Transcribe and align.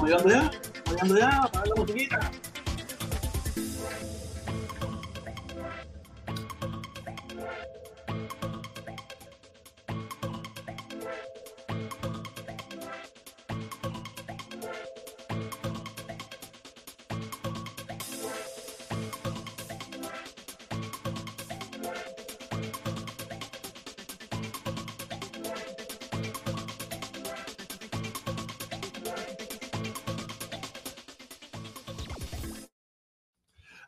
Voy 0.00 0.10
ya, 0.10 0.16
voy 0.16 1.18
ya, 1.20 1.50
para 1.52 1.66
la 1.66 1.74
musiquita. 1.76 2.30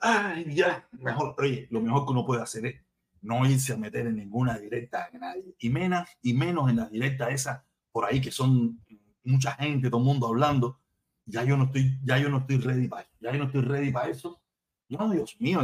Ay, 0.05 0.53
ya, 0.53 0.85
mejor, 0.91 1.37
oye, 1.39 1.69
lo 1.71 1.81
mejor 1.81 2.05
que 2.05 2.11
uno 2.11 2.27
puede 2.27 2.43
hacer 2.43 2.67
es 2.67 2.75
no 3.21 3.47
irse 3.47 3.73
a 3.73 3.77
meter 3.77 4.05
en 4.09 4.17
ninguna 4.17 4.59
directa 4.59 5.09
de 5.13 5.19
nadie, 5.21 5.55
y 5.61 5.71
menos, 5.71 6.09
y 6.23 6.35
menos 6.35 6.69
en 6.69 6.77
la 6.77 6.89
directa 6.89 7.31
esa 7.31 7.65
por 7.93 8.07
ahí 8.07 8.21
que 8.21 8.33
son 8.33 8.81
mucha 9.23 9.53
gente, 9.53 9.89
todo 9.91 10.01
el 10.01 10.07
mundo 10.07 10.27
hablando. 10.27 10.81
Ya 11.25 11.45
yo 11.45 11.57
no 11.57 11.65
estoy, 11.67 12.01
ya 12.03 12.19
yo 12.19 12.29
no 12.31 12.39
estoy 12.39 12.59
ready 12.59 12.89
para 12.89 13.03
eso, 13.03 13.13
ya 13.21 13.31
yo 13.31 13.39
no 13.39 13.45
estoy 13.45 13.61
ready 13.61 13.93
para 13.93 14.09
eso. 14.09 14.43
No, 14.89 15.09
Dios 15.09 15.37
mío, 15.39 15.61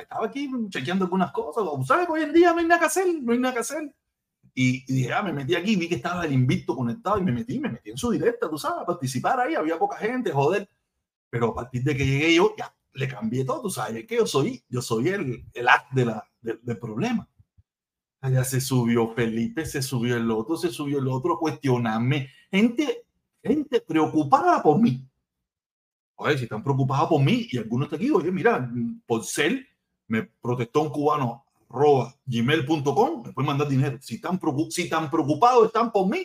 estaba 0.00 0.26
aquí 0.26 0.50
chequeando 0.70 1.04
algunas 1.04 1.30
cosas, 1.30 1.64
¿sabes? 1.86 2.08
Hoy 2.08 2.22
en 2.22 2.32
día 2.32 2.54
no 2.54 2.60
hay 2.60 2.66
nada 2.66 2.80
que 2.80 2.86
hacer, 2.86 3.06
no 3.22 3.32
hay 3.32 3.38
nada 3.38 3.52
que 3.52 3.60
hacer. 3.60 3.94
Y, 4.54 4.90
dije, 4.90 5.12
ah, 5.12 5.22
me 5.22 5.34
metí 5.34 5.54
aquí, 5.54 5.76
vi 5.76 5.90
que 5.90 5.96
estaba 5.96 6.24
el 6.24 6.32
invicto 6.32 6.74
conectado 6.74 7.18
y 7.18 7.22
me 7.22 7.32
metí, 7.32 7.60
me 7.60 7.68
metí 7.68 7.90
en 7.90 7.98
su 7.98 8.10
directa, 8.10 8.48
tú 8.48 8.56
sabes, 8.56 8.80
a 8.80 8.86
participar 8.86 9.40
ahí, 9.40 9.54
había 9.54 9.78
poca 9.78 9.98
gente, 9.98 10.32
joder. 10.32 10.66
Pero 11.28 11.50
a 11.50 11.54
partir 11.54 11.82
de 11.82 11.94
que 11.94 12.06
llegué 12.06 12.34
yo, 12.34 12.54
ya 12.56 12.74
le 12.94 13.08
cambié 13.08 13.44
todo, 13.44 13.70
sabes 13.70 14.06
que 14.06 14.16
yo 14.16 14.26
soy, 14.26 14.62
yo 14.68 14.82
soy 14.82 15.08
el, 15.08 15.46
el 15.52 15.68
act 15.68 15.92
de 15.92 16.04
la, 16.04 16.28
del 16.40 16.78
problema. 16.78 17.28
Allá 18.20 18.44
se 18.44 18.60
subió 18.60 19.12
Felipe, 19.14 19.66
se 19.66 19.82
subió 19.82 20.16
el 20.16 20.30
otro, 20.30 20.56
se 20.56 20.70
subió 20.70 20.98
el 20.98 21.08
otro, 21.08 21.38
cuestionarme. 21.38 22.28
Gente, 22.50 23.04
gente 23.42 23.80
preocupada 23.80 24.62
por 24.62 24.80
mí. 24.80 25.08
Oye, 26.16 26.38
si 26.38 26.44
están 26.44 26.62
preocupados 26.62 27.08
por 27.08 27.20
mí 27.20 27.48
y 27.50 27.58
algunos 27.58 27.86
están 27.86 27.98
aquí, 27.98 28.10
oye, 28.10 28.30
mira, 28.30 28.70
por 29.06 29.24
ser, 29.24 29.66
me 30.06 30.22
protestó 30.22 30.82
un 30.82 30.90
cubano, 30.90 31.44
arroba 31.68 32.14
gmail.com, 32.26 33.24
me 33.26 33.32
pueden 33.32 33.46
mandar 33.46 33.68
dinero. 33.68 33.98
Si 34.00 34.16
están, 34.16 34.38
si 34.70 34.88
tan 34.88 35.10
preocupados 35.10 35.66
están 35.66 35.90
por 35.90 36.08
mí, 36.08 36.24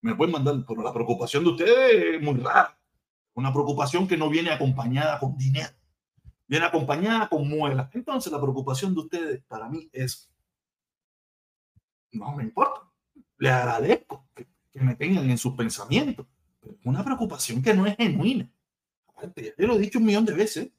me 0.00 0.14
pueden 0.14 0.32
mandar, 0.32 0.64
pero 0.66 0.82
la 0.82 0.94
preocupación 0.94 1.44
de 1.44 1.50
ustedes 1.50 2.14
es 2.14 2.22
muy 2.22 2.40
rara. 2.40 2.78
Una 3.34 3.52
preocupación 3.52 4.06
que 4.06 4.16
no 4.16 4.30
viene 4.30 4.50
acompañada 4.50 5.18
con 5.18 5.36
dinero 5.36 5.74
viene 6.46 6.66
acompañada 6.66 7.28
con 7.28 7.48
muelas. 7.48 7.88
Entonces 7.94 8.32
la 8.32 8.40
preocupación 8.40 8.94
de 8.94 9.00
ustedes 9.00 9.44
para 9.44 9.68
mí 9.68 9.88
es, 9.92 10.30
no 12.12 12.34
me 12.34 12.42
importa, 12.42 12.80
le 13.38 13.50
agradezco 13.50 14.28
que, 14.34 14.46
me 14.74 14.96
tengan 14.96 15.30
en 15.30 15.38
sus 15.38 15.54
pensamientos, 15.54 16.26
una 16.82 17.04
preocupación 17.04 17.62
que 17.62 17.74
no 17.74 17.86
es 17.86 17.96
genuina. 17.96 18.50
Aparte, 19.06 19.54
ya 19.56 19.66
lo 19.66 19.76
he 19.76 19.78
dicho 19.78 20.00
un 20.00 20.04
millón 20.04 20.24
de 20.24 20.32
veces. 20.32 20.72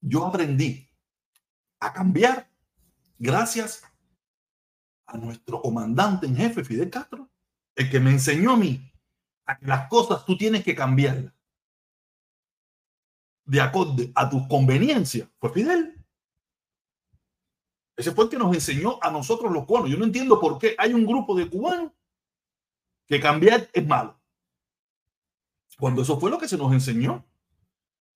Yo 0.00 0.26
aprendí 0.26 0.88
a 1.78 1.92
cambiar 1.92 2.50
gracias 3.18 3.84
a 5.06 5.16
nuestro 5.16 5.62
comandante 5.62 6.26
en 6.26 6.36
jefe, 6.36 6.64
Fidel 6.64 6.90
Castro, 6.90 7.30
el 7.76 7.88
que 7.88 8.00
me 8.00 8.10
enseñó 8.10 8.52
a 8.52 8.56
mí 8.56 8.92
a 9.44 9.56
que 9.56 9.66
las 9.66 9.88
cosas 9.88 10.24
tú 10.24 10.36
tienes 10.36 10.64
que 10.64 10.74
cambiarlas 10.74 11.35
de 13.46 13.60
acorde 13.60 14.12
a 14.14 14.28
tu 14.28 14.46
conveniencia 14.48 15.30
fue 15.38 15.52
Fidel. 15.52 15.94
Ese 17.96 18.12
fue 18.12 18.24
el 18.24 18.30
que 18.30 18.36
nos 18.36 18.54
enseñó 18.54 18.98
a 19.00 19.10
nosotros 19.10 19.50
los 19.50 19.64
cubanos. 19.64 19.88
Yo 19.88 19.96
no 19.96 20.04
entiendo 20.04 20.38
por 20.38 20.58
qué 20.58 20.74
hay 20.76 20.92
un 20.92 21.06
grupo 21.06 21.34
de 21.34 21.48
cubanos 21.48 21.92
que 23.06 23.20
cambiar 23.20 23.68
es 23.72 23.86
malo. 23.86 24.20
Cuando 25.78 26.02
eso 26.02 26.18
fue 26.20 26.30
lo 26.30 26.38
que 26.38 26.48
se 26.48 26.58
nos 26.58 26.72
enseñó. 26.72 27.24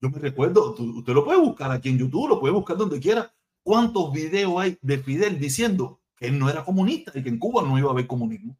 Yo 0.02 0.10
me 0.10 0.18
recuerdo, 0.18 0.74
usted 0.74 1.12
lo 1.12 1.24
puede 1.24 1.38
buscar 1.38 1.70
aquí 1.70 1.90
en 1.90 1.98
YouTube, 1.98 2.28
lo 2.28 2.40
puede 2.40 2.52
buscar 2.52 2.76
donde 2.76 3.00
quiera. 3.00 3.32
¿Cuántos 3.62 4.12
videos 4.12 4.60
hay 4.60 4.78
de 4.80 4.98
Fidel 4.98 5.38
diciendo 5.38 6.00
que 6.16 6.26
él 6.26 6.38
no 6.38 6.48
era 6.48 6.64
comunista 6.64 7.12
y 7.14 7.22
que 7.22 7.28
en 7.28 7.38
Cuba 7.38 7.62
no 7.62 7.78
iba 7.78 7.88
a 7.88 7.92
haber 7.92 8.06
comunismo? 8.06 8.56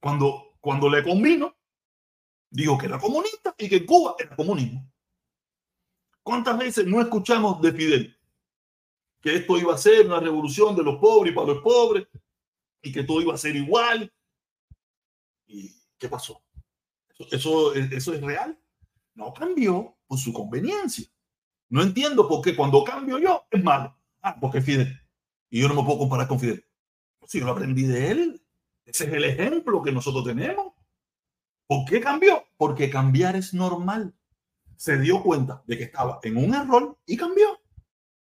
Cuando, 0.00 0.54
cuando 0.60 0.88
le 0.88 1.02
convino, 1.02 1.54
dijo 2.50 2.76
que 2.76 2.86
era 2.86 2.98
comunista 2.98 3.54
y 3.56 3.68
que 3.68 3.86
Cuba 3.86 4.16
era 4.18 4.34
comunismo. 4.36 4.90
¿Cuántas 6.22 6.58
veces 6.58 6.86
no 6.86 7.00
escuchamos 7.00 7.60
de 7.62 7.72
Fidel 7.72 8.16
que 9.20 9.36
esto 9.36 9.58
iba 9.58 9.74
a 9.74 9.78
ser 9.78 10.06
una 10.06 10.20
revolución 10.20 10.74
de 10.74 10.82
los 10.82 10.98
pobres 10.98 11.32
y 11.32 11.34
para 11.34 11.48
los 11.48 11.62
pobres 11.62 12.08
y 12.82 12.92
que 12.92 13.04
todo 13.04 13.20
iba 13.20 13.34
a 13.34 13.38
ser 13.38 13.56
igual? 13.56 14.12
¿Y 15.46 15.74
qué 15.98 16.08
pasó? 16.08 16.42
¿Eso, 17.30 17.74
eso, 17.74 18.14
es 18.14 18.20
real? 18.20 18.58
No 19.14 19.32
cambió 19.32 19.96
por 20.06 20.18
su 20.18 20.32
conveniencia. 20.32 21.06
No 21.68 21.82
entiendo 21.82 22.26
por 22.26 22.42
qué 22.42 22.56
cuando 22.56 22.82
cambio 22.82 23.18
yo 23.18 23.46
es 23.50 23.62
malo. 23.62 23.96
Ah, 24.22 24.36
porque 24.40 24.60
Fidel. 24.60 24.98
Y 25.50 25.60
yo 25.60 25.68
no 25.68 25.74
me 25.74 25.84
puedo 25.84 25.98
comparar 25.98 26.26
con 26.28 26.40
Fidel. 26.40 26.64
Si 27.26 27.38
yo 27.38 27.46
lo 27.46 27.52
aprendí 27.52 27.82
de 27.82 28.10
él, 28.10 28.42
ese 28.84 29.04
es 29.04 29.12
el 29.12 29.24
ejemplo 29.24 29.82
que 29.82 29.92
nosotros 29.92 30.24
tenemos. 30.24 30.72
¿Por 31.70 31.84
qué 31.84 32.00
cambió? 32.00 32.42
Porque 32.56 32.90
cambiar 32.90 33.36
es 33.36 33.54
normal. 33.54 34.12
Se 34.74 34.98
dio 34.98 35.22
cuenta 35.22 35.62
de 35.68 35.78
que 35.78 35.84
estaba 35.84 36.18
en 36.24 36.36
un 36.36 36.52
error 36.52 36.98
y 37.06 37.16
cambió. 37.16 37.60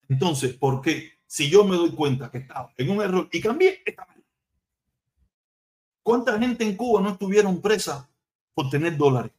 Entonces, 0.06 0.52
¿por 0.52 0.82
qué? 0.82 1.12
Si 1.24 1.48
yo 1.48 1.64
me 1.64 1.76
doy 1.76 1.92
cuenta 1.92 2.30
que 2.30 2.36
estaba 2.36 2.74
en 2.76 2.90
un 2.90 3.00
error 3.00 3.30
y 3.32 3.40
cambié, 3.40 3.82
está 3.86 4.04
mal. 4.04 4.22
¿Cuánta 6.02 6.38
gente 6.38 6.62
en 6.62 6.76
Cuba 6.76 7.00
no 7.00 7.08
estuvieron 7.08 7.62
presa 7.62 8.06
por 8.52 8.68
tener 8.68 8.98
dólares? 8.98 9.32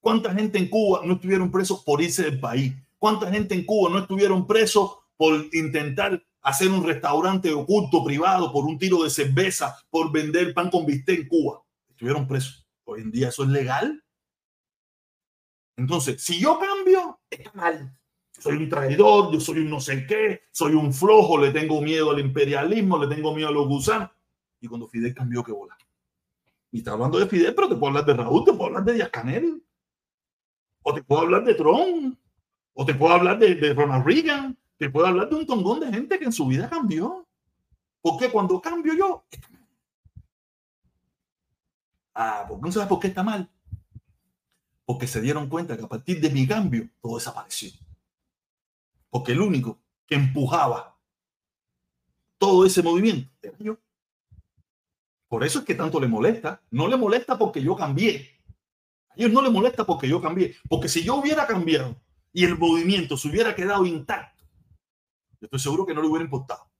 ¿Cuánta 0.00 0.34
gente 0.34 0.58
en 0.58 0.68
Cuba 0.68 1.00
no 1.06 1.14
estuvieron 1.14 1.50
presos 1.50 1.82
por 1.82 2.02
irse 2.02 2.24
del 2.24 2.40
país? 2.40 2.74
¿Cuánta 2.98 3.30
gente 3.32 3.54
en 3.54 3.64
Cuba 3.64 3.88
no 3.88 4.00
estuvieron 4.00 4.46
presos 4.46 4.98
por 5.16 5.46
intentar 5.54 6.22
hacer 6.42 6.68
un 6.68 6.84
restaurante 6.84 7.50
oculto 7.54 8.04
privado, 8.04 8.52
por 8.52 8.66
un 8.66 8.78
tiro 8.78 9.02
de 9.02 9.08
cerveza, 9.08 9.78
por 9.88 10.12
vender 10.12 10.52
pan 10.52 10.68
con 10.68 10.84
bistec 10.84 11.20
en 11.20 11.26
Cuba? 11.26 11.62
Estuvieron 11.88 12.28
presos. 12.28 12.59
Hoy 12.90 13.02
en 13.02 13.12
día 13.12 13.28
eso 13.28 13.44
es 13.44 13.50
legal. 13.50 14.02
Entonces, 15.76 16.20
si 16.20 16.40
yo 16.40 16.58
cambio, 16.58 17.20
está 17.30 17.52
mal. 17.54 17.96
Soy 18.32 18.56
un 18.56 18.68
traidor, 18.68 19.32
yo 19.32 19.38
soy 19.38 19.60
un 19.60 19.70
no 19.70 19.80
sé 19.80 20.06
qué, 20.08 20.42
soy 20.50 20.74
un 20.74 20.92
flojo, 20.92 21.38
le 21.38 21.52
tengo 21.52 21.80
miedo 21.80 22.10
al 22.10 22.18
imperialismo, 22.18 22.98
le 22.98 23.14
tengo 23.14 23.32
miedo 23.32 23.48
a 23.48 23.52
los 23.52 23.68
gusanos. 23.68 24.10
Y 24.60 24.66
cuando 24.66 24.88
Fidel 24.88 25.14
cambió, 25.14 25.44
que 25.44 25.52
bola. 25.52 25.78
Y 26.72 26.78
está 26.78 26.92
hablando 26.92 27.20
de 27.20 27.26
Fidel, 27.26 27.54
pero 27.54 27.68
te 27.68 27.76
puedo 27.76 27.88
hablar 27.90 28.04
de 28.06 28.14
Raúl, 28.14 28.44
te 28.44 28.52
puedo 28.52 28.66
hablar 28.66 28.84
de 28.84 28.92
Díaz 28.94 29.10
Canel, 29.10 29.62
o 30.82 30.92
te 30.92 31.04
puedo 31.04 31.22
hablar 31.22 31.44
de 31.44 31.54
Trump, 31.54 32.18
o 32.74 32.84
te 32.84 32.94
puedo 32.94 33.14
hablar 33.14 33.38
de, 33.38 33.54
de 33.54 33.72
Ronald 33.72 34.04
Reagan, 34.04 34.58
te 34.78 34.90
puedo 34.90 35.06
hablar 35.06 35.28
de 35.28 35.36
un 35.36 35.46
tongón 35.46 35.78
de 35.78 35.92
gente 35.92 36.18
que 36.18 36.24
en 36.24 36.32
su 36.32 36.44
vida 36.48 36.68
cambió. 36.68 37.24
Porque 38.00 38.30
cuando 38.30 38.60
cambio 38.60 38.94
yo, 38.94 39.26
Ah, 42.22 42.44
porque 42.46 42.66
no 42.66 42.70
sabes 42.70 42.86
por 42.86 43.00
qué 43.00 43.06
está 43.06 43.22
mal. 43.22 43.48
Porque 44.84 45.06
se 45.06 45.22
dieron 45.22 45.48
cuenta 45.48 45.74
que 45.74 45.84
a 45.84 45.88
partir 45.88 46.20
de 46.20 46.28
mi 46.28 46.46
cambio 46.46 46.86
todo 47.00 47.14
desapareció. 47.14 47.70
Porque 49.08 49.32
el 49.32 49.40
único 49.40 49.80
que 50.04 50.16
empujaba 50.16 51.00
todo 52.36 52.66
ese 52.66 52.82
movimiento 52.82 53.30
era 53.40 53.56
yo. 53.58 53.78
Por 55.28 55.44
eso 55.44 55.60
es 55.60 55.64
que 55.64 55.74
tanto 55.74 55.98
le 55.98 56.08
molesta. 56.08 56.62
No 56.70 56.88
le 56.88 56.98
molesta 56.98 57.38
porque 57.38 57.62
yo 57.62 57.74
cambié. 57.74 58.38
A 59.08 59.14
ellos 59.16 59.32
no 59.32 59.40
le 59.40 59.48
molesta 59.48 59.86
porque 59.86 60.06
yo 60.06 60.20
cambié. 60.20 60.56
Porque 60.68 60.90
si 60.90 61.02
yo 61.02 61.14
hubiera 61.14 61.46
cambiado 61.46 61.98
y 62.34 62.44
el 62.44 62.58
movimiento 62.58 63.16
se 63.16 63.28
hubiera 63.28 63.54
quedado 63.54 63.86
intacto, 63.86 64.44
yo 65.40 65.46
estoy 65.46 65.60
seguro 65.60 65.86
que 65.86 65.94
no 65.94 66.02
le 66.02 66.08
hubiera 66.08 66.24
importado. 66.26 66.70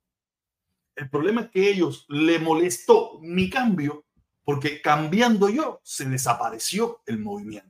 El 0.95 1.09
problema 1.09 1.41
es 1.41 1.49
que 1.49 1.65
a 1.65 1.69
ellos 1.71 2.05
le 2.09 2.37
molestó 2.37 3.17
mi 3.21 3.49
cambio 3.49 4.05
porque 4.43 4.81
cambiando 4.81 5.49
yo, 5.49 5.79
se 5.83 6.05
desapareció 6.05 7.01
el 7.05 7.19
movimiento. 7.19 7.69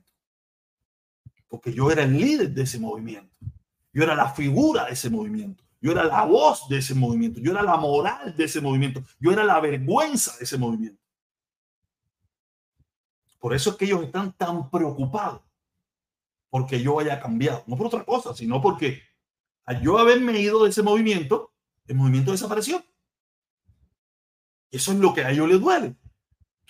Porque 1.48 1.72
yo 1.72 1.90
era 1.90 2.04
el 2.04 2.16
líder 2.16 2.50
de 2.50 2.62
ese 2.62 2.78
movimiento. 2.78 3.36
Yo 3.92 4.02
era 4.02 4.14
la 4.14 4.30
figura 4.30 4.86
de 4.86 4.92
ese 4.92 5.10
movimiento. 5.10 5.62
Yo 5.80 5.92
era 5.92 6.04
la 6.04 6.24
voz 6.24 6.68
de 6.68 6.78
ese 6.78 6.94
movimiento. 6.94 7.40
Yo 7.40 7.52
era 7.52 7.62
la 7.62 7.76
moral 7.76 8.34
de 8.36 8.44
ese 8.44 8.60
movimiento. 8.60 9.04
Yo 9.20 9.32
era 9.32 9.44
la 9.44 9.60
vergüenza 9.60 10.36
de 10.38 10.44
ese 10.44 10.56
movimiento. 10.56 11.00
Por 13.38 13.52
eso 13.54 13.70
es 13.70 13.76
que 13.76 13.84
ellos 13.84 14.04
están 14.04 14.32
tan 14.32 14.70
preocupados 14.70 15.42
porque 16.48 16.80
yo 16.80 17.00
haya 17.00 17.20
cambiado. 17.20 17.64
No 17.66 17.76
por 17.76 17.88
otra 17.88 18.04
cosa, 18.04 18.34
sino 18.34 18.62
porque 18.62 19.02
al 19.64 19.82
yo 19.82 19.98
haberme 19.98 20.38
ido 20.40 20.64
de 20.64 20.70
ese 20.70 20.82
movimiento, 20.82 21.52
el 21.86 21.96
movimiento 21.96 22.30
desapareció. 22.30 22.82
Eso 24.70 24.92
es 24.92 24.98
lo 24.98 25.12
que 25.12 25.22
a 25.22 25.30
ellos 25.30 25.48
les 25.48 25.60
duele 25.60 25.96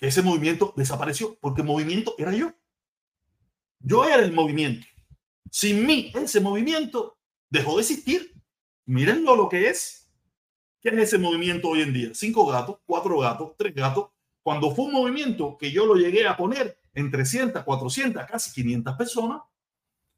que 0.03 0.09
ese 0.09 0.21
movimiento 0.21 0.73
desapareció, 0.75 1.37
porque 1.39 1.61
el 1.61 1.67
movimiento 1.67 2.13
era 2.17 2.33
yo. 2.33 2.51
Yo 3.79 4.03
era 4.03 4.21
el 4.21 4.33
movimiento. 4.33 4.85
Sin 5.49 5.85
mí, 5.85 6.11
ese 6.13 6.41
movimiento 6.41 7.17
dejó 7.49 7.77
de 7.77 7.83
existir. 7.83 8.33
Mírenlo 8.85 9.33
lo 9.37 9.47
que 9.47 9.69
es. 9.69 10.11
¿Qué 10.81 10.89
es 10.89 10.95
ese 10.95 11.17
movimiento 11.17 11.69
hoy 11.69 11.83
en 11.83 11.93
día? 11.93 12.09
Cinco 12.13 12.45
gatos, 12.47 12.79
cuatro 12.85 13.17
gatos, 13.17 13.53
tres 13.57 13.73
gatos. 13.73 14.09
Cuando 14.41 14.75
fue 14.75 14.87
un 14.87 14.91
movimiento 14.91 15.57
que 15.57 15.71
yo 15.71 15.85
lo 15.85 15.95
llegué 15.95 16.27
a 16.27 16.35
poner 16.35 16.77
en 16.93 17.09
300, 17.09 17.63
400, 17.63 18.25
casi 18.25 18.51
500 18.51 18.97
personas, 18.97 19.41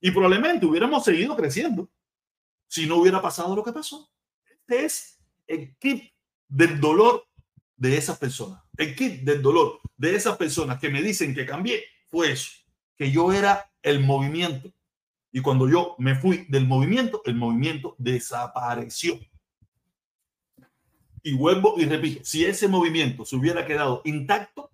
y 0.01 0.09
probablemente 0.09 0.65
hubiéramos 0.65 1.03
seguido 1.03 1.35
creciendo 1.35 1.91
si 2.67 2.87
no 2.87 2.95
hubiera 2.95 3.21
pasado 3.21 3.55
lo 3.55 3.63
que 3.63 3.71
pasó. 3.71 4.11
Este 4.49 4.83
es 4.83 5.19
el 5.45 5.77
kit 5.77 6.11
del 6.47 6.81
dolor 6.81 7.24
de 7.77 7.97
esas 7.97 8.17
personas. 8.17 8.61
El 8.77 8.95
kit 8.95 9.21
del 9.21 9.41
dolor 9.41 9.79
de 9.97 10.15
esas 10.15 10.37
personas 10.37 10.79
que 10.79 10.89
me 10.89 11.01
dicen 11.01 11.33
que 11.33 11.45
cambié 11.45 11.83
fue 12.07 12.31
eso, 12.31 12.51
que 12.97 13.11
yo 13.11 13.31
era 13.31 13.71
el 13.81 13.99
movimiento. 14.03 14.71
Y 15.31 15.41
cuando 15.41 15.69
yo 15.69 15.95
me 15.97 16.15
fui 16.15 16.45
del 16.47 16.65
movimiento, 16.65 17.21
el 17.25 17.35
movimiento 17.35 17.95
desapareció. 17.97 19.19
Y 21.21 21.33
vuelvo 21.33 21.75
y 21.77 21.85
repito, 21.85 22.23
si 22.23 22.45
ese 22.45 22.67
movimiento 22.67 23.25
se 23.25 23.35
hubiera 23.35 23.65
quedado 23.65 24.01
intacto, 24.05 24.71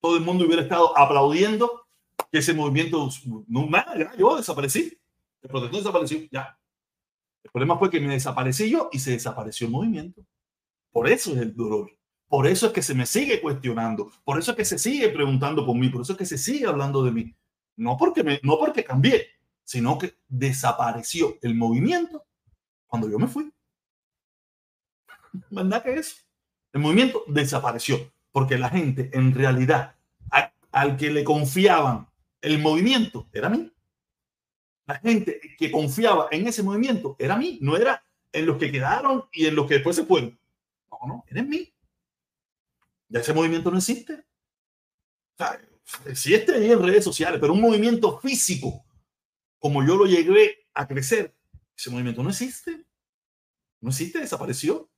todo 0.00 0.16
el 0.16 0.22
mundo 0.22 0.46
hubiera 0.46 0.62
estado 0.62 0.96
aplaudiendo 0.96 1.86
que 2.30 2.38
ese 2.38 2.54
movimiento, 2.54 3.08
no, 3.48 3.66
nada, 3.68 4.14
yo 4.16 4.36
desaparecí. 4.36 4.98
El 5.42 5.50
protector 5.50 5.80
desapareció, 5.80 6.18
ya. 6.30 6.58
El 7.42 7.50
problema 7.50 7.78
fue 7.78 7.90
que 7.90 8.00
me 8.00 8.12
desaparecí 8.12 8.70
yo 8.70 8.88
y 8.92 8.98
se 8.98 9.12
desapareció 9.12 9.66
el 9.66 9.72
movimiento. 9.72 10.22
Por 10.92 11.08
eso 11.08 11.32
es 11.32 11.38
el 11.38 11.54
dolor. 11.54 11.97
Por 12.28 12.46
eso 12.46 12.66
es 12.66 12.72
que 12.72 12.82
se 12.82 12.94
me 12.94 13.06
sigue 13.06 13.40
cuestionando. 13.40 14.12
Por 14.24 14.38
eso 14.38 14.50
es 14.50 14.56
que 14.56 14.64
se 14.64 14.78
sigue 14.78 15.08
preguntando 15.08 15.64
por 15.64 15.74
mí. 15.74 15.88
Por 15.88 16.02
eso 16.02 16.12
es 16.12 16.18
que 16.18 16.26
se 16.26 16.38
sigue 16.38 16.66
hablando 16.66 17.02
de 17.02 17.10
mí. 17.10 17.34
No 17.76 17.96
porque, 17.96 18.22
me, 18.22 18.38
no 18.42 18.58
porque 18.58 18.84
cambié, 18.84 19.28
sino 19.64 19.98
que 19.98 20.18
desapareció 20.28 21.38
el 21.42 21.54
movimiento 21.54 22.24
cuando 22.86 23.08
yo 23.08 23.18
me 23.18 23.28
fui. 23.28 23.50
¿Verdad 25.50 25.82
que 25.82 25.94
es? 25.94 26.26
El 26.72 26.82
movimiento 26.82 27.24
desapareció 27.28 28.12
porque 28.30 28.58
la 28.58 28.68
gente 28.68 29.10
en 29.14 29.34
realidad 29.34 29.94
al 30.70 30.96
que 30.98 31.10
le 31.10 31.24
confiaban 31.24 32.08
el 32.40 32.58
movimiento 32.58 33.28
era 33.32 33.48
mí. 33.48 33.72
La 34.86 34.96
gente 34.96 35.40
que 35.58 35.70
confiaba 35.70 36.28
en 36.30 36.46
ese 36.46 36.62
movimiento 36.62 37.16
era 37.18 37.36
mí, 37.36 37.58
no 37.60 37.76
era 37.76 38.02
en 38.32 38.46
los 38.46 38.58
que 38.58 38.70
quedaron 38.70 39.24
y 39.32 39.46
en 39.46 39.54
los 39.54 39.66
que 39.66 39.74
después 39.74 39.96
se 39.96 40.04
fueron. 40.04 40.38
No, 40.90 40.98
no, 41.06 41.24
era 41.28 41.40
en 41.40 41.48
mí. 41.48 41.72
Ya 43.08 43.20
ese 43.20 43.32
movimiento 43.32 43.70
no 43.70 43.78
existe. 43.78 44.14
O 44.14 45.36
sea, 45.36 45.60
existe 46.06 46.72
en 46.72 46.82
redes 46.82 47.04
sociales, 47.04 47.40
pero 47.40 47.52
un 47.52 47.60
movimiento 47.60 48.18
físico, 48.20 48.84
como 49.58 49.84
yo 49.86 49.96
lo 49.96 50.04
llegué 50.04 50.66
a 50.74 50.86
crecer, 50.86 51.34
ese 51.76 51.90
movimiento 51.90 52.22
no 52.22 52.30
existe. 52.30 52.84
No 53.80 53.90
existe, 53.90 54.18
desapareció. 54.18 54.90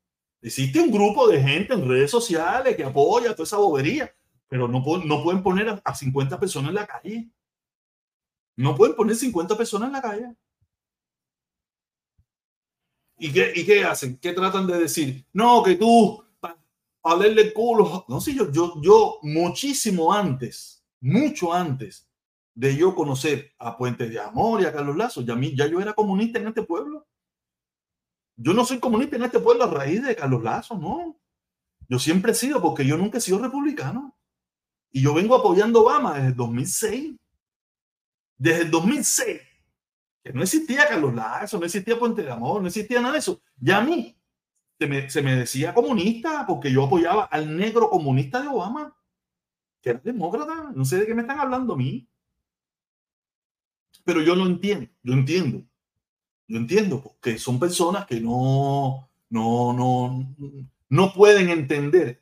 Existe 0.43 0.81
un 0.81 0.91
grupo 0.91 1.29
de 1.29 1.43
gente 1.43 1.75
en 1.75 1.87
redes 1.87 2.11
sociales 2.11 2.75
que 2.75 2.85
apoya 2.85 3.35
toda 3.35 3.45
esa 3.45 3.59
bobería, 3.59 4.15
pero 4.49 4.67
no, 4.67 4.83
no 5.05 5.23
pueden 5.23 5.43
poner 5.43 5.81
a, 5.85 5.95
50 5.95 6.41
personas 6.41 6.71
en 6.71 6.75
la 6.75 6.87
calle. 6.87 7.31
No 8.57 8.75
pueden 8.75 8.97
poner 8.97 9.17
50 9.17 9.57
personas 9.57 9.88
en 9.88 9.93
la 9.93 10.02
calle. 10.02 10.37
¿Y 13.19 13.31
qué, 13.31 13.52
¿Y 13.55 13.67
qué 13.67 13.85
hacen? 13.85 14.17
¿Qué 14.17 14.33
tratan 14.33 14.67
de 14.67 14.79
decir? 14.79 15.26
No, 15.35 15.62
que 15.62 15.75
tú 15.75 16.25
hablarle 17.02 17.42
el 17.42 17.52
culo. 17.52 18.04
No, 18.09 18.21
sí, 18.21 18.37
yo, 18.37 18.50
yo, 18.50 18.80
yo 18.83 19.19
muchísimo 19.23 20.12
antes, 20.12 20.85
mucho 21.00 21.52
antes 21.52 22.09
de 22.54 22.76
yo 22.76 22.95
conocer 22.95 23.54
a 23.59 23.76
Puente 23.76 24.09
de 24.09 24.21
Amor 24.21 24.61
y 24.61 24.64
a 24.64 24.73
Carlos 24.73 24.97
Lazo, 24.97 25.23
ya, 25.23 25.35
mí, 25.35 25.54
ya 25.57 25.66
yo 25.66 25.80
era 25.80 25.95
comunista 25.95 26.38
en 26.38 26.49
este 26.49 26.62
pueblo. 26.62 27.07
Yo 28.37 28.52
no 28.52 28.64
soy 28.64 28.78
comunista 28.78 29.16
en 29.16 29.25
este 29.25 29.40
pueblo 29.40 29.64
a 29.64 29.71
raíz 29.71 30.02
de 30.02 30.16
Carlos 30.16 30.42
Lazo, 30.42 30.76
no. 30.76 31.19
Yo 31.88 31.99
siempre 31.99 32.33
he 32.33 32.35
sido, 32.35 32.61
porque 32.61 32.87
yo 32.87 32.97
nunca 32.97 33.19
he 33.19 33.21
sido 33.21 33.38
republicano. 33.38 34.16
Y 34.92 35.02
yo 35.02 35.14
vengo 35.14 35.35
apoyando 35.35 35.83
Obama 35.83 36.14
desde 36.14 36.28
el 36.28 36.37
2006. 36.37 37.16
Desde 38.38 38.62
el 38.62 38.71
2006. 38.71 39.40
Que 40.23 40.33
no 40.33 40.42
existía 40.42 40.87
Carlos 40.88 41.14
Lazo, 41.14 41.59
no 41.59 41.64
existía 41.64 41.99
Puente 41.99 42.23
de 42.23 42.30
Amor, 42.30 42.61
no 42.61 42.69
existía 42.69 43.00
nada 43.00 43.14
de 43.14 43.21
eso. 43.21 43.40
Ya 43.57 43.78
a 43.78 43.80
mí 43.80 44.20
se 44.80 44.87
me, 44.88 45.10
se 45.10 45.22
me 45.22 45.37
decía 45.37 45.75
comunista 45.75 46.44
porque 46.46 46.72
yo 46.72 46.87
apoyaba 46.87 47.25
al 47.25 47.56
negro 47.56 47.88
comunista 47.88 48.40
de 48.40 48.49
Obama, 48.49 48.96
que 49.80 49.90
era 49.90 50.00
demócrata. 50.02 50.72
No 50.75 50.84
sé 50.84 50.99
de 50.99 51.06
qué 51.06 51.14
me 51.14 51.22
están 51.22 51.38
hablando 51.38 51.75
a 51.75 51.76
mí. 51.76 52.08
Pero 54.04 54.22
yo 54.22 54.34
lo 54.34 54.46
entiendo, 54.46 54.90
yo 55.02 55.12
entiendo 55.12 55.64
yo 56.50 56.56
entiendo, 56.56 57.00
porque 57.00 57.38
son 57.38 57.60
personas 57.60 58.06
que 58.06 58.20
no, 58.20 59.08
no, 59.28 59.72
no, 59.72 60.34
no 60.88 61.12
pueden 61.12 61.49
entender 61.49 62.20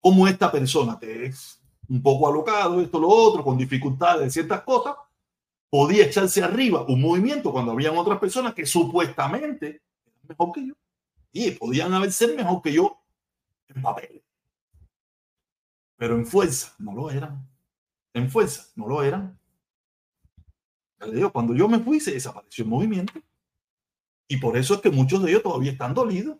cómo 0.00 0.28
esta 0.28 0.52
persona, 0.52 0.96
que 1.00 1.26
es 1.26 1.60
un 1.88 2.00
poco 2.00 2.28
alocado, 2.28 2.80
esto, 2.80 3.00
lo 3.00 3.08
otro, 3.08 3.42
con 3.42 3.58
dificultades 3.58 4.22
de 4.22 4.30
ciertas 4.30 4.62
cosas, 4.62 4.94
podía 5.68 6.04
echarse 6.04 6.44
arriba 6.44 6.84
un 6.86 7.00
movimiento 7.00 7.50
cuando 7.50 7.72
habían 7.72 7.96
otras 7.98 8.20
personas 8.20 8.54
que 8.54 8.64
supuestamente 8.64 9.82
eran 10.04 10.20
mejor 10.28 10.52
que 10.52 10.68
yo. 10.68 10.74
Y 11.38 11.50
podían 11.50 11.92
haber 11.92 12.10
ser 12.12 12.34
mejor 12.34 12.62
que 12.62 12.72
yo 12.72 12.98
en 13.68 13.82
papel. 13.82 14.22
Pero 15.98 16.14
en 16.14 16.24
fuerza 16.24 16.74
no 16.78 16.94
lo 16.94 17.10
eran. 17.10 17.46
En 18.14 18.30
fuerza 18.30 18.68
no 18.74 18.88
lo 18.88 19.02
eran. 19.02 19.38
Cuando 21.30 21.54
yo 21.54 21.68
me 21.68 21.78
fui, 21.78 22.00
se 22.00 22.12
desapareció 22.12 22.64
el 22.64 22.70
movimiento. 22.70 23.12
Y 24.28 24.38
por 24.38 24.56
eso 24.56 24.76
es 24.76 24.80
que 24.80 24.90
muchos 24.90 25.22
de 25.22 25.28
ellos 25.28 25.42
todavía 25.42 25.72
están 25.72 25.92
dolidos. 25.92 26.38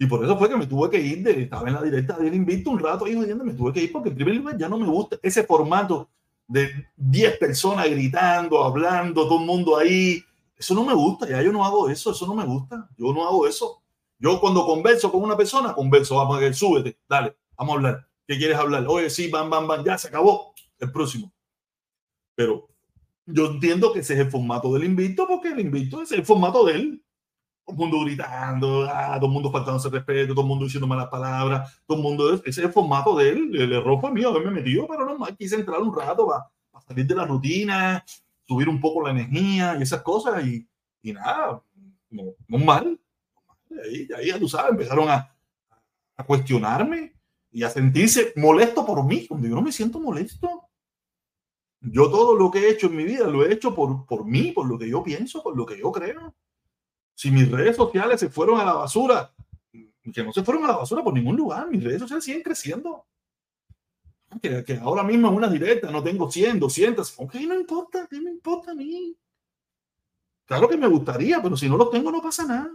Y 0.00 0.06
por 0.06 0.24
eso 0.24 0.36
fue 0.36 0.48
que 0.48 0.56
me 0.56 0.66
tuve 0.66 0.90
que 0.90 1.00
ir, 1.00 1.22
de, 1.22 1.42
estaba 1.42 1.68
en 1.68 1.74
la 1.74 1.82
directa 1.82 2.18
del 2.18 2.34
invito 2.34 2.70
un 2.70 2.80
rato 2.80 3.04
jodiendo, 3.04 3.44
me 3.44 3.54
tuve 3.54 3.72
que 3.72 3.84
ir 3.84 3.92
porque 3.92 4.08
en 4.08 4.16
primer 4.16 4.34
lugar 4.34 4.58
ya 4.58 4.68
no 4.68 4.78
me 4.78 4.86
gusta 4.86 5.16
ese 5.22 5.44
formato 5.44 6.10
de 6.48 6.88
10 6.96 7.38
personas 7.38 7.88
gritando, 7.88 8.64
hablando, 8.64 9.28
todo 9.28 9.38
el 9.38 9.46
mundo 9.46 9.76
ahí. 9.78 10.24
Eso 10.60 10.74
no 10.74 10.84
me 10.84 10.92
gusta, 10.92 11.26
ya 11.26 11.40
yo 11.40 11.52
no 11.52 11.64
hago 11.64 11.88
eso, 11.88 12.10
eso 12.10 12.26
no 12.26 12.34
me 12.34 12.44
gusta, 12.44 12.86
yo 12.98 13.14
no 13.14 13.26
hago 13.26 13.46
eso. 13.46 13.82
Yo 14.18 14.38
cuando 14.38 14.66
converso 14.66 15.10
con 15.10 15.22
una 15.22 15.34
persona, 15.34 15.72
converso, 15.72 16.16
vamos 16.16 16.36
a 16.36 16.40
ver, 16.40 16.54
súbete, 16.54 16.98
dale, 17.08 17.34
vamos 17.56 17.72
a 17.72 17.76
hablar. 17.76 18.08
¿Qué 18.26 18.36
quieres 18.36 18.58
hablar? 18.58 18.84
Oye, 18.86 19.08
sí, 19.08 19.30
van, 19.30 19.48
van, 19.48 19.66
van, 19.66 19.82
ya 19.82 19.96
se 19.96 20.08
acabó, 20.08 20.52
el 20.78 20.92
próximo. 20.92 21.32
Pero 22.34 22.68
yo 23.24 23.46
entiendo 23.46 23.90
que 23.90 24.00
ese 24.00 24.12
es 24.12 24.20
el 24.20 24.30
formato 24.30 24.70
del 24.74 24.84
invito, 24.84 25.26
porque 25.26 25.48
el 25.48 25.60
invito 25.60 26.02
es 26.02 26.12
el 26.12 26.26
formato 26.26 26.66
de 26.66 26.74
él. 26.74 27.04
Todo 27.64 27.76
el 27.76 27.78
mundo 27.78 28.04
gritando, 28.04 28.86
ah, 28.86 29.14
todo 29.16 29.28
el 29.28 29.32
mundo 29.32 29.50
faltándose 29.50 29.88
respeto, 29.88 30.34
todo 30.34 30.42
el 30.42 30.48
mundo 30.48 30.66
diciendo 30.66 30.86
malas 30.86 31.08
palabras, 31.08 31.80
todo 31.86 31.96
el 31.96 32.02
mundo, 32.02 32.34
ese 32.34 32.50
es 32.50 32.58
el 32.58 32.70
formato 32.70 33.16
de 33.16 33.30
él. 33.30 33.56
El 33.58 33.72
error 33.72 33.98
fue 33.98 34.12
mío 34.12 34.28
haberme 34.28 34.50
metido, 34.50 34.86
pero 34.86 35.06
no 35.06 35.26
quise 35.38 35.54
entrar 35.54 35.80
un 35.80 35.96
rato 35.96 36.26
para, 36.26 36.50
salir 36.86 37.06
de 37.06 37.14
la 37.14 37.24
rutina, 37.24 38.04
subir 38.50 38.68
un 38.68 38.80
poco 38.80 39.02
la 39.02 39.10
energía 39.10 39.76
y 39.78 39.82
esas 39.82 40.02
cosas, 40.02 40.44
y, 40.44 40.68
y 41.02 41.12
nada, 41.12 41.62
no, 42.10 42.22
no 42.48 42.58
mal. 42.58 43.00
Ahí, 43.84 44.08
ahí, 44.16 44.28
ya 44.28 44.38
tú 44.38 44.48
sabes, 44.48 44.72
empezaron 44.72 45.08
a, 45.08 45.32
a 46.16 46.24
cuestionarme 46.24 47.14
y 47.52 47.62
a 47.62 47.70
sentirse 47.70 48.32
molesto 48.36 48.84
por 48.84 49.04
mí, 49.04 49.26
cuando 49.26 49.46
yo 49.46 49.54
no 49.54 49.62
me 49.62 49.70
siento 49.70 50.00
molesto 50.00 50.70
yo 51.80 52.10
todo 52.10 52.36
lo 52.36 52.50
que 52.50 52.58
he 52.60 52.70
hecho 52.70 52.88
en 52.88 52.96
mi 52.96 53.04
vida 53.04 53.26
lo 53.26 53.44
he 53.44 53.52
hecho 53.52 53.74
por, 53.74 54.04
por 54.06 54.24
mí, 54.26 54.52
por 54.52 54.66
lo 54.66 54.78
que 54.78 54.88
yo 54.88 55.02
pienso, 55.02 55.42
por 55.42 55.56
lo 55.56 55.64
que 55.64 55.78
yo 55.78 55.90
creo. 55.90 56.34
Si 57.14 57.30
mis 57.30 57.50
redes 57.50 57.76
sociales 57.76 58.20
se 58.20 58.28
fueron 58.28 58.60
a 58.60 58.64
la 58.64 58.74
basura, 58.74 59.32
que 60.12 60.22
no 60.22 60.32
se 60.32 60.42
fueron 60.42 60.64
a 60.64 60.68
la 60.68 60.76
basura 60.76 61.02
por 61.02 61.14
ningún 61.14 61.36
lugar, 61.36 61.68
mis 61.70 61.82
redes 61.82 62.00
sociales 62.00 62.24
siguen 62.24 62.42
creciendo. 62.42 63.06
Que, 64.38 64.78
ahora 64.80 65.02
mismo 65.02 65.28
en 65.28 65.34
una 65.34 65.48
directa 65.48 65.90
no 65.90 66.02
tengo 66.02 66.30
100, 66.30 66.60
200, 66.60 67.14
ok, 67.18 67.34
no 67.46 67.54
importa, 67.54 68.06
¿qué 68.08 68.20
me 68.20 68.30
importa 68.30 68.70
a 68.70 68.74
mí? 68.74 69.16
Claro 70.44 70.68
que 70.68 70.76
me 70.76 70.86
gustaría, 70.86 71.42
pero 71.42 71.56
si 71.56 71.68
no 71.68 71.76
los 71.76 71.90
tengo 71.90 72.12
no 72.12 72.22
pasa 72.22 72.46
nada. 72.46 72.70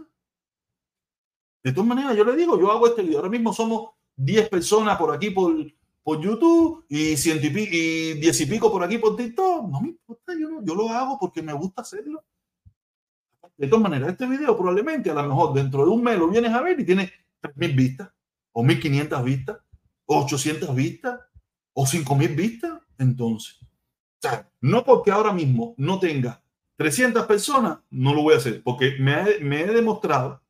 De 1.64 1.72
todas 1.72 1.88
maneras, 1.88 2.16
yo 2.16 2.24
le 2.24 2.36
digo, 2.36 2.60
yo 2.60 2.70
hago 2.70 2.86
este 2.86 3.02
video, 3.02 3.18
ahora 3.18 3.30
mismo 3.30 3.52
somos 3.52 3.90
10 4.16 4.48
personas 4.48 4.96
por 4.98 5.14
aquí, 5.14 5.30
por, 5.30 5.54
por 6.02 6.20
YouTube 6.20 6.84
y 6.88 7.16
ciento 7.16 7.46
y, 7.46 7.50
diez 8.14 8.40
y 8.40 8.46
pico 8.46 8.70
por 8.70 8.84
aquí 8.84 8.98
por 8.98 9.16
TikTok. 9.16 9.68
No 9.68 9.80
me 9.80 9.88
importa, 9.88 10.34
yo, 10.38 10.62
yo 10.62 10.74
lo 10.74 10.88
hago 10.90 11.18
porque 11.18 11.42
me 11.42 11.52
gusta 11.52 11.82
hacerlo. 11.82 12.22
De 13.56 13.66
todas 13.66 13.82
maneras, 13.82 14.10
este 14.10 14.26
video 14.26 14.56
probablemente 14.56 15.10
a 15.10 15.14
lo 15.14 15.22
mejor 15.24 15.54
dentro 15.54 15.84
de 15.84 15.90
un 15.90 16.02
mes 16.02 16.18
lo 16.18 16.28
vienes 16.28 16.52
a 16.52 16.60
ver 16.60 16.78
y 16.78 16.84
tiene 16.84 17.10
3.000 17.42 17.76
vistas, 17.76 18.10
o 18.52 18.62
1.500 18.62 19.24
vistas, 19.24 19.58
o 20.04 20.22
800 20.22 20.74
vistas, 20.74 21.20
o 21.76 21.84
5.000 21.84 22.34
vistas. 22.34 22.80
Entonces, 22.98 23.58
no 24.62 24.82
porque 24.82 25.10
ahora 25.10 25.32
mismo 25.32 25.74
no 25.76 25.98
tenga 25.98 26.42
300 26.76 27.26
personas, 27.26 27.78
no 27.90 28.14
lo 28.14 28.22
voy 28.22 28.34
a 28.34 28.38
hacer, 28.38 28.62
porque 28.62 28.96
me, 28.98 29.60
he 29.60 29.66
demostrado 29.66 30.42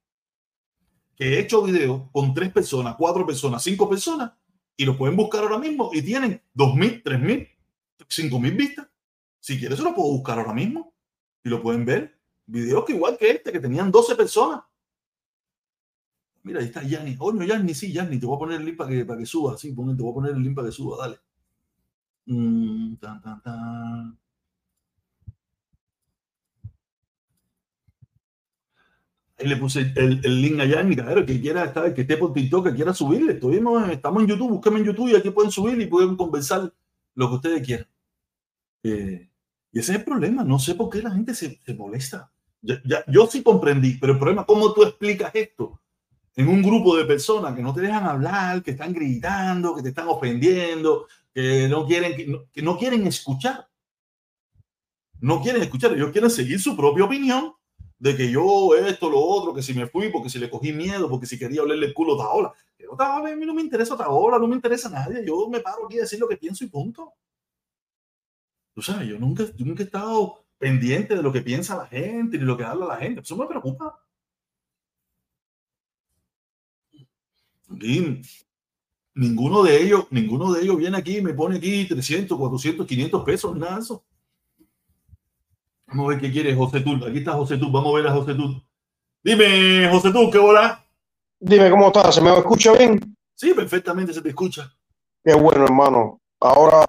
que 1.16 1.34
he 1.34 1.40
hecho 1.40 1.62
videos 1.62 2.02
con 2.12 2.32
tres 2.32 2.52
personas, 2.52 2.94
cuatro 2.96 3.26
personas, 3.26 3.62
cinco 3.62 3.88
personas, 3.88 4.32
y 4.76 4.84
lo 4.84 4.96
pueden 4.96 5.16
buscar 5.16 5.42
ahora 5.42 5.58
mismo 5.58 5.90
y 5.92 6.02
tienen 6.02 6.40
2.000, 6.54 7.02
3.000, 7.02 7.48
5.000 7.98 8.56
vistas. 8.56 8.86
Si 9.40 9.58
quieres, 9.58 9.78
se 9.78 9.84
lo 9.84 9.94
puedo 9.94 10.10
buscar 10.10 10.38
ahora 10.38 10.52
mismo 10.52 10.94
y 11.42 11.48
lo 11.48 11.60
pueden 11.62 11.84
ver. 11.84 12.18
Videos 12.46 12.84
que 12.84 12.92
igual 12.92 13.16
que 13.16 13.30
este, 13.30 13.50
que 13.50 13.58
tenían 13.58 13.90
12 13.90 14.14
personas. 14.14 14.62
Mira, 16.46 16.60
ahí 16.60 16.66
está 16.66 16.82
Yanni. 16.84 17.16
Oh, 17.18 17.32
no, 17.32 17.44
Yanni, 17.44 17.74
sí, 17.74 17.92
Yanni. 17.92 18.20
Te 18.20 18.26
voy 18.26 18.36
a 18.36 18.38
poner 18.38 18.60
el 18.60 18.66
link 18.66 18.76
para 18.76 18.90
que, 18.90 19.04
para 19.04 19.18
que 19.18 19.26
suba. 19.26 19.58
Sí, 19.58 19.70
te 19.74 19.74
voy 19.74 20.10
a 20.12 20.14
poner 20.14 20.32
el 20.32 20.42
link 20.42 20.54
para 20.54 20.68
que 20.68 20.72
suba. 20.72 20.96
Dale. 20.98 21.18
Mm, 22.26 22.96
tan, 22.98 23.20
tan, 23.20 23.42
tan. 23.42 24.18
Ahí 29.38 29.48
le 29.48 29.56
puse 29.56 29.92
el, 29.96 30.20
link 30.40 30.60
en 30.60 30.88
mi 30.88 30.94
cadero, 30.94 31.26
que 31.26 31.40
quiera 31.40 31.64
estar, 31.64 31.92
que 31.92 32.02
esté 32.02 32.16
por 32.16 32.32
TikTok, 32.32 32.68
que 32.68 32.74
quiera 32.74 32.94
subirle. 32.94 33.32
Estuvimos, 33.32 33.90
estamos 33.90 34.22
en 34.22 34.28
YouTube, 34.28 34.50
búsquenme 34.50 34.78
en 34.78 34.84
YouTube 34.86 35.08
y 35.10 35.16
aquí 35.16 35.30
pueden 35.30 35.50
subir 35.50 35.80
y 35.80 35.86
pueden 35.86 36.16
conversar 36.16 36.72
lo 37.16 37.28
que 37.28 37.34
ustedes 37.34 37.66
quieran. 37.66 37.88
Eh, 38.84 39.28
y 39.72 39.78
ese 39.80 39.92
es 39.92 39.98
el 39.98 40.04
problema. 40.04 40.44
No 40.44 40.60
sé 40.60 40.76
por 40.76 40.90
qué 40.90 41.02
la 41.02 41.10
gente 41.10 41.34
se, 41.34 41.58
molesta. 41.74 42.30
Yo 43.08 43.26
sí 43.26 43.42
comprendí, 43.42 43.98
pero 43.98 44.12
el 44.12 44.18
problema, 44.20 44.46
¿cómo 44.46 44.72
tú 44.72 44.84
explicas 44.84 45.34
esto? 45.34 45.80
En 46.36 46.48
un 46.48 46.62
grupo 46.62 46.96
de 46.96 47.06
personas 47.06 47.56
que 47.56 47.62
no 47.62 47.72
te 47.72 47.80
dejan 47.80 48.04
hablar, 48.04 48.62
que 48.62 48.72
están 48.72 48.92
gritando, 48.92 49.74
que 49.74 49.82
te 49.82 49.88
están 49.88 50.06
ofendiendo, 50.08 51.06
que 51.32 51.66
no 51.68 51.86
quieren, 51.86 52.14
que 52.14 52.26
no, 52.26 52.44
que 52.52 52.62
no 52.62 52.76
quieren 52.76 53.06
escuchar. 53.06 53.68
No 55.18 55.40
quieren 55.40 55.62
escuchar, 55.62 55.94
ellos 55.94 56.10
quieren 56.12 56.30
seguir 56.30 56.60
su 56.60 56.76
propia 56.76 57.04
opinión 57.04 57.54
de 57.98 58.14
que 58.14 58.30
yo 58.30 58.74
esto, 58.76 59.08
lo 59.08 59.18
otro, 59.18 59.54
que 59.54 59.62
si 59.62 59.72
me 59.72 59.86
fui, 59.86 60.10
porque 60.10 60.28
si 60.28 60.38
le 60.38 60.50
cogí 60.50 60.72
miedo, 60.72 61.08
porque 61.08 61.26
si 61.26 61.38
quería 61.38 61.62
olerle 61.62 61.86
el 61.86 61.94
culo 61.94 62.14
a 62.14 62.24
Taola. 62.24 62.52
Pero 62.76 62.94
Taola, 62.96 63.32
a 63.32 63.36
mí 63.36 63.46
no 63.46 63.54
me 63.54 63.62
interesa 63.62 63.96
Taola, 63.96 64.38
no 64.38 64.46
me 64.46 64.56
interesa 64.56 64.90
nadie. 64.90 65.24
Yo 65.26 65.48
me 65.48 65.60
paro 65.60 65.86
aquí 65.86 65.96
a 65.98 66.02
decir 66.02 66.20
lo 66.20 66.28
que 66.28 66.36
pienso 66.36 66.64
y 66.64 66.68
punto. 66.68 67.14
Tú 68.74 68.82
sabes, 68.82 69.08
yo 69.08 69.18
nunca, 69.18 69.44
yo 69.56 69.64
nunca 69.64 69.82
he 69.82 69.86
estado 69.86 70.44
pendiente 70.58 71.16
de 71.16 71.22
lo 71.22 71.32
que 71.32 71.40
piensa 71.40 71.76
la 71.76 71.86
gente 71.86 72.36
ni 72.36 72.44
lo 72.44 72.56
que 72.56 72.64
habla 72.64 72.86
la 72.86 72.96
gente. 72.96 73.22
Eso 73.22 73.36
me 73.36 73.46
preocupa. 73.46 73.98
Y 77.70 78.22
ninguno 79.14 79.62
de 79.62 79.82
ellos, 79.82 80.06
ninguno 80.10 80.52
de 80.52 80.62
ellos 80.62 80.76
viene 80.76 80.96
aquí 80.98 81.18
y 81.18 81.22
me 81.22 81.34
pone 81.34 81.56
aquí 81.56 81.86
300, 81.86 82.38
400, 82.38 82.86
500 82.86 83.24
pesos, 83.24 83.56
nada 83.56 83.76
de 83.76 83.82
eso. 83.82 84.04
Vamos 85.86 86.06
a 86.06 86.08
ver 86.10 86.20
qué 86.20 86.32
quiere 86.32 86.54
José 86.54 86.80
Tú. 86.80 86.94
Aquí 87.06 87.18
está 87.18 87.32
José 87.32 87.56
Tú. 87.56 87.70
Vamos 87.70 87.92
a 87.92 87.96
ver 87.96 88.06
a 88.08 88.12
José 88.12 88.34
Tú. 88.34 88.60
Dime, 89.22 89.88
José 89.90 90.12
Tú, 90.12 90.30
¿qué 90.30 90.38
hola? 90.38 90.84
Dime 91.38 91.70
cómo 91.70 91.86
estás. 91.88 92.14
¿Se 92.14 92.20
me 92.20 92.36
escucha 92.36 92.72
bien? 92.72 93.16
Sí, 93.34 93.52
perfectamente 93.54 94.12
se 94.12 94.22
te 94.22 94.30
escucha. 94.30 94.72
Qué 95.24 95.34
bueno, 95.34 95.64
hermano. 95.64 96.20
Ahora 96.40 96.84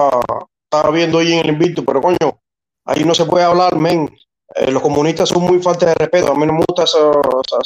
estaba 0.64 0.90
viendo 0.90 1.18
ahí 1.18 1.32
en 1.32 1.40
el 1.40 1.48
invito, 1.50 1.84
pero 1.84 2.00
coño, 2.00 2.40
ahí 2.84 3.04
no 3.04 3.14
se 3.14 3.24
puede 3.24 3.44
hablar, 3.44 3.76
men. 3.76 4.10
Eh, 4.54 4.70
los 4.70 4.82
comunistas 4.82 5.28
son 5.28 5.42
muy 5.42 5.60
falta 5.62 5.86
de 5.86 5.94
respeto. 5.94 6.32
A 6.32 6.34
mí 6.34 6.46
no 6.46 6.54
me 6.54 6.64
gusta 6.66 6.84
esa, 6.84 6.98
esa, 6.98 7.58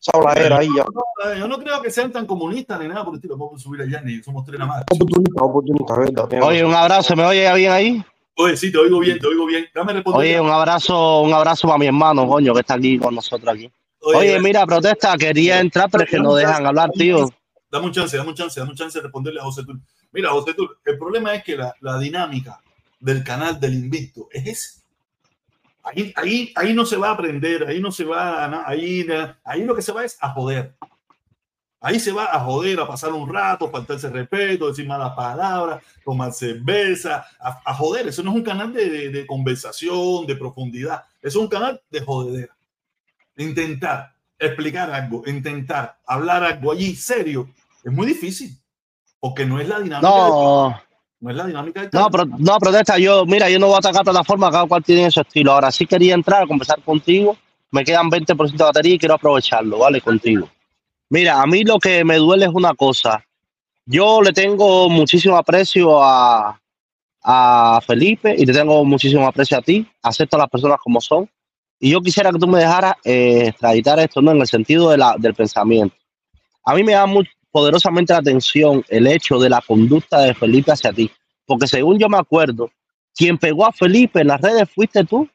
esa 0.00 0.12
habladera 0.14 0.58
ahí. 0.58 0.68
Ya. 0.76 0.84
No, 0.84 1.34
yo 1.34 1.48
no 1.48 1.58
creo 1.58 1.82
que 1.82 1.90
sean 1.90 2.12
tan 2.12 2.26
comunistas 2.26 2.80
ni 2.80 2.88
nada 2.88 3.04
por 3.04 3.14
el 3.14 3.18
estilo. 3.18 3.36
Vamos 3.36 3.60
a 3.60 3.64
subir 3.64 3.82
allá, 3.82 4.00
ni 4.02 4.22
somos 4.22 4.44
tres 4.44 4.58
nada 4.58 4.70
más. 4.70 4.84
Oportunista, 4.90 5.42
oportunista, 5.42 5.98
¿verdad? 5.98 6.28
Tienes 6.28 6.48
Oye, 6.48 6.64
un 6.64 6.74
abrazo, 6.74 7.16
¿me 7.16 7.24
oye 7.24 7.54
bien 7.54 7.72
ahí? 7.72 8.04
Oye, 8.38 8.56
sí, 8.56 8.70
te 8.70 8.78
oigo 8.78 8.98
bien, 9.00 9.18
te 9.18 9.26
oigo 9.26 9.46
bien. 9.46 9.66
Dame 9.74 9.94
responder. 9.94 10.20
Oye, 10.20 10.40
un 10.40 10.50
abrazo, 10.50 11.22
un 11.22 11.32
abrazo 11.32 11.66
para 11.66 11.78
mi 11.78 11.86
hermano, 11.86 12.28
coño, 12.28 12.52
que 12.52 12.60
está 12.60 12.74
aquí 12.74 12.98
con 12.98 13.14
nosotros 13.14 13.54
aquí. 13.54 13.70
Oye, 14.00 14.38
mira, 14.40 14.66
protesta, 14.66 15.16
quería 15.16 15.58
entrar, 15.58 15.90
pero 15.90 16.04
es 16.04 16.10
que 16.10 16.18
no 16.18 16.34
dejan 16.34 16.66
hablar, 16.66 16.90
tío. 16.92 17.30
Dame 17.70 17.86
un 17.86 17.92
chance, 17.92 18.16
dame 18.16 18.28
un 18.28 18.34
chance, 18.34 18.60
dame 18.60 18.70
un 18.70 18.76
chance 18.76 18.98
de 18.98 19.02
responderle 19.02 19.40
a 19.40 19.44
José 19.44 19.64
Tur. 19.64 19.78
Mira, 20.12 20.30
José 20.30 20.54
Tur, 20.54 20.78
el 20.84 20.98
problema 20.98 21.34
es 21.34 21.42
que 21.42 21.56
la, 21.56 21.74
la 21.80 21.98
dinámica 21.98 22.60
del 23.00 23.24
canal 23.24 23.58
del 23.58 23.74
Invicto 23.74 24.28
es 24.30 24.46
ese. 24.46 24.85
Ahí, 25.88 26.12
ahí, 26.16 26.52
ahí 26.56 26.74
no 26.74 26.84
se 26.84 26.96
va 26.96 27.10
a 27.10 27.12
aprender, 27.12 27.64
ahí 27.68 27.80
no 27.80 27.92
se 27.92 28.04
va 28.04 28.44
a, 28.44 28.48
na- 28.48 28.64
ahí, 28.66 29.06
ahí 29.44 29.64
lo 29.64 29.74
que 29.74 29.82
se 29.82 29.92
va 29.92 30.04
es 30.04 30.18
a 30.20 30.30
joder. 30.30 30.74
Ahí 31.80 32.00
se 32.00 32.10
va 32.10 32.24
a 32.34 32.40
joder, 32.40 32.80
a 32.80 32.88
pasar 32.88 33.12
un 33.12 33.32
rato, 33.32 33.70
faltarse 33.70 34.08
respeto, 34.08 34.66
decir 34.68 34.86
malas 34.88 35.12
palabras, 35.14 35.80
tomar 36.04 36.32
cerveza, 36.32 37.24
a, 37.38 37.60
a 37.64 37.74
joder. 37.74 38.08
Eso 38.08 38.22
no 38.24 38.30
es 38.32 38.36
un 38.38 38.42
canal 38.42 38.72
de, 38.72 38.88
de- 38.90 39.08
de 39.10 39.26
conversación, 39.26 40.26
de 40.26 40.34
profundidad. 40.34 41.04
Eso 41.22 41.38
es 41.38 41.44
un 41.44 41.48
canal 41.48 41.80
de 41.90 42.00
jodedera. 42.00 42.56
Intentar 43.36 44.14
explicar 44.38 44.90
algo, 44.90 45.22
intentar 45.26 45.98
hablar 46.06 46.42
algo 46.42 46.72
allí 46.72 46.96
serio, 46.96 47.48
es 47.84 47.92
muy 47.92 48.06
difícil. 48.08 48.58
Porque 49.20 49.46
no 49.46 49.60
es 49.60 49.68
la 49.68 49.78
dinámica. 49.80 50.08
No, 50.08 50.80
no 51.20 51.30
es 51.30 51.36
la 51.36 51.46
dinámica 51.46 51.80
del 51.82 51.90
no, 51.92 52.10
pro- 52.10 52.24
no, 52.26 52.58
protesta, 52.58 52.98
yo, 52.98 53.24
mira, 53.26 53.48
yo 53.50 53.58
no 53.58 53.66
voy 53.66 53.76
a 53.76 53.78
atacar 53.78 54.04
plataforma, 54.04 54.50
cada 54.50 54.66
cual 54.66 54.84
tiene 54.84 55.10
su 55.10 55.20
estilo. 55.20 55.52
Ahora 55.52 55.70
sí 55.72 55.86
quería 55.86 56.14
entrar 56.14 56.42
a 56.42 56.46
conversar 56.46 56.80
contigo, 56.82 57.36
me 57.70 57.84
quedan 57.84 58.10
20% 58.10 58.56
de 58.56 58.64
batería 58.64 58.94
y 58.94 58.98
quiero 58.98 59.14
aprovecharlo, 59.14 59.78
¿vale? 59.78 60.00
Contigo. 60.00 60.48
Mira, 61.10 61.40
a 61.40 61.46
mí 61.46 61.64
lo 61.64 61.78
que 61.78 62.04
me 62.04 62.16
duele 62.16 62.46
es 62.46 62.52
una 62.52 62.74
cosa. 62.74 63.24
Yo 63.86 64.20
le 64.20 64.32
tengo 64.32 64.88
muchísimo 64.88 65.36
aprecio 65.36 66.02
a, 66.02 66.60
a 67.22 67.80
Felipe 67.86 68.34
y 68.36 68.44
le 68.44 68.52
tengo 68.52 68.84
muchísimo 68.84 69.26
aprecio 69.26 69.56
a 69.58 69.62
ti. 69.62 69.86
Acepto 70.02 70.36
a 70.36 70.40
las 70.40 70.48
personas 70.50 70.78
como 70.82 71.00
son. 71.00 71.28
Y 71.78 71.90
yo 71.90 72.00
quisiera 72.00 72.32
que 72.32 72.38
tú 72.38 72.46
me 72.48 72.58
dejaras 72.58 72.94
eh, 73.04 73.48
extraditar 73.48 73.98
esto, 74.00 74.20
¿no? 74.22 74.32
En 74.32 74.40
el 74.40 74.46
sentido 74.46 74.90
de 74.90 74.96
la, 74.98 75.14
del 75.18 75.34
pensamiento. 75.34 75.94
A 76.64 76.74
mí 76.74 76.82
me 76.82 76.92
da 76.92 77.06
muy 77.06 77.28
poderosamente 77.56 78.12
la 78.12 78.18
atención 78.18 78.84
el 78.86 79.06
hecho 79.06 79.38
de 79.38 79.48
la 79.48 79.62
conducta 79.62 80.20
de 80.20 80.34
Felipe 80.34 80.72
hacia 80.72 80.92
ti. 80.92 81.10
Porque 81.46 81.66
según 81.66 81.98
yo 81.98 82.06
me 82.06 82.18
acuerdo, 82.18 82.70
quien 83.14 83.38
pegó 83.38 83.64
a 83.64 83.72
Felipe 83.72 84.20
en 84.20 84.26
las 84.26 84.42
redes 84.42 84.68
fuiste 84.68 85.04
tú. 85.04 85.26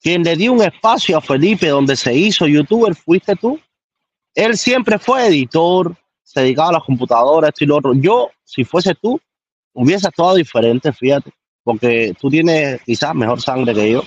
Quien 0.00 0.22
le 0.22 0.36
dio 0.36 0.52
un 0.52 0.62
espacio 0.62 1.18
a 1.18 1.20
Felipe 1.20 1.66
donde 1.66 1.96
se 1.96 2.14
hizo 2.14 2.46
youtuber 2.46 2.94
fuiste 2.94 3.34
tú. 3.34 3.58
Él 4.36 4.56
siempre 4.56 5.00
fue 5.00 5.26
editor, 5.26 5.96
se 6.22 6.42
dedicaba 6.42 6.68
a 6.68 6.72
las 6.74 6.84
computadoras, 6.84 7.48
esto 7.48 7.64
y 7.64 7.66
lo 7.66 7.76
otro. 7.78 7.94
Yo, 7.94 8.30
si 8.44 8.62
fuese 8.62 8.94
tú, 8.94 9.20
hubiese 9.72 10.06
actuado 10.06 10.36
diferente, 10.36 10.92
fíjate, 10.92 11.32
porque 11.64 12.14
tú 12.20 12.30
tienes 12.30 12.80
quizás 12.82 13.16
mejor 13.16 13.42
sangre 13.42 13.74
que 13.74 13.90
yo, 13.90 14.04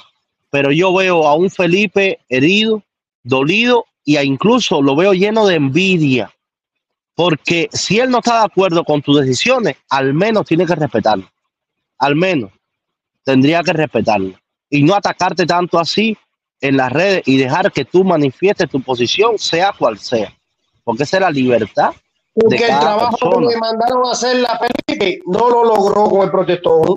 pero 0.49 0.71
yo 0.71 0.93
veo 0.93 1.27
a 1.27 1.35
un 1.35 1.49
Felipe 1.49 2.19
herido, 2.29 2.81
dolido 3.23 3.88
y 4.05 4.15
a 4.15 4.23
incluso 4.23 4.81
lo 4.81 4.95
veo 4.95 5.11
lleno 5.11 5.45
de 5.47 5.55
envidia, 5.55 6.33
porque 7.19 7.67
si 7.73 7.99
él 7.99 8.09
no 8.09 8.19
está 8.19 8.39
de 8.39 8.45
acuerdo 8.45 8.85
con 8.85 9.01
tus 9.01 9.19
decisiones, 9.19 9.75
al 9.89 10.13
menos 10.13 10.45
tiene 10.45 10.65
que 10.65 10.73
respetarlo, 10.73 11.29
al 11.97 12.15
menos 12.15 12.49
tendría 13.25 13.61
que 13.61 13.73
respetarlo 13.73 14.39
y 14.69 14.83
no 14.83 14.95
atacarte 14.95 15.45
tanto 15.45 15.77
así 15.77 16.17
en 16.61 16.77
las 16.77 16.89
redes 16.89 17.23
y 17.25 17.35
dejar 17.35 17.73
que 17.73 17.83
tú 17.83 18.05
manifiestes 18.05 18.69
tu 18.69 18.81
posición, 18.81 19.38
sea 19.38 19.73
cual 19.77 19.99
sea, 19.99 20.33
porque 20.85 21.03
esa 21.03 21.17
es 21.17 21.21
la 21.23 21.29
libertad 21.29 21.91
Porque 22.33 22.55
de 22.55 22.71
el 22.71 22.79
trabajo 22.79 23.17
persona. 23.17 23.47
que 23.49 23.53
le 23.53 23.59
mandaron 23.59 24.07
a 24.07 24.11
hacer 24.13 24.38
la 24.38 24.57
Felipe 24.57 25.19
no 25.25 25.49
lo 25.49 25.65
logró 25.65 26.05
con 26.05 26.21
el 26.21 26.31
protestón. 26.31 26.95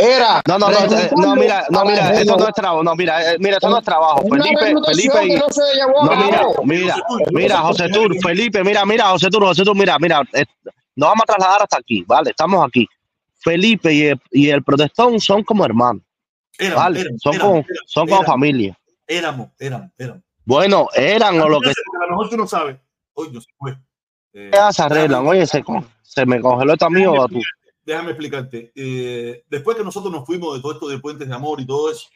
Era 0.00 0.40
No, 0.46 0.58
no, 0.58 0.70
no, 0.70 0.78
eh, 0.78 1.10
no, 1.16 1.36
mira, 1.36 1.66
no, 1.70 1.84
mira, 1.84 2.10
el 2.12 2.18
esto 2.22 2.36
no 2.38 2.48
es 2.48 2.54
trabajo, 2.54 2.82
no, 2.82 2.94
mira, 2.96 3.32
eh, 3.32 3.36
mira, 3.38 3.56
esto 3.56 3.68
no 3.68 3.78
es 3.78 3.84
trabajo. 3.84 4.22
Felipe, 4.22 4.74
Felipe 4.86 5.26
y, 5.26 5.36
no 5.36 5.48
se 5.50 5.62
llevó 5.74 6.02
a 6.02 6.16
no, 6.16 6.64
mira, 6.64 6.94
mira, 6.94 6.94
José 6.94 7.02
Tur, 7.08 7.32
mira, 7.34 7.58
José 7.58 7.88
Tur, 7.90 8.16
Felipe, 8.22 8.64
mira, 8.64 8.86
mira, 8.86 9.08
José 9.10 9.28
Tur, 9.28 9.44
José 9.44 9.62
Tur, 9.62 9.76
mira, 9.76 9.98
mira, 9.98 10.22
eh, 10.32 10.44
nos 10.96 11.08
vamos 11.10 11.22
a 11.24 11.26
trasladar 11.26 11.62
hasta 11.62 11.76
aquí, 11.78 12.02
¿vale? 12.06 12.30
Estamos 12.30 12.66
aquí. 12.66 12.86
Felipe 13.42 13.92
y 13.92 14.02
el, 14.06 14.20
y 14.30 14.48
el 14.50 14.62
protestón 14.62 15.20
son 15.20 15.42
como 15.44 15.64
hermanos, 15.64 16.02
Éramos, 16.58 16.82
¿vale? 16.82 17.00
éramos, 17.00 17.22
Son 17.22 17.34
éramos, 17.34 17.52
como, 17.52 17.64
son 17.86 18.08
como 18.08 18.24
familia. 18.24 18.78
éramos, 19.06 19.48
éramos, 19.58 19.90
éramos. 19.98 20.22
Bueno, 20.44 20.88
eran 20.94 21.40
o 21.40 21.48
lo 21.48 21.60
que 21.60 21.68
A 21.70 22.04
lo 22.06 22.10
mejor 22.10 22.30
tú 22.30 22.36
no 22.36 22.46
sabes. 22.46 22.76
Oye, 23.14 23.30
no 23.32 23.40
se 23.40 23.50
fue. 23.58 23.76
Eh, 24.32 24.50
se 24.72 24.82
arreglan. 24.82 25.26
Oye, 25.26 25.46
se, 25.46 25.62
con- 25.62 25.86
se 26.02 26.24
me 26.26 26.40
congeló 26.40 26.72
esto 26.72 26.88
mío 26.90 27.12
o 27.12 27.28
tú. 27.28 27.40
Déjame 27.84 28.10
explicarte. 28.10 28.72
Eh, 28.74 29.44
después 29.48 29.76
que 29.76 29.84
nosotros 29.84 30.12
nos 30.12 30.26
fuimos 30.26 30.54
de 30.54 30.62
todo 30.62 30.72
esto 30.72 30.88
de 30.88 30.98
Puentes 30.98 31.28
de 31.28 31.34
Amor 31.34 31.60
y 31.60 31.66
todo 31.66 31.90
eso, 31.90 32.08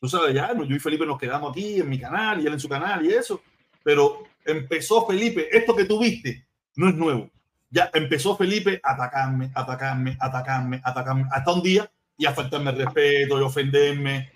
tú 0.00 0.08
sabes, 0.08 0.34
ya 0.34 0.54
yo 0.54 0.76
y 0.76 0.78
Felipe 0.78 1.06
nos 1.06 1.18
quedamos 1.18 1.50
aquí 1.50 1.80
en 1.80 1.88
mi 1.88 1.98
canal 1.98 2.40
y 2.40 2.46
él 2.46 2.52
en 2.52 2.60
su 2.60 2.68
canal 2.68 3.04
y 3.04 3.12
eso, 3.12 3.40
pero 3.82 4.24
empezó 4.44 5.06
Felipe, 5.06 5.48
esto 5.50 5.74
que 5.74 5.84
tú 5.84 6.00
viste 6.00 6.46
no 6.76 6.88
es 6.88 6.94
nuevo. 6.94 7.30
Ya 7.70 7.90
empezó 7.94 8.36
Felipe 8.36 8.80
a 8.82 8.92
atacarme, 8.92 9.50
atacarme, 9.54 10.16
atacarme, 10.20 10.80
atacarme, 10.84 11.24
hasta 11.30 11.52
un 11.52 11.62
día 11.62 11.90
y 12.16 12.26
a 12.26 12.32
faltarme 12.32 12.70
el 12.70 12.78
respeto 12.78 13.38
y 13.38 13.42
ofenderme. 13.42 14.30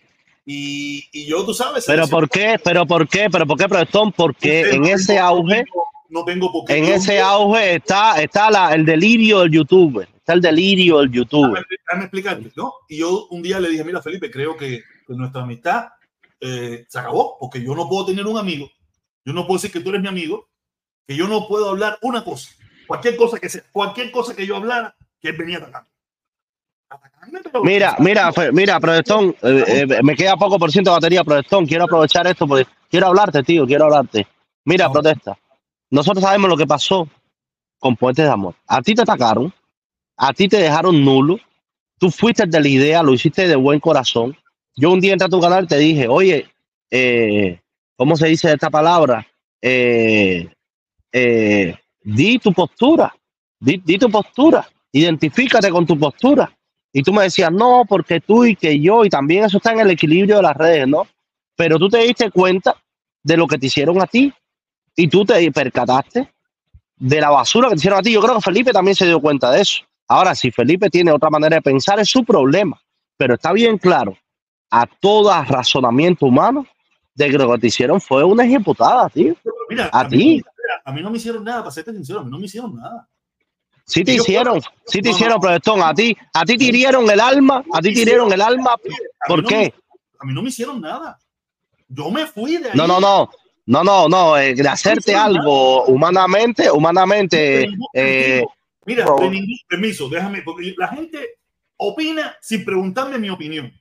Y, 0.45 1.09
y 1.13 1.27
yo, 1.27 1.45
tú 1.45 1.55
sabes, 1.55 1.85
Pero 1.87 2.09
¿por 2.09 2.29
qué? 2.29 2.59
¿Pero 2.63 2.87
por 2.87 3.07
qué? 3.07 3.29
¿Pero 3.31 3.47
por 3.47 3.59
qué, 3.59 3.69
protestón? 3.69 4.11
Porque 4.13 4.63
en 4.71 4.87
ese 4.87 5.19
auge, 5.19 5.65
no 6.09 6.25
tengo 6.25 6.51
por 6.51 6.65
qué. 6.65 6.79
en 6.79 6.87
ese 6.87 7.21
auge 7.21 7.77
está, 7.77 8.21
está 8.21 8.51
la, 8.51 8.75
el 8.75 8.85
delirio 8.85 9.41
del 9.41 9.53
youtuber. 9.53 10.09
Está 10.21 10.35
el 10.35 10.41
delirio 10.41 10.99
del 10.99 11.11
youtuber. 11.11 11.67
Déjame, 11.69 12.05
explicarte, 12.05 12.53
¿no? 12.57 12.73
Y 12.89 12.99
yo 12.99 13.27
un 13.29 13.43
día 13.43 13.59
le 13.59 13.69
dije, 13.71 13.85
mira, 13.85 14.01
Felipe, 14.01 14.31
creo 14.31 14.57
que, 14.57 14.83
que 15.07 15.15
nuestra 15.15 15.43
amistad 15.43 15.89
eh, 16.41 16.87
se 16.89 16.99
acabó, 16.99 17.37
porque 17.39 17.63
yo 17.63 17.75
no 17.75 17.89
puedo 17.89 18.07
tener 18.07 18.27
un 18.27 18.39
amigo, 18.39 18.71
yo 19.25 19.33
no 19.33 19.47
puedo 19.47 19.59
decir 19.59 19.73
que 19.73 19.81
tú 19.81 19.91
eres 19.91 20.03
mi 20.03 20.09
amigo, 20.09 20.49
que 21.07 21.17
yo 21.17 21.27
no 21.27 21.49
puedo 21.49 21.71
hablar 21.71 21.99
una 22.03 22.23
cosa 22.23 22.51
Cualquier 22.91 23.15
cosa 23.15 23.39
que 23.39 23.49
sea, 23.49 23.63
cualquier 23.71 24.11
cosa 24.11 24.35
que 24.35 24.45
yo 24.45 24.57
hablara, 24.57 24.97
que 25.21 25.29
él 25.29 25.37
venía 25.37 25.59
atacando. 25.59 25.89
Mira, 27.63 27.95
mira, 28.01 28.33
mira, 28.53 28.81
Protestón, 28.81 29.37
eh, 29.43 29.87
eh, 29.89 30.03
me 30.03 30.17
queda 30.17 30.37
poco 30.37 30.59
por 30.59 30.73
ciento 30.73 30.91
de 30.91 30.97
batería, 30.97 31.23
Protestón. 31.23 31.67
Quiero 31.67 31.85
aprovechar 31.85 32.27
esto 32.27 32.49
porque 32.49 32.67
quiero 32.91 33.07
hablarte, 33.07 33.45
tío, 33.45 33.65
quiero 33.65 33.85
hablarte. 33.85 34.27
Mira, 34.65 34.87
No. 34.87 34.93
protesta. 34.95 35.39
Nosotros 35.91 36.25
sabemos 36.25 36.51
lo 36.51 36.57
que 36.57 36.67
pasó 36.67 37.09
con 37.79 37.95
Puentes 37.95 38.25
de 38.25 38.31
Amor. 38.33 38.57
A 38.67 38.83
ti 38.83 38.93
te 38.93 39.03
atacaron, 39.03 39.55
a 40.23 40.35
ti 40.35 40.49
te 40.49 40.59
dejaron 40.59 41.03
nulo, 41.03 41.39
tú 41.99 42.11
fuiste 42.11 42.45
de 42.47 42.61
la 42.61 42.69
idea, 42.69 43.03
lo 43.03 43.15
hiciste 43.15 43.49
de 43.49 43.57
buen 43.57 43.81
corazón. 43.81 44.37
Yo 44.77 44.93
un 44.93 45.01
día 45.01 45.15
entré 45.15 45.25
a 45.25 45.31
tu 45.31 45.41
canal 45.41 45.65
y 45.65 45.67
te 45.67 45.79
dije, 45.79 46.09
oye, 46.09 46.47
eh, 46.91 47.59
¿cómo 47.97 48.15
se 48.17 48.29
dice 48.29 48.53
esta 48.53 48.69
palabra? 48.69 49.27
Eh, 49.63 50.47
eh, 51.11 51.75
di 52.03 52.39
tu 52.39 52.53
postura, 52.53 53.15
di, 53.59 53.81
di 53.83 53.97
tu 53.97 54.11
postura, 54.11 54.69
identifícate 54.93 55.71
con 55.71 55.87
tu 55.87 55.99
postura. 55.99 56.55
Y 56.93 57.03
tú 57.03 57.15
me 57.15 57.23
decías, 57.23 57.51
no, 57.51 57.85
porque 57.89 58.21
tú 58.21 58.45
y 58.45 58.55
que 58.55 58.79
yo, 58.79 59.07
y 59.07 59.09
también 59.09 59.45
eso 59.45 59.57
está 59.57 59.73
en 59.73 59.81
el 59.81 59.91
equilibrio 59.91 60.37
de 60.37 60.43
las 60.43 60.57
redes, 60.57 60.87
¿no? 60.87 61.07
Pero 61.57 61.79
tú 61.79 61.89
te 61.89 61.99
diste 61.99 62.31
cuenta 62.31 62.77
de 63.23 63.39
lo 63.39 63.47
que 63.47 63.57
te 63.57 63.69
hicieron 63.69 63.99
a 64.03 64.07
ti 64.07 64.31
y 64.95 65.09
tú 65.09 65.25
te 65.25 65.51
percataste 65.51 66.31
de 66.97 67.21
la 67.23 67.31
basura 67.31 67.69
que 67.69 67.77
te 67.77 67.79
hicieron 67.79 68.01
a 68.01 68.03
ti. 68.03 68.13
Yo 68.13 68.21
creo 68.21 68.35
que 68.35 68.43
Felipe 68.43 68.71
también 68.71 68.95
se 68.95 69.07
dio 69.07 69.19
cuenta 69.19 69.51
de 69.51 69.63
eso. 69.63 69.85
Ahora, 70.11 70.35
si 70.35 70.51
Felipe 70.51 70.91
tiene 70.91 71.13
otra 71.13 71.31
manera 71.31 71.55
de 71.55 71.63
pensar, 71.63 72.01
es 72.01 72.09
su 72.11 72.25
problema. 72.25 72.81
Pero 73.17 73.35
está 73.35 73.53
bien 73.53 73.79
claro, 73.79 74.17
a 74.71 74.85
todo 74.85 75.31
razonamiento 75.45 76.27
humano, 76.27 76.67
de 77.15 77.31
que 77.31 77.39
lo 77.39 77.53
que 77.53 77.59
te 77.59 77.67
hicieron 77.69 78.01
fue 78.01 78.25
una 78.25 78.45
ejecutada, 78.45 79.09
tío. 79.09 79.37
Mira, 79.69 79.89
a 79.93 80.09
ti. 80.09 80.39
no- 80.39 80.45
a 80.85 80.93
mí 80.93 81.01
no 81.03 81.11
me 81.11 81.19
hicieron 81.19 81.45
nada, 81.45 81.61
para 81.61 81.71
serte 81.71 81.93
sincero, 81.93 82.21
a 82.21 82.25
mí 82.25 82.31
no 82.31 82.39
me 82.41 82.47
hicieron 82.47 82.75
nada. 82.75 83.07
Sí 83.85 84.03
te 84.03 84.15
hicieron, 84.15 84.61
sí 84.87 85.01
te 85.01 85.11
No, 85.11 85.15
hicieron, 85.15 85.35
no. 85.37 85.41
protestón. 85.41 85.81
A 85.83 85.95
ti, 85.95 86.17
a 86.35 86.45
ti 86.45 86.57
te 86.59 86.65
hirieron 86.65 87.09
el 87.09 87.21
alma, 87.21 87.63
a 87.73 87.81
ti 87.81 87.95
te 87.95 88.01
hirieron 88.03 88.33
el 88.33 88.41
alma. 88.41 88.71
¿Por 89.29 89.43
no 89.43 89.49
qué? 89.49 89.73
a 90.19 90.25
mí 90.25 90.33
no 90.33 90.43
me 90.43 90.49
hicieron 90.49 90.81
nada. 90.81 91.19
Yo 91.89 92.11
me 92.11 92.27
fui 92.27 92.57
de 92.57 92.71
ahí. 92.71 92.77
No, 92.77 92.87
no, 92.89 92.99
no. 93.01 93.31
No, 93.67 93.85
no, 93.85 94.09
no. 94.09 94.37
eh, 94.37 94.55
de 94.55 94.69
hacerte 94.69 95.15
algo 95.15 95.85
humanamente, 95.85 96.69
humanamente. 96.71 97.69
eh, 97.95 98.45
Mira, 98.91 99.05
de 99.05 99.31
ningún 99.31 99.59
permiso, 99.69 100.09
déjame, 100.09 100.43
porque 100.43 100.75
la 100.77 100.89
gente 100.89 101.39
opina 101.77 102.37
sin 102.41 102.65
preguntarme 102.65 103.19
mi 103.19 103.31
opinión. 103.31 103.73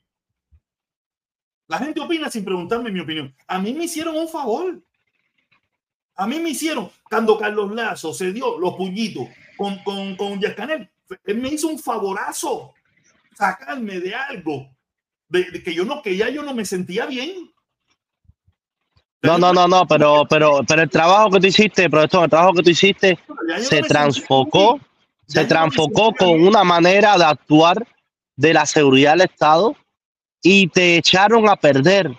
La 1.68 1.80
gente 1.80 2.00
opina 2.00 2.30
sin 2.30 2.46
preguntarme 2.46 2.92
mi 2.92 3.00
opinión. 3.00 3.36
A 3.48 3.58
mí 3.58 3.74
me 3.74 3.86
hicieron 3.86 4.16
un 4.16 4.30
favor. 4.30 4.80
A 6.16 6.28
mí 6.28 6.40
me 6.40 6.50
hicieron, 6.50 6.92
cuando 7.10 7.40
Carlos 7.40 7.74
Lazo 7.74 8.14
se 8.14 8.32
dio 8.32 8.60
los 8.60 8.76
puñitos 8.76 9.28
con, 9.58 9.80
con, 9.80 10.16
con 10.16 10.40
Yascanel, 10.40 10.88
él 11.26 11.38
me 11.38 11.50
hizo 11.50 11.70
un 11.70 11.80
favorazo, 11.80 12.76
sacarme 13.36 14.00
de 14.00 14.14
algo, 14.14 14.70
de, 15.28 15.50
de 15.50 15.64
que 15.64 15.74
yo 15.74 15.86
no, 15.86 16.04
que 16.04 16.16
ya 16.16 16.30
yo 16.30 16.44
no 16.44 16.54
me 16.54 16.66
sentía 16.66 17.08
bien. 17.08 17.52
no, 19.24 19.40
no, 19.40 19.54
no, 19.54 19.68
no, 19.68 19.88
pero, 19.88 20.24
pero, 20.30 20.60
pero 20.68 20.84
el 20.84 20.90
trabajo 20.90 21.32
que 21.32 21.40
tú 21.40 21.48
hiciste, 21.48 21.90
profesor, 21.90 22.26
el 22.26 22.30
trabajo 22.30 22.54
que 22.54 22.64
tú 22.64 22.70
hiciste 22.70 23.18
no 23.28 23.58
se 23.58 23.64
sentía 23.64 23.88
transfocó, 23.88 24.80
se 25.30 25.46
transfocó 25.46 26.14
con 26.14 26.42
una 26.42 26.64
manera 26.64 27.18
de 27.18 27.24
actuar 27.24 27.88
de 28.36 28.54
la 28.54 28.66
seguridad 28.66 29.12
del 29.12 29.22
Estado 29.22 29.76
y 30.42 30.68
te 30.68 30.98
echaron 30.98 31.48
a 31.48 31.56
perder 31.56 32.12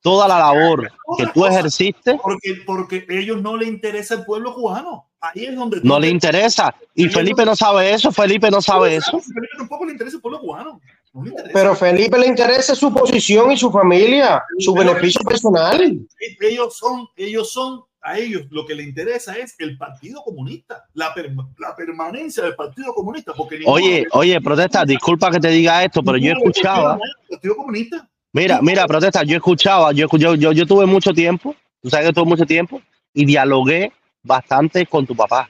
toda 0.00 0.26
la 0.26 0.38
labor 0.38 0.90
que 1.18 1.26
tú 1.28 1.44
ejerciste. 1.46 2.18
Porque, 2.22 2.62
porque 2.66 3.06
a 3.08 3.12
ellos 3.12 3.40
no 3.42 3.56
le 3.56 3.66
interesa 3.66 4.14
el 4.14 4.24
pueblo 4.24 4.54
cubano. 4.54 5.06
Ahí 5.20 5.46
es 5.46 5.56
donde 5.56 5.80
No 5.82 5.98
le 5.98 6.08
interesa. 6.08 6.74
Y 6.94 7.08
Felipe 7.08 7.44
no 7.44 7.56
sabe 7.56 7.92
eso, 7.92 8.12
Felipe 8.12 8.50
no 8.50 8.60
sabe 8.60 8.96
eso. 8.96 9.18
Felipe 9.20 9.56
tampoco 9.56 9.84
le 9.84 9.92
interesa 9.92 10.16
el 10.16 10.22
pueblo 10.22 10.40
cubano. 10.40 10.80
No. 11.12 11.32
Pero 11.52 11.76
Felipe 11.76 12.18
le 12.18 12.26
interesa 12.26 12.74
su 12.74 12.92
posición 12.92 13.52
y 13.52 13.56
su 13.56 13.70
familia, 13.70 14.42
su 14.58 14.74
beneficio 14.74 15.22
personal. 15.22 16.06
ellos 16.40 16.76
son, 16.76 17.06
ellos 17.16 17.52
son, 17.52 17.84
a 18.04 18.18
ellos 18.18 18.42
lo 18.50 18.66
que 18.66 18.74
le 18.74 18.82
interesa 18.82 19.32
es 19.34 19.56
el 19.58 19.78
Partido 19.78 20.22
Comunista, 20.22 20.84
la, 20.92 21.14
perma- 21.14 21.48
la 21.58 21.74
permanencia 21.74 22.44
del 22.44 22.54
Partido 22.54 22.92
Comunista. 22.92 23.32
Porque 23.34 23.60
Oye, 23.64 24.06
oye, 24.12 24.40
protesta, 24.40 24.84
disculpa 24.84 25.30
que 25.30 25.40
te 25.40 25.48
diga 25.48 25.82
esto, 25.82 26.02
pero 26.02 26.18
yo 26.18 26.32
escuchaba. 26.32 26.98
Partido 27.30 27.56
Comunista. 27.56 28.08
Mira, 28.32 28.60
mira, 28.60 28.86
protesta, 28.86 29.22
yo 29.22 29.36
escuchaba, 29.36 29.92
yo, 29.92 30.06
yo, 30.18 30.34
yo, 30.34 30.52
yo 30.52 30.66
tuve 30.66 30.86
mucho 30.86 31.12
tiempo, 31.14 31.56
tú 31.80 31.88
sabes 31.88 32.08
que 32.08 32.12
tuve 32.12 32.26
mucho 32.26 32.44
tiempo, 32.44 32.82
y 33.14 33.24
dialogué 33.24 33.92
bastante 34.22 34.84
con 34.86 35.06
tu 35.06 35.16
papá. 35.16 35.48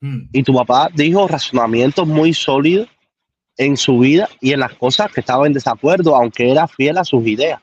Mm. 0.00 0.28
Y 0.32 0.42
tu 0.42 0.54
papá 0.54 0.88
dijo 0.94 1.28
razonamientos 1.28 2.06
muy 2.06 2.32
sólidos 2.32 2.88
en 3.56 3.76
su 3.76 3.98
vida 3.98 4.28
y 4.40 4.52
en 4.52 4.60
las 4.60 4.74
cosas 4.74 5.12
que 5.12 5.20
estaba 5.20 5.46
en 5.46 5.52
desacuerdo, 5.52 6.16
aunque 6.16 6.50
era 6.50 6.66
fiel 6.66 6.98
a 6.98 7.04
sus 7.04 7.26
ideas. 7.26 7.60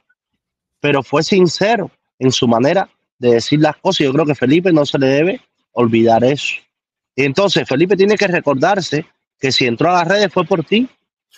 Pero 0.79 1.01
fue 1.01 1.23
sincero 1.23 1.89
en 2.19 2.31
su 2.31 2.47
manera 2.47 2.89
de 3.21 3.33
decir 3.35 3.59
las 3.59 3.77
cosas. 3.77 3.99
Yo 4.05 4.11
creo 4.13 4.25
que 4.25 4.35
Felipe 4.35 4.73
no 4.73 4.85
se 4.85 4.97
le 4.97 5.05
debe 5.07 5.41
olvidar 5.73 6.23
eso. 6.23 6.55
Y 7.15 7.23
entonces 7.23 7.67
Felipe 7.67 7.95
tiene 7.95 8.15
que 8.17 8.27
recordarse 8.27 9.05
que 9.39 9.51
si 9.51 9.65
entró 9.65 9.91
a 9.91 9.99
las 9.99 10.07
redes 10.07 10.33
fue 10.33 10.43
por 10.43 10.63
ti. 10.63 10.89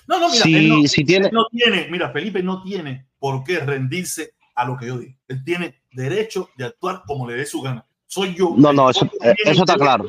No, 0.08 0.20
no, 0.20 0.30
mira, 0.30 0.44
Si- 0.44 0.68
no, 0.70 0.88
si 0.88 1.04
tiene- 1.04 1.30
no 1.32 1.46
tiene, 1.52 1.88
mira, 1.90 2.10
Felipe 2.12 2.42
no 2.42 2.64
tiene 2.64 3.08
por 3.20 3.44
qué 3.44 3.60
rendirse 3.60 4.32
a 4.56 4.66
lo 4.66 4.78
que 4.78 4.88
yo 4.88 4.98
digo. 4.98 5.14
Él 5.28 5.44
tiene 5.44 5.82
derecho 5.92 6.50
de 6.58 6.66
actuar 6.66 7.04
como 7.06 7.28
le 7.30 7.36
dé 7.36 7.46
su 7.46 7.62
gana. 7.62 7.86
Soy 8.08 8.34
yo. 8.34 8.54
No, 8.58 8.72
no, 8.72 8.90
eso, 8.90 9.06
también 9.20 9.36
eso 9.46 9.64
está 9.64 9.76
claro. 9.76 10.06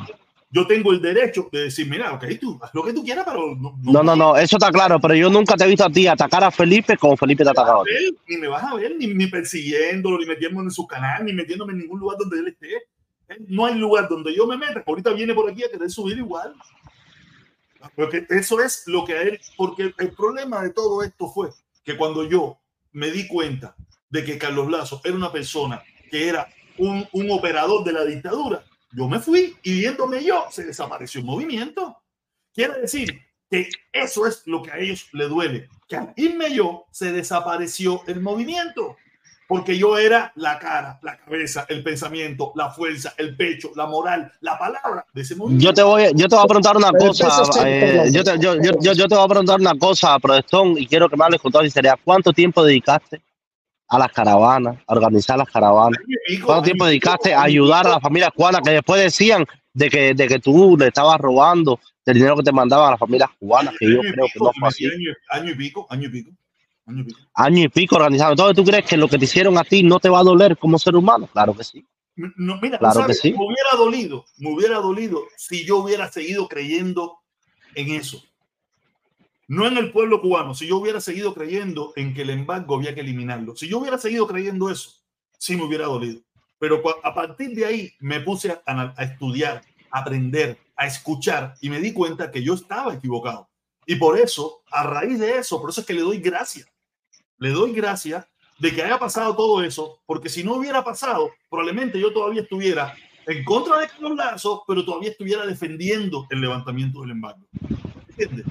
Yo 0.54 0.66
tengo 0.68 0.92
el 0.92 1.02
derecho 1.02 1.48
de 1.50 1.62
decir, 1.64 1.88
mira, 1.90 2.12
ok, 2.12 2.24
tú 2.40 2.60
haz 2.62 2.72
lo 2.72 2.84
que 2.84 2.92
tú 2.92 3.02
quieras, 3.02 3.24
pero 3.26 3.56
no, 3.56 3.76
No, 3.82 4.02
no, 4.04 4.14
no, 4.14 4.36
eso 4.36 4.56
está 4.56 4.70
claro, 4.70 5.00
pero 5.00 5.14
yo 5.16 5.28
nunca 5.28 5.56
te 5.56 5.64
he 5.64 5.66
visto 5.66 5.84
a 5.84 5.90
ti 5.90 6.06
atacar 6.06 6.44
a 6.44 6.50
Felipe 6.52 6.96
como 6.96 7.16
Felipe 7.16 7.42
te 7.42 7.48
ha 7.48 7.52
atacado. 7.52 7.82
ver, 7.82 8.14
ni 8.28 8.36
me 8.36 8.46
vas 8.46 8.62
a 8.62 8.74
ver, 8.76 8.94
ni, 8.96 9.08
ni 9.08 9.26
persiguiéndolo, 9.26 10.16
ni 10.18 10.26
metiéndome 10.26 10.64
en 10.66 10.70
su 10.70 10.86
canal, 10.86 11.24
ni 11.24 11.32
metiéndome 11.32 11.72
en 11.72 11.80
ningún 11.80 11.98
lugar 11.98 12.18
donde 12.20 12.38
él 12.38 12.46
esté. 12.48 12.68
Él- 13.28 13.44
No 13.48 13.66
hay 13.66 13.74
lugar 13.74 14.08
donde 14.08 14.32
yo 14.32 14.46
me 14.46 14.56
meta. 14.56 14.84
Ahorita 14.86 15.12
viene 15.12 15.34
por 15.34 15.50
aquí 15.50 15.64
a 15.64 15.70
querer 15.70 15.90
subir 15.90 16.18
igual. 16.18 16.54
Porque 17.96 18.24
eso 18.30 18.60
es 18.62 18.84
lo 18.86 19.04
que 19.04 19.12
a 19.14 19.22
él, 19.22 19.40
porque 19.56 19.92
el 19.98 20.12
problema 20.12 20.62
de 20.62 20.70
todo 20.70 21.02
esto 21.02 21.28
fue 21.28 21.50
que 21.84 21.96
cuando 21.96 22.24
yo 22.24 22.58
me 22.92 23.10
di 23.10 23.26
cuenta 23.28 23.74
de 24.08 24.24
que 24.24 24.38
Carlos 24.38 24.70
Lazo 24.70 25.00
era 25.04 25.14
una 25.16 25.30
persona 25.32 25.82
que 26.10 26.28
era 26.28 26.48
un, 26.78 27.06
un 27.12 27.30
operador 27.30 27.84
de 27.84 27.92
la 27.92 28.04
dictadura, 28.04 28.64
yo 28.96 29.08
me 29.08 29.18
fui 29.20 29.56
y 29.62 29.80
viéndome 29.80 30.22
yo, 30.24 30.46
se 30.50 30.64
desapareció 30.64 31.20
el 31.20 31.26
movimiento. 31.26 31.96
Quiere 32.52 32.80
decir 32.80 33.20
que 33.50 33.68
eso 33.92 34.26
es 34.26 34.42
lo 34.46 34.62
que 34.62 34.70
a 34.70 34.78
ellos 34.78 35.08
le 35.12 35.28
duele, 35.28 35.68
que 35.88 35.96
al 35.96 36.12
irme 36.16 36.54
yo 36.54 36.86
se 36.90 37.12
desapareció 37.12 38.02
el 38.06 38.20
movimiento, 38.20 38.96
porque 39.46 39.76
yo 39.76 39.98
era 39.98 40.32
la 40.36 40.58
cara, 40.58 40.98
la 41.02 41.18
cabeza, 41.18 41.66
el 41.68 41.82
pensamiento, 41.82 42.52
la 42.54 42.70
fuerza, 42.70 43.12
el 43.18 43.36
pecho, 43.36 43.70
la 43.76 43.86
moral, 43.86 44.32
la 44.40 44.58
palabra 44.58 45.04
de 45.12 45.22
ese 45.22 45.36
movimiento. 45.36 45.66
Yo 45.70 45.74
te 45.74 45.82
voy, 45.82 46.04
yo 46.14 46.28
te 46.28 46.34
voy 46.36 46.44
a 46.44 46.46
preguntar 46.48 46.76
una 46.76 46.92
cosa, 46.92 47.68
eh, 47.68 48.10
yo, 48.12 48.24
te, 48.24 48.38
yo, 48.38 48.54
yo, 48.56 48.72
yo- 48.80 48.92
yo 48.92 49.08
te 49.08 49.14
voy 49.14 49.24
a 49.24 49.28
preguntar 49.28 49.60
una 49.60 49.78
cosa, 49.78 50.18
Protestón, 50.18 50.78
y 50.78 50.86
quiero 50.86 51.08
que 51.08 51.16
me 51.16 51.24
hables 51.24 51.40
con 51.42 51.52
toda 51.52 51.64
sinceridad. 51.64 51.98
¿Cuánto 52.02 52.32
tiempo 52.32 52.64
dedicaste 52.64 53.20
a 53.94 53.98
las 53.98 54.12
caravanas, 54.12 54.76
a 54.86 54.94
organizar 54.94 55.38
las 55.38 55.48
caravanas? 55.48 55.98
¿Cuánto 56.44 56.62
tiempo 56.64 56.86
dedicaste 56.86 57.34
a 57.34 57.42
ayudar 57.42 57.86
a 57.86 57.90
la 57.90 58.00
familia 58.00 58.30
cubana 58.30 58.60
que 58.60 58.70
después 58.70 59.00
decían 59.00 59.46
de 59.72 59.90
que, 59.90 60.14
de 60.14 60.28
que 60.28 60.38
tú 60.38 60.76
le 60.78 60.88
estabas 60.88 61.20
robando 61.20 61.80
del 62.04 62.16
dinero 62.16 62.36
que 62.36 62.42
te 62.42 62.52
mandaban 62.52 62.88
a 62.88 62.90
las 62.92 63.00
familias 63.00 63.30
cubanas, 63.38 63.74
que 63.78 63.90
yo 63.90 64.00
año 64.00 64.08
y 64.08 64.12
creo 64.12 64.26
que 64.26 64.32
pico, 64.32 64.44
no 64.44 64.52
fue 64.58 64.68
así? 64.68 64.86
Año, 65.30 65.50
y 65.50 65.54
pico, 65.54 65.86
año 65.88 66.06
y 66.06 66.08
pico, 66.10 66.30
año 66.86 67.00
y 67.00 67.04
pico. 67.04 67.20
Año 67.34 67.62
y 67.64 67.68
pico 67.68 67.96
organizando. 67.96 68.32
Entonces, 68.32 68.56
¿tú 68.56 68.70
crees 68.70 68.84
que 68.84 68.96
lo 68.96 69.08
que 69.08 69.18
te 69.18 69.24
hicieron 69.24 69.56
a 69.58 69.64
ti 69.64 69.82
no 69.82 69.98
te 69.98 70.08
va 70.08 70.20
a 70.20 70.24
doler 70.24 70.56
como 70.58 70.78
ser 70.78 70.96
humano? 70.96 71.28
Claro 71.32 71.54
que 71.54 71.64
sí. 71.64 71.84
No, 72.16 72.58
mira, 72.60 72.78
Claro 72.78 73.00
¿sabes? 73.00 73.20
que 73.20 73.28
sí. 73.28 73.32
me 73.32 73.44
hubiera 73.44 73.76
dolido, 73.76 74.24
me 74.38 74.52
hubiera 74.52 74.76
dolido 74.76 75.24
si 75.36 75.64
yo 75.64 75.78
hubiera 75.78 76.10
seguido 76.12 76.46
creyendo 76.46 77.18
en 77.74 77.90
eso. 77.90 78.22
No 79.46 79.66
en 79.66 79.76
el 79.76 79.92
pueblo 79.92 80.20
cubano, 80.20 80.54
si 80.54 80.66
yo 80.66 80.78
hubiera 80.78 81.00
seguido 81.00 81.34
creyendo 81.34 81.92
en 81.96 82.14
que 82.14 82.22
el 82.22 82.30
embargo 82.30 82.76
había 82.76 82.94
que 82.94 83.02
eliminarlo. 83.02 83.54
Si 83.56 83.68
yo 83.68 83.78
hubiera 83.78 83.98
seguido 83.98 84.26
creyendo 84.26 84.70
eso, 84.70 85.02
sí 85.38 85.56
me 85.56 85.64
hubiera 85.64 85.86
dolido. 85.86 86.20
Pero 86.58 86.82
a 87.02 87.14
partir 87.14 87.50
de 87.54 87.66
ahí 87.66 87.92
me 88.00 88.20
puse 88.20 88.58
a 88.64 88.94
estudiar, 88.98 89.62
a 89.90 89.98
aprender, 89.98 90.58
a 90.76 90.86
escuchar 90.86 91.54
y 91.60 91.68
me 91.68 91.80
di 91.80 91.92
cuenta 91.92 92.30
que 92.30 92.42
yo 92.42 92.54
estaba 92.54 92.94
equivocado. 92.94 93.48
Y 93.86 93.96
por 93.96 94.18
eso, 94.18 94.62
a 94.70 94.84
raíz 94.84 95.18
de 95.18 95.38
eso, 95.38 95.60
por 95.60 95.70
eso 95.70 95.82
es 95.82 95.86
que 95.86 95.92
le 95.92 96.00
doy 96.00 96.18
gracias. 96.18 96.66
Le 97.38 97.50
doy 97.50 97.72
gracias 97.72 98.26
de 98.58 98.74
que 98.74 98.82
haya 98.82 98.98
pasado 98.98 99.36
todo 99.36 99.62
eso, 99.62 100.00
porque 100.06 100.28
si 100.28 100.42
no 100.42 100.54
hubiera 100.54 100.82
pasado, 100.82 101.30
probablemente 101.50 102.00
yo 102.00 102.12
todavía 102.12 102.42
estuviera 102.42 102.94
en 103.26 103.44
contra 103.44 103.78
de 103.78 103.88
Carlos 103.88 104.16
Lazo, 104.16 104.64
pero 104.66 104.84
todavía 104.84 105.10
estuviera 105.10 105.44
defendiendo 105.44 106.26
el 106.30 106.40
levantamiento 106.40 107.02
del 107.02 107.10
embargo. 107.10 107.46
¿Entiendes? 108.08 108.46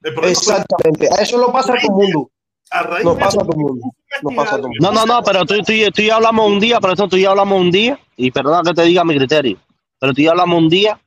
Fue 0.00 0.30
Exactamente. 0.30 1.08
Eso 1.20 1.38
lo 1.38 1.52
pasa 1.52 1.74
a 1.74 1.76
todo 1.80 2.00
el 2.00 2.04
mundo. 2.04 2.30
a 2.70 2.82
raíz 2.82 3.04
No 3.04 3.14
de 3.14 3.20
pasa 3.20 3.38
a 3.40 3.44
todo 3.44 3.52
el 3.52 3.58
mundo. 3.58 3.92
No 4.22 4.30
pasa 4.36 4.54
a 4.54 4.58
todo 4.58 4.66
el 4.66 4.72
mundo. 4.78 4.92
No, 4.92 4.92
no, 4.92 5.06
no, 5.06 5.22
pero 5.22 5.44
tú, 5.44 5.56
tú, 5.58 5.62
tú 5.64 6.02
y 6.02 6.06
yo 6.06 6.14
hablamos 6.14 6.48
un 6.48 6.60
día, 6.60 6.80
pero 6.80 6.94
eso 6.94 7.08
tú 7.08 7.16
y 7.16 7.22
yo 7.22 7.30
hablamos 7.30 7.60
un 7.60 7.70
día, 7.70 7.98
y 8.16 8.30
perdona 8.30 8.62
que 8.62 8.74
te 8.74 8.82
diga 8.82 9.04
mi 9.04 9.16
criterio, 9.16 9.58
pero 9.98 10.14
tú 10.14 10.20
y 10.20 10.24
yo 10.24 10.30
hablamos 10.30 10.58
un 10.58 10.68
día 10.68 10.98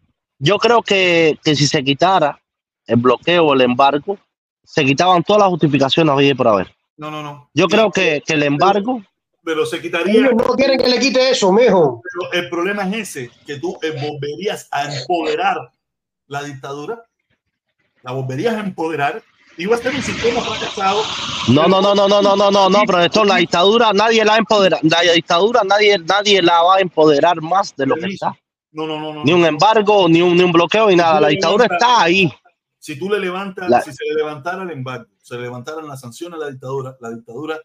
yo 0.44 0.58
creo 0.58 0.82
que, 0.82 1.40
que 1.42 1.56
si 1.56 1.68
se 1.68 1.82
quitara 1.84 2.38
el 2.86 2.98
bloqueo 2.98 3.46
o 3.46 3.54
el 3.54 3.62
embargo, 3.62 4.18
se 4.62 4.84
quitaban 4.84 5.24
todas 5.24 5.42
las 5.42 5.50
justificaciones 5.50 6.14
hoy 6.14 6.34
por 6.34 6.50
haber. 6.50 6.76
No, 6.98 7.10
no, 7.10 7.24
no. 7.24 7.50
Yo 7.54 7.68
creo 7.68 7.90
que, 7.90 8.22
que 8.26 8.34
el 8.34 8.44
embargo, 8.44 9.02
Pero 9.42 9.66
se 9.66 9.82
quitaría. 9.82 10.14
Ellos 10.14 10.34
no 10.36 10.54
quieren 10.56 10.78
que 10.78 10.90
le 10.90 11.00
quite 11.00 11.30
eso, 11.30 11.54
mijo. 11.54 12.02
Pero 12.04 12.34
el 12.34 12.50
problema 12.50 12.84
es 12.90 13.16
ese, 13.16 13.32
que 13.46 13.58
tú 13.58 13.78
eh, 13.82 13.92
volverías 13.92 14.68
a 14.70 14.94
empoderar 14.94 15.72
la 16.28 16.44
dictadura, 16.44 17.06
la 18.04 18.12
volverías 18.12 18.56
a 18.56 18.60
empoderar, 18.60 19.24
iba 19.58 19.76
a 19.76 19.80
ser 19.80 19.94
un 19.96 20.02
sistema 20.02 20.42
fracasado. 20.42 21.02
no, 21.50 21.68
no, 21.68 21.82
no, 21.82 21.96
no, 21.96 22.08
no, 22.08 22.22
no, 22.22 22.36
no, 22.36 22.52
no, 22.52 22.70
no, 22.70 22.84
profesor, 22.86 23.26
la 23.26 23.38
dictadura 23.38 23.92
nadie 23.94 24.24
la 24.26 24.38
empodera, 24.38 24.80
la 24.84 25.02
dictadura 25.14 25.62
nadie, 25.64 25.98
nadie 26.00 26.42
la 26.42 26.62
va 26.62 26.76
a 26.76 26.80
empoderar 26.80 27.42
más 27.42 27.76
de 27.76 27.86
lo 27.86 27.96
que 27.96 28.08
está. 28.08 28.34
No, 28.72 28.88
no, 28.88 29.00
no, 29.00 29.14
no. 29.14 29.24
Ni 29.24 29.32
un 29.34 29.46
embargo, 29.46 30.08
ni 30.10 30.22
un, 30.22 30.36
ni 30.36 30.44
un 30.44 30.52
bloqueo, 30.52 30.88
ni 30.90 30.96
nada. 30.96 31.22
La 31.22 31.28
dictadura 31.28 31.66
está 31.66 32.02
ahí. 32.02 32.32
Si 32.80 32.98
tú 32.98 33.08
le 33.10 33.20
levantas, 33.20 33.70
La- 33.70 33.82
si 33.82 33.94
se 33.94 34.04
le 34.04 34.16
levantara 34.16 34.64
el 34.64 34.72
embargo, 34.72 35.06
se 35.22 35.36
le 35.36 35.44
levantaran 35.44 35.88
las 35.88 36.02
sanciones 36.02 36.38
a 36.40 36.46
la 36.46 36.50
dictadura, 36.52 36.98
la 37.00 37.12
dictadura, 37.12 37.60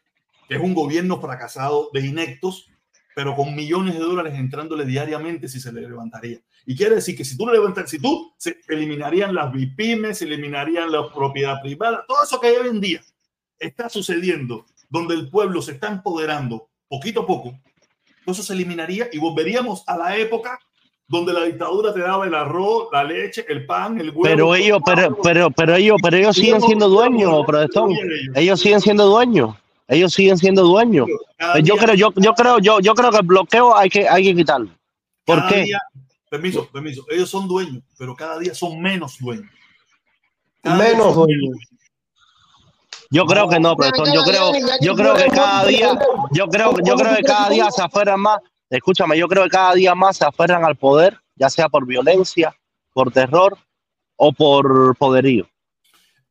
que 0.46 0.54
es 0.56 0.60
un 0.60 0.74
gobierno 0.74 1.18
fracasado 1.20 1.88
de 1.94 2.06
inectos, 2.06 2.66
pero 3.16 3.34
con 3.34 3.56
millones 3.56 3.94
de 3.94 4.00
dólares 4.00 4.34
entrándole 4.36 4.84
diariamente, 4.84 5.48
si 5.48 5.58
se 5.60 5.72
le 5.72 5.80
levantaría. 5.80 6.38
Y 6.70 6.76
quiere 6.76 6.96
decir 6.96 7.16
que 7.16 7.24
si 7.24 7.34
tú 7.34 7.46
le 7.46 7.54
levantas, 7.54 7.88
si 7.88 7.98
tú 7.98 8.30
se 8.36 8.58
eliminarían 8.68 9.34
las 9.34 9.50
VIPIMES, 9.50 10.18
se 10.18 10.26
eliminarían 10.26 10.92
la 10.92 11.10
propiedad 11.10 11.62
privada, 11.62 12.04
todo 12.06 12.18
eso 12.22 12.38
que 12.38 12.48
hoy 12.48 12.68
en 12.68 12.78
día 12.78 13.00
está 13.58 13.88
sucediendo, 13.88 14.66
donde 14.90 15.14
el 15.14 15.30
pueblo 15.30 15.62
se 15.62 15.72
está 15.72 15.88
empoderando 15.88 16.68
poquito 16.86 17.22
a 17.22 17.26
poco, 17.26 17.58
todo 18.22 18.32
eso 18.32 18.42
se 18.42 18.52
eliminaría 18.52 19.08
y 19.10 19.16
volveríamos 19.16 19.82
a 19.86 19.96
la 19.96 20.18
época 20.18 20.58
donde 21.06 21.32
la 21.32 21.44
dictadura 21.44 21.94
te 21.94 22.00
daba 22.00 22.26
el 22.26 22.34
arroz, 22.34 22.88
la 22.92 23.02
leche, 23.02 23.46
el 23.48 23.64
pan, 23.64 23.98
el 23.98 24.10
huevo. 24.10 24.24
Pero 24.24 24.54
ellos, 24.54 24.82
pero, 24.84 25.16
pero, 25.22 25.50
pero 25.50 25.74
ellos, 25.74 25.96
pero 26.02 26.18
ellos 26.18 26.36
siguen 26.36 26.60
siendo 26.60 26.90
dueños, 26.90 27.46
profesor. 27.46 27.88
Ellos 28.34 28.60
siguen 28.60 28.82
siendo 28.82 29.06
dueños. 29.06 29.56
Ellos 29.88 30.12
siguen 30.12 30.36
siendo 30.36 30.64
dueños. 30.64 31.08
Yo 31.62 31.76
creo, 31.76 31.94
yo, 31.94 32.12
yo 32.16 32.34
creo, 32.34 32.58
yo, 32.58 32.80
yo 32.80 32.92
creo 32.92 33.10
que 33.10 33.16
el 33.16 33.26
bloqueo 33.26 33.74
hay 33.74 33.88
que, 33.88 34.06
hay 34.06 34.22
que 34.22 34.34
quitarlo. 34.34 34.68
¿Por 35.24 35.46
qué? 35.48 35.64
Permiso, 36.30 36.68
permiso. 36.70 37.04
Ellos 37.10 37.30
son 37.30 37.48
dueños, 37.48 37.82
pero 37.96 38.14
cada 38.14 38.38
día 38.38 38.54
son 38.54 38.80
menos 38.80 39.18
dueños. 39.18 39.50
Cada 40.62 40.76
Menos 40.76 41.14
dueños. 41.14 41.56
Yo 43.10 43.24
creo 43.24 43.48
que 43.48 43.58
no, 43.58 43.74
profesor. 43.74 44.12
Yo 44.12 44.22
creo, 44.22 44.52
yo 44.80 44.94
creo 44.94 45.14
que 45.14 45.26
cada 45.28 45.64
día, 45.64 45.98
yo 46.32 46.46
creo, 46.48 46.72
yo 46.84 46.94
creo 46.94 47.16
que 47.16 47.22
cada 47.22 47.48
día 47.48 47.70
se 47.70 47.82
aferran 47.82 48.20
más. 48.20 48.40
Escúchame, 48.68 49.16
yo 49.16 49.28
creo 49.28 49.44
que 49.44 49.50
cada 49.50 49.74
día 49.74 49.94
más 49.94 50.18
se 50.18 50.26
aferran 50.26 50.64
al 50.64 50.76
poder, 50.76 51.18
ya 51.34 51.48
sea 51.48 51.70
por 51.70 51.86
violencia, 51.86 52.54
por 52.92 53.10
terror 53.10 53.56
o 54.16 54.32
por 54.32 54.94
poderío. 54.96 55.48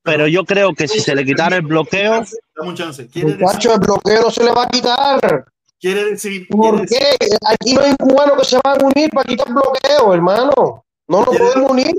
Pero 0.03 0.27
yo 0.27 0.45
creo 0.45 0.73
que 0.73 0.88
si 0.88 0.99
se 0.99 1.15
le 1.15 1.25
quitara 1.25 1.57
el 1.57 1.63
bloqueo, 1.63 2.23
Dame 2.55 2.69
un 2.69 2.75
chance. 2.75 3.07
Quiere 3.07 3.31
decir, 3.31 3.43
Muchacho, 3.43 3.73
el 3.73 3.79
bloqueo 3.79 4.21
no 4.21 4.31
se 4.31 4.43
le 4.43 4.51
va 4.51 4.63
a 4.63 4.67
quitar. 4.69 5.45
Quiere 5.79 6.05
decir, 6.11 6.47
quiere 6.47 6.69
¿Por 6.69 6.81
decir- 6.81 6.97
qué? 7.19 7.27
Aquí 7.49 7.73
no 7.73 7.81
hay 7.81 7.95
cubanos 7.97 8.37
que 8.39 8.45
se 8.45 8.59
van 8.63 8.81
a 8.81 8.85
unir 8.85 9.09
para 9.11 9.27
quitar 9.27 9.47
bloqueo, 9.51 10.13
hermano. 10.13 10.85
No 11.07 11.25
nos 11.25 11.37
podemos 11.37 11.71
unir. 11.71 11.93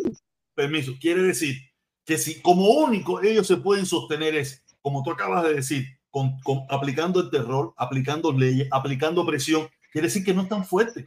permiso, 0.54 0.92
quiere 1.00 1.22
decir 1.22 1.56
que 2.04 2.18
si 2.18 2.40
como 2.42 2.68
único 2.68 3.20
ellos 3.22 3.46
se 3.46 3.56
pueden 3.58 3.86
sostener 3.86 4.34
es, 4.34 4.64
como 4.82 5.02
tú 5.02 5.12
acabas 5.12 5.44
de 5.44 5.54
decir, 5.54 5.86
con, 6.10 6.40
con- 6.40 6.64
aplicando 6.68 7.20
el 7.20 7.30
terror, 7.30 7.72
aplicando 7.76 8.32
leyes, 8.32 8.66
aplicando 8.70 9.24
presión, 9.24 9.68
quiere 9.92 10.08
decir 10.08 10.24
que 10.24 10.34
no 10.34 10.42
están 10.42 10.64
fuertes. 10.64 11.06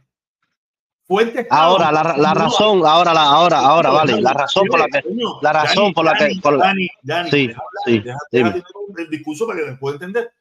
Fuertes. 1.04 1.46
ahora 1.50 1.90
la, 1.92 2.14
la 2.16 2.32
razón, 2.32 2.80
ahora 2.86 3.12
la, 3.12 3.24
ahora, 3.24 3.58
ahora, 3.58 3.90
vale, 3.90 4.20
la 4.20 4.32
razón 4.32 4.66
por 4.68 4.78
la 4.78 4.86
que, 4.86 5.02
la 5.42 5.52
razón 5.52 5.92
por 5.92 6.04
la 6.04 6.14
que- 6.14 6.38
por 6.40 6.54
la- 6.56 6.66
Dani, 6.66 6.88
Dani, 7.02 7.30
Sí, 7.30 7.50
sí, 7.84 7.98
deja 7.98 8.18
tener 8.30 8.62
el 8.96 9.10
discurso 9.10 9.46
para 9.46 9.58
que 9.60 9.66
les 9.66 9.78
pueda 9.78 9.94
entender. 9.96 10.32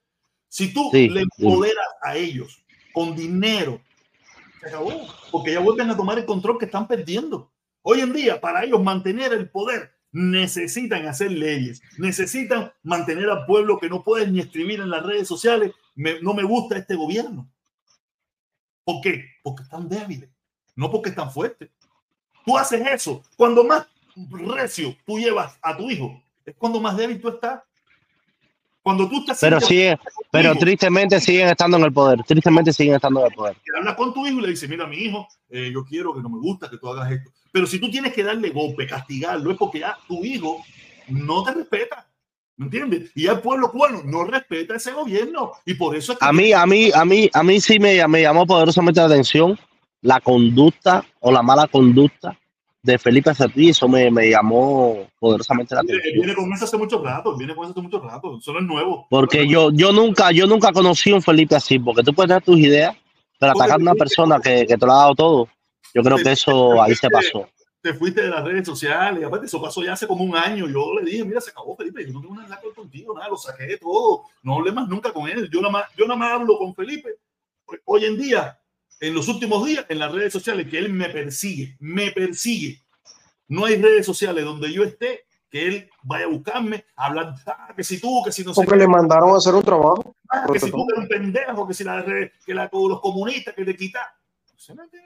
Si 0.51 0.73
tú 0.73 0.89
Sí, 0.91 1.07
le 1.07 1.21
empoderas 1.21 1.87
a 2.01 2.17
ellos 2.17 2.61
con 2.91 3.15
dinero, 3.15 3.79
se 4.59 4.67
acabó, 4.67 5.07
porque 5.31 5.53
ya 5.53 5.61
vuelven 5.61 5.89
a 5.89 5.95
tomar 5.95 6.19
el 6.19 6.25
control 6.25 6.57
que 6.59 6.65
están 6.65 6.89
perdiendo. 6.89 7.49
Hoy 7.83 8.01
en 8.01 8.11
día, 8.11 8.41
para 8.41 8.65
ellos 8.65 8.83
mantener 8.83 9.31
el 9.31 9.49
poder, 9.49 9.93
necesitan 10.11 11.07
hacer 11.07 11.31
leyes, 11.31 11.81
necesitan 11.97 12.73
mantener 12.83 13.29
al 13.29 13.45
pueblo 13.45 13.79
que 13.79 13.87
no 13.87 14.03
pueden 14.03 14.33
ni 14.33 14.41
escribir 14.41 14.81
en 14.81 14.89
las 14.89 15.03
redes 15.05 15.25
sociales, 15.25 15.71
"Me- 15.95 16.19
no 16.21 16.33
me 16.33 16.43
gusta 16.43 16.77
este 16.77 16.95
gobierno. 16.95 17.49
¿Por 18.83 18.99
qué? 19.01 19.23
Porque 19.43 19.63
están 19.63 19.87
débiles, 19.87 20.29
no 20.75 20.91
porque 20.91 21.11
están 21.11 21.31
fuertes. 21.31 21.69
Tú 22.45 22.57
haces 22.57 22.85
eso. 22.85 23.23
Cuando 23.37 23.63
más 23.63 23.87
recio 24.31 24.97
tú 25.05 25.17
llevas 25.17 25.57
a 25.61 25.77
tu 25.77 25.89
hijo, 25.89 26.21
es 26.45 26.55
cuando 26.57 26.81
más 26.81 26.97
débil 26.97 27.21
tú 27.21 27.29
estás. 27.29 27.61
Cuando 28.83 29.07
tú 29.07 29.19
estás 29.19 29.39
pero 29.39 29.61
sigue, 29.61 29.97
pero 30.31 30.55
tristemente 30.55 31.19
siguen 31.19 31.49
estando 31.49 31.77
en 31.77 31.83
el 31.83 31.93
poder, 31.93 32.23
tristemente 32.23 32.73
siguen 32.73 32.95
estando 32.95 33.19
en 33.19 33.27
el 33.27 33.33
poder. 33.33 33.55
que 33.55 33.77
hablas 33.77 33.95
con 33.95 34.13
tu 34.13 34.25
hijo 34.25 34.39
y 34.39 34.41
le 34.41 34.47
dices, 34.49 34.67
mira, 34.67 34.87
mi 34.87 34.97
hijo, 34.97 35.27
eh, 35.49 35.69
yo 35.71 35.85
quiero 35.85 36.13
que 36.13 36.21
no 36.21 36.29
me 36.29 36.39
gusta 36.39 36.69
que 36.69 36.77
tú 36.77 36.89
hagas 36.89 37.11
esto. 37.11 37.31
Pero 37.51 37.67
si 37.67 37.79
tú 37.79 37.91
tienes 37.91 38.13
que 38.13 38.23
darle 38.23 38.49
golpe, 38.49 38.87
castigarlo, 38.87 39.51
es 39.51 39.57
porque 39.57 39.79
ya 39.79 39.97
tu 40.07 40.23
hijo 40.25 40.63
no 41.09 41.43
te 41.43 41.53
respeta. 41.53 42.07
¿Me 42.57 42.65
entiendes? 42.65 43.11
Y 43.15 43.27
el 43.27 43.39
pueblo 43.39 43.71
cubano 43.71 44.01
no 44.03 44.23
respeta 44.23 44.75
ese 44.75 44.93
gobierno. 44.93 45.51
Y 45.65 45.75
por 45.75 45.95
eso 45.95 46.13
es 46.13 46.19
que 46.19 46.25
A 46.25 46.33
mí, 46.33 46.51
a 46.53 46.65
mí, 46.65 46.91
a 46.93 47.05
mí, 47.05 47.29
a 47.33 47.43
mí 47.43 47.61
sí 47.61 47.79
me, 47.79 48.07
me 48.07 48.21
llamó 48.21 48.45
poderosamente 48.45 48.99
la 48.99 49.07
atención 49.07 49.57
la 50.01 50.19
conducta 50.19 51.05
o 51.19 51.31
la 51.31 51.43
mala 51.43 51.67
conducta 51.67 52.37
de 52.83 52.97
Felipe 52.97 53.33
Cepí, 53.35 53.69
eso 53.69 53.87
me, 53.87 54.09
me 54.09 54.29
llamó 54.29 55.07
poderosamente 55.19 55.75
la 55.75 55.81
atención. 55.81 56.13
viene 56.15 56.33
con 56.33 56.51
eso 56.51 56.65
hace 56.65 56.77
mucho 56.77 57.03
rato, 57.03 57.37
viene 57.37 57.55
con 57.55 57.65
eso 57.65 57.71
hace 57.71 57.81
mucho 57.81 57.99
rato. 57.99 58.37
Eso 58.37 58.53
no 58.53 58.59
es 58.59 58.65
nuevo. 58.65 59.07
Porque 59.09 59.47
yo, 59.47 59.71
yo 59.71 59.91
nunca, 59.91 60.31
yo 60.31 60.47
nunca 60.47 60.71
conocí 60.71 61.11
a 61.11 61.15
un 61.15 61.21
Felipe 61.21 61.55
así, 61.55 61.77
porque 61.77 62.03
tú 62.03 62.13
puedes 62.13 62.29
tener 62.29 62.43
tus 62.43 62.59
ideas, 62.59 62.95
pero 63.39 63.51
atacar 63.51 63.79
a 63.79 63.83
una 63.83 63.93
persona 63.95 64.39
que, 64.39 64.65
que 64.65 64.77
te 64.77 64.85
lo 64.85 64.91
ha 64.93 64.97
dado 64.97 65.15
todo, 65.15 65.49
yo 65.93 66.01
creo 66.01 66.17
que 66.17 66.31
eso 66.31 66.81
ahí 66.81 66.95
se 66.95 67.09
pasó. 67.09 67.47
te 67.81 67.93
fuiste 67.93 68.21
de 68.21 68.29
las 68.29 68.43
redes 68.43 68.65
sociales, 68.65 69.21
y 69.21 69.25
aparte 69.25 69.47
eso 69.47 69.61
pasó 69.61 69.83
ya 69.83 69.93
hace 69.93 70.07
como 70.07 70.23
un 70.23 70.35
año, 70.35 70.67
yo 70.67 70.99
le 70.99 71.09
dije, 71.09 71.25
mira, 71.25 71.41
se 71.41 71.49
acabó 71.51 71.75
Felipe, 71.75 72.05
yo 72.05 72.13
no 72.13 72.21
tengo 72.21 72.35
nada 72.35 72.59
contigo, 72.75 73.13
nada, 73.15 73.29
lo 73.29 73.37
saqué 73.37 73.65
de 73.65 73.77
todo, 73.77 74.23
no 74.43 74.57
hablé 74.57 74.71
más 74.71 74.87
nunca 74.87 75.11
con 75.11 75.27
él, 75.27 75.49
yo 75.51 75.61
nada 75.61 75.71
más, 75.71 75.85
yo 75.97 76.05
nada 76.05 76.17
más 76.17 76.31
hablo 76.33 76.57
con 76.57 76.75
Felipe, 76.75 77.09
hoy 77.85 78.05
en 78.05 78.17
día, 78.17 78.59
en 79.01 79.15
los 79.15 79.27
últimos 79.27 79.65
días, 79.65 79.85
en 79.89 79.99
las 79.99 80.11
redes 80.11 80.31
sociales, 80.31 80.67
que 80.69 80.77
él 80.77 80.93
me 80.93 81.09
persigue, 81.09 81.75
me 81.79 82.11
persigue, 82.11 82.79
no 83.47 83.65
hay 83.65 83.81
redes 83.81 84.05
sociales 84.05 84.45
donde 84.45 84.71
yo 84.71 84.83
esté, 84.83 85.25
que 85.49 85.67
él 85.67 85.89
vaya 86.03 86.25
a 86.25 86.29
buscarme, 86.29 86.85
a 86.95 87.07
hablar, 87.07 87.33
ah, 87.47 87.73
que 87.75 87.83
si 87.83 87.99
tú, 87.99 88.21
que 88.23 88.31
si 88.31 88.43
no 88.43 88.53
sé 88.53 88.61
Porque 88.61 88.71
qué, 88.71 88.77
le 88.77 88.87
mandaron 88.87 89.31
a 89.31 89.37
hacer 89.37 89.55
un 89.55 89.63
trabajo. 89.63 90.15
ah, 90.29 90.45
que 90.53 90.59
si 90.59 90.71
tú 90.71 90.85
eres 90.89 91.03
un 91.03 91.07
pendejo, 91.09 91.67
que 91.67 91.73
si 91.73 91.83
la 91.83 92.01
red, 92.01 92.29
que 92.45 92.53
la, 92.53 92.69
los 92.71 93.01
comunistas, 93.01 93.55
que 93.55 93.65
te 93.65 93.73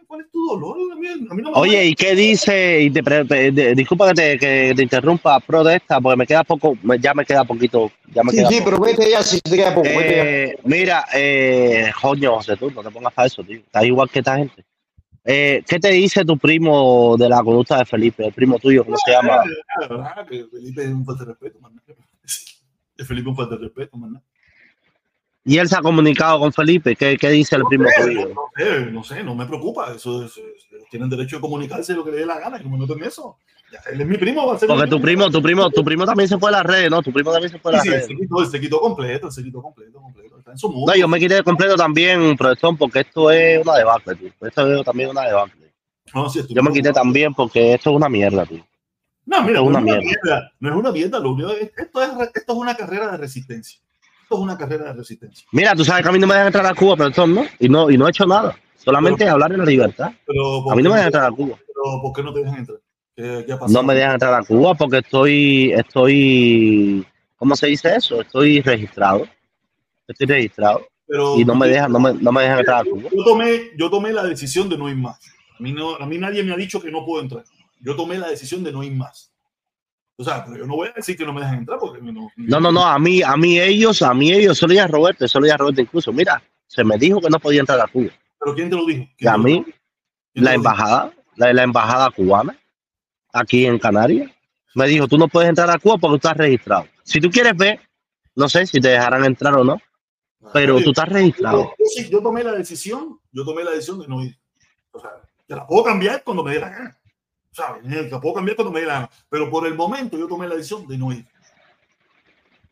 ¿cuál 0.08 0.22
es 0.22 0.32
tu 0.32 0.46
dolor? 0.48 0.78
A 0.92 0.96
mí, 0.96 1.08
a 1.08 1.34
mí 1.34 1.42
no 1.42 1.52
me 1.52 1.58
Oye, 1.60 1.86
¿y 1.86 1.96
qué 1.96 2.16
dice? 2.16 2.82
Y 2.82 2.90
te 2.92 3.76
disculpa 3.76 4.10
que 4.10 4.14
te, 4.14 4.38
que 4.40 4.74
te 4.76 4.84
interrumpa, 4.84 5.40
pro 5.40 5.64
de 5.64 5.76
esta, 5.78 6.00
porque 6.02 6.18
me 6.18 6.28
queda 6.28 6.44
poco, 6.44 6.78
me- 6.84 7.00
ya 7.00 7.14
me 7.14 7.26
queda 7.26 7.44
poquito, 7.44 7.92
ya 8.14 8.24
me 8.24 8.32
Sí, 8.32 8.38
queda 8.38 8.50
sí, 8.50 8.56
poco. 8.60 8.66
pero 8.72 8.82
vete 8.82 9.10
ya, 9.10 9.24
si 9.24 9.40
te 9.42 9.56
queda 9.56 9.74
poco. 9.74 9.88
Eh, 9.90 10.58
mira, 10.66 11.06
eh, 11.14 11.92
coño, 12.02 12.36
José, 12.36 12.58
tú 12.58 12.70
no 12.72 12.84
te 12.84 12.92
pongas 12.92 13.14
para 13.14 13.28
eso, 13.28 13.44
tío. 13.44 13.58
Estás 13.60 13.86
igual 13.86 14.10
que 14.10 14.20
esta 14.20 14.38
gente. 14.38 14.66
Eh, 15.24 15.64
¿Qué 15.68 15.80
te 15.80 15.90
dice 15.90 16.24
tu 16.24 16.38
primo 16.38 17.16
de 17.18 17.28
la 17.30 17.42
conducta 17.42 17.80
de 17.80 17.86
Felipe? 17.86 18.28
El 18.28 18.34
primo 18.34 18.60
tuyo, 18.60 18.84
¿cómo 18.86 18.98
se 18.98 19.12
llama? 19.12 19.44
La 19.80 19.88
verdad 19.88 20.28
que 20.28 20.46
Felipe 20.52 20.84
es 20.84 20.90
un 20.90 21.04
de 21.06 21.26
respeto, 21.26 21.60
man. 21.60 21.82
Es 22.98 23.06
Felipe 23.08 23.28
un 23.30 23.36
falta 23.36 23.56
de 23.56 23.64
respeto, 23.64 23.98
man. 23.98 24.22
Y 25.48 25.60
él 25.60 25.70
se 25.70 25.76
ha 25.78 25.82
comunicado 25.82 26.40
con 26.40 26.52
Felipe. 26.52 26.96
¿Qué, 26.96 27.18
qué 27.18 27.30
dice 27.30 27.56
el 27.56 27.64
primo 27.70 27.84
No 27.86 27.92
sé, 28.04 28.14
no 28.16 28.34
sé, 28.56 28.92
no 28.92 29.04
sé, 29.04 29.24
no 29.24 29.36
me 29.36 29.46
preocupa. 29.46 29.94
Eso, 29.96 30.26
es- 30.26 30.38
es- 30.38 30.90
tienen 30.90 31.08
derecho 31.10 31.38
a 31.38 31.42
comunicarse 31.42 31.94
lo 31.94 32.04
que 32.04 32.12
le 32.12 32.18
dé 32.18 32.26
la 32.26 32.40
gana, 32.40 32.58
que 32.58 32.64
no 32.64 32.72
me 32.72 32.80
meto 32.80 32.98
en 32.98 33.04
eso. 33.04 33.38
Ya, 33.72 33.80
él 33.92 34.02
es 34.02 34.08
mi 34.08 34.18
primo, 34.18 34.46
va 34.48 34.56
a 34.56 34.60
ser 34.60 34.68
Porque 34.68 34.88
tu 34.88 35.00
primo, 35.02 35.30
tu 35.30 35.42
primo, 35.42 35.70
tu 35.70 35.84
primo 35.84 36.06
también 36.06 36.28
se 36.30 36.38
fue 36.40 36.50
a 36.50 36.54
las 36.54 36.64
redes, 36.64 36.90
¿no? 36.90 37.02
Tu 37.04 37.12
primo 37.14 37.32
también 37.32 37.52
se 37.52 37.60
fue 37.60 37.72
a 37.72 37.74
Sí, 37.74 37.78
las 37.78 37.84
sí, 37.84 37.90
redes. 37.92 38.08
se 38.08 38.16
quitó, 38.16 38.46
se 38.46 38.60
quitó 38.60 38.80
completo, 38.80 39.32
se 39.32 39.44
quitó 39.44 39.62
completo, 39.62 40.02
completo. 40.02 40.38
Está 40.40 40.52
en 40.52 40.58
su 40.58 40.70
mundo. 40.72 40.92
No, 40.92 40.98
yo 41.00 41.08
me 41.08 41.20
quité 41.20 41.44
completo 41.44 41.76
también, 41.76 42.36
profesor, 42.38 42.76
porque 42.78 43.00
esto 43.02 43.30
es 43.32 43.62
una 43.66 43.76
debacle, 43.76 44.16
tío. 44.16 44.30
Esto 44.42 44.74
es 44.80 44.84
también 44.86 45.10
una 45.10 45.22
debacle. 45.24 45.74
No, 46.14 46.28
sí, 46.30 46.42
Yo 46.50 46.64
me 46.64 46.72
quité 46.72 46.92
también 46.92 47.34
porque 47.36 47.74
esto 47.74 47.90
es 47.92 47.96
una 47.96 48.10
mierda, 48.10 48.46
tío. 48.46 48.66
No, 49.26 49.42
mira, 49.44 49.56
no 49.60 49.64
una 49.66 49.80
es 49.80 49.84
una 49.84 49.94
mierda. 49.96 50.02
mierda. 50.02 50.52
No 50.60 50.70
es 50.70 50.76
una 50.76 50.92
mierda, 50.92 51.20
lo 51.20 51.32
único 51.32 51.52
es- 51.52 51.72
esto, 51.78 52.02
es, 52.04 52.10
esto 52.36 52.54
es 52.54 52.58
una 52.60 52.76
carrera 52.76 53.12
de 53.12 53.18
resistencia. 53.18 53.80
Esto 54.26 54.38
es 54.38 54.42
una 54.42 54.58
carrera 54.58 54.86
de 54.86 54.94
resistencia. 54.94 55.48
Mira, 55.52 55.76
tú 55.76 55.86
sabes 55.86 56.02
que 56.02 56.10
a 56.10 56.12
mí 56.12 56.18
no 56.18 56.26
me 56.26 56.34
dejan 56.34 56.48
entrar 56.48 56.66
a 56.66 56.74
Cuba, 56.74 56.96
profesor, 56.96 57.30
¿no? 57.30 57.46
Y 57.60 57.70
no, 57.70 57.92
y 57.92 57.98
no 57.98 58.08
he 58.08 58.10
hecho 58.10 58.26
nada. 58.26 58.58
Solamente 58.76 59.30
hablar 59.30 59.52
en 59.52 59.60
la 59.60 59.66
libertad. 59.66 60.14
Pero, 60.26 60.64
¿por 60.64 60.74
A 60.74 60.76
mí 60.76 60.82
no 60.82 60.90
me 60.90 60.96
dejan 60.96 61.10
entrar 61.10 61.26
a 61.26 61.32
Cuba. 61.32 61.60
pero 61.68 62.02
¿por 62.02 62.12
qué 62.12 62.24
no 62.24 62.34
te 62.34 62.40
dejan 62.40 62.58
entrar? 62.58 62.80
¿Qué, 63.16 63.44
qué 63.46 63.54
ha? 63.54 63.60
No 63.68 63.84
me 63.84 63.94
dejan 63.94 64.14
entrar 64.14 64.34
a 64.34 64.44
Cuba 64.44 64.74
porque 64.74 64.98
estoy, 64.98 65.74
estoy, 65.74 67.06
¿cómo 67.36 67.56
se 67.56 67.68
dice 67.68 67.96
eso? 67.96 68.20
Estoy 68.20 68.62
registrado. 68.62 69.28
Estoy 70.08 70.26
registrado 70.26 70.88
Pero, 71.06 71.40
y 71.40 71.46
no 71.46 71.54
me 71.54 71.68
dejan, 71.68 71.92
no 71.92 72.00
me, 72.00 72.16
no 72.16 72.32
me 72.32 72.42
dejan 72.42 72.60
entrar 72.60 72.82
a 72.82 72.84
Cuba. 72.84 73.10
yo 73.16 73.24
tomé, 73.24 73.62
yo 73.78 73.92
tomé 73.92 74.12
la 74.12 74.24
decisión 74.24 74.68
de 74.70 74.78
no 74.80 74.90
ir 74.90 74.96
más. 74.96 75.20
A 75.60 75.62
mí, 75.62 75.72
no, 75.72 75.98
a 75.98 76.06
mí 76.08 76.18
nadie 76.18 76.44
me 76.44 76.52
ha 76.52 76.58
dicho 76.58 76.82
que 76.82 76.90
no 76.90 77.06
puedo 77.06 77.22
entrar. 77.22 77.44
yo 77.80 77.96
tomé 77.96 78.18
la 78.18 78.30
decisión 78.30 78.64
de 78.64 78.72
no 78.72 78.82
ir 78.82 78.94
más. 78.94 79.35
O 80.18 80.24
sea, 80.24 80.46
pero 80.46 80.58
yo 80.60 80.66
no 80.66 80.76
voy 80.76 80.88
a 80.88 80.94
decir 80.94 81.18
que 81.18 81.26
no 81.26 81.34
me 81.34 81.42
dejan 81.42 81.60
entrar 81.60 81.78
porque 81.80 82.02
no. 82.02 82.30
No, 82.36 82.60
no, 82.60 82.72
no, 82.72 82.86
a 82.86 82.98
mí, 82.98 83.22
a 83.22 83.36
mí 83.36 83.60
ellos, 83.60 84.02
a 84.02 84.14
mí 84.14 84.32
ellos, 84.32 84.58
solo 84.58 84.74
ya 84.74 84.88
Roberto, 84.88 85.28
solo 85.28 85.48
ya 85.48 85.58
Roberto 85.58 85.82
incluso, 85.82 86.14
mira, 86.14 86.42
se 86.68 86.84
me 86.84 86.98
dijo 86.98 87.20
que 87.20 87.30
no 87.30 87.40
podía 87.40 87.60
entrar 87.60 87.80
a 87.82 87.88
Cuba. 87.88 88.12
¿Pero 88.40 88.56
quién 88.56 88.70
te 88.70 88.76
lo 88.76 88.86
dijo? 88.86 89.04
Y 89.04 89.16
¿Quién 89.18 89.34
a 89.34 89.38
mí, 89.38 89.66
la 90.34 90.54
embajada, 90.54 91.14
la, 91.36 91.52
la 91.52 91.64
embajada 91.64 92.10
cubana, 92.12 92.58
aquí 93.34 93.66
en 93.66 93.78
Canarias, 93.78 94.32
me 94.74 94.88
dijo, 94.88 95.08
tú 95.08 95.18
no 95.18 95.28
puedes 95.28 95.50
entrar 95.50 95.70
a 95.70 95.80
Cuba 95.80 95.98
porque 95.98 96.14
tú 96.14 96.28
estás 96.28 96.38
registrado. 96.38 96.88
Si 97.04 97.20
tú 97.20 97.30
quieres 97.30 97.56
ver, 97.58 97.80
no 98.36 98.48
sé 98.48 98.66
si 98.66 98.80
te 98.80 98.90
dejarán 98.90 99.26
entrar 99.26 99.54
o 99.56 99.64
no, 99.64 99.82
pero 100.54 100.82
tú 100.82 100.92
estás 100.92 101.10
registrado. 101.10 101.64
Yo, 101.64 101.74
yo 101.80 101.86
sí, 101.88 102.10
yo 102.10 102.22
tomé 102.22 102.44
la 102.44 102.54
decisión, 102.54 103.20
yo 103.32 103.44
tomé 103.44 103.64
la 103.64 103.72
decisión 103.72 104.00
de 104.00 104.08
no 104.08 104.24
ir. 104.24 104.38
O 104.92 105.00
sea, 105.00 105.12
te 105.48 105.56
la 105.56 105.66
puedo 105.68 105.84
cambiar 105.84 106.24
cuando 106.24 106.44
me 106.44 106.54
dé 106.54 106.60
la 106.60 106.70
gana. 106.70 106.98
¿Sabes? 107.56 108.12
La 108.12 108.20
puedo 108.20 108.36
cambiar 108.36 108.58
cuando 108.58 108.74
me 108.74 108.82
dé 108.82 108.86
la 108.86 108.94
gana. 108.96 109.10
Pero 109.30 109.50
por 109.50 109.66
el 109.66 109.76
momento 109.76 110.18
yo 110.18 110.28
tomé 110.28 110.46
la 110.46 110.56
decisión 110.56 110.86
de 110.88 110.98
no 110.98 111.14
ir. 111.14 111.26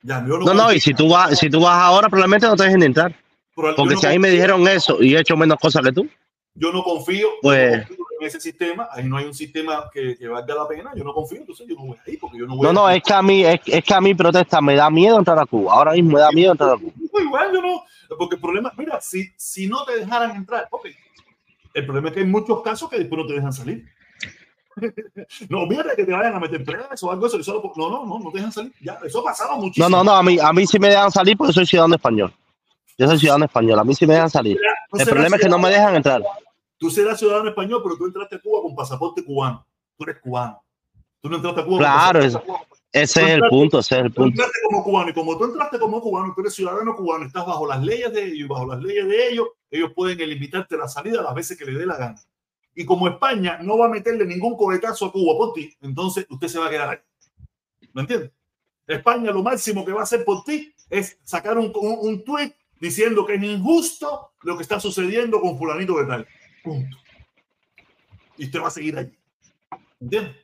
Ya, 0.02 0.20
No, 0.20 0.54
no, 0.54 0.74
y 0.74 0.82
si 0.82 0.94
tú 0.94 1.08
vas, 1.08 1.40
si 1.40 1.50
tú 1.50 1.62
vas 1.62 1.82
ahora, 1.82 2.10
probablemente 2.10 2.46
no 2.48 2.58
te 2.58 2.66
dejen 2.66 2.84
entrar. 2.84 3.16
Porque 3.56 3.82
no 3.86 3.98
si 4.02 4.08
a 4.08 4.10
mí 4.10 4.20
me 4.20 4.30
dijeron 4.30 4.68
eso 4.68 5.02
y 5.02 5.16
he 5.16 5.20
hecho 5.22 5.38
menos 5.38 5.58
cosas 5.60 5.84
que 5.84 5.94
tú, 5.94 6.10
Yo 6.56 6.72
no 6.74 6.84
confío, 6.84 7.30
Pues- 7.42 7.72
no 7.72 7.88
confío 7.88 8.06
en 8.20 8.28
ese 8.28 8.42
sistema. 8.42 8.90
Ahí 8.92 9.06
no 9.06 9.16
hay 9.18 9.26
un 9.26 9.34
sistema 9.34 9.90
que, 9.94 10.18
que 10.18 10.28
valga 10.28 10.54
la 10.54 10.68
pena. 10.68 10.92
Yo 10.96 11.04
no 11.06 11.14
confío, 11.14 11.40
entonces 11.40 11.66
yo 11.68 11.76
no 11.76 11.86
voy 11.86 11.98
ahí 12.06 12.18
porque 12.18 12.38
yo 12.40 12.46
no 12.46 12.58
voy 12.58 12.64
no, 12.66 12.70
a- 12.70 12.74
no, 12.74 12.90
es 12.90 13.02
que 13.02 13.14
a 13.14 13.22
mí, 13.22 13.46
es, 13.46 13.62
es 13.66 13.84
que 13.86 13.94
a 13.94 14.02
mí 14.02 14.14
protesta, 14.14 14.60
me 14.60 14.76
da 14.76 14.90
miedo 14.90 15.18
entrar 15.18 15.40
a 15.40 15.46
Cuba. 15.46 15.74
Ahora 15.74 15.94
mismo 15.94 16.12
me 16.12 16.20
da 16.20 16.32
miedo 16.32 16.52
entrar 16.52 16.72
a 16.72 16.78
Cuba. 16.78 16.92
Igual 17.22 17.54
yo 17.54 17.62
no, 17.62 17.84
porque 18.18 18.36
el 18.36 18.42
problema, 18.42 18.74
mira, 18.78 19.00
si, 19.00 19.30
si 19.38 19.68
no 19.68 19.86
te 19.86 19.98
dejaran 20.00 20.36
entrar, 20.36 20.68
ok, 20.70 20.88
el 21.74 21.86
problema 21.86 22.10
es 22.10 22.14
que 22.16 22.20
hay 22.20 22.26
muchos 22.28 22.62
casos 22.62 22.90
que 22.90 23.00
después 23.00 23.22
no 23.22 23.26
te 23.28 23.34
dejan 23.36 23.54
salir. 23.54 23.86
no, 25.50 25.62
olvídate 25.62 25.96
que 25.96 26.06
te 26.06 26.12
vayan 26.12 26.36
a 26.36 26.40
meter 26.40 26.64
preso 26.64 27.08
o 27.08 27.12
algo 27.12 27.28
eso, 27.28 27.38
no, 27.76 27.90
no, 27.90 28.06
no, 28.06 28.20
no 28.20 28.32
te 28.32 28.38
dejan 28.38 28.52
salir, 28.52 28.74
ya, 28.82 29.00
eso 29.04 29.20
ha 29.20 29.24
pasado 29.24 29.52
No, 29.56 29.62
muchísimo. 29.62 29.90
no, 29.90 30.04
no, 30.04 30.12
a 30.16 30.24
mí, 30.24 30.38
a 30.42 30.52
mí 30.54 30.66
sí 30.68 30.80
me 30.80 30.90
dejan 30.90 31.12
salir 31.12 31.38
porque 31.38 31.54
soy 31.54 31.66
ciudadano 31.66 31.96
español. 31.96 32.34
Yo 32.98 33.08
soy 33.08 33.18
ciudadano 33.20 33.46
español, 33.46 33.80
a 33.80 33.84
mí 33.84 33.96
sí 33.96 34.06
me 34.06 34.14
dejan 34.14 34.30
salir. 34.30 34.58
Tú 34.90 34.98
El 34.98 35.00
serás 35.00 35.10
problema 35.14 35.36
es 35.38 35.42
que 35.42 35.50
no 35.50 35.58
me 35.60 35.70
dejan 35.70 35.96
entrar. 35.96 36.22
Tú 36.78 36.90
serás 36.92 37.18
ciudadano 37.18 37.50
español, 37.50 37.82
pero 37.84 37.98
tú 37.98 38.06
entraste 38.06 38.36
a 38.36 38.40
Cuba 38.40 38.62
con 38.62 38.76
pasaporte 38.76 39.24
cubano. 39.24 39.66
Tú 39.98 40.04
eres 40.04 40.20
cubano. 40.22 40.62
Tú 41.22 41.30
no 41.30 41.38
entraste 41.38 41.62
a 41.62 41.66
Cuba 41.66 41.78
Claro, 41.80 42.20
con 42.20 42.28
pasaporte 42.28 42.46
cubano. 42.48 42.66
Ese 42.92 43.24
es 43.24 43.30
el 43.30 43.42
punto, 43.50 43.80
ese 43.80 43.96
es 43.98 44.02
el 44.06 44.10
Tú 44.10 44.16
punto. 44.22 44.30
entraste 44.30 44.60
como 44.70 44.84
cubano 44.84 45.10
y 45.10 45.14
como 45.14 45.38
tú 45.38 45.46
entraste 45.46 45.80
como 45.80 46.00
cubano, 46.02 46.34
tú 46.36 46.42
eres 46.42 46.54
ciudadano 46.54 46.96
cubano, 46.96 47.26
estás 47.26 47.46
bajo 47.46 47.66
las 47.66 47.82
leyes 47.82 48.14
de 48.14 48.26
ellos 48.26 48.38
y 48.38 48.44
bajo 48.44 48.68
las 48.68 48.80
leyes 48.84 49.08
de 49.08 49.30
ellos, 49.30 49.48
ellos 49.72 49.92
pueden 49.96 50.18
limitarte 50.30 50.78
la 50.78 50.88
salida 50.88 51.24
las 51.24 51.34
veces 51.34 51.58
que 51.58 51.66
le 51.66 51.80
dé 51.80 51.86
la 51.88 51.98
gana. 51.98 52.16
Y 52.76 52.86
como 52.86 53.08
España 53.08 53.60
no 53.62 53.78
va 53.78 53.86
a 53.86 53.90
meterle 53.90 54.26
ningún 54.26 54.58
cohetazo 54.58 55.06
a 55.06 55.12
Cuba 55.12 55.38
por 55.38 55.54
ti, 55.54 55.76
entonces 55.82 56.26
usted 56.30 56.48
se 56.48 56.60
va 56.60 56.68
a 56.68 56.70
quedar 56.70 56.90
ahí. 56.90 56.98
¿Me 57.94 58.02
entiendes? 58.02 58.32
España 58.88 59.32
lo 59.32 59.44
máximo 59.44 59.86
que 59.86 59.94
va 59.94 60.02
a 60.02 60.04
hacer 60.04 60.26
por 60.26 60.44
ti 60.44 60.74
es 60.90 61.18
sacar 61.24 61.58
un, 61.58 61.72
un, 61.76 61.98
un 62.02 62.24
tuit 62.24 62.54
diciendo 62.80 63.26
que 63.26 63.36
es 63.36 63.44
injusto 63.44 64.32
lo 64.42 64.58
que 64.58 64.64
está 64.64 64.80
sucediendo 64.80 65.40
con 65.40 65.58
fulanito 65.58 65.98
de 66.00 66.06
tal. 66.06 66.28
Punto. 66.64 66.98
Y 68.38 68.46
usted 68.46 68.62
va 68.62 68.68
a 68.68 68.72
seguir 68.72 68.98
allí. 68.98 69.18
¿Entiendes? 70.02 70.36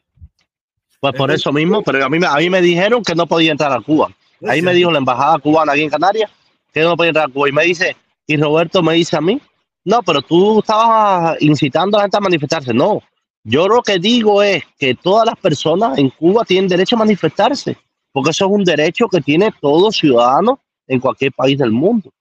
Pues 0.99 1.15
por 1.15 1.31
eso 1.31 1.51
mismo, 1.51 1.81
pero 1.81 2.03
a 2.03 2.09
mí, 2.09 2.19
a 2.25 2.35
mí 2.35 2.49
me 2.49 2.61
dijeron 2.61 3.03
que 3.03 3.15
no 3.15 3.25
podía 3.25 3.51
entrar 3.51 3.71
a 3.71 3.81
Cuba. 3.81 4.13
Ahí 4.47 4.61
me 4.61 4.73
dijo 4.73 4.91
la 4.91 4.99
embajada 4.99 5.39
cubana 5.39 5.73
aquí 5.73 5.81
en 5.81 5.89
Canarias 5.89 6.31
que 6.73 6.81
no 6.81 6.95
podía 6.95 7.09
entrar 7.09 7.29
a 7.29 7.33
Cuba. 7.33 7.49
Y 7.49 7.51
me 7.51 7.63
dice, 7.63 7.95
y 8.27 8.37
Roberto 8.37 8.81
me 8.83 8.93
dice 8.93 9.17
a 9.17 9.21
mí, 9.21 9.41
no, 9.89 10.03
pero 10.03 10.21
tú 10.21 10.59
estabas 10.59 11.41
incitando 11.41 11.97
a 11.97 11.99
la 11.99 12.03
gente 12.03 12.17
a 12.17 12.21
manifestarse. 12.21 12.73
No, 12.73 13.01
yo 13.43 13.67
lo 13.67 13.81
que 13.81 13.97
digo 13.97 14.43
es 14.43 14.63
que 14.77 14.93
todas 14.93 15.25
las 15.25 15.35
personas 15.37 15.97
en 15.97 16.09
Cuba 16.11 16.45
tienen 16.45 16.69
derecho 16.69 16.95
a 16.95 16.99
manifestarse, 16.99 17.75
porque 18.11 18.29
eso 18.29 18.45
es 18.45 18.51
un 18.51 18.63
derecho 18.63 19.07
que 19.07 19.21
tiene 19.21 19.51
todo 19.59 19.91
ciudadano 19.91 20.61
en 20.87 20.99
cualquier 20.99 21.33
país 21.33 21.57
del 21.57 21.71
mundo. 21.71 22.11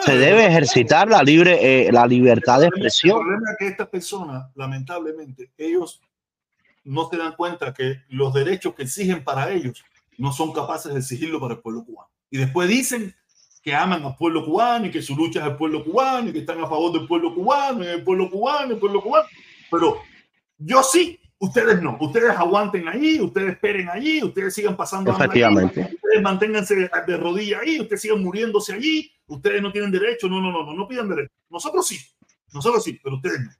Se 0.00 0.16
debe 0.16 0.46
ejercitar 0.46 1.08
la 1.08 1.22
libre, 1.22 1.86
eh, 1.86 1.92
la 1.92 2.06
libertad 2.06 2.60
de 2.60 2.66
El 2.66 2.72
expresión. 2.72 3.20
problema 3.20 3.50
es 3.52 3.56
que 3.58 3.66
estas 3.68 3.88
personas, 3.88 4.50
lamentablemente, 4.54 5.50
ellos 5.56 6.00
no 6.84 7.08
se 7.08 7.16
dan 7.16 7.34
cuenta 7.36 7.72
que 7.72 8.02
los 8.08 8.34
derechos 8.34 8.74
que 8.74 8.82
exigen 8.82 9.24
para 9.24 9.50
ellos 9.50 9.82
no 10.18 10.32
son 10.32 10.52
capaces 10.52 10.92
de 10.92 10.98
exigirlo 11.00 11.40
para 11.40 11.54
el 11.54 11.60
pueblo 11.60 11.84
cubano. 11.84 12.10
Y 12.30 12.38
después 12.38 12.68
dicen 12.68 13.14
que 13.62 13.74
aman 13.74 14.04
al 14.04 14.16
pueblo 14.16 14.44
cubano 14.44 14.86
y 14.86 14.90
que 14.90 15.00
su 15.00 15.14
lucha 15.14 15.40
es 15.40 15.46
el 15.46 15.56
pueblo 15.56 15.84
cubano 15.84 16.28
y 16.28 16.32
que 16.32 16.40
están 16.40 16.60
a 16.60 16.66
favor 16.66 16.92
del 16.92 17.06
pueblo 17.06 17.32
cubano 17.32 17.84
y 17.84 17.86
el 17.86 18.02
pueblo 18.02 18.28
cubano, 18.28 18.72
el 18.74 18.78
pueblo 18.78 19.00
cubano. 19.00 19.28
Pero 19.70 19.98
yo 20.58 20.82
sí, 20.82 21.18
ustedes 21.38 21.80
no. 21.80 21.96
Ustedes 22.00 22.30
aguanten 22.30 22.88
ahí, 22.88 23.20
ustedes 23.20 23.52
esperen 23.52 23.88
allí, 23.88 24.22
ustedes 24.22 24.52
sigan 24.54 24.76
pasando 24.76 25.12
allí, 25.12 25.20
Efectivamente. 25.20 25.80
ustedes 25.94 26.22
manténganse 26.22 26.90
de 27.06 27.16
rodillas 27.16 27.60
ahí, 27.62 27.80
ustedes 27.80 28.00
sigan 28.02 28.22
muriéndose 28.22 28.72
allí, 28.72 29.12
ustedes 29.26 29.62
no 29.62 29.70
tienen 29.70 29.92
derecho, 29.92 30.28
no, 30.28 30.40
no, 30.40 30.50
no, 30.50 30.64
no, 30.64 30.74
no 30.74 30.88
pidan 30.88 31.08
derecho. 31.08 31.32
Nosotros 31.48 31.86
sí, 31.86 31.98
nosotros 32.52 32.82
sí, 32.82 32.98
pero 33.02 33.16
ustedes 33.16 33.40
no. 33.40 33.50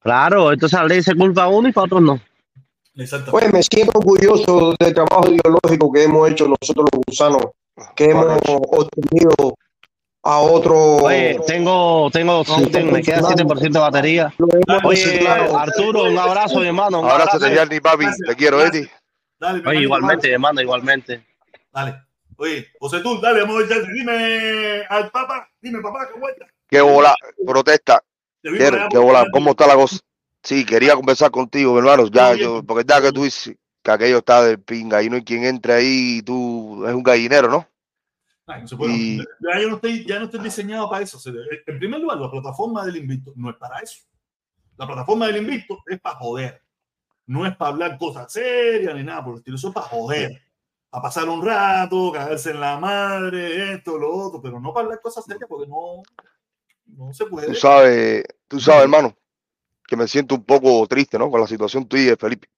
Claro, 0.00 0.52
entonces 0.52 0.78
la 0.78 0.86
ley 0.86 1.02
se 1.02 1.14
culpa 1.14 1.44
a 1.44 1.48
uno 1.48 1.68
y 1.68 1.72
para 1.72 1.84
otros 1.84 2.02
no. 2.02 2.20
Exactamente. 2.94 3.30
Pues 3.30 3.52
me 3.52 3.62
siento 3.62 3.98
orgulloso 3.98 4.74
del 4.78 4.92
trabajo 4.92 5.28
ideológico 5.28 5.92
que 5.92 6.02
hemos 6.02 6.30
hecho 6.30 6.46
nosotros 6.48 6.86
los 6.92 7.02
gusanos, 7.06 7.42
que 7.94 8.04
hemos 8.10 8.38
obtenido 8.46 9.54
a 10.22 10.38
otro. 10.38 10.96
Oye, 10.96 11.40
tengo, 11.46 12.10
tengo, 12.10 12.44
sí, 12.44 12.66
tengo- 12.66 12.92
me 12.92 13.02
queda 13.02 13.22
7% 13.22 13.78
de 13.78 13.78
batería. 13.78 14.34
Oye. 14.84 15.26
Arturo, 15.26 16.04
un 16.04 16.18
abrazo, 16.18 16.60
mi 16.60 16.66
hermano. 16.66 17.00
Un 17.00 17.10
abrazo. 17.10 17.38
papi, 17.82 18.06
te 18.26 18.36
quiero, 18.36 18.64
Eddie. 18.64 18.90
Dale, 19.38 19.60
mi 19.60 19.68
Oye, 19.68 19.80
igualmente, 19.82 20.30
hermano, 20.30 20.60
igualmente. 20.60 21.26
Dale. 21.72 22.02
Oye, 22.36 22.68
José 22.78 23.00
tú, 23.00 23.20
dale, 23.20 23.42
vamos 23.42 23.64
a 23.64 23.66
ver, 23.66 23.86
dime 23.92 24.84
al 24.88 25.10
papá, 25.10 25.48
dime 25.60 25.80
papá, 25.80 26.08
qué 26.12 26.18
vuelta. 26.18 26.46
Qué 26.68 26.80
bola, 26.80 27.14
protesta. 27.46 28.02
Te 28.40 28.50
vi 28.50 28.58
¿Qué, 28.58 28.98
bola? 28.98 29.26
¿Cómo 29.32 29.50
está 29.50 29.66
la 29.66 29.74
cosa? 29.74 29.98
Sí, 30.42 30.64
quería 30.64 30.94
conversar 30.96 31.30
contigo, 31.30 31.72
mi 31.72 31.78
hermano. 31.78 32.08
Ya, 32.08 32.34
yo, 32.34 32.62
porque 32.64 32.84
ya 32.86 33.00
que 33.00 33.12
tú 33.12 33.24
dices 33.24 33.54
que 33.82 33.90
aquello 33.90 34.18
está 34.18 34.42
de 34.42 34.58
pinga 34.58 35.02
y 35.02 35.10
no 35.10 35.16
hay 35.16 35.24
quien 35.24 35.44
entre 35.44 35.72
ahí 35.72 36.18
y 36.18 36.22
tú 36.22 36.86
es 36.86 36.94
un 36.94 37.02
gallinero, 37.02 37.48
¿no? 37.48 37.66
Ay, 38.46 38.62
no 38.62 38.68
se 38.68 38.76
puede. 38.76 38.92
Y- 38.92 39.18
Ya, 39.18 39.60
yo 39.60 39.68
no 39.68 39.76
estoy, 39.76 40.06
ya 40.06 40.18
no 40.18 40.24
estoy 40.26 40.40
diseñado 40.40 40.88
para 40.90 41.02
eso. 41.02 41.18
En 41.66 41.78
primer 41.78 42.00
lugar, 42.00 42.18
la 42.18 42.30
plataforma 42.30 42.84
del 42.84 42.96
Invicto 42.96 43.32
no 43.36 43.50
es 43.50 43.56
para 43.56 43.78
eso. 43.80 44.00
La 44.76 44.86
plataforma 44.86 45.26
del 45.26 45.38
Invicto 45.38 45.78
es 45.86 46.00
para 46.00 46.16
joder. 46.16 46.62
No 47.26 47.46
es 47.46 47.56
para 47.56 47.70
hablar 47.70 47.98
cosas 47.98 48.32
serias 48.32 48.94
ni 48.94 49.04
nada 49.04 49.24
por 49.24 49.34
el 49.34 49.38
estilo. 49.38 49.56
Eso 49.56 49.68
es 49.68 49.74
para 49.74 49.86
joder. 49.86 50.42
Para 50.90 51.02
pasar 51.02 51.28
un 51.28 51.44
rato, 51.44 52.12
caerse 52.12 52.50
en 52.50 52.60
la 52.60 52.78
madre, 52.78 53.74
esto, 53.74 53.96
lo 53.98 54.14
otro, 54.14 54.42
pero 54.42 54.60
no 54.60 54.74
para 54.74 54.84
hablar 54.86 55.00
cosas 55.00 55.24
serias 55.24 55.48
porque 55.48 55.66
no, 55.68 56.02
no 56.86 57.12
se 57.14 57.24
puede. 57.26 57.46
Tú 57.46 57.54
sabes, 57.54 58.24
tú 58.46 58.60
sabes, 58.60 58.82
hermano, 58.82 59.16
que 59.86 59.96
me 59.96 60.06
siento 60.06 60.34
un 60.34 60.44
poco 60.44 60.86
triste, 60.86 61.18
¿no? 61.18 61.30
Con 61.30 61.40
la 61.40 61.46
situación 61.46 61.86
tuya, 61.86 62.16
Felipe. 62.18 62.48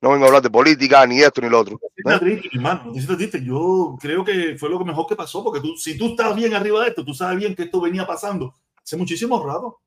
No 0.00 0.10
vengo 0.10 0.24
a 0.24 0.28
hablar 0.28 0.42
de 0.42 0.50
política, 0.50 1.06
ni 1.06 1.20
esto 1.20 1.40
ni 1.40 1.48
lo 1.48 1.60
otro. 1.60 1.80
No 2.04 2.18
triste, 2.20 2.48
hermano, 2.52 2.92
no 2.94 3.16
triste. 3.16 3.42
Yo 3.42 3.96
creo 4.00 4.24
que 4.24 4.56
fue 4.58 4.68
lo 4.68 4.84
mejor 4.84 5.06
que 5.06 5.16
pasó, 5.16 5.42
porque 5.42 5.60
tú, 5.60 5.76
si 5.76 5.96
tú 5.96 6.08
estás 6.08 6.36
bien 6.36 6.54
arriba 6.54 6.82
de 6.82 6.88
esto, 6.88 7.04
tú 7.04 7.14
sabes 7.14 7.38
bien 7.38 7.54
que 7.54 7.64
esto 7.64 7.80
venía 7.80 8.06
pasando 8.06 8.54
hace 8.82 8.96
muchísimo 8.96 9.44
rato. 9.44 9.80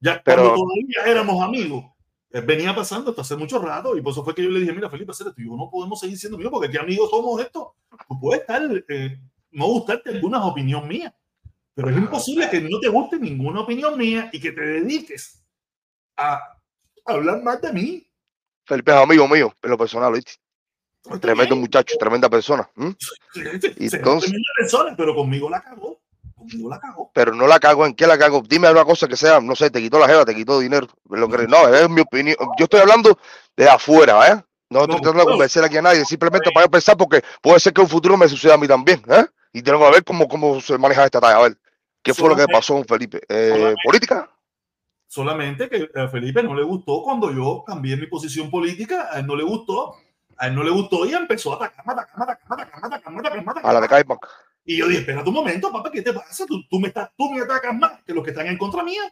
Ya 0.00 0.20
Pero- 0.22 0.42
cuando 0.42 0.54
todavía 0.56 1.12
éramos 1.12 1.42
amigos, 1.42 1.84
eh, 2.30 2.40
venía 2.40 2.74
pasando 2.74 3.10
esto 3.10 3.22
hace 3.22 3.36
mucho 3.36 3.58
rato, 3.60 3.96
y 3.96 4.02
por 4.02 4.12
eso 4.12 4.24
fue 4.24 4.34
que 4.34 4.42
yo 4.42 4.50
le 4.50 4.60
dije, 4.60 4.72
mira, 4.72 4.90
Felipe, 4.90 5.12
hacer 5.12 5.28
esto, 5.28 5.40
yo 5.40 5.56
no 5.56 5.70
podemos 5.70 6.00
seguir 6.00 6.18
siendo 6.18 6.36
amigos, 6.36 6.52
porque 6.52 6.70
qué 6.70 6.78
amigos 6.78 7.08
somos 7.08 7.40
esto. 7.40 7.76
Tú 8.08 8.20
puedes 8.20 8.40
estar, 8.40 8.62
eh, 8.88 9.20
no 9.52 9.66
gustarte 9.68 10.10
alguna 10.10 10.44
opinión 10.44 10.88
mía, 10.88 11.16
pero 11.74 11.88
es 11.88 11.96
imposible 11.96 12.50
que 12.50 12.60
no 12.60 12.80
te 12.80 12.88
guste 12.88 13.18
ninguna 13.18 13.60
opinión 13.60 13.96
mía 13.96 14.28
y 14.32 14.40
que 14.40 14.50
te 14.50 14.60
dediques 14.60 15.44
a 16.16 16.40
hablar 17.06 17.42
más 17.42 17.62
de 17.62 17.72
mí. 17.72 18.03
Felipe 18.64 18.92
es 18.92 18.96
amigo 18.98 19.28
mío, 19.28 19.52
en 19.62 19.70
lo 19.70 19.78
personal, 19.78 20.12
¿viste? 20.12 20.32
Tremendo 21.20 21.54
muchacho, 21.56 21.96
tremenda 21.98 22.28
persona. 22.30 22.68
¿m? 22.76 22.94
Y 23.78 23.84
Y 23.86 23.94
entonces- 23.94 24.32
personas, 24.56 24.94
pero 24.96 25.14
conmigo 25.14 25.50
la 25.50 25.60
cagó. 25.60 26.00
Conmigo 26.36 26.68
la 26.70 26.78
cagó. 26.80 27.10
Pero 27.14 27.34
no 27.34 27.46
la 27.46 27.58
cago, 27.60 27.84
¿en 27.86 27.94
qué 27.94 28.06
la 28.06 28.16
cago? 28.18 28.42
Dime 28.46 28.70
una 28.70 28.84
cosa 28.84 29.06
que 29.06 29.16
sea, 29.16 29.40
no 29.40 29.54
sé, 29.54 29.70
te 29.70 29.80
quitó 29.80 29.98
la 29.98 30.06
jeva, 30.08 30.24
te 30.24 30.34
quitó 30.34 30.58
dinero. 30.60 30.88
Lo 31.10 31.28
que, 31.28 31.46
no, 31.46 31.68
es 31.74 31.88
mi 31.90 32.00
opinión. 32.02 32.36
Yo 32.58 32.64
estoy 32.64 32.80
hablando 32.80 33.18
de 33.56 33.68
afuera, 33.68 34.28
¿eh? 34.32 34.42
No 34.70 34.80
estoy 34.80 34.96
No, 34.96 35.00
tratando 35.02 35.20
de 35.20 35.24
no. 35.26 35.30
convencer 35.32 35.62
aquí 35.64 35.76
a 35.76 35.82
nadie, 35.82 36.04
simplemente 36.04 36.50
para 36.52 36.66
yo 36.66 36.70
pensar, 36.70 36.96
porque 36.96 37.22
puede 37.42 37.60
ser 37.60 37.72
que 37.72 37.80
un 37.82 37.88
futuro 37.88 38.16
me 38.16 38.28
suceda 38.28 38.54
a 38.54 38.58
mí 38.58 38.66
también, 38.66 39.02
¿eh? 39.08 39.26
Y 39.52 39.62
tengo 39.62 39.78
que 39.86 39.90
ver 39.92 40.04
cómo, 40.04 40.26
cómo 40.26 40.60
se 40.60 40.76
maneja 40.78 41.04
esta 41.04 41.20
talla. 41.20 41.36
A 41.36 41.42
ver, 41.42 41.56
¿qué 42.02 42.12
fue 42.14 42.28
lo 42.28 42.36
que 42.36 42.46
pasó 42.46 42.74
con 42.74 42.84
Felipe? 42.84 43.20
Eh, 43.28 43.74
¿Política? 43.84 44.28
Solamente 45.14 45.68
que 45.68 45.88
a 45.94 46.08
Felipe 46.08 46.42
no 46.42 46.56
le 46.56 46.64
gustó 46.64 47.00
cuando 47.04 47.32
yo 47.32 47.62
cambié 47.64 47.96
mi 47.96 48.08
posición 48.08 48.50
política. 48.50 49.10
A 49.12 49.20
él 49.20 49.26
no 49.28 49.36
le 49.36 49.44
gustó. 49.44 49.94
A 50.36 50.48
él 50.48 50.56
no 50.56 50.64
le 50.64 50.70
gustó 50.70 51.06
y 51.06 51.14
empezó 51.14 51.52
a 51.52 51.54
atacarme, 51.54 51.92
atacarme, 51.92 53.60
A 53.62 53.72
la 53.72 53.80
de. 53.80 53.86
Caipan. 53.86 54.18
Y 54.64 54.76
yo 54.76 54.88
dije, 54.88 55.02
espérate 55.02 55.28
un 55.28 55.36
momento, 55.36 55.70
papá, 55.70 55.92
¿qué 55.92 56.02
te 56.02 56.12
pasa? 56.12 56.44
Tú, 56.46 56.64
tú, 56.68 56.80
me, 56.80 56.88
estás, 56.88 57.10
tú 57.16 57.30
me 57.30 57.42
atacas 57.42 57.76
más 57.76 58.02
que 58.02 58.12
los 58.12 58.24
que 58.24 58.30
están 58.30 58.48
en 58.48 58.58
contra 58.58 58.82
mía. 58.82 59.02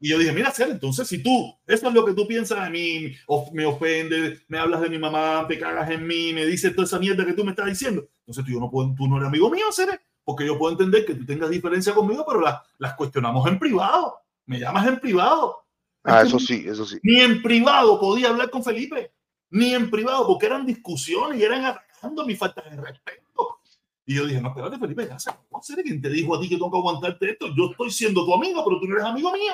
Y 0.00 0.08
yo 0.08 0.18
dije, 0.18 0.32
mira, 0.32 0.50
Cere, 0.50 0.72
entonces 0.72 1.06
si 1.06 1.22
tú, 1.22 1.56
eso 1.64 1.86
es 1.86 1.94
lo 1.94 2.04
que 2.04 2.14
tú 2.14 2.26
piensas 2.26 2.64
de 2.64 2.70
mí, 2.70 3.14
me 3.52 3.64
ofendes, 3.66 4.42
me 4.48 4.58
hablas 4.58 4.80
de 4.80 4.88
mi 4.88 4.98
mamá, 4.98 5.46
te 5.46 5.60
cagas 5.60 5.88
en 5.90 6.04
mí, 6.04 6.32
me 6.32 6.44
dices 6.44 6.74
toda 6.74 6.86
esa 6.86 6.98
mierda 6.98 7.24
que 7.24 7.34
tú 7.34 7.44
me 7.44 7.52
estás 7.52 7.66
diciendo, 7.66 8.04
entonces 8.18 8.44
tú, 8.44 8.50
yo 8.50 8.58
no 8.58 8.68
puedo, 8.68 8.92
tú 8.96 9.06
no 9.06 9.18
eres 9.18 9.28
amigo 9.28 9.48
mío, 9.48 9.66
Cere, 9.70 10.00
porque 10.24 10.44
yo 10.44 10.58
puedo 10.58 10.72
entender 10.72 11.06
que 11.06 11.14
tú 11.14 11.24
tengas 11.24 11.50
diferencia 11.50 11.94
conmigo, 11.94 12.24
pero 12.26 12.40
las, 12.40 12.62
las 12.78 12.94
cuestionamos 12.94 13.46
en 13.46 13.60
privado. 13.60 14.23
Me 14.46 14.58
llamas 14.58 14.86
en 14.86 15.00
privado. 15.00 15.64
Ah, 16.04 16.20
Es 16.20 16.28
eso 16.28 16.38
sí, 16.38 16.64
eso 16.66 16.84
sí. 16.84 16.98
Ni 17.02 17.20
en 17.20 17.42
privado 17.42 17.98
podía 17.98 18.28
hablar 18.28 18.50
con 18.50 18.62
Felipe, 18.62 19.12
ni 19.50 19.74
en 19.74 19.90
privado, 19.90 20.26
porque 20.26 20.46
eran 20.46 20.66
discusiones 20.66 21.40
y 21.40 21.44
eran 21.44 21.64
atacando 21.64 22.26
mi 22.26 22.36
falta 22.36 22.62
de 22.62 22.76
respeto. 22.80 23.60
Y 24.06 24.16
yo 24.16 24.26
dije, 24.26 24.40
no, 24.40 24.48
espérate, 24.48 24.78
Felipe, 24.78 25.06
ya 25.08 25.18
sé, 25.18 25.30
¿cómo 25.48 25.62
quien 25.62 26.02
te 26.02 26.10
dijo 26.10 26.36
a 26.36 26.40
ti 26.40 26.48
que 26.48 26.56
tengo 26.56 26.70
que 26.70 26.76
aguantarte 26.76 27.30
esto? 27.30 27.46
Yo 27.56 27.70
estoy 27.70 27.90
siendo 27.90 28.26
tu 28.26 28.34
amigo, 28.34 28.62
pero 28.64 28.78
tú 28.78 28.86
no 28.86 28.96
eres 28.96 29.06
amigo 29.06 29.32
mío. 29.32 29.52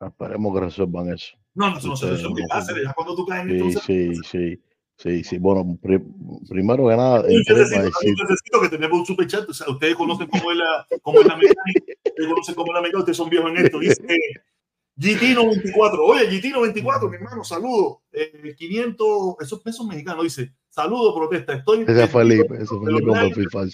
Esperemos 0.00 0.54
que 0.54 0.60
resuelvan 0.60 1.12
eso. 1.12 1.36
No, 1.54 1.70
no, 1.70 1.78
eso 1.78 1.88
no 1.88 1.96
se 1.96 2.10
resuelve. 2.10 2.42
Ya, 2.84 2.92
cuando 2.94 3.14
tú 3.14 3.26
caes 3.26 3.48
en 3.48 3.72
Sí, 3.80 3.80
sí, 3.80 4.14
sí, 4.24 4.62
sí, 5.02 5.24
sí. 5.24 5.38
Bueno, 5.38 5.76
pri- 5.82 6.02
primero 6.48 6.88
que 6.88 6.96
nada, 6.96 7.22
para 7.22 7.28
necesito, 7.32 7.54
decir, 7.56 8.14
necesito 8.28 8.60
que 8.62 8.68
tenemos 8.68 8.98
un 9.00 9.06
superchat. 9.06 9.48
O 9.48 9.54
sea, 9.54 9.68
ustedes 9.70 9.94
conocen 9.96 10.26
cómo 10.28 10.50
es 10.52 10.58
la, 10.58 10.86
cómo 11.02 11.20
es 11.20 11.26
la 11.26 11.36
mecánica. 11.36 11.92
Ustedes 12.06 12.28
conocen 12.28 12.54
cómo 12.54 12.66
es 12.72 12.74
la 12.74 12.80
mecánica. 12.80 12.98
Ustedes 12.98 13.16
son 13.16 13.30
viejos 13.30 13.50
en 13.50 13.56
esto. 13.64 13.78
Dice 13.78 14.02
GT94. 14.98 15.98
Oye, 16.00 16.28
GT94, 16.30 17.08
mi 17.10 17.16
hermano, 17.16 17.42
saludo. 17.44 18.02
Eh, 18.12 18.54
500, 18.56 19.36
esos 19.40 19.60
pesos 19.60 19.86
mexicanos. 19.86 20.24
Dice, 20.24 20.52
saludo, 20.68 21.14
protesta. 21.14 21.54
Estoy 21.54 21.82
ese 21.86 22.04
es 22.04 22.10
Felipe, 22.10 22.54
ese 22.56 22.66
Felipe 22.84 23.06
con 23.06 23.70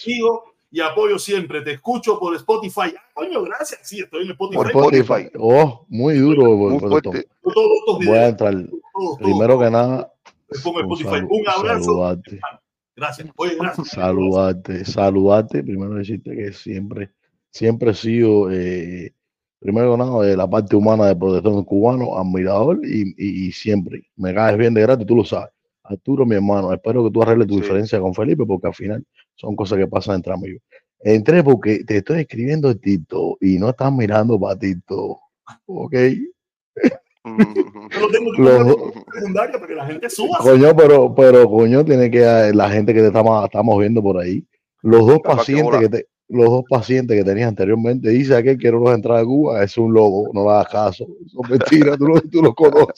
y 0.71 0.81
apoyo 0.81 1.19
siempre. 1.19 1.63
Te 1.63 1.73
escucho 1.73 2.19
por 2.19 2.35
Spotify. 2.37 2.93
Ah, 2.97 3.11
coño, 3.15 3.43
gracias. 3.43 3.81
Sí, 3.85 4.01
estoy 4.01 4.25
en 4.25 4.31
Spotify. 4.33 4.57
Por 4.57 4.67
Spotify. 4.69 5.03
Spotify. 5.23 5.31
Oh, 5.39 5.87
muy 5.89 6.15
duro. 6.19 6.45
Muy 6.57 6.79
por- 6.79 6.91
por- 6.91 7.03
fuerte. 7.03 7.29
Todos 7.43 7.71
estos 7.79 7.97
Voy 8.07 8.09
a 8.19 8.29
entrar. 8.29 8.53
todos, 8.55 8.81
todos, 8.93 9.19
Primero 9.19 9.59
que 9.59 9.71
nada, 9.71 10.13
pongo 10.63 10.79
un 10.79 10.85
Spotify. 10.85 11.09
salu- 11.09 11.29
Un 11.31 11.49
abrazo. 11.49 12.21
Gracias. 12.97 13.29
Oye, 13.37 13.57
gracias. 13.61 13.89
saludarte, 13.89 14.85
saludarte, 14.85 15.63
primero 15.63 15.95
decirte 15.95 16.35
que 16.35 16.53
siempre, 16.53 17.11
siempre 17.51 17.91
he 17.91 17.95
sido, 17.95 18.51
eh, 18.51 19.13
primero 19.61 19.93
que 19.93 19.99
nada, 19.99 20.23
de 20.25 20.37
la 20.37 20.49
parte 20.49 20.75
humana 20.77 21.07
de 21.07 21.17
protección 21.17 21.63
cubano, 21.65 22.17
admirador 22.17 22.81
y, 22.85 23.03
y- 23.19 23.47
y 23.49 23.53
siempre 23.53 24.03
me 24.17 24.33
caes 24.33 24.57
bien 24.57 24.73
de 24.73 24.81
gratis, 24.83 25.07
tú 25.07 25.15
lo 25.17 25.25
sabes. 25.25 25.51
Arturo, 25.85 26.25
mi 26.25 26.37
hermano, 26.37 26.73
espero 26.73 27.05
que 27.05 27.11
tú 27.11 27.23
arregles 27.23 27.47
tu 27.49 27.55
Sí. 27.55 27.61
diferencia 27.61 28.01
con 28.01 28.15
Felipe, 28.15 28.45
porque 28.47 28.67
al 28.69 28.75
final 28.75 29.05
son 29.35 29.55
cosas 29.55 29.79
que 29.79 29.87
pasan 29.87 30.17
entre 30.17 30.33
amigos. 30.33 30.63
Entré 31.01 31.45
porque 31.45 31.85
te 31.85 31.99
estoy 31.99 32.21
escribiendo 32.21 32.71
el 32.71 32.81
TikTok 32.81 33.37
y 33.43 33.59
no 33.59 33.69
estás 33.69 33.93
mirando 33.93 34.41
para 34.41 34.59
TikTok, 34.59 35.19
¿ok? 35.67 35.95
Yo 37.27 38.09
tengo 38.13 38.33
que 38.33 38.43
Los 38.43 38.77
secundaria 39.15 39.53
para 39.55 39.67
que 39.67 39.75
la 39.75 39.87
gente 39.87 40.11
suba. 40.11 40.39
Coño, 40.41 40.77
pero, 40.77 41.15
pero 41.15 41.49
coño, 41.51 41.85
tiene 41.85 42.11
que 42.11 42.53
la 42.55 42.71
gente 42.71 42.95
que 42.95 43.01
te 43.01 43.07
estamos, 43.09 43.45
estamos 43.45 43.79
viendo 43.79 44.03
por 44.03 44.19
ahí, 44.19 44.45
los 44.83 45.07
dos 45.07 45.19
Capaz 45.23 45.39
pacientes 45.39 45.81
que 45.81 45.89
te, 45.89 46.07
los 46.29 46.47
dos 46.51 46.65
pacientes 46.69 47.17
que 47.17 47.25
tenías 47.25 47.49
anteriormente, 47.49 48.09
dice 48.11 48.37
aquel 48.37 48.59
que 48.59 48.71
no 48.71 48.79
los 48.81 48.95
entrada 48.95 49.21
a 49.21 49.25
Cuba, 49.25 49.63
es 49.65 49.77
un 49.79 49.93
logo, 49.93 50.31
no 50.33 50.45
le 50.45 50.51
hagas 50.51 50.69
caso, 50.69 51.07
son 51.27 51.51
mentiras, 51.51 51.99
tú, 51.99 52.07
lo- 52.09 52.21
tú 52.21 52.43
los 52.43 52.55
conoces. 52.55 52.95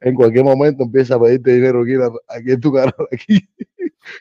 En 0.00 0.14
cualquier 0.14 0.44
momento 0.44 0.82
empieza 0.84 1.16
a 1.16 1.20
pedirte 1.20 1.52
dinero 1.54 1.82
aquí, 1.82 1.92
en- 1.94 2.02
aquí 2.28 2.52
en 2.52 2.60
tu 2.60 2.72
canal 2.72 2.94
aquí. 3.12 3.40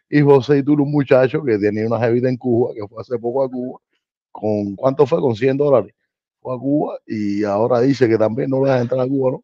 Y 0.10 0.22
José 0.22 0.58
y 0.60 0.64
tú, 0.64 0.74
un 0.74 0.92
muchacho 0.92 1.44
que 1.44 1.58
tenía 1.58 1.88
una 1.88 2.00
jevita 2.00 2.30
en 2.30 2.38
Cuba, 2.38 2.74
que 2.74 2.86
fue 2.88 3.02
hace 3.02 3.18
poco 3.18 3.44
a 3.44 3.50
Cuba, 3.50 3.80
con 4.32 4.76
¿cuánto 4.76 5.06
fue? 5.06 5.20
Con 5.20 5.36
100 5.36 5.58
dólares. 5.58 5.94
Fue 6.42 6.56
a 6.56 6.58
Cuba 6.58 6.98
y 7.06 7.44
ahora 7.44 7.82
dice 7.82 8.08
que 8.08 8.18
también 8.18 8.50
no 8.50 8.60
le 8.64 8.66
dejan 8.72 8.82
entrar 8.84 9.02
a 9.02 9.08
Cuba, 9.08 9.32
¿no? 9.32 9.44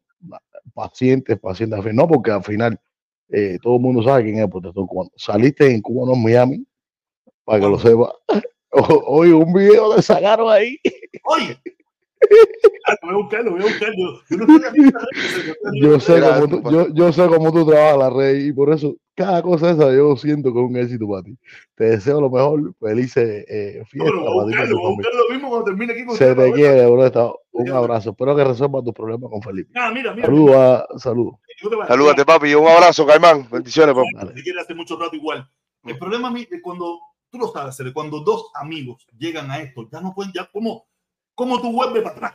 pacientes, 0.74 1.38
pacientes, 1.38 1.78
al 1.78 1.84
fin- 1.84 1.94
no, 1.96 2.06
porque 2.08 2.30
al 2.30 2.42
final 2.42 2.78
eh, 3.28 3.58
todo 3.62 3.76
el 3.76 3.82
mundo 3.82 4.02
sabe 4.02 4.24
quién 4.24 4.36
es 4.36 4.42
el 4.44 4.50
protector 4.50 4.86
cubano. 4.86 5.10
Saliste 5.16 5.70
en 5.70 5.80
Cuba, 5.80 6.06
no 6.06 6.14
en 6.14 6.22
Miami, 6.22 6.66
para 7.44 7.60
que 7.60 7.66
lo 7.68 7.78
sepa. 7.78 8.12
Oye, 9.06 9.32
un 9.32 9.52
video 9.52 9.94
que 9.94 10.02
sacaron 10.02 10.50
ahí. 10.50 10.78
Oye. 11.24 11.58
Ah, 12.88 12.94
lo 13.02 13.08
voy 13.08 13.14
a 13.14 13.22
buscar, 13.22 13.44
lo 13.44 13.50
voy 13.52 13.60
a 13.60 13.64
buscar. 13.64 13.92
Yo, 15.74 15.90
no 15.90 16.00
sé, 16.00 16.20
cómo 16.20 16.48
tú, 16.48 16.62
pa- 16.62 16.70
yo, 16.70 16.88
yo 16.94 17.12
sé 17.12 17.26
cómo 17.26 17.52
tú 17.52 17.66
trabajas 17.66 17.98
la 17.98 18.10
red 18.10 18.36
y 18.44 18.52
por 18.52 18.72
eso 18.72 18.94
cada 19.14 19.42
cosa 19.42 19.70
esa 19.70 19.92
yo 19.94 20.16
siento 20.16 20.52
que 20.52 20.58
es 20.60 20.64
un 20.70 20.76
éxito 20.76 21.08
para 21.08 21.22
ti. 21.22 21.36
Te 21.74 21.84
deseo 21.84 22.20
lo 22.20 22.30
mejor, 22.30 22.74
felices 22.80 23.44
eh, 23.48 23.76
No, 23.78 23.84
fiestas 23.86 24.12
pero 24.12 24.20
voy 24.20 24.54
a 24.54 24.64
voy 24.74 24.94
buscar 24.96 25.14
lo 25.14 25.28
mismo 25.34 25.48
cuando 25.48 25.64
termine 25.64 25.92
aquí 25.92 26.04
con 26.04 26.16
Se 26.16 26.34
te 26.34 26.52
quiere, 26.52 26.86
bro. 26.86 27.40
Un 27.52 27.70
abrazo. 27.70 28.10
Espero 28.10 28.36
que 28.36 28.44
resuelva 28.44 28.82
tus 28.82 28.92
problemas 28.92 29.30
con 29.30 29.40
Felipe. 29.42 29.72
Ah, 29.74 29.90
mira, 29.92 30.12
mira. 30.14 30.26
Saludos, 30.26 30.56
a- 30.56 30.86
saludos. 30.98 31.34
Te 31.46 31.86
Salúdate, 31.88 32.24
papi. 32.24 32.54
Un 32.54 32.68
abrazo, 32.68 33.06
Caimán. 33.06 33.48
Bendiciones, 33.50 33.94
papi. 33.94 34.34
Si 34.36 34.42
quiere 34.42 34.60
hace 34.60 34.74
mucho 34.74 34.98
rato 34.98 35.16
igual. 35.16 35.48
El 35.84 35.98
problema 35.98 36.28
a 36.28 36.30
mí 36.30 36.46
es 36.50 36.60
cuando, 36.62 36.98
tú 37.30 37.38
lo 37.38 37.48
sabes, 37.48 37.78
cuando 37.94 38.20
dos 38.20 38.50
amigos 38.54 39.06
llegan 39.16 39.50
a 39.50 39.58
esto, 39.60 39.88
ya 39.90 40.00
no 40.00 40.12
pueden, 40.14 40.32
ya, 40.34 40.48
¿cómo, 40.52 40.84
cómo 41.36 41.60
tú 41.60 41.70
vuelves 41.72 42.02
para 42.02 42.16
atrás? 42.16 42.34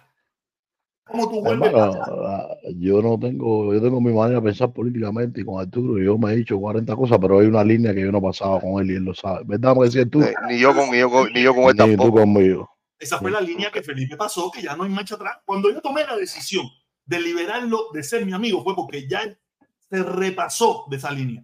¿Cómo 1.04 1.30
tú 1.30 1.42
vuelves 1.42 1.72
para 1.74 1.88
atrás? 1.88 2.10
ah, 2.10 2.48
yo 2.78 3.02
no 3.02 3.20
tengo, 3.20 3.74
yo 3.74 3.82
tengo 3.82 4.00
mi 4.00 4.14
manera 4.14 4.40
de 4.40 4.46
pensar 4.46 4.72
políticamente 4.72 5.42
y 5.42 5.44
con 5.44 5.60
Arturo 5.60 6.02
yo 6.02 6.18
me 6.18 6.32
he 6.32 6.38
dicho 6.38 6.58
40 6.58 6.96
cosas, 6.96 7.18
pero 7.20 7.40
hay 7.40 7.48
una 7.48 7.64
línea 7.66 7.94
que 7.94 8.02
yo 8.02 8.12
no 8.14 8.20
he 8.20 8.22
pasado 8.22 8.62
con 8.62 8.82
él 8.82 8.92
y 8.92 8.96
él 8.96 9.04
lo 9.04 9.14
sabe. 9.14 9.42
¿Verdad? 9.46 9.76
Me 9.76 9.86
decías 9.86 10.08
tú, 10.10 10.22
Eh, 10.22 10.34
Ni 10.48 10.60
yo 10.60 10.74
con, 10.74 10.90
ni 10.90 11.00
yo 11.00 11.10
con, 11.10 11.34
ni 11.34 11.42
yo 11.44 11.54
con 11.54 11.64
él 11.64 11.68
ni 11.68 11.74
tú 11.76 12.04
tampoco. 12.04 12.20
conmigo. 12.22 12.70
Esa 12.98 13.18
fue 13.18 13.32
la 13.32 13.42
línea 13.42 13.72
que 13.72 13.82
Felipe 13.82 14.16
pasó, 14.16 14.50
que 14.52 14.62
ya 14.62 14.76
no 14.76 14.84
hay 14.84 14.90
marcha 14.92 15.16
atrás. 15.16 15.38
Cuando 15.44 15.72
yo 15.72 15.82
tomé 15.82 16.06
la 16.06 16.16
decisión 16.16 16.66
de 17.06 17.20
liberarlo 17.20 17.88
de 17.94 18.04
ser 18.04 18.26
mi 18.26 18.32
amigo, 18.32 18.64
fue 18.64 18.76
porque 18.76 19.08
ya 19.10 19.22
él 19.24 19.38
se 19.90 20.04
repasó 20.04 20.86
de 20.90 20.98
esa 20.98 21.12
línea. 21.12 21.44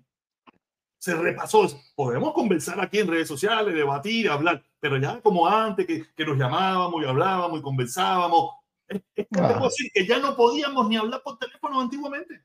Se 0.99 1.13
repasó. 1.15 1.67
Podemos 1.95 2.33
conversar 2.33 2.79
aquí 2.81 2.99
en 2.99 3.07
redes 3.07 3.27
sociales, 3.27 3.73
debatir, 3.73 4.29
hablar, 4.29 4.63
pero 4.79 4.97
ya 4.97 5.21
como 5.21 5.47
antes, 5.47 5.85
que, 5.85 6.03
que 6.15 6.25
nos 6.25 6.37
llamábamos 6.37 7.03
y 7.03 7.05
hablábamos 7.07 7.59
y 7.59 7.61
conversábamos. 7.63 8.51
Es, 8.87 9.01
es 9.15 9.27
Ah. 9.37 9.59
decir 9.61 9.91
que 9.93 10.05
ya 10.07 10.17
no 10.19 10.35
podíamos 10.35 10.87
ni 10.89 10.95
hablar 10.97 11.21
por 11.23 11.37
teléfono 11.37 11.81
antiguamente. 11.81 12.41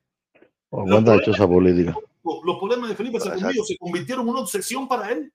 Por 0.68 0.88
cuenta 0.88 1.16
de 1.16 1.22
esa 1.26 1.46
política. 1.46 1.94
Los, 2.24 2.36
los 2.44 2.58
problemas 2.58 2.88
de 2.88 2.96
Felipe 2.96 3.18
se, 3.20 3.30
convirtieron 3.78 4.24
en 4.24 4.30
una 4.30 4.40
obsesión 4.40 4.86
para 4.88 5.10
él. 5.12 5.32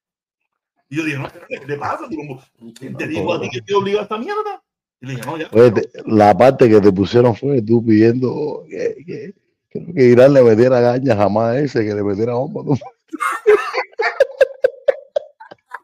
Y 0.90 0.98
yo 0.98 1.04
dije, 1.04 1.18
no, 1.18 1.28
¿qué 1.50 1.60
te 1.66 1.78
pasa? 1.78 2.08
Digo, 2.10 2.42
¿Quién 2.78 2.96
te 2.96 3.08
dijo 3.08 3.34
a 3.34 3.42
ti 3.42 3.50
que 3.50 3.62
te 3.62 3.74
obliga 3.76 4.00
a 4.00 4.04
esta 4.04 4.18
mierda? 4.18 4.64
Y 5.02 5.06
le 5.08 5.12
dije, 5.16 5.26
no, 5.26 5.38
ya. 5.38 5.50
Oye, 5.52 5.72
te- 5.72 5.90
la 6.06 6.36
parte 6.38 6.70
que 6.70 6.80
te 6.82 6.92
pusieron 6.92 7.36
fue 7.36 7.62
tú 7.62 7.86
pidiendo 7.86 8.64
que, 8.70 9.34
que, 9.70 10.04
Irán 10.04 10.34
le 10.34 10.42
metiera 10.44 10.80
gaña 10.80 11.16
jamás 11.16 11.56
a 11.56 11.60
ese, 11.60 11.86
que 11.86 11.94
le 11.94 12.04
metiera 12.04 12.34
bomba. 12.34 12.62
¿no? 12.66 12.78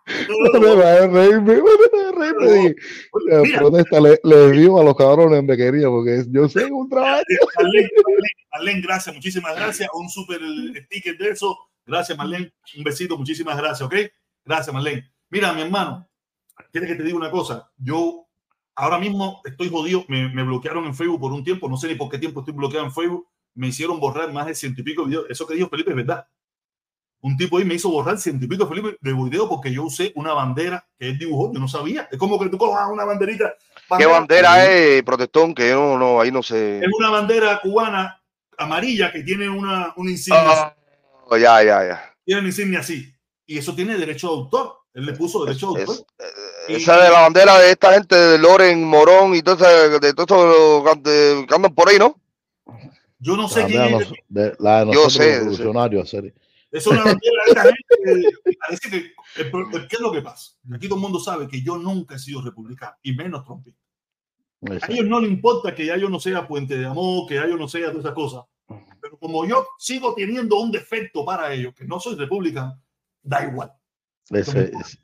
No, 0.05 0.59
no, 0.59 0.59
no, 0.59 0.75
Me 0.77 0.83
a 0.83 1.07
reírme, 1.07 1.41
me 1.41 1.61
va 1.61 2.09
a 2.09 2.11
reírme. 2.11 2.75
La 3.25 3.59
protesta 3.59 3.99
le, 4.01 4.19
le 4.23 4.65
a 4.65 4.83
los 4.83 4.95
cabrones 4.95 5.39
en 5.39 5.47
bequería, 5.47 5.87
porque 5.87 6.23
yo 6.29 6.49
sé 6.49 6.65
un 6.65 6.89
trabajo. 6.89 7.23
Marlene, 7.55 7.89
Marlene, 8.51 8.81
gracias, 8.81 9.15
muchísimas 9.15 9.55
gracias. 9.55 9.89
Un 9.93 10.09
super 10.09 10.39
sticker 10.85 11.17
de 11.17 11.29
eso. 11.29 11.57
Gracias, 11.85 12.17
Marlene. 12.17 12.53
Un 12.77 12.83
besito, 12.83 13.17
muchísimas 13.17 13.57
gracias, 13.57 13.81
¿ok? 13.81 13.95
Gracias, 14.45 14.73
Marlene. 14.73 15.11
Mira, 15.29 15.53
mi 15.53 15.61
hermano, 15.61 16.07
¿quieres 16.71 16.89
que 16.89 16.95
te 16.95 17.03
diga 17.03 17.17
una 17.17 17.31
cosa? 17.31 17.71
Yo 17.77 18.27
ahora 18.75 18.99
mismo 18.99 19.41
estoy 19.45 19.69
jodido. 19.69 20.05
Me, 20.09 20.29
me 20.33 20.43
bloquearon 20.43 20.85
en 20.85 20.95
Facebook 20.95 21.21
por 21.21 21.31
un 21.31 21.43
tiempo. 21.43 21.69
No 21.69 21.77
sé 21.77 21.87
ni 21.87 21.95
por 21.95 22.09
qué 22.09 22.17
tiempo 22.17 22.41
estoy 22.41 22.53
bloqueado 22.53 22.85
en 22.85 22.91
Facebook. 22.91 23.27
Me 23.55 23.67
hicieron 23.67 23.99
borrar 23.99 24.33
más 24.33 24.47
de 24.47 24.55
ciento 24.55 24.81
y 24.81 24.83
pico 24.83 25.03
de 25.03 25.09
videos. 25.09 25.25
Eso 25.29 25.47
que 25.47 25.55
dijo 25.55 25.69
Felipe 25.69 25.91
es 25.91 25.95
verdad. 25.95 26.27
Un 27.25 27.37
tipo 27.37 27.57
ahí 27.57 27.63
me 27.63 27.75
hizo 27.75 27.89
borrar 27.89 28.17
ciento 28.19 28.43
y 28.43 28.49
pico 28.49 28.67
Felipe 28.67 28.97
de 28.99 29.13
videos 29.13 29.47
porque 29.47 29.71
yo 29.73 29.83
usé 29.85 30.11
una 30.15 30.33
bandera 30.33 30.85
que 30.99 31.07
él 31.09 31.17
dibujó. 31.17 31.53
Yo 31.53 31.59
no 31.59 31.69
sabía. 31.69 32.07
Es 32.11 32.17
como 32.19 32.37
que 32.37 32.49
tú 32.49 32.57
cojas 32.57 32.89
una 32.91 33.05
banderita. 33.05 33.53
¿Qué 33.97 34.05
bandera 34.05 34.65
es, 34.65 35.01
protestón? 35.03 35.55
Que 35.55 35.69
yo 35.69 35.75
no, 35.75 35.97
no, 35.97 36.19
ahí 36.21 36.31
no 36.31 36.43
sé. 36.43 36.79
Es 36.79 36.87
una 36.99 37.09
bandera 37.09 37.59
cubana 37.61 38.21
amarilla 38.57 39.09
que 39.11 39.23
tiene 39.23 39.47
una, 39.47 39.93
una 39.95 40.11
insignia. 40.11 40.41
Ah, 40.45 40.75
ya, 41.39 41.63
ya, 41.63 41.87
ya. 41.87 42.13
Tiene 42.25 42.41
una 42.41 42.49
insignia 42.49 42.79
así. 42.81 43.09
Y 43.45 43.57
eso 43.57 43.73
tiene 43.73 43.97
derecho 43.97 44.27
de 44.27 44.33
autor. 44.33 44.79
Él 44.93 45.05
le 45.05 45.13
puso 45.13 45.45
derecho 45.45 45.71
de 45.71 45.83
Es- 45.83 45.89
autor. 45.89 46.05
eh, 46.19 46.23
Y- 46.67 46.73
esa 46.75 46.97
de 47.01 47.09
la 47.09 47.21
bandera 47.21 47.57
de 47.57 47.71
esta 47.71 47.93
gente 47.93 48.15
de 48.15 48.37
Loren, 48.37 48.83
Morón 48.83 49.33
y 49.33 49.41
todo 49.41 49.55
ese- 49.55 49.99
de 49.99 50.13
todos 50.13 50.29
estos 50.29 51.47
que 51.47 51.55
andan 51.55 51.73
por 51.73 51.87
ahí, 51.89 51.97
¿no? 51.97 52.19
Yo 53.19 53.37
no 53.37 53.47
sé 53.47 53.61
La 53.61 53.67
quién 53.67 53.81
es. 54.01 54.11
de- 54.27 54.53
la 54.59 54.83
de 54.85 54.93
Yo 54.93 55.09
sé, 55.09 55.41
yo 55.89 56.05
sé. 56.05 56.33
Hacer. 56.77 56.79
Es 56.79 56.87
una 56.87 57.03
de 57.03 57.19
esta 57.47 57.61
gente. 57.63 58.29
que 58.45 58.57
Parece 58.59 58.89
que. 58.89 59.41
el 59.41 59.51
pro- 59.51 59.69
¿Qué 59.71 59.95
es 59.95 59.99
lo 59.99 60.11
que 60.11 60.21
pasa? 60.21 60.51
Aquí 60.73 60.87
todo 60.87 60.95
el 60.97 61.01
mundo 61.03 61.19
sabe 61.19 61.47
que 61.47 61.61
yo 61.61 61.77
nunca 61.77 62.15
he 62.15 62.19
sido 62.19 62.41
republicano, 62.41 62.95
y 63.03 63.13
menos 63.13 63.43
trompista. 63.45 63.79
A 64.81 64.91
ellos 64.91 65.05
no 65.05 65.19
les 65.19 65.29
importa 65.29 65.75
que 65.75 65.85
ya 65.85 65.97
yo 65.97 66.09
no 66.09 66.19
sea 66.19 66.47
puente 66.47 66.77
de 66.77 66.85
amor, 66.85 67.27
que 67.27 67.35
ya 67.35 67.47
yo 67.47 67.57
no 67.57 67.67
sea 67.67 67.87
todas 67.89 68.05
esas 68.05 68.13
cosas. 68.13 68.43
Pero 69.01 69.17
como 69.19 69.45
yo 69.45 69.65
sigo 69.77 70.13
teniendo 70.15 70.57
un 70.57 70.71
defecto 70.71 71.25
para 71.25 71.53
ellos, 71.53 71.73
que 71.75 71.83
no 71.85 71.99
soy 71.99 72.15
republicano, 72.15 72.81
da 73.21 73.45
igual. 73.45 73.73
Ese- 74.29 74.71
es- 74.79 74.99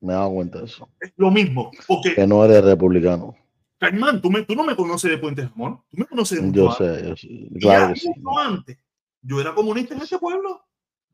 me 0.00 0.12
dado 0.12 0.30
cuenta 0.30 0.60
de 0.60 0.64
eso. 0.66 0.88
Es 1.00 1.12
lo 1.16 1.30
mismo. 1.30 1.70
Porque 1.88 2.14
Que 2.14 2.26
no 2.26 2.44
eres 2.44 2.64
republicano. 2.64 3.36
Caimán, 3.78 4.20
tú, 4.22 4.30
me, 4.30 4.42
tú 4.42 4.54
no 4.54 4.62
me 4.62 4.76
conoces 4.76 5.10
de 5.10 5.18
Puente 5.18 5.42
Amor, 5.42 5.80
tú 5.90 5.96
me 5.96 6.04
conoces 6.06 6.40
de 6.42 6.52
Yo 6.52 6.70
sé, 6.72 7.08
yo 7.08 7.16
sé. 7.16 7.26
Y 7.28 7.58
Claro 7.58 7.88
ya 7.88 7.94
que 7.94 8.00
sí. 8.00 8.08
antes. 8.38 8.78
Yo 9.22 9.40
era 9.40 9.54
comunista 9.54 9.94
en 9.94 10.02
este 10.02 10.18
pueblo. 10.18 10.62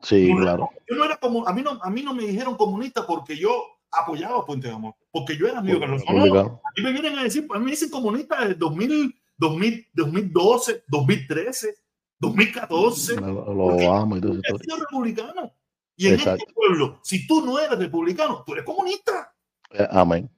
Sí, 0.03 0.31
era- 0.31 0.41
claro. 0.41 0.71
Yo 0.89 0.97
no 0.97 1.05
era 1.05 1.17
como, 1.17 1.47
a 1.47 1.53
mí 1.53 1.63
no, 1.63 1.79
a 1.83 1.91
mí 1.91 2.03
no 2.03 2.15
me 2.15 2.25
dijeron 2.25 2.57
comunista 2.57 3.07
porque 3.07 3.37
yo 3.37 3.51
apoyaba 3.91 4.39
a 4.41 4.45
Puente 4.45 4.69
de 4.69 4.75
Amor, 4.75 4.95
porque 5.11 5.37
yo 5.37 5.47
era 5.47 5.59
amigo 5.61 5.79
de 5.81 5.87
Republicano. 5.87 6.61
a 6.65 6.71
mí 6.77 6.83
me 6.83 6.93
vienen 6.93 7.19
a 7.19 7.23
decir, 7.25 7.47
a 7.53 7.59
mí 7.59 7.65
me 7.65 7.71
dicen 7.71 7.89
comunista 7.91 8.41
desde 8.41 8.55
2000, 8.57 9.15
2000, 9.39 9.87
2012, 9.95 10.85
2013, 10.89 11.75
2014. 12.19 13.17
Lo, 13.21 13.55
lo 13.55 13.93
amo 13.95 14.17
y 14.17 14.21
todo 14.21 14.33
eso. 14.43 14.77
Republicano. 14.79 15.53
Y 15.97 16.09
en 16.09 16.15
Exacto. 16.15 16.41
este 16.47 16.53
pueblo, 16.53 17.01
si 17.03 17.27
tú 17.27 17.45
no 17.45 17.59
eres 17.59 17.79
republicano, 17.79 18.43
tú 18.45 18.53
eres 18.53 18.65
comunista. 18.65 19.33
Eh, 19.71 19.87
Amén. 19.91 20.31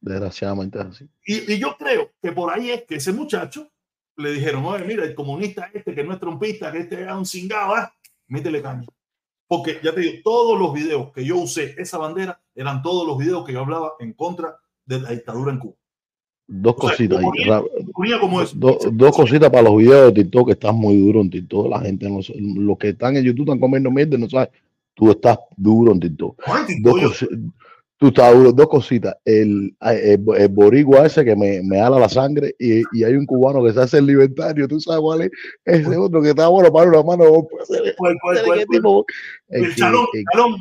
Desgraciadamente 0.00 0.78
es 0.78 0.86
así. 0.86 1.08
Y, 1.26 1.52
y 1.54 1.58
yo 1.58 1.76
creo 1.76 2.10
que 2.22 2.32
por 2.32 2.52
ahí 2.52 2.70
es 2.70 2.84
que 2.84 2.96
ese 2.96 3.12
muchacho 3.12 3.68
le 4.16 4.32
dijeron, 4.32 4.64
oye, 4.64 4.84
mira, 4.84 5.04
el 5.04 5.14
comunista 5.14 5.68
este 5.74 5.94
que 5.94 6.04
no 6.04 6.14
es 6.14 6.20
trompista, 6.20 6.72
que 6.72 6.78
este 6.78 7.02
es 7.04 7.12
un 7.12 7.26
cingado, 7.26 7.74
ah, 7.74 7.92
métele 8.28 8.62
caña. 8.62 8.86
Porque 9.48 9.78
ya 9.82 9.94
te 9.94 10.00
digo, 10.00 10.14
todos 10.24 10.58
los 10.58 10.72
videos 10.74 11.12
que 11.12 11.24
yo 11.24 11.36
usé 11.38 11.74
esa 11.78 11.98
bandera 11.98 12.40
eran 12.54 12.82
todos 12.82 13.06
los 13.06 13.16
videos 13.18 13.44
que 13.46 13.52
yo 13.52 13.60
hablaba 13.60 13.92
en 14.00 14.12
contra 14.12 14.56
de 14.84 15.00
la 15.00 15.10
dictadura 15.10 15.52
en 15.52 15.58
Cuba. 15.60 15.74
Dos 16.48 16.74
O 16.78 16.80
sea, 16.80 16.90
cositas. 16.90 17.20
yo 17.20 17.26
ahí, 17.26 17.30
ponía- 17.30 17.46
ra- 17.60 17.64
Ponía 17.92 18.20
como 18.20 18.40
eso. 18.40 18.56
do- 18.56 18.78
dos 18.92 19.16
cositas 19.16 19.50
para 19.50 19.62
los 19.64 19.76
videos 19.76 20.12
de 20.14 20.22
TikTok 20.22 20.46
que 20.46 20.52
están 20.52 20.76
muy 20.76 20.96
duros 20.96 21.24
en 21.24 21.30
TikTok. 21.30 21.68
La 21.68 21.80
gente, 21.80 22.08
sabe- 22.08 22.32
los 22.38 22.78
que 22.78 22.88
están 22.90 23.16
en 23.16 23.24
YouTube 23.24 23.46
están 23.46 23.58
comiendo 23.60 23.90
mierda, 23.90 24.16
no 24.18 24.28
sabes. 24.28 24.50
Tú 24.94 25.10
estás 25.10 25.38
duro 25.56 25.92
en 25.92 26.00
TikTok. 26.00 26.40
Ay, 26.46 26.80
Dos 26.82 27.00
yo- 27.00 27.08
cosi- 27.10 27.52
tú 27.98 28.10
duro. 28.10 28.52
Dos 28.52 28.68
cositas. 28.68 29.16
El, 29.24 29.76
el, 29.80 30.24
el 30.36 30.48
boricua 30.48 31.06
ese 31.06 31.24
que 31.24 31.34
me, 31.36 31.62
me 31.62 31.80
ala 31.80 31.98
la 31.98 32.08
sangre 32.08 32.54
y, 32.58 32.82
y 32.92 33.04
hay 33.04 33.14
un 33.14 33.26
cubano 33.26 33.62
que 33.64 33.72
se 33.72 33.80
hace 33.80 33.98
el 33.98 34.06
libertario. 34.06 34.68
Tú 34.68 34.80
sabes 34.80 35.00
cuál 35.00 35.22
es 35.22 35.30
ese 35.64 35.96
otro 35.96 36.20
que 36.22 36.30
está 36.30 36.48
bueno 36.48 36.72
para 36.72 36.88
una 36.90 37.02
mano. 37.02 37.46
pues, 37.50 37.68
el 39.48 39.68
que- 39.68 39.74
chalón, 39.76 40.06
el- 40.12 40.24
chalón. 40.32 40.56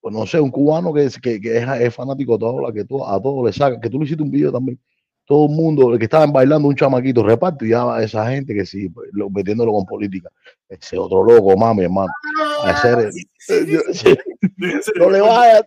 pues 0.00 0.14
no 0.14 0.24
sé, 0.26 0.40
un 0.40 0.50
cubano 0.50 0.92
que 0.94 1.04
es, 1.04 1.18
que, 1.18 1.40
que 1.40 1.58
es, 1.58 1.68
es 1.80 1.94
fanático 1.94 2.38
de 2.38 2.62
la 2.62 2.72
que 2.72 2.84
todo, 2.84 3.08
a 3.08 3.20
todos 3.20 3.44
le 3.44 3.52
saca, 3.52 3.80
que 3.80 3.90
tú 3.90 3.98
le 3.98 4.04
hiciste 4.04 4.22
un 4.22 4.30
video 4.30 4.52
también. 4.52 4.78
Todo 5.28 5.46
el 5.48 5.56
mundo, 5.56 5.92
el 5.92 5.98
que 5.98 6.04
estaban 6.04 6.32
bailando 6.32 6.68
un 6.68 6.76
chamaquito, 6.76 7.24
reparte 7.24 7.66
y 7.66 7.70
ya 7.70 8.00
esa 8.00 8.30
gente 8.30 8.54
que 8.54 8.64
sí, 8.64 8.88
pues, 8.88 9.08
lo, 9.12 9.28
metiéndolo 9.28 9.72
con 9.72 9.84
política. 9.84 10.28
Ese 10.68 10.98
otro 10.98 11.22
loco, 11.22 11.56
mami, 11.56 11.84
hermano. 11.84 12.10
A 12.64 12.70
hacer- 12.70 13.10
no 14.96 15.10
le 15.10 15.20
vayas 15.20 15.62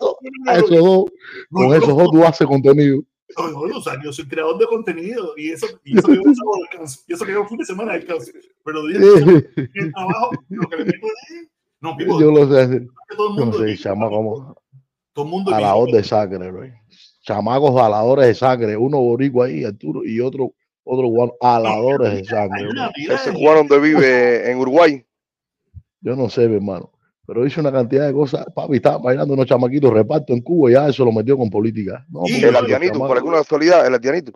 a, 0.47 0.55
esos 0.57 0.69
dos, 0.69 1.05
con 1.49 1.73
esos 1.73 1.87
dos 1.97 2.11
tú 2.11 2.23
haces 2.25 2.45
contenido. 2.47 3.01
O 3.37 3.81
sea, 3.81 3.93
yo 4.03 4.11
soy 4.11 4.27
creador 4.27 4.57
de 4.57 4.65
contenido 4.65 5.33
y 5.37 5.51
eso, 5.51 5.67
y 5.83 5.97
eso 5.97 6.07
que 6.07 6.15
yo 6.15 6.21
yo 7.33 7.41
un 7.41 7.47
fin 7.47 7.57
de 7.59 7.65
semana 7.65 7.93
descanso. 7.93 8.31
Pero 8.65 8.85
día 8.87 8.97
el 8.97 9.93
trabajo, 9.93 10.31
lo 10.49 10.67
que 10.67 10.77
le 10.77 10.85
meto 10.85 11.07
es. 11.07 11.47
No, 11.81 11.95
pico, 11.95 12.19
Yo 12.19 12.31
lo 12.31 12.45
sé, 12.51 12.67
todo 13.15 13.29
el 13.29 13.35
yo 13.37 13.45
no 13.45 13.45
mundo. 13.45 13.59
sé, 13.59 13.77
chama 13.77 14.09
como 14.09 14.57
todo 15.13 15.25
el 15.25 15.31
mundo. 15.31 15.51
jalador 15.51 15.85
vive. 15.85 15.97
de 15.99 16.03
sangre, 16.03 16.51
bro. 16.51 16.63
Chamacos 17.21 17.79
jaladores 17.79 18.25
de 18.27 18.35
sangre, 18.35 18.75
uno 18.75 18.99
boricua 18.99 19.45
ahí, 19.45 19.63
Arturo, 19.63 20.03
y 20.03 20.19
otro, 20.19 20.53
otro 20.89 21.07
cubano, 21.07 21.33
jaladores 21.41 22.11
de 22.11 22.17
Hay 22.19 22.25
sangre. 22.25 22.67
Ese 23.09 23.31
de- 23.31 23.37
cubano 23.37 23.57
donde 23.59 23.79
vive 23.79 24.51
en 24.51 24.57
Uruguay. 24.57 25.05
Yo 26.01 26.15
no 26.15 26.29
sé, 26.29 26.47
mi 26.47 26.55
hermano. 26.55 26.91
Pero 27.27 27.45
hizo 27.45 27.61
una 27.61 27.71
cantidad 27.71 28.07
de 28.07 28.13
cosas. 28.13 28.45
Papi, 28.55 28.77
estaba 28.77 28.97
bailando 28.97 29.33
unos 29.35 29.45
chamaquitos 29.45 29.93
reparto 29.93 30.33
en 30.33 30.41
Cuba 30.41 30.69
y 30.71 30.73
ya 30.73 30.87
eso 30.87 31.05
lo 31.05 31.11
metió 31.11 31.37
con 31.37 31.49
política. 31.49 32.05
No, 32.09 32.21
Y 32.25 32.43
El 32.43 32.53
los 32.53 32.63
Atianito, 32.63 32.93
chamacos- 32.93 33.07
por 33.07 33.17
alguna 33.17 33.37
casualidad, 33.37 33.85
el 33.85 33.93
Atianito. 33.93 34.31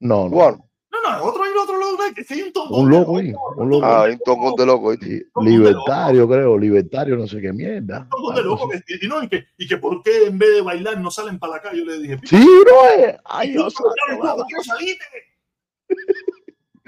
No, 0.00 0.28
no. 0.28 0.36
No, 0.36 1.18
no, 1.18 1.24
otro 1.24 1.44
y 1.44 1.50
el 1.50 1.56
otro 1.58 1.76
loco, 1.78 2.02
hay 2.30 2.42
un 2.42 2.52
tombón. 2.54 2.84
Un 2.84 2.90
loco 2.90 3.18
ahí, 3.18 3.34
un 3.58 3.68
loco. 3.68 3.84
Ah, 3.84 4.04
hay 4.04 4.12
un 4.12 4.18
tongón 4.24 4.54
de 4.56 4.64
loco. 4.66 4.90
¿viste? 4.92 5.06
Li- 5.06 5.22
¿Cómo 5.30 5.44
de 5.50 5.56
Libertario, 5.58 6.26
creo. 6.28 6.58
Libertario, 6.58 7.16
no 7.16 7.26
sé 7.26 7.38
qué 7.40 7.52
mierda. 7.52 8.00
Un 8.04 8.08
tombón 8.08 8.34
de 8.34 8.42
loco 8.42 8.68
que- 8.70 8.82
y, 9.04 9.08
no, 9.08 9.22
y, 9.22 9.28
que, 9.28 9.44
y 9.58 9.66
que 9.66 9.76
por 9.76 10.02
qué 10.02 10.26
en 10.26 10.38
vez 10.38 10.54
de 10.54 10.62
bailar 10.62 10.98
no 10.98 11.10
salen 11.10 11.38
para 11.38 11.54
la 11.54 11.60
calle. 11.60 11.80
Yo 11.80 11.84
le 11.84 11.98
dije, 11.98 12.18
Sí, 12.24 12.36
no 12.38 13.04
es. 13.04 13.14
Ay, 13.26 13.50
¿y 13.50 13.52
Dios. 13.52 13.74
tú, 13.74 13.84
claro, 14.18 14.36
¿por 14.36 14.46
qué 14.46 14.54
no 14.54 14.62
saliste? 14.62 15.04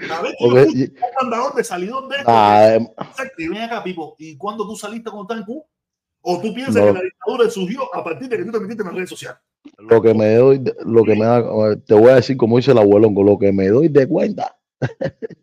A 0.09 0.21
ver, 0.21 0.31
tú 0.39 0.45
Porque- 0.45 0.59
eres 0.61 0.73
un 0.73 0.79
y- 0.81 0.91
mandador 1.21 1.55
de 1.55 1.63
salidón 1.63 2.07
de 2.09 2.15
esto. 2.17 2.29
ah, 2.29 2.73
em, 2.73 2.87
ven 3.49 3.57
acá, 3.61 3.83
Pipo, 3.83 4.15
¿y 4.17 4.37
cuándo 4.37 4.65
tú 4.65 4.75
saliste 4.75 5.09
estás 5.09 5.37
en 5.37 5.43
Cuba? 5.43 5.63
¿O 6.21 6.39
tú 6.41 6.53
piensas 6.53 6.75
No. 6.75 6.87
que 6.87 6.93
la 6.93 7.01
dictadura 7.01 7.49
surgió 7.49 7.95
a 7.95 8.03
partir 8.03 8.27
de 8.29 8.37
que 8.37 8.45
tú 8.45 8.51
te 8.51 8.59
metiste 8.59 8.81
en 8.83 8.87
las 8.87 8.95
redes 8.95 9.09
sociales? 9.09 9.39
lo 9.77 10.01
que 10.01 10.13
me 10.13 10.35
doy, 10.35 10.63
lo 10.85 11.03
que 11.03 11.15
me 11.15 11.25
da, 11.25 11.43
te 11.85 11.93
voy 11.93 12.09
a 12.11 12.15
decir 12.15 12.37
como 12.37 12.55
dice 12.57 12.71
el 12.71 12.77
abuelo, 12.77 13.13
con 13.13 13.25
lo 13.25 13.37
que 13.37 13.51
me 13.51 13.67
doy 13.67 13.89
de 13.89 14.07
cuenta. 14.07 14.57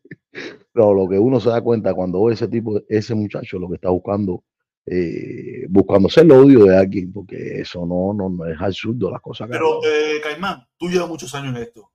Pero 0.72 0.94
lo 0.94 1.08
que 1.08 1.18
uno 1.18 1.38
se 1.40 1.50
da 1.50 1.60
cuenta 1.60 1.94
cuando 1.94 2.24
ve 2.24 2.34
ese 2.34 2.48
tipo, 2.48 2.80
ese 2.88 3.14
muchacho, 3.14 3.58
lo 3.58 3.68
que 3.68 3.76
está 3.76 3.90
buscando, 3.90 4.42
eh, 4.86 5.66
buscando 5.68 6.08
ser 6.08 6.24
el 6.24 6.32
odio 6.32 6.64
de 6.64 6.76
alguien, 6.76 7.12
porque 7.12 7.60
eso 7.60 7.86
no, 7.86 8.12
no, 8.14 8.28
no 8.30 8.46
es 8.46 8.60
absurdo 8.60 9.10
las 9.10 9.20
cosas. 9.20 9.48
que 9.48 9.52
Pero, 9.52 9.78
hacen. 9.80 9.90
eh, 9.92 10.20
Caimán, 10.22 10.66
tú 10.78 10.88
llevas 10.88 11.08
muchos 11.08 11.34
años 11.34 11.54
en 11.56 11.62
esto. 11.62 11.90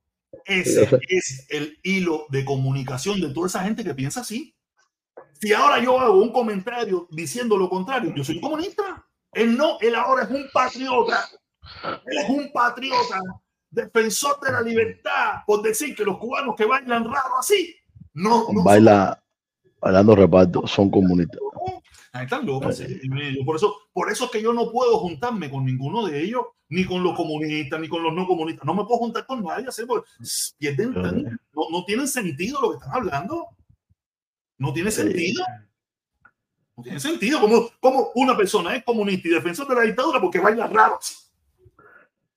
Ese 0.46 0.90
es 1.10 1.46
el 1.50 1.78
hilo 1.84 2.26
de 2.30 2.46
comunicación 2.46 3.20
de 3.20 3.34
toda 3.34 3.48
esa 3.48 3.64
gente 3.64 3.84
que 3.84 3.94
piensa 3.94 4.22
así. 4.22 4.56
Si 5.40 5.54
ahora 5.54 5.84
yo 5.84 6.00
hago 6.00 6.22
un 6.22 6.32
comentario 6.32 7.08
diciendo 7.12 7.58
lo 7.58 7.70
contrario, 7.70 8.14
yo 8.16 8.24
soy 8.24 8.36
un 8.36 8.42
comunista. 8.42 9.06
Él 9.34 9.58
no, 9.58 9.78
él 9.80 9.96
ahora 9.96 10.24
es 10.24 10.30
un 10.30 10.46
patriota. 10.54 11.30
Él 12.06 12.18
es 12.18 12.30
un 12.30 12.52
patriota, 12.52 13.20
defensor 13.70 14.40
de 14.42 14.52
la 14.52 14.62
libertad, 14.62 15.42
por 15.46 15.62
decir 15.62 15.96
que 15.96 16.04
los 16.04 16.18
cubanos 16.18 16.56
que 16.56 16.66
bailan 16.66 17.06
raro 17.06 17.38
así, 17.40 17.76
no, 18.14 18.52
no 18.52 18.64
Baila, 18.64 19.24
bailando 19.80 20.16
reparto, 20.16 20.68
son 20.68 20.90
comunistas. 20.90 21.40
Ahí 22.14 22.26
están 22.26 22.46
locos. 22.46 22.78
sí. 22.78 23.00
Por 23.46 23.56
eso, 23.56 23.76
por 23.94 24.12
eso 24.12 24.26
es 24.26 24.32
que 24.32 24.42
yo 24.42 24.54
no 24.54 24.70
puedo 24.72 24.98
juntarme 25.00 25.50
con 25.50 25.66
ninguno 25.66 26.06
de 26.06 26.22
ellos, 26.22 26.46
ni 26.70 26.86
con 26.86 27.04
los 27.04 27.16
comunistas, 27.16 27.80
ni 27.80 27.88
con 27.88 28.04
los 28.04 28.14
no 28.14 28.28
comunistas. 28.28 28.66
No 28.66 28.74
me 28.74 28.84
puedo 28.84 29.00
juntar 29.00 29.26
con 29.26 29.44
nadie, 29.44 29.68
porque 29.88 30.10
pierden 30.58 31.40
no, 31.54 31.70
no 31.72 31.86
tienen 31.86 32.08
sentido 32.08 32.60
lo 32.62 32.72
que 32.72 32.78
están 32.78 32.94
hablando. 32.94 33.48
No 34.58 34.74
tiene 34.74 34.92
sentido. 34.92 35.44
No 36.76 36.84
tiene 36.84 37.00
sentido. 37.00 37.40
Como, 37.40 37.70
como 37.80 38.12
una 38.16 38.36
persona 38.36 38.76
es 38.76 38.84
comunista 38.84 39.28
y 39.28 39.32
defensor 39.32 39.68
de 39.68 39.76
la 39.76 39.82
dictadura 39.82 40.20
porque 40.20 40.40
baila 40.40 40.68
raro. 40.68 41.00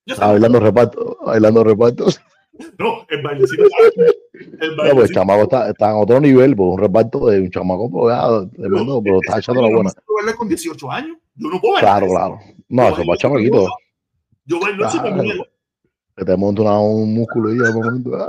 Yo 0.05 0.13
Está 0.13 0.27
bailando 0.27 0.59
reparto, 0.59 1.17
bailando 1.25 1.63
reparto. 1.63 2.07
No, 2.79 3.05
el 3.09 3.21
bailecito. 3.21 3.63
El 3.63 3.69
No, 3.69 3.69
pues 4.59 4.61
el 4.61 4.75
bailecito. 4.77 5.13
chamaco 5.13 5.43
está, 5.43 5.69
está 5.69 5.89
en 5.91 5.95
otro 5.97 6.19
nivel, 6.19 6.55
pues 6.55 6.69
un 6.73 6.79
reparto 6.79 7.27
de 7.27 7.41
un 7.41 7.49
chamaco, 7.49 7.89
pues 7.89 8.15
ya, 8.15 8.49
tremendo, 8.55 9.01
pero 9.03 9.19
está 9.21 9.39
echando 9.39 9.61
la 9.61 9.69
buena. 9.75 9.91
Yo 9.95 10.13
bailé 10.21 10.35
con 10.37 10.47
18 10.47 10.91
años. 10.91 11.17
Yo 11.35 11.49
no 11.49 11.59
puedo 11.59 11.73
bailar. 11.75 11.99
Claro, 11.99 12.11
claro. 12.13 12.39
No, 12.69 12.83
Yo 12.83 12.87
eso 12.87 12.95
bailo 12.97 13.07
para 13.07 13.17
chamaquito. 13.17 13.67
Yo 14.45 14.59
bailo 14.59 14.85
me 14.85 15.23
Claro. 15.23 15.45
Que 16.17 16.23
te 16.25 16.37
monta 16.37 16.61
una- 16.61 16.79
un 16.79 17.13
músculo 17.13 17.53
y 17.53 17.57
de 17.57 17.73
momento. 17.73 18.27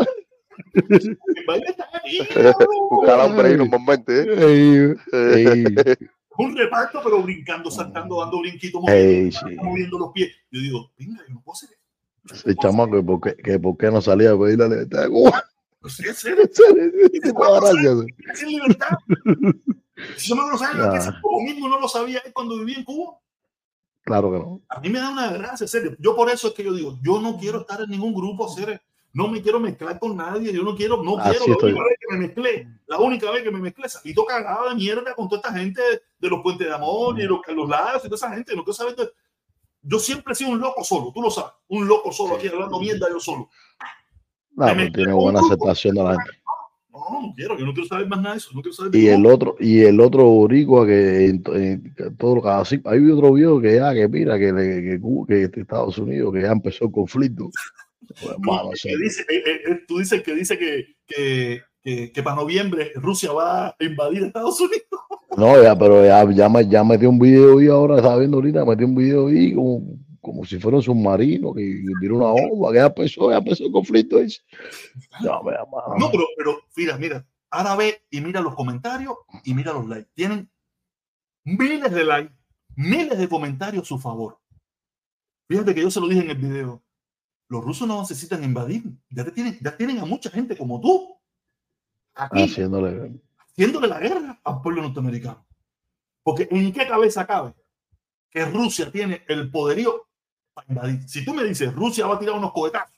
El 0.75 1.45
baile 1.47 1.67
está 1.69 1.89
ahí, 2.03 2.19
Buscar 2.91 3.21
hambre 3.21 3.49
ahí 3.49 3.55
en 3.55 3.61
un 3.63 3.71
momento. 3.71 4.13
¿eh? 4.13 4.27
ey, 4.29 4.95
ey, 5.13 5.65
un 6.39 6.57
reparto, 6.57 7.01
pero 7.03 7.23
brincando, 7.23 7.71
saltando, 7.71 8.21
dando 8.21 8.41
brinquitos, 8.41 8.83
ey, 8.89 9.31
moviendo, 9.31 9.39
sí. 9.39 9.57
moviendo 9.63 9.99
los 9.99 10.13
pies. 10.13 10.33
Yo 10.51 10.61
digo, 10.61 10.91
venga, 10.99 11.23
yo 11.29 11.35
no 11.35 11.43
puedo 11.43 11.55
hacer 11.55 11.71
esto. 11.73 11.86
El 12.45 12.57
chamaco, 12.57 12.97
que 12.97 13.03
por 13.03 13.21
qué, 13.21 13.37
que 13.37 13.59
por 13.59 13.77
qué 13.77 13.91
no 13.91 14.01
salía 14.01 14.33
a 14.33 14.39
pedir 14.39 14.59
la 14.59 14.69
libertad 14.69 15.03
de 15.03 15.09
Cuba. 15.09 15.45
Sí. 15.89 16.03
sin 18.35 18.49
libertad. 18.49 18.99
Si 20.19 20.29
yo 20.29 20.37
me 20.37 20.43
lo 20.51 20.59
sabía, 20.59 20.91
que 20.91 20.99
ese 20.99 21.11
como 21.23 21.41
mismo 21.41 21.69
no 21.71 21.81
lo 21.81 21.89
sabía 21.89 22.23
cuando 22.35 22.59
vivía 22.59 22.77
en 22.77 22.85
Cuba. 22.85 23.15
Claro 24.03 24.31
que 24.31 24.39
no. 24.39 24.61
A 24.69 24.79
mí 24.79 24.91
me 24.91 24.99
da 24.99 25.09
una 25.11 25.33
gracia, 25.33 25.67
serio. 25.67 25.97
Yo 25.99 26.15
por 26.15 26.29
eso 26.29 26.49
es 26.49 26.55
que 26.55 26.63
yo 26.63 26.75
digo, 26.75 26.99
yo 27.03 27.19
no 27.21 27.39
quiero 27.39 27.61
estar 27.61 27.81
en 27.81 27.89
ningún 27.91 28.13
grupo, 28.15 28.47
hacer, 28.47 28.83
no 29.15 29.27
me 29.29 29.41
quiero 29.41 29.59
mezclar 29.59 29.99
con 29.99 30.15
nadie, 30.15 30.53
yo 30.53 30.63
no 30.63 30.77
quiero, 30.77 31.03
no 31.03 31.17
Así 31.19 31.39
quiero, 31.39 31.47
la 31.59 31.67
única 31.67 31.83
vez 31.83 31.99
que 31.99 32.15
me 32.15 32.19
mezclé, 32.27 32.69
la 32.87 32.99
única 32.99 33.31
vez 33.31 33.43
que 33.43 33.51
me 33.51 33.59
mezclé, 33.59 33.89
salí 33.89 34.15
cagada 34.29 34.69
de 34.69 34.75
mierda 34.75 35.15
con 35.15 35.31
toda 35.31 35.41
esta 35.41 35.59
gente 35.59 35.81
de 36.19 36.29
los 36.29 36.43
puentes 36.43 36.67
de 36.67 36.75
amor 36.75 37.19
y 37.19 37.23
de 37.23 37.29
los 37.29 37.41
Carlos 37.41 37.69
Lagos 37.71 38.03
y 38.05 38.09
toda 38.09 38.17
esa 38.17 38.31
gente, 38.35 38.55
no 38.55 38.65
quiero 38.65 38.75
saber 38.75 38.97
de- 38.97 39.11
Yo 39.89 39.99
siempre 40.01 40.33
he 40.33 40.37
sido 40.37 40.51
un 40.51 40.61
loco 40.61 40.83
solo, 40.83 41.13
tú 41.15 41.23
lo 41.23 41.31
sabes, 41.31 41.53
un 41.69 41.87
loco 41.87 42.11
solo 42.13 42.37
aquí 42.37 42.49
hablando 42.49 42.81
mierda 42.81 43.07
yo 43.09 43.21
solo. 43.21 43.49
No, 44.53 44.75
Me 44.75 44.91
tiene 44.91 45.13
buena 45.13 45.39
aceptación 45.41 45.95
de 45.95 46.03
la 46.03 46.11
gente. 46.11 46.43
No, 46.91 47.23
no 47.23 47.33
quiero, 47.37 47.59
yo 47.59 47.67
no 47.67 47.73
quiero 47.73 47.89
saber 47.89 48.09
más 48.09 48.21
nada 48.21 48.35
de 48.35 48.39
eso, 48.39 48.51
no 48.55 48.63
quiero 48.63 48.75
saber 48.75 48.91
de 48.91 48.99
Y 48.99 49.09
el 49.09 49.27
otro, 49.27 49.55
y 49.61 49.81
el 49.83 50.01
otro 50.01 50.25
boricua 50.25 50.87
que 50.87 51.27
en, 51.27 51.43
en- 51.55 51.95
que 51.95 52.11
todo 52.19 52.37
lo 52.37 52.43
que 52.43 52.49
así, 52.49 52.81
hay 52.85 53.11
otro 53.11 53.35
video 53.35 53.61
que 53.61 53.77
ya, 53.77 53.95
que 53.95 54.09
mira, 54.09 54.39
que, 54.39 54.99
que, 55.29 55.61
Estados 55.61 55.99
Unidos, 55.99 56.33
que 56.35 56.43
ya 56.43 56.53
empezó 56.53 56.87
el 56.87 56.93
conflicto. 56.93 57.51
Pues, 58.09 58.83
dice, 59.03 59.23
eh, 59.29 59.43
eh, 59.45 59.61
eh, 59.69 59.81
tú 59.89 59.99
dices 59.99 60.23
que 60.23 60.33
dice 60.35 60.57
que, 60.57 60.95
que, 61.07 61.61
que, 61.87 62.11
que 62.11 62.21
para 62.23 62.35
noviembre 62.35 62.91
Rusia 62.97 63.31
va 63.33 63.69
a 63.69 63.77
invadir 63.81 64.25
Estados 64.25 64.61
Unidos. 64.61 64.83
No, 65.37 65.63
ya, 65.63 65.77
pero 65.79 66.03
ya, 66.05 66.25
ya, 66.33 66.49
me- 66.49 66.67
ya 66.67 66.83
metió 66.83 67.11
un 67.11 67.19
video 67.19 67.61
y 67.61 67.69
ahora 67.69 67.97
estaba 67.97 68.17
viendo 68.17 68.39
ahorita, 68.39 68.65
metió 68.65 68.87
un 68.87 68.95
video 68.95 69.27
ahí 69.27 69.55
con, 69.55 70.03
como 70.23 70.45
si 70.47 70.59
fuera 70.59 70.79
un 70.79 70.83
submarino 70.83 71.53
que 71.53 71.83
tiró 72.01 72.17
una 72.17 72.29
bomba, 72.29 72.73
que 72.73 72.79
ya 72.79 72.87
empezó, 72.87 73.31
ya 73.31 73.37
empezó 73.37 73.67
el 73.67 73.73
conflicto. 73.73 74.19
ese. 74.19 74.41
No. 75.23 75.43
No, 75.99 76.11
pero, 76.11 76.25
pero 76.39 76.59
mira, 76.75 76.97
mira, 76.97 77.27
ahora 77.51 77.77
ve 77.77 78.01
y 78.11 78.21
mira 78.23 78.41
los 78.41 78.55
comentarios 78.55 79.15
y 79.45 79.53
mira 79.53 79.75
los 79.75 79.87
likes. 79.89 80.09
Tienen 80.15 80.49
miles 81.45 81.93
de 81.93 82.05
likes, 82.05 82.35
miles 82.75 83.19
de 83.19 83.29
comentarios 83.29 83.83
a 83.83 83.87
su 83.87 83.99
favor. 83.99 84.39
Fíjate 85.51 85.75
que 85.75 85.83
yo 85.83 85.91
se 85.91 86.01
lo 86.01 86.09
dije 86.09 86.23
en 86.23 86.31
el 86.31 86.39
video. 86.39 86.83
Los 87.49 87.63
rusos 87.63 87.87
no 87.87 88.01
necesitan 88.01 88.43
invadir. 88.43 88.85
Ya, 89.11 89.23
te 89.25 89.33
tienen, 89.33 89.59
ya 89.61 89.77
tienen 89.77 89.99
a 89.99 90.07
mucha 90.07 90.31
gente 90.31 90.57
como 90.57 90.81
tú. 90.81 91.16
Aquí, 92.17 92.43
Haciéndole. 92.45 93.13
haciéndole 93.39 93.89
la 93.89 94.01
guerra 94.01 94.41
al 94.43 94.63
pueblo 94.63 94.83
norteamericano. 94.83 95.47
Porque 96.23 96.49
¿en 96.51 96.73
qué 96.73 96.87
cabeza 96.89 97.27
cabe 97.27 97.55
que 98.31 98.45
Rusia 98.47 98.91
tiene 98.91 99.23
el 99.29 99.51
poderío 99.51 100.07
para 100.55 100.67
invadir? 100.69 101.09
Si 101.09 101.25
tú 101.25 101.35
me 101.35 101.45
dices 101.45 101.73
Rusia 101.75 102.07
va 102.07 102.17
a 102.17 102.19
tirar 102.19 102.37
unos 102.37 102.53
cohetazos 102.53 102.97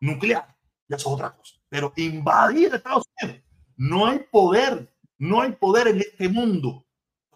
nucleares, 0.00 0.54
ya 0.88 0.96
eso 0.96 1.08
es 1.10 1.14
otra 1.14 1.36
cosa. 1.36 1.54
Pero 1.68 1.92
invadir 1.96 2.74
Estados 2.74 3.04
Unidos, 3.22 3.42
no 3.76 4.06
hay 4.06 4.20
poder, 4.30 4.92
no 5.18 5.40
hay 5.42 5.52
poder 5.52 5.88
en 5.88 5.98
este 6.00 6.28
mundo 6.28 6.84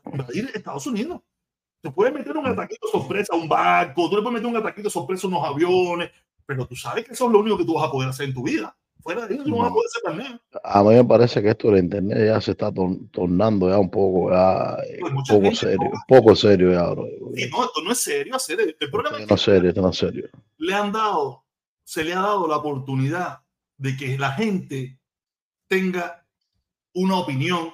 para 0.02 0.16
invadir 0.16 0.50
Estados 0.54 0.86
Unidos. 0.86 1.20
Te 1.82 1.90
puedes 1.90 2.12
meter 2.12 2.36
un 2.36 2.46
ataquito 2.46 2.88
sorpresa 2.88 3.34
a 3.34 3.36
un 3.36 3.48
barco, 3.48 4.08
tú 4.08 4.16
le 4.16 4.22
puedes 4.22 4.34
meter 4.34 4.46
un 4.48 4.56
ataquito 4.56 4.90
sorpresa 4.90 5.26
a 5.26 5.30
unos 5.30 5.44
aviones, 5.44 6.10
pero 6.44 6.66
tú 6.66 6.74
sabes 6.76 7.04
que 7.04 7.12
eso 7.12 7.26
es 7.26 7.32
lo 7.32 7.40
único 7.40 7.56
que 7.56 7.64
tú 7.64 7.74
vas 7.74 7.88
a 7.88 7.92
poder 7.92 8.08
hacer 8.10 8.26
en 8.28 8.34
tu 8.34 8.42
vida. 8.42 8.76
Fuera 9.02 9.26
de 9.26 9.34
eso 9.34 9.44
no 9.44 9.56
vas 9.58 9.70
a 9.70 9.72
poder 9.72 9.86
hacer 9.88 10.02
más 10.04 10.16
nada. 10.30 10.40
A 10.64 10.82
mí 10.82 10.88
me 10.94 11.04
parece 11.04 11.42
que 11.42 11.48
esto 11.50 11.70
de 11.70 11.80
internet 11.80 12.18
ya 12.26 12.40
se 12.40 12.50
está 12.52 12.70
tor- 12.72 12.98
tornando 13.10 13.68
ya 13.68 13.78
un 13.78 13.90
poco, 13.90 14.30
ya, 14.30 14.76
eh, 14.88 14.98
Pues 15.00 15.12
un 15.12 15.24
poco 15.24 15.54
serio, 15.54 15.78
no- 15.92 16.00
poco 16.08 16.36
serio 16.36 16.72
ya, 16.72 16.90
bro. 16.90 17.04
No, 17.04 17.64
esto 17.64 17.82
no 17.84 17.92
es 17.92 17.98
serio 17.98 18.36
hacer. 18.36 18.60
El, 18.60 18.76
el 18.78 18.90
problema 18.90 19.16
es 19.18 19.24
que 19.24 19.30
no 19.30 19.34
es 19.36 19.42
serio, 19.42 19.68
esto 19.70 19.82
no 19.82 19.90
es 19.90 19.96
serio. 19.96 20.28
le 20.58 20.74
han 20.74 20.92
dado, 20.92 21.44
se 21.84 22.04
le 22.04 22.12
ha 22.12 22.20
dado 22.20 22.46
la 22.46 22.56
oportunidad 22.58 23.40
de 23.78 23.96
que 23.96 24.18
la 24.18 24.32
gente 24.32 24.98
tenga 25.68 26.26
una 26.94 27.16
opinión 27.18 27.72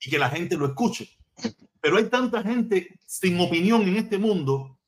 y 0.00 0.10
que 0.10 0.18
la 0.18 0.28
gente 0.28 0.56
lo 0.56 0.66
escuche. 0.66 1.08
Pero 1.80 1.96
hay 1.98 2.04
tanta 2.08 2.42
gente 2.42 2.98
sin 3.06 3.40
opinión 3.40 3.82
en 3.82 3.96
este 3.96 4.18
mundo 4.18 4.78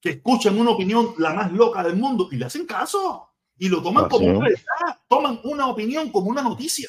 que 0.00 0.10
escuchan 0.10 0.58
una 0.58 0.70
opinión 0.70 1.14
la 1.18 1.32
más 1.32 1.50
loca 1.52 1.82
del 1.82 1.96
mundo 1.96 2.28
y 2.30 2.36
le 2.36 2.44
hacen 2.44 2.66
caso 2.66 3.30
y 3.58 3.68
lo 3.68 3.82
toman 3.82 4.04
Así 4.04 4.10
como 4.10 4.26
una 4.38 4.48
verdad, 4.48 4.98
toman 5.08 5.40
una 5.44 5.66
opinión 5.68 6.10
como 6.10 6.28
una 6.30 6.42
noticia. 6.42 6.88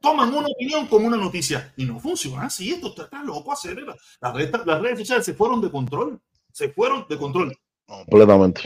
Toman 0.00 0.34
una 0.34 0.48
opinión 0.48 0.86
como 0.86 1.06
una 1.06 1.16
noticia 1.16 1.72
y 1.76 1.86
no 1.86 1.98
funciona 1.98 2.44
así. 2.46 2.70
Esto 2.72 2.88
está, 2.88 3.04
está 3.04 3.22
loco 3.22 3.52
hacer. 3.52 3.76
Las 4.20 4.34
redes, 4.34 4.50
las 4.66 4.80
redes 4.80 4.98
sociales 4.98 5.24
se 5.24 5.32
fueron 5.34 5.60
de 5.62 5.70
control. 5.70 6.20
Se 6.52 6.68
fueron 6.68 7.06
de 7.08 7.16
control. 7.16 7.56
Completamente, 7.86 8.62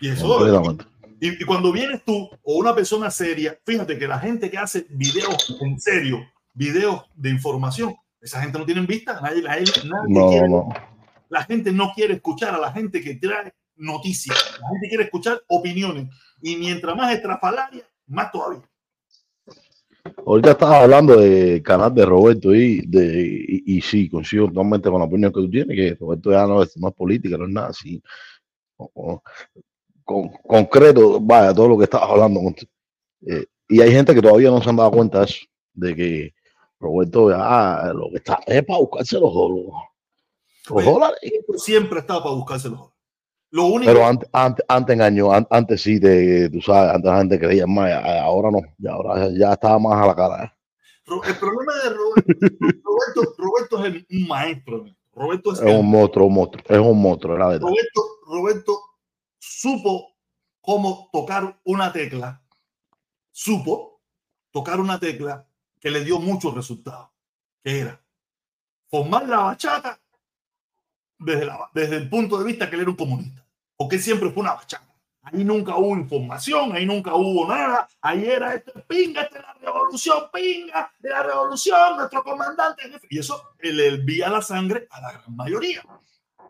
Y 0.00 0.08
eso, 0.08 0.28
completamente. 0.28 0.84
y, 1.20 1.42
y 1.42 1.44
cuando 1.44 1.72
vienes 1.72 2.04
tú 2.04 2.28
o 2.42 2.54
una 2.58 2.74
persona 2.74 3.10
seria, 3.10 3.58
fíjate 3.64 3.98
que 3.98 4.06
la 4.06 4.18
gente 4.20 4.50
que 4.50 4.58
hace 4.58 4.86
videos 4.90 5.56
en 5.60 5.80
serio, 5.80 6.20
videos 6.54 7.02
de 7.16 7.30
información, 7.30 7.94
esa 8.20 8.40
gente 8.40 8.56
no 8.58 8.64
tiene 8.64 8.82
vista, 8.82 9.20
nadie, 9.20 9.42
nadie- 9.42 9.64
nadie 9.84 10.14
No, 10.14 10.28
quiere- 10.30 10.48
no. 10.48 10.68
la 11.28 11.42
gente 11.44 11.72
no 11.72 11.92
quiere 11.94 12.14
escuchar 12.14 12.54
a 12.54 12.58
la 12.58 12.70
gente 12.72 13.00
que 13.00 13.14
trae 13.16 13.52
noticias, 13.78 14.36
la 14.60 14.68
gente 14.70 14.88
quiere 14.88 15.04
escuchar 15.04 15.42
opiniones 15.48 16.08
y 16.42 16.56
mientras 16.56 16.94
más 16.96 17.12
estrafalaria, 17.14 17.88
más 18.06 18.30
todavía. 18.32 18.62
Ahorita 20.26 20.52
estabas 20.52 20.82
hablando 20.82 21.16
del 21.16 21.62
canal 21.62 21.94
de 21.94 22.06
Roberto 22.06 22.54
y, 22.54 22.80
de, 22.86 23.44
y, 23.48 23.76
y 23.76 23.80
sí, 23.80 24.08
coincido 24.08 24.46
totalmente 24.48 24.88
con 24.88 25.00
la 25.00 25.06
opinión 25.06 25.32
que 25.32 25.40
tú 25.40 25.50
tienes, 25.50 25.76
que 25.76 25.94
Roberto 26.00 26.30
ya 26.30 26.46
no 26.46 26.62
es, 26.62 26.76
no 26.76 26.88
es 26.88 26.94
política, 26.94 27.36
no 27.36 27.44
es 27.44 27.50
nada 27.50 27.68
así. 27.68 28.02
O- 28.76 28.90
o- 28.94 29.22
con, 30.04 30.28
concreto, 30.30 31.20
vaya, 31.20 31.52
todo 31.52 31.68
lo 31.68 31.76
que 31.78 31.84
estabas 31.84 32.08
hablando. 32.10 32.40
con- 32.40 32.54
eh, 33.26 33.46
y 33.68 33.80
hay 33.82 33.90
gente 33.92 34.14
que 34.14 34.22
todavía 34.22 34.50
no 34.50 34.62
se 34.62 34.70
han 34.70 34.76
dado 34.76 34.90
cuenta 34.92 35.18
de 35.18 35.24
eso, 35.26 35.44
de 35.74 35.94
que 35.94 36.34
Roberto 36.80 37.30
ya 37.30 37.92
lo 37.92 38.08
que 38.10 38.16
está 38.16 38.40
es 38.46 38.64
para 38.64 38.78
buscarse 38.78 39.18
los, 39.20 39.34
los, 39.34 39.66
los 40.70 40.84
dólares. 40.84 41.18
Siempre 41.56 41.98
estado 42.00 42.22
para 42.22 42.34
buscárselo. 42.34 42.94
Lo 43.50 43.64
único 43.66 43.90
Pero 43.92 44.06
antes, 44.06 44.28
antes, 44.32 44.64
antes 44.68 44.94
engañó, 44.94 45.32
an- 45.32 45.46
antes 45.50 45.80
sí, 45.82 45.98
te, 45.98 46.50
tú 46.50 46.60
sabes, 46.60 46.94
antes 46.94 47.10
la 47.10 47.18
gente 47.18 47.38
creía 47.38 47.66
más, 47.66 47.90
ahora 48.22 48.50
no, 48.50 48.60
ya 48.76 48.92
ahora 48.92 49.28
ya 49.32 49.52
estaba 49.54 49.78
más 49.78 50.02
a 50.02 50.06
la 50.06 50.14
cara. 50.14 50.44
¿eh? 50.44 50.52
El 51.26 51.36
problema 51.38 51.72
de 51.82 51.90
Roberto, 51.90 52.32
Roberto, 52.84 53.34
Roberto 53.38 53.78
es 53.78 53.84
el- 53.86 54.06
un 54.10 54.28
maestro. 54.28 54.84
Roberto 55.14 55.52
es, 55.52 55.60
Es 55.60 55.64
el- 55.66 55.76
un 55.80 55.90
monstruo, 55.90 56.26
un 56.26 56.34
monstruo, 56.34 56.62
es 56.68 56.78
un 56.78 57.00
monstruo, 57.02 57.38
la 57.38 57.48
verdad. 57.48 57.62
Roberto, 57.68 58.02
Roberto 58.26 58.78
supo 59.38 60.14
cómo 60.60 61.08
tocar 61.10 61.58
una 61.64 61.90
tecla, 61.92 62.42
supo 63.32 64.02
tocar 64.50 64.78
una 64.80 64.98
tecla 65.00 65.46
que 65.80 65.90
le 65.90 66.04
dio 66.04 66.18
muchos 66.18 66.54
resultados, 66.54 67.08
que 67.64 67.80
era 67.80 68.00
formar 68.90 69.26
la 69.28 69.38
bachata 69.38 69.98
desde, 71.18 71.46
la- 71.46 71.68
desde 71.74 71.96
el 71.96 72.08
punto 72.08 72.38
de 72.38 72.44
vista 72.44 72.68
que 72.68 72.76
él 72.76 72.82
era 72.82 72.90
un 72.90 72.96
comunista, 72.96 73.44
porque 73.76 73.98
siempre 73.98 74.30
fue 74.30 74.42
una 74.42 74.54
bachata. 74.54 74.84
Ahí 75.22 75.44
nunca 75.44 75.76
hubo 75.76 75.94
información, 75.94 76.72
ahí 76.72 76.86
nunca 76.86 77.14
hubo 77.14 77.46
nada. 77.46 77.86
Ahí 78.00 78.24
era 78.24 78.54
esto 78.54 78.72
es 78.74 78.84
pinga, 78.86 79.22
esta 79.22 79.38
es 79.38 79.44
la 79.44 79.54
revolución, 79.60 80.22
pinga, 80.32 80.90
de 80.98 81.10
la 81.10 81.22
revolución, 81.22 81.96
nuestro 81.98 82.22
comandante. 82.24 82.82
Y 83.10 83.18
eso 83.18 83.42
le 83.60 83.88
envía 83.88 84.30
la 84.30 84.40
sangre 84.40 84.86
a 84.90 85.00
la 85.02 85.12
gran 85.12 85.36
mayoría. 85.36 85.82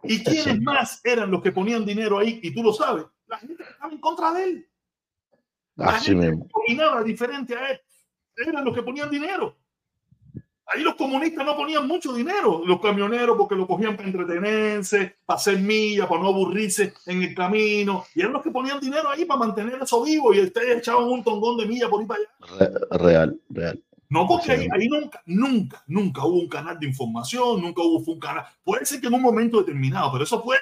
¿Y 0.04 0.22
quiénes 0.22 0.60
más 0.60 1.00
eran 1.04 1.28
los 1.30 1.42
que 1.42 1.50
ponían 1.50 1.84
dinero 1.84 2.18
ahí? 2.20 2.38
Y 2.42 2.54
tú 2.54 2.62
lo 2.62 2.72
sabes, 2.72 3.04
la 3.26 3.38
gente 3.38 3.56
que 3.64 3.70
estaba 3.70 3.92
en 3.92 3.98
contra 3.98 4.32
de 4.32 4.44
él. 4.44 4.68
La 5.74 5.86
Así 5.90 6.10
gente 6.10 6.28
mismo. 6.30 6.46
que 6.46 6.52
opinaba 6.54 7.02
diferente 7.02 7.56
a 7.56 7.70
él. 7.70 7.80
Eran 8.36 8.64
los 8.64 8.74
que 8.74 8.82
ponían 8.82 9.10
dinero. 9.10 9.56
Ahí 10.74 10.82
los 10.82 10.96
comunistas 10.96 11.46
no 11.46 11.56
ponían 11.56 11.86
mucho 11.88 12.12
dinero, 12.12 12.62
los 12.66 12.80
camioneros, 12.80 13.36
porque 13.38 13.54
lo 13.54 13.66
cogían 13.66 13.96
para 13.96 14.08
entretenerse, 14.08 15.16
para 15.24 15.38
hacer 15.38 15.58
millas, 15.58 16.06
para 16.06 16.20
no 16.20 16.28
aburrirse 16.28 16.92
en 17.06 17.22
el 17.22 17.34
camino. 17.34 18.04
Y 18.14 18.20
eran 18.20 18.34
los 18.34 18.42
que 18.42 18.50
ponían 18.50 18.78
dinero 18.78 19.08
ahí 19.08 19.24
para 19.24 19.40
mantener 19.40 19.80
eso 19.82 20.02
vivo. 20.04 20.34
Y 20.34 20.40
ustedes 20.40 20.78
echaban 20.78 21.04
un 21.04 21.24
tongón 21.24 21.56
de 21.56 21.66
millas 21.66 21.88
por 21.88 22.00
ahí 22.02 22.06
para 22.06 22.20
allá. 22.20 22.58
Re- 22.90 22.98
real, 22.98 23.40
real. 23.48 23.82
No, 24.10 24.26
porque 24.26 24.52
ahí, 24.52 24.68
ahí 24.72 24.88
nunca, 24.88 25.22
nunca, 25.26 25.84
nunca 25.86 26.24
hubo 26.24 26.38
un 26.40 26.48
canal 26.48 26.78
de 26.78 26.86
información, 26.86 27.60
nunca 27.62 27.82
hubo 27.82 27.98
un 28.12 28.18
canal. 28.20 28.44
Puede 28.64 28.84
ser 28.84 29.00
que 29.00 29.06
en 29.06 29.14
un 29.14 29.22
momento 29.22 29.58
determinado, 29.58 30.10
pero 30.12 30.24
eso 30.24 30.42
fue. 30.42 30.56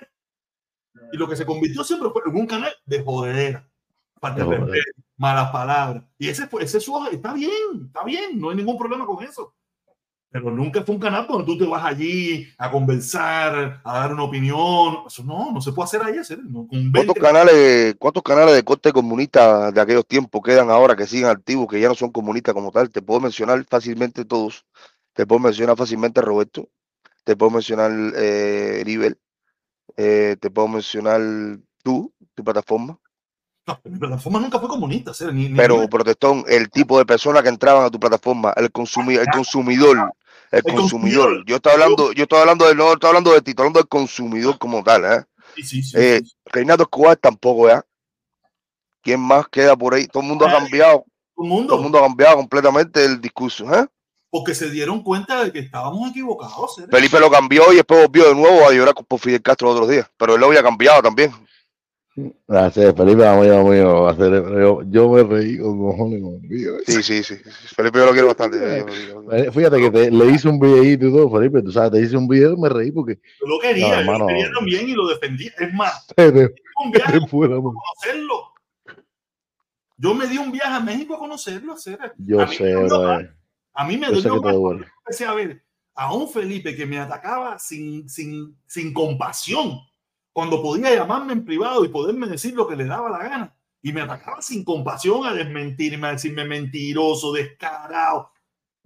Y 1.13 1.17
lo 1.17 1.29
que 1.29 1.37
se 1.37 1.47
convirtió 1.47 1.85
siempre 1.85 2.11
fue 2.11 2.23
en 2.27 2.37
un 2.37 2.47
canal 2.47 2.73
de 2.85 3.03
jodedera, 3.03 3.69
falta 4.21 4.45
de 4.45 4.81
malas 5.17 5.51
palabras. 5.51 6.05
Y 6.19 6.29
ese 6.29 6.49
ese 6.61 6.81
su- 6.81 7.07
está 7.11 7.35
bien, 7.35 7.51
está 7.87 8.03
bien, 8.05 8.41
no 8.41 8.51
hay 8.51 8.57
ningún 8.57 8.79
problema 8.79 9.07
con 9.07 9.23
eso. 9.25 9.55
Pero 10.43 10.55
nunca 10.55 10.82
fue 10.82 10.95
un 10.95 11.01
canal 11.01 11.26
donde 11.26 11.45
tú 11.47 11.57
te 11.59 11.64
vas 11.66 11.84
allí 11.84 12.47
a 12.59 12.70
conversar, 12.70 13.80
a 13.82 13.99
dar 14.01 14.12
una 14.12 14.24
opinión. 14.24 14.99
Eso 15.07 15.24
no, 15.24 15.53
no 15.53 15.61
se 15.61 15.72
puede 15.72 15.84
hacer 15.87 16.03
ahí. 16.03 16.18
Hacer, 16.18 16.39
no, 16.45 16.66
con 16.66 16.93
20 16.93 16.93
¿Cuántos 16.93 17.22
canales, 17.22 17.95
cuántos 17.99 18.22
canales 18.22 18.55
de 18.55 18.62
corte 18.62 18.93
comunista 18.93 19.70
de 19.72 19.80
aquellos 19.80 20.07
tiempos 20.07 20.43
quedan 20.45 20.70
ahora 20.70 20.95
que 20.97 21.07
siguen 21.07 21.28
activos, 21.28 21.66
que 21.68 21.80
ya 21.80 21.89
no 21.89 21.95
son 21.95 22.11
comunistas 22.11 22.55
como 22.55 22.70
tal? 22.70 22.91
Te 22.91 23.03
puedo 23.03 23.20
mencionar 23.20 23.64
fácilmente 23.68 24.24
todos. 24.24 24.64
Te 25.14 25.26
puedo 25.26 25.41
mencionar 25.41 25.76
fácilmente 25.76 26.20
Roberto. 26.20 26.68
Te 27.24 27.34
puedo 27.37 27.51
mencionar 27.51 27.91
eh, 28.16 28.82
River. 28.84 29.18
eh, 29.97 30.37
te 30.41 30.51
puedo 30.51 30.68
mencionar 30.68 31.20
tú, 31.82 32.12
tu 32.34 32.45
plataforma. 32.45 32.99
No, 33.66 33.80
mi 33.84 33.99
plataforma 33.99 34.39
nunca 34.39 34.61
fue 34.61 34.68
comunista. 34.68 35.11
hacer, 35.11 35.34
ni, 35.34 35.49
ni- 35.49 35.57
Pero, 35.57 35.89
protestón, 35.89 36.45
el 36.47 36.70
tipo 36.70 36.99
de 36.99 37.07
personas 37.07 37.43
que 37.43 37.49
entraban 37.49 37.84
a 37.84 37.91
tu 37.91 37.99
plataforma, 37.99 38.53
el, 38.57 38.72
consumi- 38.72 39.18
el 39.18 39.26
consumidor, 39.28 40.12
el 40.51 40.63
consumidor. 40.63 40.81
consumidor. 40.81 41.45
Yo 41.47 41.57
estoy 41.57 41.73
hablando, 41.73 42.13
yo 42.13 42.23
estoy 42.23 42.39
hablando 42.41 42.67
de, 42.69 42.75
no 42.75 42.93
estoy 42.93 43.09
hablando 43.09 43.33
de 43.33 43.43
ti, 43.43 43.51
estoy 43.51 43.63
hablando 43.65 43.81
del 43.81 43.89
consumidor 43.89 44.59
como 44.59 44.83
tal, 44.83 45.05
¿eh? 45.05 45.25
Sí, 45.57 45.63
sí, 45.63 45.83
sí, 45.83 45.97
Eh, 45.99 46.21
Escobar 46.55 47.17
tampoco, 47.17 47.69
¿ya? 47.69 47.85
¿Quién 49.03 49.21
más 49.21 49.47
queda 49.49 49.77
por 49.77 49.95
ahí? 49.95 50.07
Todo 50.07 50.23
el 50.23 50.29
mundo 50.29 50.47
ha 50.47 50.51
cambiado, 50.53 51.05
Todo 51.35 51.45
el 51.45 51.49
mundo. 51.51 51.67
todo 51.69 51.77
el 51.79 51.83
mundo 51.85 51.99
ha 51.99 52.03
cambiado 52.03 52.37
completamente 52.37 53.05
el 53.05 53.21
discurso, 53.21 53.73
¿eh? 53.75 53.87
porque 54.29 54.55
se 54.55 54.69
dieron 54.71 55.03
cuenta 55.03 55.45
de 55.45 55.53
que 55.53 55.61
estábamos 55.61 56.11
equivocados. 56.11 56.75
Cere. 56.75 56.89
Felipe 56.91 57.19
lo 57.21 57.31
cambió 57.31 57.73
y 57.73 57.77
después 57.77 58.07
volvió 58.07 58.29
de 58.29 58.35
nuevo 58.35 58.69
a 58.69 58.73
llorar 58.73 58.95
por 58.95 59.19
Fidel 59.19 59.41
Castro 59.41 59.69
los 59.69 59.77
otros 59.77 59.91
días, 59.91 60.11
pero 60.19 60.35
él 60.35 60.41
lo 60.41 60.49
había 60.49 60.63
cambiado 60.63 61.01
también. 61.01 61.33
Gracias, 62.49 62.95
Felipe, 62.97 63.27
amigo 63.27 63.69
mío. 63.69 64.09
hacer- 64.09 64.43
Yo, 64.59 64.81
yo 64.89 65.11
me 65.11 65.23
reí 65.23 65.59
con 65.59 65.79
cojones 65.79 66.23
con 66.23 66.35
el 66.37 66.41
vídeo. 66.49 66.75
Sí, 66.87 67.03
sí, 67.03 67.23
sí. 67.23 67.35
Felipe 67.75 67.99
yo 67.99 68.07
lo 68.07 68.12
quiero 68.12 68.29
bastante. 68.29 68.57
yo- 68.59 69.33
Eh, 69.33 69.51
Fíjate 69.53 69.77
que 69.79 69.91
te- 69.91 70.11
le 70.11 70.27
hice 70.27 70.49
un 70.49 70.59
videito 70.59 71.09
y 71.09 71.12
todo, 71.12 71.31
Felipe, 71.31 71.62
tú 71.62 71.73
sabes, 71.73 71.93
te 71.93 72.01
hice 72.01 72.17
un 72.17 72.27
video 72.27 72.55
y 72.55 72.57
me 72.61 72.69
reí 72.71 72.91
porque 72.91 73.19
Yo 73.41 73.47
lo 73.47 73.59
quería, 73.61 73.89
No, 73.89 73.95
yo 73.95 74.01
hermano. 74.01 74.19
lo 74.21 74.27
quería 74.29 74.51
también 74.53 74.89
y 74.89 74.93
lo 74.95 75.09
defendía. 75.09 75.53
Es 75.59 75.75
más, 75.75 76.07
te, 76.17 76.55
un 76.85 76.91
viaje 76.91 77.19
a 77.23 77.27
fuera, 77.27 77.55
man. 77.57 77.75
conocerlo. 77.75 78.53
Yo 79.99 80.14
me 80.14 80.27
di 80.27 80.39
un 80.39 80.53
viaje 80.53 80.75
a 80.75 80.81
México 80.81 81.14
a 81.14 81.19
conocerlo. 81.19 81.77
Cere. 81.77 82.12
Yo 82.19 82.41
A 82.41 82.49
sé, 82.49 82.75
bro. 82.75 83.19
A 83.75 83.87
mí 83.87 83.97
me 83.99 84.07
dolió 84.09 84.41
más 84.43 84.55
duele. 84.55 84.87
empecé 85.01 85.25
a 85.27 85.35
ver 85.35 85.62
a 85.95 86.14
un 86.14 86.29
Felipe 86.29 86.75
que 86.75 86.87
me 86.87 86.99
atacaba 86.99 87.59
sin, 87.59 88.09
sin, 88.09 88.57
sin 88.67 88.93
compasión, 88.95 89.79
cuando 90.37 90.61
podía 90.61 90.95
llamarme 90.95 91.32
en 91.32 91.47
privado 91.47 91.82
y 91.82 91.89
poderme 91.89 92.26
decir 92.26 92.53
lo 92.53 92.68
que 92.68 92.76
le 92.76 92.84
daba 92.84 93.09
la 93.09 93.26
gana. 93.26 93.57
Y 93.80 93.91
me 93.91 94.03
atacaba 94.03 94.43
sin 94.43 94.64
compasión 94.64 95.24
a 95.24 95.32
desmentirme, 95.32 96.09
a 96.09 96.11
decirme 96.11 96.45
mentiroso, 96.45 97.32
descarado. 97.32 98.32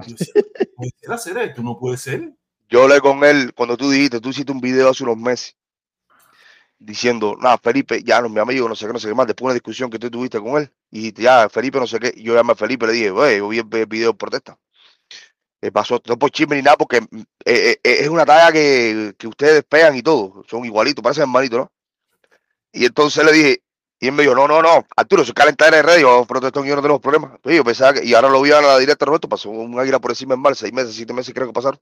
Yo 0.06 0.14
decía, 0.16 0.32
"No 0.36 0.86
puede 1.04 1.18
ser 1.18 1.38
esto, 1.38 1.62
no 1.64 1.76
puede 1.76 1.96
ser. 1.96 2.32
Yo 2.68 2.84
hablé 2.84 3.00
con 3.00 3.24
él 3.24 3.52
cuando 3.52 3.76
tú 3.76 3.90
dijiste, 3.90 4.20
tú 4.20 4.28
hiciste 4.28 4.52
un 4.52 4.60
video 4.60 4.90
hace 4.90 5.02
unos 5.02 5.16
meses 5.16 5.56
diciendo, 6.78 7.36
nada, 7.40 7.58
Felipe, 7.58 8.00
ya 8.04 8.20
no 8.20 8.28
mi 8.28 8.38
amigo, 8.38 8.68
no 8.68 8.76
sé 8.76 8.86
qué, 8.86 8.92
no 8.92 9.00
sé 9.00 9.08
qué 9.08 9.14
más, 9.16 9.26
después 9.26 9.46
de 9.46 9.46
una 9.46 9.54
discusión 9.54 9.90
que 9.90 9.98
tú 9.98 10.08
tuviste 10.08 10.38
con 10.38 10.62
él, 10.62 10.70
y 10.92 10.98
dijiste, 10.98 11.22
ya, 11.22 11.48
Felipe, 11.48 11.80
no 11.80 11.88
sé 11.88 11.98
qué, 11.98 12.14
yo 12.16 12.32
llamé 12.32 12.52
a 12.52 12.54
Felipe 12.54 12.86
le 12.86 12.92
dije, 12.92 13.10
oye, 13.10 13.38
yo 13.38 13.48
vi 13.48 13.58
el 13.58 13.86
video 13.86 14.12
de 14.12 14.16
protesta. 14.16 14.56
Eh, 15.62 15.70
pasó, 15.70 16.00
no 16.06 16.18
por 16.18 16.30
chisme 16.30 16.56
ni 16.56 16.62
nada, 16.62 16.76
porque 16.76 17.02
mm, 17.02 17.20
eh, 17.44 17.78
eh, 17.82 17.98
es 18.00 18.08
una 18.08 18.24
talla 18.24 18.50
que, 18.50 19.14
que 19.18 19.28
ustedes 19.28 19.62
pegan 19.64 19.94
y 19.94 20.02
todo, 20.02 20.42
son 20.48 20.64
igualitos, 20.64 21.02
parecen 21.02 21.22
hermanitos, 21.22 21.60
¿no? 21.60 21.72
Y 22.72 22.86
entonces 22.86 23.24
le 23.24 23.32
dije, 23.32 23.62
y 23.98 24.06
él 24.08 24.12
me 24.14 24.22
dijo, 24.22 24.34
no, 24.34 24.48
no, 24.48 24.62
no, 24.62 24.86
Arturo, 24.96 25.22
eso 25.22 25.32
es 25.32 25.34
calentar 25.34 25.74
en 25.74 25.84
red, 25.84 26.00
yo 26.00 26.24
protestón 26.24 26.64
y 26.64 26.70
yo 26.70 26.76
no 26.76 26.80
tenemos 26.80 27.02
problemas. 27.02 27.38
Pues 27.42 27.56
yo 27.56 27.64
pensaba 27.64 27.92
que, 27.94 28.04
y 28.06 28.14
ahora 28.14 28.30
lo 28.30 28.40
vi 28.40 28.52
a 28.52 28.62
la 28.62 28.78
directa 28.78 29.04
Roberto, 29.04 29.28
pasó 29.28 29.50
un 29.50 29.78
águila 29.78 29.98
por 29.98 30.12
encima 30.12 30.34
en 30.34 30.40
mal, 30.40 30.56
seis 30.56 30.72
meses, 30.72 30.94
siete 30.94 31.12
meses 31.12 31.34
creo 31.34 31.46
que 31.48 31.52
pasaron. 31.52 31.78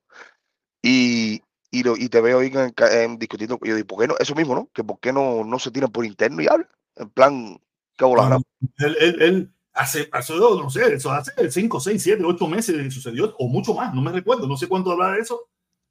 Y, 0.82 1.40
y, 1.70 1.84
lo, 1.84 1.96
y 1.96 2.08
te 2.08 2.20
veo 2.20 2.40
ahí 2.40 2.50
en, 2.52 2.74
en 2.76 3.18
discutiendo. 3.18 3.60
Yo 3.62 3.76
digo, 3.76 3.86
¿por 3.86 4.00
qué 4.00 4.08
no? 4.08 4.14
Eso 4.18 4.34
mismo, 4.34 4.56
¿no? 4.56 4.68
Que 4.72 4.82
por 4.82 4.98
qué 4.98 5.12
no, 5.12 5.44
no 5.44 5.58
se 5.60 5.70
tiran 5.70 5.92
por 5.92 6.04
interno 6.04 6.42
y 6.42 6.48
hablan. 6.48 6.68
En 6.96 7.10
plan, 7.10 7.60
¿qué 7.96 8.04
bola? 8.04 8.40
Él, 8.78 8.96
él, 8.98 9.22
él 9.22 9.52
hace, 9.74 10.08
hace, 10.12 10.34
no 10.36 10.70
sé, 10.70 10.94
eso 10.94 11.10
hace 11.10 11.50
5, 11.50 11.80
6, 11.80 12.02
7, 12.02 12.22
8 12.24 12.48
meses 12.48 12.76
que 12.76 12.90
sucedió, 12.90 13.34
o 13.38 13.48
mucho 13.48 13.74
más, 13.74 13.94
no 13.94 14.02
me 14.02 14.12
recuerdo, 14.12 14.46
no 14.46 14.56
sé 14.56 14.66
cuánto 14.66 14.92
hablar 14.92 15.14
de 15.14 15.20
eso. 15.20 15.48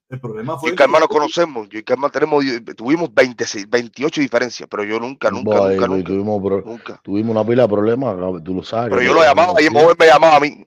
El 0.09 0.21
problema 0.21 0.57
fue 0.57 0.69
Yo 0.69 0.73
y 0.73 0.77
Calma 0.77 0.99
nos 0.99 1.09
conocemos, 1.09 1.67
yo 1.67 1.79
y 1.79 1.83
Calma 1.83 2.09
tenemos, 2.09 2.43
tuvimos 2.77 3.13
26, 3.13 3.69
28 3.69 4.21
diferencias, 4.21 4.69
pero 4.69 4.85
yo 4.85 4.99
nunca, 4.99 5.29
nunca, 5.29 5.59
Boy, 5.59 5.73
nunca, 5.75 5.87
nunca, 5.87 6.07
tuvimos, 6.07 6.65
nunca. 6.65 7.01
tuvimos 7.03 7.31
una 7.31 7.45
pila 7.45 7.63
de 7.63 7.69
problemas, 7.69 8.15
tú 8.43 8.53
lo 8.53 8.63
sabes. 8.63 8.89
Pero 8.89 9.01
que 9.01 9.05
yo 9.05 9.13
lo 9.13 9.21
llamaba 9.21 9.61
y 9.61 9.65
él 9.65 9.73
me 9.73 10.05
llamaba 10.05 10.37
a 10.37 10.39
mí. 10.39 10.65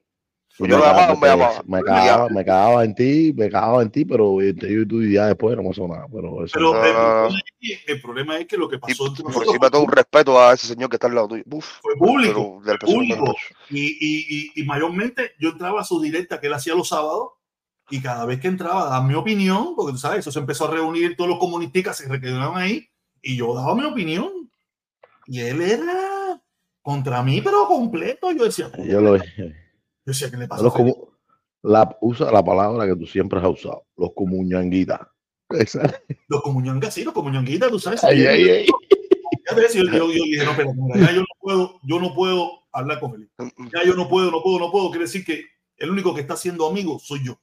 Yo 0.60 0.66
me 0.66 0.84
llamaba, 0.84 1.14
me 1.14 1.26
llamaba. 1.26 1.62
Me 1.66 1.80
Y 1.80 1.82
cagaba, 1.82 2.28
me 2.28 2.44
cagaba 2.44 2.84
en 2.84 2.94
ti, 2.94 3.32
me 3.34 3.50
cagaba 3.50 3.82
en 3.82 3.90
ti, 3.90 4.04
pero 4.04 4.42
entre 4.42 4.72
yo 4.72 4.82
y 4.82 4.86
tú 4.86 5.00
y 5.00 5.14
ya 5.14 5.26
después 5.26 5.56
no 5.56 5.64
pasó 5.64 5.88
nada. 5.88 6.06
Pero 6.12 6.44
eso 6.44 6.52
Pero 6.52 6.72
No, 6.72 6.84
el, 6.84 6.92
problema 6.92 7.38
es 7.38 7.52
que, 7.58 7.92
el 7.92 8.00
problema 8.02 8.38
es 8.38 8.46
que 8.46 8.56
lo 8.58 8.68
que 8.68 8.76
Y 8.76 8.78
pasó 8.78 9.06
entre 9.06 9.24
por 9.24 9.44
encima 9.46 9.70
todo 9.70 9.82
un 9.82 9.92
respeto 9.92 10.38
a 10.38 10.52
ese 10.52 10.66
señor 10.66 10.90
que 10.90 10.96
está 10.96 11.06
al 11.06 11.14
lado 11.14 11.28
tuyo. 11.28 11.44
Uf, 11.50 11.66
fue 11.80 11.96
público. 11.96 12.60
Y, 13.70 13.80
y, 13.80 14.52
y, 14.54 14.60
y 14.60 14.64
mayormente 14.64 15.32
yo 15.38 15.50
entraba 15.50 15.80
a 15.80 15.84
su 15.84 16.00
directa 16.00 16.38
que 16.38 16.48
él 16.48 16.54
hacía 16.54 16.74
los 16.74 16.88
sábados 16.88 17.30
y 17.88 18.00
cada 18.02 18.26
vez 18.26 18.38
que 18.40 18.48
entraba 18.48 18.86
a 18.86 18.90
dar 18.90 19.04
mi 19.04 19.14
opinión, 19.14 19.74
porque 19.74 19.92
tú 19.92 19.98
sabes, 19.98 20.20
eso 20.20 20.30
se 20.30 20.38
empezó 20.38 20.66
a 20.66 20.70
reunir, 20.70 21.16
todos 21.16 21.30
los 21.30 21.38
comunistas 21.38 21.96
se 21.96 22.20
quedaron 22.20 22.56
ahí 22.56 22.88
y 23.22 23.36
yo 23.36 23.54
daba 23.54 23.74
mi 23.74 23.84
opinión. 23.84 24.50
Y 25.26 25.40
él 25.40 25.62
era 25.62 26.40
contra 26.82 27.22
mí, 27.22 27.40
pero 27.40 27.66
completo. 27.66 28.30
Yo 28.32 28.44
decía, 28.44 28.70
yo 28.84 29.00
lo 29.00 29.18
yo 30.10 30.12
decía, 30.12 30.30
¿qué 30.30 30.36
le 30.36 30.48
pasa? 30.48 30.62
los 30.62 30.74
a 30.74 30.76
Felipe? 30.78 30.98
comu- 30.98 31.08
la, 31.62 31.98
usa 32.00 32.32
la 32.32 32.42
palabra 32.44 32.86
que 32.86 32.96
tú 32.96 33.06
siempre 33.06 33.38
has 33.38 33.46
usado, 33.46 33.84
los 33.96 34.12
comuñanguitas. 34.14 35.00
Esa- 35.50 35.82
Los 36.28 36.42
comuñangas, 36.42 36.94
sí, 36.94 37.02
los 37.02 37.12
comuñanguitas, 37.12 37.70
tú 37.70 37.78
sabes. 37.80 38.02
Ay, 38.04 38.20
yo, 38.22 39.82
yo, 39.84 39.92
yo 39.92 40.06
dije, 40.24 40.44
no, 40.44 40.52
pero 40.56 40.72
ya 40.94 41.12
yo 41.12 41.20
no 41.20 41.26
puedo, 41.40 41.80
yo 41.82 42.00
no 42.00 42.14
puedo 42.14 42.50
hablar 42.72 43.00
con 43.00 43.12
Felipe. 43.12 43.32
Ya 43.72 43.84
yo 43.84 43.94
no 43.94 44.08
puedo, 44.08 44.30
no 44.30 44.42
puedo, 44.42 44.58
no 44.60 44.70
puedo. 44.70 44.90
Quiere 44.90 45.06
decir 45.06 45.24
que 45.24 45.44
el 45.76 45.90
único 45.90 46.14
que 46.14 46.20
está 46.20 46.36
siendo 46.36 46.68
amigo 46.68 46.98
soy 47.00 47.24
yo. 47.24 47.40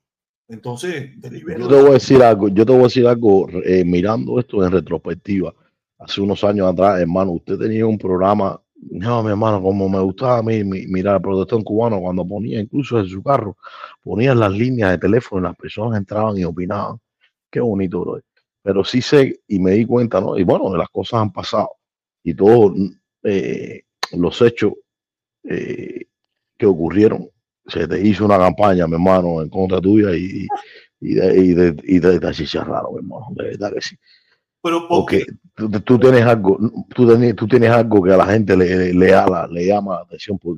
Entonces, 0.47 1.19
te 1.19 1.29
libero. 1.29 1.59
Yo 1.59 1.67
te 1.67 1.75
voy 1.81 1.89
a 1.89 1.93
decir 1.93 2.23
algo, 2.23 2.47
yo 2.47 2.65
te 2.65 2.71
voy 2.71 2.81
a 2.81 2.83
decir 2.85 3.05
algo, 3.07 3.47
eh, 3.65 3.83
mirando 3.83 4.39
esto 4.39 4.63
en 4.65 4.71
retrospectiva, 4.71 5.53
hace 5.99 6.21
unos 6.21 6.41
años 6.45 6.71
atrás, 6.71 7.01
hermano, 7.01 7.31
usted 7.31 7.57
tenía 7.57 7.85
un 7.85 7.97
programa, 7.97 8.61
no, 8.79 9.23
mi 9.23 9.29
hermano, 9.31 9.61
como 9.61 9.89
me 9.89 9.99
gustaba 9.99 10.39
a 10.39 10.43
mí 10.43 10.63
mi- 10.63 10.87
mirar 10.87 11.15
el 11.17 11.21
protestón 11.21 11.63
cubano, 11.63 11.99
cuando 11.99 12.25
ponía 12.27 12.59
incluso 12.59 12.99
en 12.99 13.07
su 13.07 13.23
carro, 13.23 13.57
ponía 14.03 14.35
las 14.35 14.51
líneas 14.51 14.91
de 14.91 14.97
teléfono 14.99 15.41
y 15.41 15.43
las 15.49 15.55
personas 15.57 15.97
entraban 15.99 16.37
y 16.37 16.43
opinaban. 16.45 16.97
Qué 17.51 17.59
bonito. 17.61 18.19
Pero 18.63 18.83
sí 18.83 19.01
sé 19.01 19.41
y 19.47 19.59
me 19.59 19.71
di 19.71 19.85
cuenta, 19.85 20.21
¿no? 20.21 20.37
Y 20.37 20.43
bueno, 20.43 20.75
las 20.77 20.89
cosas 20.89 21.21
han 21.21 21.31
pasado 21.33 21.69
y 22.23 22.33
todos 22.35 22.73
eh, 23.23 23.83
los 24.13 24.41
hechos 24.41 24.73
eh, 25.43 26.05
que 26.57 26.65
ocurrieron 26.65 27.29
se 27.67 27.87
te 27.87 28.01
hizo 28.05 28.25
una 28.25 28.37
campaña, 28.39 28.87
mi 28.87 28.95
hermano, 28.95 29.41
en 29.41 29.49
contra 29.49 29.81
tuya 29.81 30.11
y, 30.15 30.47
de, 31.15 31.37
y 31.43 31.53
de, 31.53 31.75
y 31.85 31.99
de, 31.99 32.19
de 32.19 32.33
mi 32.91 32.97
hermano, 32.99 33.27
de 33.31 33.43
verdad 33.45 33.73
que 33.73 33.81
sí. 33.81 33.97
Pero 34.67 34.85
Porque 34.85 35.25
tú, 35.55 35.69
tú 35.69 35.97
tienes 35.97 36.25
algo, 36.25 36.57
tú 36.93 37.07
tienes, 37.07 37.33
tú 37.37 37.47
tienes 37.47 37.69
algo 37.69 38.03
que 38.03 38.11
a 38.11 38.17
la 38.17 38.25
gente 38.25 38.57
le, 38.57 38.93
le, 38.93 39.13
ala- 39.15 39.47
le 39.47 39.65
llama 39.65 39.95
la 39.95 40.01
atención. 40.01 40.37
Por, 40.37 40.57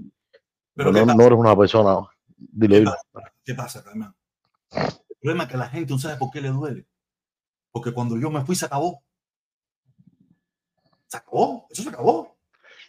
pero 0.73 0.91
no, 0.91 1.05
¿qué, 1.05 1.13
no 1.13 1.23
eres 1.23 1.37
una 1.37 1.55
persona. 1.55 2.07
Dile, 2.35 2.79
¿Qué 2.79 2.85
pasa? 2.85 3.33
¿Qué 3.45 3.53
pasa, 3.53 3.83
Carmen? 3.83 4.11
El 4.71 5.15
problema 5.21 5.43
es 5.43 5.49
que 5.49 5.55
a 5.57 5.59
la 5.59 5.69
gente, 5.69 5.93
¿no 5.93 5.99
sabe 5.99 6.17
por 6.17 6.31
qué 6.31 6.41
le 6.41 6.49
duele? 6.49 6.87
Porque 7.71 7.91
cuando 7.91 8.17
yo 8.17 8.31
me 8.31 8.43
fui, 8.43 8.55
se 8.55 8.65
acabó. 8.65 9.03
Se 11.05 11.17
acabó, 11.17 11.67
eso 11.69 11.83
se 11.83 11.89
acabó. 11.89 12.35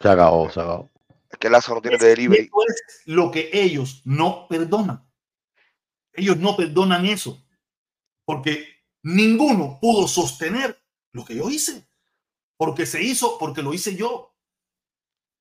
Se 0.01 0.09
acabó, 0.09 0.49
se 0.49 0.59
acabó. 0.59 0.89
Es 1.29 1.37
que 1.37 1.49
Lázaro 1.51 1.75
no 1.75 1.81
tiene 1.83 1.97
Y 1.97 1.99
delivery. 1.99 2.43
Eso 2.45 2.55
es 2.67 3.01
lo 3.05 3.29
que 3.29 3.51
ellos 3.53 4.01
no 4.05 4.47
perdonan. 4.47 5.07
Ellos 6.13 6.37
no 6.37 6.57
perdonan 6.57 7.05
eso. 7.05 7.45
Porque 8.25 8.65
ninguno 9.03 9.77
pudo 9.79 10.07
sostener 10.07 10.80
lo 11.13 11.25
que 11.25 11.35
yo 11.35 11.49
hice. 11.49 11.87
Porque 12.57 12.85
se 12.85 13.01
hizo, 13.01 13.37
porque 13.39 13.61
lo 13.63 13.73
hice 13.73 13.95
yo. 13.95 14.33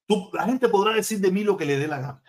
Tú, 0.07 0.31
la 0.33 0.45
gente 0.45 0.69
podrá 0.69 0.95
decir 0.95 1.21
de 1.21 1.31
mí 1.31 1.45
lo 1.45 1.57
que 1.57 1.65
le 1.67 1.79
dé 1.79 1.87
la 1.87 1.99
gana. 2.01 2.23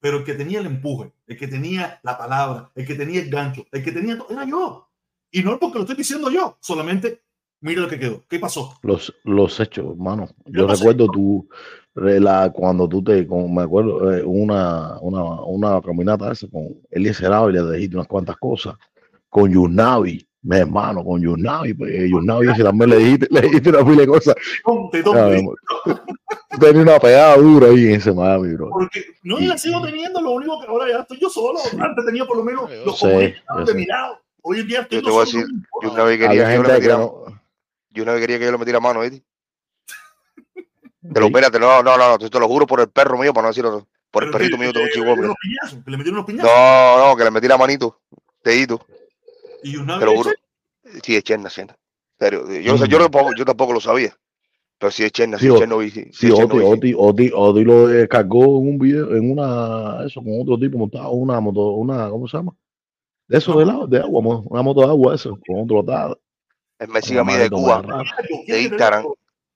Pero 0.00 0.18
el 0.18 0.24
que 0.24 0.34
tenía 0.34 0.60
el 0.60 0.66
empuje, 0.66 1.12
el 1.26 1.36
que 1.36 1.48
tenía 1.48 2.00
la 2.02 2.16
palabra, 2.16 2.70
el 2.74 2.86
que 2.86 2.94
tenía 2.94 3.20
el 3.20 3.30
gancho, 3.30 3.66
el 3.72 3.82
que 3.82 3.92
tenía 3.92 4.16
todo, 4.16 4.30
era 4.30 4.44
yo. 4.44 4.88
Y 5.30 5.42
no 5.42 5.52
es 5.54 5.58
porque 5.58 5.78
lo 5.78 5.80
estoy 5.80 5.96
diciendo 5.96 6.30
yo, 6.30 6.56
solamente 6.60 7.22
mira 7.60 7.82
lo 7.82 7.88
que 7.88 7.98
quedó. 7.98 8.24
¿Qué 8.28 8.38
pasó? 8.38 8.78
Los, 8.82 9.12
los 9.24 9.58
hechos, 9.58 9.86
hermano. 9.90 10.28
Yo 10.46 10.66
pasó? 10.66 10.84
recuerdo 10.84 11.46
re- 11.94 12.20
la, 12.20 12.52
cuando 12.52 12.88
tú 12.88 13.02
te, 13.02 13.26
con, 13.26 13.52
me 13.52 13.62
acuerdo, 13.62 14.14
eh, 14.14 14.22
una, 14.22 14.98
una, 15.00 15.24
una 15.42 15.82
caminata 15.82 16.30
esa 16.30 16.46
con 16.48 16.80
Eliezer 16.90 17.32
Ávila, 17.32 17.62
le 17.62 17.76
dijiste 17.76 17.96
unas 17.96 18.06
cuantas 18.06 18.36
cosas. 18.36 18.76
Con 19.28 19.50
Yurnavi, 19.50 20.26
mi 20.46 20.58
hermano, 20.58 21.04
con 21.04 21.20
Yurnavi, 21.20 21.74
pues, 21.74 21.92
eh, 21.92 22.08
Yurnavi 22.08 22.48
ese 22.50 22.62
también 22.62 22.90
le 22.90 22.96
dijiste, 22.98 23.26
le 23.30 23.40
dijiste 23.40 23.68
una 23.70 23.84
pila 23.84 24.00
de 24.02 24.06
cosas. 24.06 24.34
Te. 24.92 25.02
Tú 25.02 25.12
tenías 26.60 26.82
una 26.84 26.98
pegada 27.00 27.36
dura 27.36 27.66
ahí 27.66 27.88
en 27.88 27.94
ese 27.96 28.12
Miami, 28.12 28.54
bro. 28.54 28.70
Porque 28.70 29.04
no 29.24 29.38
y 29.40 29.46
la 29.46 29.58
sigo 29.58 29.82
teniendo, 29.82 30.20
lo 30.20 30.30
único 30.30 30.60
que 30.60 30.68
ahora 30.68 30.88
ya 30.88 30.98
estoy 31.00 31.18
yo 31.20 31.28
solo. 31.28 31.58
Antes 31.80 32.06
tenía 32.06 32.24
por 32.24 32.36
lo 32.36 32.44
menos 32.44 32.70
Yo 32.70 32.84
los 32.86 32.98
sé, 32.98 33.08
de 33.08 33.34
sé. 33.66 33.74
mi 33.74 33.86
lado. 33.86 34.20
Hoy 34.42 34.60
en 34.60 34.68
día 34.68 34.80
estoy 34.82 34.98
Yo 34.98 35.04
te 35.04 35.10
voy 35.10 35.22
a 35.22 35.26
solo, 35.26 35.42
decir. 35.42 35.56
Yo 35.82 35.92
una 35.92 36.04
vez 36.04 36.18
quería 36.18 36.46
que 36.48 36.54
yo 36.54 36.62
le 36.62 36.68
metiera, 36.68 36.96
no. 36.98 37.24
yo 37.90 38.02
una 38.04 38.12
vez 38.12 38.20
quería 38.20 38.38
que 38.38 38.44
yo 38.44 38.52
le 38.52 38.58
metiera 38.58 38.80
mano, 38.80 39.00
¿viste? 39.00 39.22
Pero 41.12 41.26
espérate, 41.26 41.58
no, 41.58 41.82
no, 41.82 41.98
no, 41.98 42.18
te, 42.18 42.30
te 42.30 42.40
lo 42.40 42.46
juro 42.48 42.66
por 42.66 42.80
el 42.80 42.88
perro 42.88 43.18
mío, 43.18 43.32
para 43.34 43.42
no 43.46 43.48
decir 43.48 43.64
otro. 43.66 43.86
Por 44.12 44.24
el 44.24 44.30
perrito 44.30 44.56
mío, 44.56 44.72
tengo 44.72 44.86
un 44.86 44.92
chihuahua. 44.92 45.14
metieron 45.16 45.36
mira. 45.42 45.60
unos 45.60 45.68
piñazos, 45.68 45.84
Que 45.84 45.90
le 45.90 45.96
metieron 45.96 46.18
unos 46.18 46.26
piñazos. 46.26 46.50
No, 46.52 47.08
no, 47.08 47.16
que 47.16 47.24
le 47.24 47.30
metí 47.30 47.48
la 47.48 47.58
manito, 47.58 48.00
dedito, 48.42 48.80
Y 49.62 49.76
una 49.76 49.98
vez 49.98 50.16
juro. 50.16 50.30
Sí, 51.02 51.16
es 51.16 51.24
Cherna, 51.24 51.48
Cherna. 51.48 51.76
Serio, 52.18 52.50
yo, 52.60 52.72
no 52.72 52.78
sé, 52.78 52.88
yo, 52.88 52.98
tampoco, 52.98 53.34
yo 53.36 53.44
tampoco 53.44 53.72
lo 53.72 53.80
sabía. 53.80 54.16
Pero 54.78 54.90
sí 54.90 55.04
es 55.04 55.12
Cherna, 55.12 55.38
sí 55.38 55.42
Sí, 55.42 55.48
es 55.48 55.54
o- 55.54 55.58
Chernobyl. 55.58 55.90
Sí, 55.92 56.10
sí 56.12 56.30
Oti. 56.30 56.58
Oti, 56.62 56.94
Oti, 56.96 57.30
Oti 57.34 57.64
lo 57.64 57.88
descargó 57.88 58.44
en 58.60 58.68
un 58.68 58.78
video, 58.78 59.14
en 59.14 59.30
una, 59.30 60.04
eso, 60.06 60.22
con 60.22 60.40
otro 60.40 60.58
tipo 60.58 60.78
montado, 60.78 61.10
una 61.10 61.40
moto, 61.40 61.70
una, 61.72 62.08
¿cómo 62.10 62.28
se 62.28 62.36
llama? 62.36 62.52
De 63.28 63.38
eso 63.38 63.58
de, 63.58 63.66
la, 63.66 63.86
de 63.86 63.98
agua, 63.98 64.42
una 64.44 64.62
moto 64.62 64.80
de 64.80 64.86
agua, 64.86 65.14
eso, 65.14 65.38
con 65.46 65.60
otro 65.60 65.80
atado. 65.80 66.20
Él 66.78 66.88
me 66.88 67.02
sigue 67.02 67.18
a 67.18 67.24
mí 67.24 67.34
de 67.34 67.50
Cuba, 67.50 67.82
de 68.46 68.62
Instagram. 68.62 69.06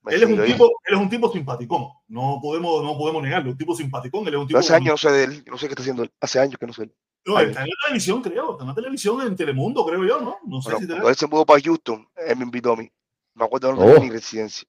Él 0.06 0.22
es, 0.22 0.28
un 0.28 0.44
tipo, 0.44 0.64
él 0.86 0.94
es 0.94 1.00
un 1.00 1.10
tipo 1.10 1.30
simpaticón. 1.30 1.88
No 2.08 2.38
podemos, 2.42 2.82
no 2.82 2.96
podemos 2.96 3.22
negarlo. 3.22 3.50
Un 3.50 3.56
tipo 3.58 3.76
simpaticón. 3.76 4.26
Él 4.26 4.34
es 4.34 4.40
un 4.40 4.46
tipo. 4.46 4.58
hace 4.58 4.74
años 4.74 4.92
no 4.92 4.96
sé 4.96 5.10
de 5.10 5.24
él, 5.24 5.44
no 5.46 5.58
sé 5.58 5.66
qué 5.66 5.72
está 5.72 5.82
haciendo 5.82 6.02
él. 6.02 6.10
Hace 6.20 6.40
años 6.40 6.56
que 6.58 6.66
no 6.66 6.72
sé 6.72 6.82
de 6.82 6.86
él. 6.86 6.94
No, 7.26 7.38
está 7.38 7.62
en 7.62 7.68
la 7.68 7.74
televisión, 7.84 8.22
creo. 8.22 8.52
Está 8.52 8.64
en 8.64 8.68
la 8.68 8.74
televisión 8.74 9.20
en 9.22 9.36
Telemundo, 9.36 9.84
creo 9.84 10.04
yo, 10.04 10.20
¿no? 10.20 10.36
No 10.46 10.62
sé 10.62 10.70
Bueno, 10.72 10.78
si 10.80 10.86
te 11.10 11.14
se 11.14 11.26
mudó 11.26 11.44
para 11.44 11.60
Houston, 11.60 12.08
él 12.16 12.36
me 12.36 12.44
invitó 12.44 12.72
a 12.72 12.76
mí. 12.76 12.90
Me 13.34 13.44
acuerdo 13.44 13.72
no 13.72 13.78
tenía 13.78 13.94
Oh. 13.96 14.00
ni 14.02 14.10
residencia. 14.10 14.66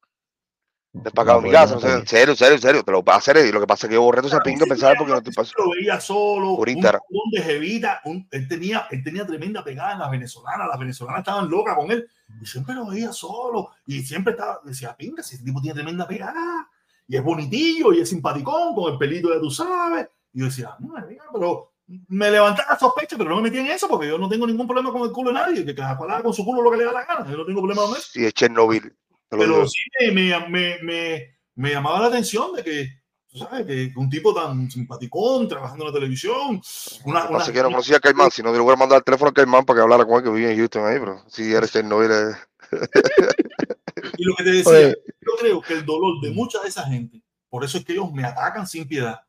Me 0.94 1.10
pagaba 1.10 1.40
mi 1.40 1.50
casa, 1.50 1.76
no 1.76 1.80
sé, 1.80 2.06
serio, 2.06 2.36
serio, 2.36 2.58
serio, 2.58 2.84
te 2.84 2.92
lo 2.92 3.02
va 3.02 3.14
a 3.14 3.18
hacer. 3.18 3.38
Y 3.38 3.52
lo 3.54 3.62
que 3.62 3.66
pasa 3.68 3.88
es 3.88 3.90
que 3.90 3.96
yo 3.96 4.02
borré 4.02 4.22
toda 4.22 4.36
esa 4.36 4.44
pinga 4.44 4.66
pensaba 4.66 4.94
porque 4.98 5.14
no 5.14 5.24
te 5.24 5.32
pasa. 5.32 5.54
lo 5.58 5.70
veía 5.72 6.02
solo, 6.02 6.58
Por 6.58 6.68
un 6.68 6.76
montón 6.76 7.32
de 7.32 7.42
jevita, 7.42 8.02
un- 8.04 8.28
él, 8.30 8.46
tenía, 8.50 8.88
él 8.92 9.02
tenía 9.02 9.26
tremenda 9.26 9.64
pegada 9.64 9.94
en 9.94 10.00
las 10.00 10.12
venezolanas, 10.12 10.68
las 10.68 10.78
venezolanas 10.78 11.20
estaban 11.22 11.50
locas 11.50 11.78
con 11.78 11.90
él, 11.92 12.10
y 12.42 12.46
siempre 12.46 12.76
lo 12.76 12.88
veía 12.88 13.14
solo, 13.14 13.70
y 13.86 14.02
siempre 14.04 14.32
estaba, 14.34 14.60
decía, 14.66 14.94
pinga, 14.98 15.24
si 15.24 15.36
ese 15.36 15.46
tipo 15.46 15.62
tiene 15.62 15.76
tremenda 15.76 16.06
pegada, 16.06 16.70
y 17.08 17.16
es 17.16 17.24
bonitillo, 17.24 17.94
y 17.94 18.02
es 18.02 18.10
simpaticón, 18.10 18.76
con 18.76 18.92
el 18.92 19.00
pelito 19.00 19.34
ya 19.34 19.40
tú 19.40 19.50
sabes, 19.50 20.10
y 20.34 20.40
yo 20.40 20.46
decía, 20.48 20.76
no, 20.80 20.94
pero 21.34 21.71
me 22.08 22.32
levanté 22.32 22.62
la 22.68 22.78
sospecha, 22.78 23.18
pero 23.18 23.30
no 23.30 23.38
me 23.38 23.44
metí 23.44 23.58
en 23.58 23.68
eso 23.68 23.88
porque 23.88 24.08
yo 24.08 24.18
no 24.18 24.30
tengo 24.30 24.48
ningún 24.48 24.68
problema 24.68 24.92
con 24.92 25.04
el 25.04 25.12
culo 25.12 25.30
de 25.30 25.36
nadie, 25.36 25.66
que 25.66 25.76
cada 25.76 25.98
cual 25.98 26.12
haga 26.12 26.24
con 26.24 26.34
su 26.34 26.46
culo 26.46 26.62
lo 26.62 26.72
que 26.72 26.78
le 26.78 26.86
da 26.86 26.94
la 26.94 27.06
gana, 27.06 27.30
yo 27.30 27.38
no 27.38 27.46
tengo 27.46 27.62
problema 27.62 27.84
con 27.84 27.96
eso. 27.96 28.10
Sí, 28.12 28.26
es 28.26 28.34
Chernobyl. 28.34 28.96
Pero 29.30 29.68
sí 29.68 29.80
me, 30.00 30.12
me, 30.12 30.78
me, 30.84 31.38
me, 31.56 31.70
llamaba 31.72 32.02
la 32.02 32.08
atención 32.08 32.54
de 32.54 32.64
que, 32.64 32.88
tú 33.30 33.38
sabes, 33.38 33.66
que 33.66 33.92
un 33.96 34.10
tipo 34.10 34.34
tan 34.34 34.70
simpaticón, 34.70 35.48
trabajando 35.48 35.86
en 35.86 35.94
la 35.94 36.00
televisión, 36.00 36.62
una, 37.06 37.30
una- 37.30 37.46
que 37.46 37.64
no 37.64 37.70
conocía 37.70 37.98
a 37.98 38.02
Caimán, 38.02 38.30
si 38.30 38.44
no, 38.44 38.52
te 38.52 38.58
lo 38.58 38.66
voy 38.66 38.74
a 38.74 38.78
mandar 38.78 38.98
el 38.98 39.04
teléfono 39.06 39.30
a 39.30 39.34
Caimán 39.34 39.66
para 39.66 39.78
que 39.78 39.84
hablara 39.84 40.06
con 40.06 40.18
él, 40.18 40.24
que 40.24 40.30
vive 40.32 40.52
en 40.52 40.58
Houston 40.58 40.86
ahí, 40.86 41.00
pero 41.00 41.24
si 41.28 41.54
eres 41.54 41.72
Chernobyl, 41.72 42.12
eh, 42.12 42.36
y 44.18 44.24
lo 44.24 44.36
que 44.36 44.44
te 44.44 44.52
decía, 44.52 44.72
Oye, 44.72 44.96
yo 45.22 45.32
creo 45.40 45.62
que 45.62 45.74
el 45.74 45.86
dolor 45.86 46.22
de 46.22 46.32
mucha 46.32 46.62
de 46.62 46.70
esa 46.70 46.84
gente, 46.84 47.22
por 47.50 47.64
eso 47.64 47.78
es 47.78 47.86
que 47.86 47.94
ellos 47.94 48.12
me 48.12 48.24
atacan 48.26 48.68
sin 48.68 48.88
piedad. 48.88 49.22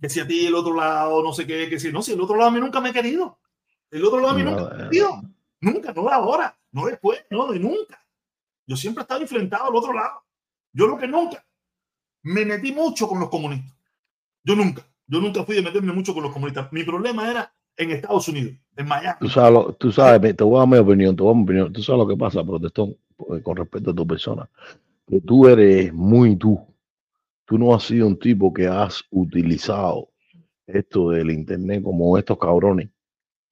Que 0.00 0.08
si 0.08 0.20
a 0.20 0.26
ti 0.26 0.46
el 0.46 0.54
otro 0.54 0.74
lado, 0.74 1.22
no 1.22 1.32
sé 1.32 1.46
qué, 1.46 1.68
que 1.68 1.80
si 1.80 1.92
no, 1.92 2.02
si 2.02 2.12
el 2.12 2.20
otro 2.20 2.36
lado 2.36 2.50
a 2.50 2.52
mí 2.52 2.60
nunca 2.60 2.80
me 2.80 2.90
ha 2.90 2.92
querido. 2.92 3.38
El 3.90 4.04
otro 4.04 4.20
lado 4.20 4.34
a 4.34 4.36
mí 4.36 4.42
nunca 4.44 4.62
me 4.64 4.68
ha 4.68 4.78
no, 4.84 4.84
querido. 4.90 5.22
Nunca, 5.60 5.92
no 5.92 6.08
ahora, 6.08 6.56
no 6.72 6.86
después, 6.86 7.24
no 7.30 7.50
de 7.50 7.58
nunca. 7.58 8.00
Yo 8.66 8.76
siempre 8.76 9.00
he 9.00 9.04
estado 9.04 9.20
enfrentado 9.22 9.64
al 9.70 9.74
otro 9.74 9.92
lado. 9.92 10.22
Yo 10.72 10.86
lo 10.86 10.96
que 10.98 11.08
nunca 11.08 11.44
me 12.22 12.44
metí 12.44 12.72
mucho 12.72 13.08
con 13.08 13.18
los 13.18 13.28
comunistas. 13.28 13.76
Yo 14.44 14.54
nunca, 14.54 14.86
yo 15.06 15.20
nunca 15.20 15.42
fui 15.44 15.56
de 15.56 15.62
meterme 15.62 15.92
mucho 15.92 16.14
con 16.14 16.22
los 16.22 16.32
comunistas. 16.32 16.72
Mi 16.72 16.84
problema 16.84 17.30
era 17.30 17.52
en 17.76 17.90
Estados 17.90 18.28
Unidos, 18.28 18.54
en 18.76 18.86
Miami. 18.86 19.16
Tú 19.20 19.28
sabes, 19.28 19.52
lo- 19.52 19.72
tú 19.74 19.90
sabes, 19.90 20.36
te 20.36 20.44
voy 20.44 20.56
a 20.56 20.58
dar 20.60 20.68
mi 20.68 20.78
opinión, 20.78 21.16
te 21.16 21.22
voy 21.22 21.30
a 21.30 21.34
dar 21.34 21.36
mi 21.38 21.44
opinión. 21.44 21.72
Tú 21.72 21.82
sabes 21.82 21.98
lo 21.98 22.08
que 22.08 22.16
pasa, 22.16 22.44
protestón, 22.44 22.96
eh, 23.34 23.42
con 23.42 23.56
respecto 23.56 23.90
a 23.90 23.94
tu 23.94 24.06
persona. 24.06 24.48
Que 25.06 25.20
tú 25.20 25.48
eres 25.48 25.92
muy 25.92 26.36
tú. 26.36 26.60
Tú 27.48 27.56
no 27.56 27.74
has 27.74 27.84
sido 27.84 28.06
un 28.06 28.18
tipo 28.18 28.52
que 28.52 28.66
has 28.66 29.02
utilizado 29.10 30.10
esto 30.66 31.08
del 31.08 31.30
internet 31.30 31.82
como 31.82 32.18
estos 32.18 32.38
cabrones. 32.38 32.90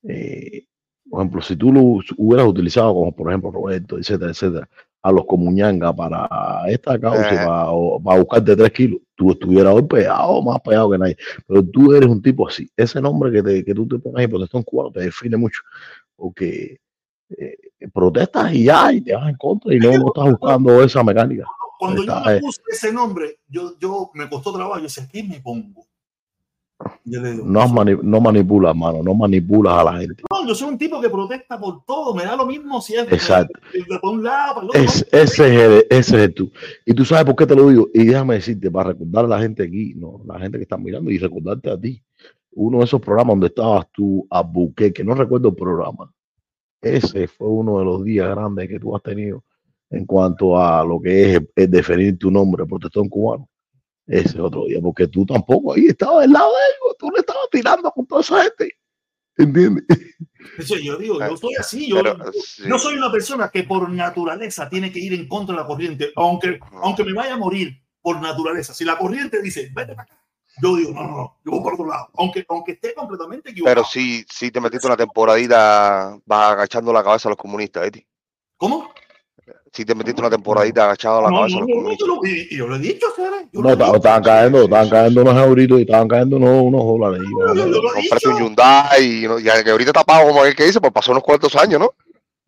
Eh, 0.03 0.67
por 1.09 1.21
ejemplo, 1.21 1.41
si 1.41 1.57
tú 1.57 1.73
lo 1.73 1.81
hubieras 2.19 2.47
utilizado 2.47 2.93
como, 2.93 3.17
por 3.17 3.31
ejemplo, 3.31 3.51
Roberto, 3.51 3.97
etcétera, 3.97 4.33
etcétera, 4.33 4.69
a 5.01 5.13
los 5.13 5.25
comuñanga 5.25 5.97
para 5.97 6.29
esta 6.69 7.01
causa, 7.01 7.47
para, 8.05 8.19
buscarte 8.19 8.55
tres 8.55 8.73
kilos, 8.73 9.01
tú 9.15 9.31
estuvieras 9.31 9.73
hoy 9.73 9.85
pegado, 9.85 10.43
más 10.43 10.61
pegado 10.61 10.91
que 10.91 10.99
nadie. 10.99 11.17
Pero 11.47 11.65
tú 11.65 11.95
eres 11.95 12.11
un 12.11 12.21
tipo 12.21 12.47
así. 12.47 12.69
Ese 12.77 13.01
nombre 13.01 13.33
que, 13.33 13.43
te, 13.43 13.65
que 13.65 13.75
tú 13.75 13.89
te 13.89 13.99
pones 13.99 14.19
ahí, 14.19 14.27
protestón 14.27 14.63
cubano, 14.63 14.91
te 14.91 15.01
define 15.01 15.39
mucho. 15.39 15.63
Porque 16.15 16.81
eh, 17.31 17.57
protestas 17.95 18.53
y 18.53 18.65
ya, 18.65 18.93
y 18.93 19.01
te 19.01 19.15
vas 19.15 19.31
en 19.31 19.37
contra 19.37 19.75
y 19.75 19.79
no, 19.79 19.97
no 19.97 20.09
estás 20.09 20.39
buscando 20.39 20.83
esa 20.83 21.03
mecánica. 21.03 21.47
Cuando 21.79 22.05
yo 22.05 22.21
me 22.25 22.37
eh. 22.37 22.41
puse 22.41 22.61
ese 22.71 22.93
nombre, 22.93 23.39
yo, 23.49 23.79
yo 23.79 24.11
me 24.15 24.29
costó 24.29 24.53
trabajo. 24.53 24.77
Yo 24.79 24.85
decía, 24.85 25.09
¿qué 25.11 25.23
me 25.23 25.41
pongo? 25.41 25.87
Yo 27.05 27.21
le 27.23 27.33
digo, 27.33 27.45
No, 27.47 27.67
mani- 27.69 27.99
no 28.03 28.21
manipulas, 28.21 28.77
mano, 28.77 29.03
no 29.03 29.15
manipulas 29.15 29.79
a 29.79 29.85
la 29.85 29.99
gente. 29.99 30.23
No, 30.31 30.47
yo 30.47 30.55
soy 30.55 30.69
un 30.69 30.77
tipo 30.79 31.01
que 31.01 31.09
protesta 31.09 31.59
por 31.59 31.85
todo, 31.87 32.15
me 32.15 32.25
da 32.25 32.37
lo 32.37 32.45
mismo 32.47 32.83
si 32.83 32.95
es 32.95 33.11
Exacto. 33.11 33.59
de- 33.73 33.79
de 33.81 33.99
un 34.03 34.23
lado, 34.23 34.55
para 34.57 34.65
el 34.65 34.71
otro. 34.71 34.83
Es, 34.83 35.07
ese, 35.11 35.23
es 35.23 35.41
el, 35.41 35.87
ese 35.89 36.25
es 36.25 36.35
tú. 36.35 36.53
Y 36.85 36.93
tú 36.93 37.05
sabes 37.05 37.25
por 37.25 37.35
qué 37.37 37.47
te 37.47 37.55
lo 37.57 37.69
digo. 37.71 37.89
Y 37.95 38.05
déjame 38.05 38.35
decirte, 38.35 38.71
para 38.71 38.91
recordar 38.91 39.25
a 39.25 39.29
la 39.29 39.41
gente 39.41 39.63
aquí, 39.63 39.95
no, 39.97 40.21
la 40.27 40.39
gente 40.39 40.59
que 40.59 40.65
está 40.65 40.77
mirando 40.77 41.11
y 41.11 41.19
recordarte 41.19 41.71
a 41.71 41.81
ti. 41.81 42.03
Uno 42.53 42.79
de 42.79 42.85
esos 42.85 43.01
programas 43.01 43.33
donde 43.33 43.47
estabas 43.49 43.87
tú 43.93 44.27
a 44.31 44.43
buque, 44.43 44.93
que 44.93 45.03
no 45.05 45.15
recuerdo 45.15 45.49
el 45.49 45.55
programa. 45.55 46.13
Ese 46.83 47.27
fue 47.27 47.49
uno 47.49 47.79
de 47.79 47.85
los 47.87 48.05
días 48.05 48.29
grandes 48.29 48.69
que 48.69 48.79
tú 48.79 48.95
has 48.95 49.03
tenido 49.03 49.43
en 49.91 50.05
cuanto 50.07 50.59
a 50.59 50.85
lo 50.85 51.01
que 51.01 51.35
es, 51.35 51.41
es 51.55 51.71
definir 51.71 52.19
tu 52.19 52.31
nombre, 52.31 52.67
protestón 52.67 53.09
cubano. 53.09 53.49
Ese 54.07 54.41
otro 54.41 54.67
día, 54.67 54.79
porque 54.81 55.09
tú 55.09 55.27
tampoco 55.27 55.75
ahí 55.75 55.87
estabas 55.87 56.23
del 56.23 56.33
lado 56.33 56.51
de 56.51 56.59
ellos, 56.69 56.97
tú 56.97 57.11
le 57.11 57.21
estabas 57.21 57.49
tirando 57.51 57.91
con 57.91 58.07
toda 58.07 58.21
esa 58.21 58.43
gente. 58.43 58.73
¿Entiendes? 59.37 59.85
Eso 60.59 60.77
yo 60.77 60.97
digo, 60.97 61.19
yo 61.19 61.37
soy 61.37 61.55
así, 61.59 61.89
yo, 61.89 62.03
pero, 62.03 62.33
sí. 62.33 62.63
yo 62.69 62.79
soy 62.79 62.97
una 62.97 63.11
persona 63.11 63.51
que 63.51 63.65
por 63.65 63.91
naturaleza 63.91 64.69
tiene 64.69 64.93
que 64.93 65.01
ir 65.01 65.13
en 65.13 65.27
contra 65.27 65.57
de 65.57 65.63
la 65.63 65.67
corriente, 65.67 66.13
aunque, 66.15 66.61
aunque 66.83 67.05
me 67.05 67.13
vaya 67.13 67.35
a 67.35 67.37
morir 67.37 67.83
por 68.01 68.21
naturaleza. 68.21 68.73
Si 68.73 68.85
la 68.85 68.97
corriente 68.97 69.43
dice, 69.43 69.71
vete 69.75 69.95
para 69.95 70.05
acá, 70.05 70.19
yo 70.63 70.77
digo, 70.77 70.93
no, 70.93 71.03
no, 71.03 71.17
no, 71.17 71.37
yo 71.45 71.51
voy 71.51 71.63
por 71.63 71.75
otro 71.75 71.87
lado, 71.87 72.09
aunque, 72.15 72.47
aunque 72.49 72.73
esté 72.73 72.95
completamente 72.95 73.51
equivocado. 73.51 73.75
Pero 73.75 73.87
sí, 73.87 74.25
sí 74.31 74.51
te 74.51 74.61
metiste 74.61 74.87
una 74.87 74.97
temporadita, 74.97 76.17
vas 76.25 76.53
agachando 76.53 76.93
la 76.93 77.03
cabeza 77.03 77.29
a 77.29 77.31
los 77.31 77.39
comunistas, 77.39 77.87
Eti. 77.89 78.07
¿Cómo? 78.57 78.91
Sí 79.73 79.85
te 79.85 79.95
metiste 79.95 80.21
una 80.21 80.31
temporadita 80.31 80.85
agachado 80.85 81.23
la 81.23 81.31
No, 81.31 81.37
cabeza 81.41 81.57
a 81.59 81.61
no, 81.61 81.67
los 81.67 81.69
no, 81.69 81.75
no, 81.75 81.81
comunistas. 81.83 82.09
yo 82.09 82.15
lo- 82.15 82.27
y, 82.27 82.49
y 82.51 82.57
yo 82.57 82.67
lo 82.67 82.77
he 82.77 82.79
dicho, 82.79 83.07
lo 83.53 83.63
No, 83.63 83.95
estaban 83.97 84.23
cayendo, 84.23 84.63
estaban 84.63 84.89
cayendo 84.89 85.21
unos 85.23 85.37
euritos 85.47 85.79
y 85.79 85.83
estaban 85.83 86.09
cayendo 86.09 86.37
unos, 86.37 86.63
unos 86.63 86.83
dólares. 86.85 87.21
y 87.23 87.31
yo- 87.31 87.39
yo 87.55 87.55
bueno, 87.55 87.67
lo 87.83 87.91
he 87.91 87.93
Compraste 87.95 88.29
un. 88.29 88.37
Hyundai 88.39 89.05
y, 89.25 89.29
no- 89.29 89.39
y 89.39 89.43
que 89.45 89.71
ahorita 89.71 89.91
está 89.91 90.05
pago 90.05 90.29
como 90.29 90.45
el 90.45 90.55
que 90.57 90.65
dice, 90.65 90.81
pues 90.81 90.93
pasó 90.93 91.13
unos 91.13 91.23
cuantos 91.23 91.55
años, 91.57 91.81
¿no? 91.81 91.91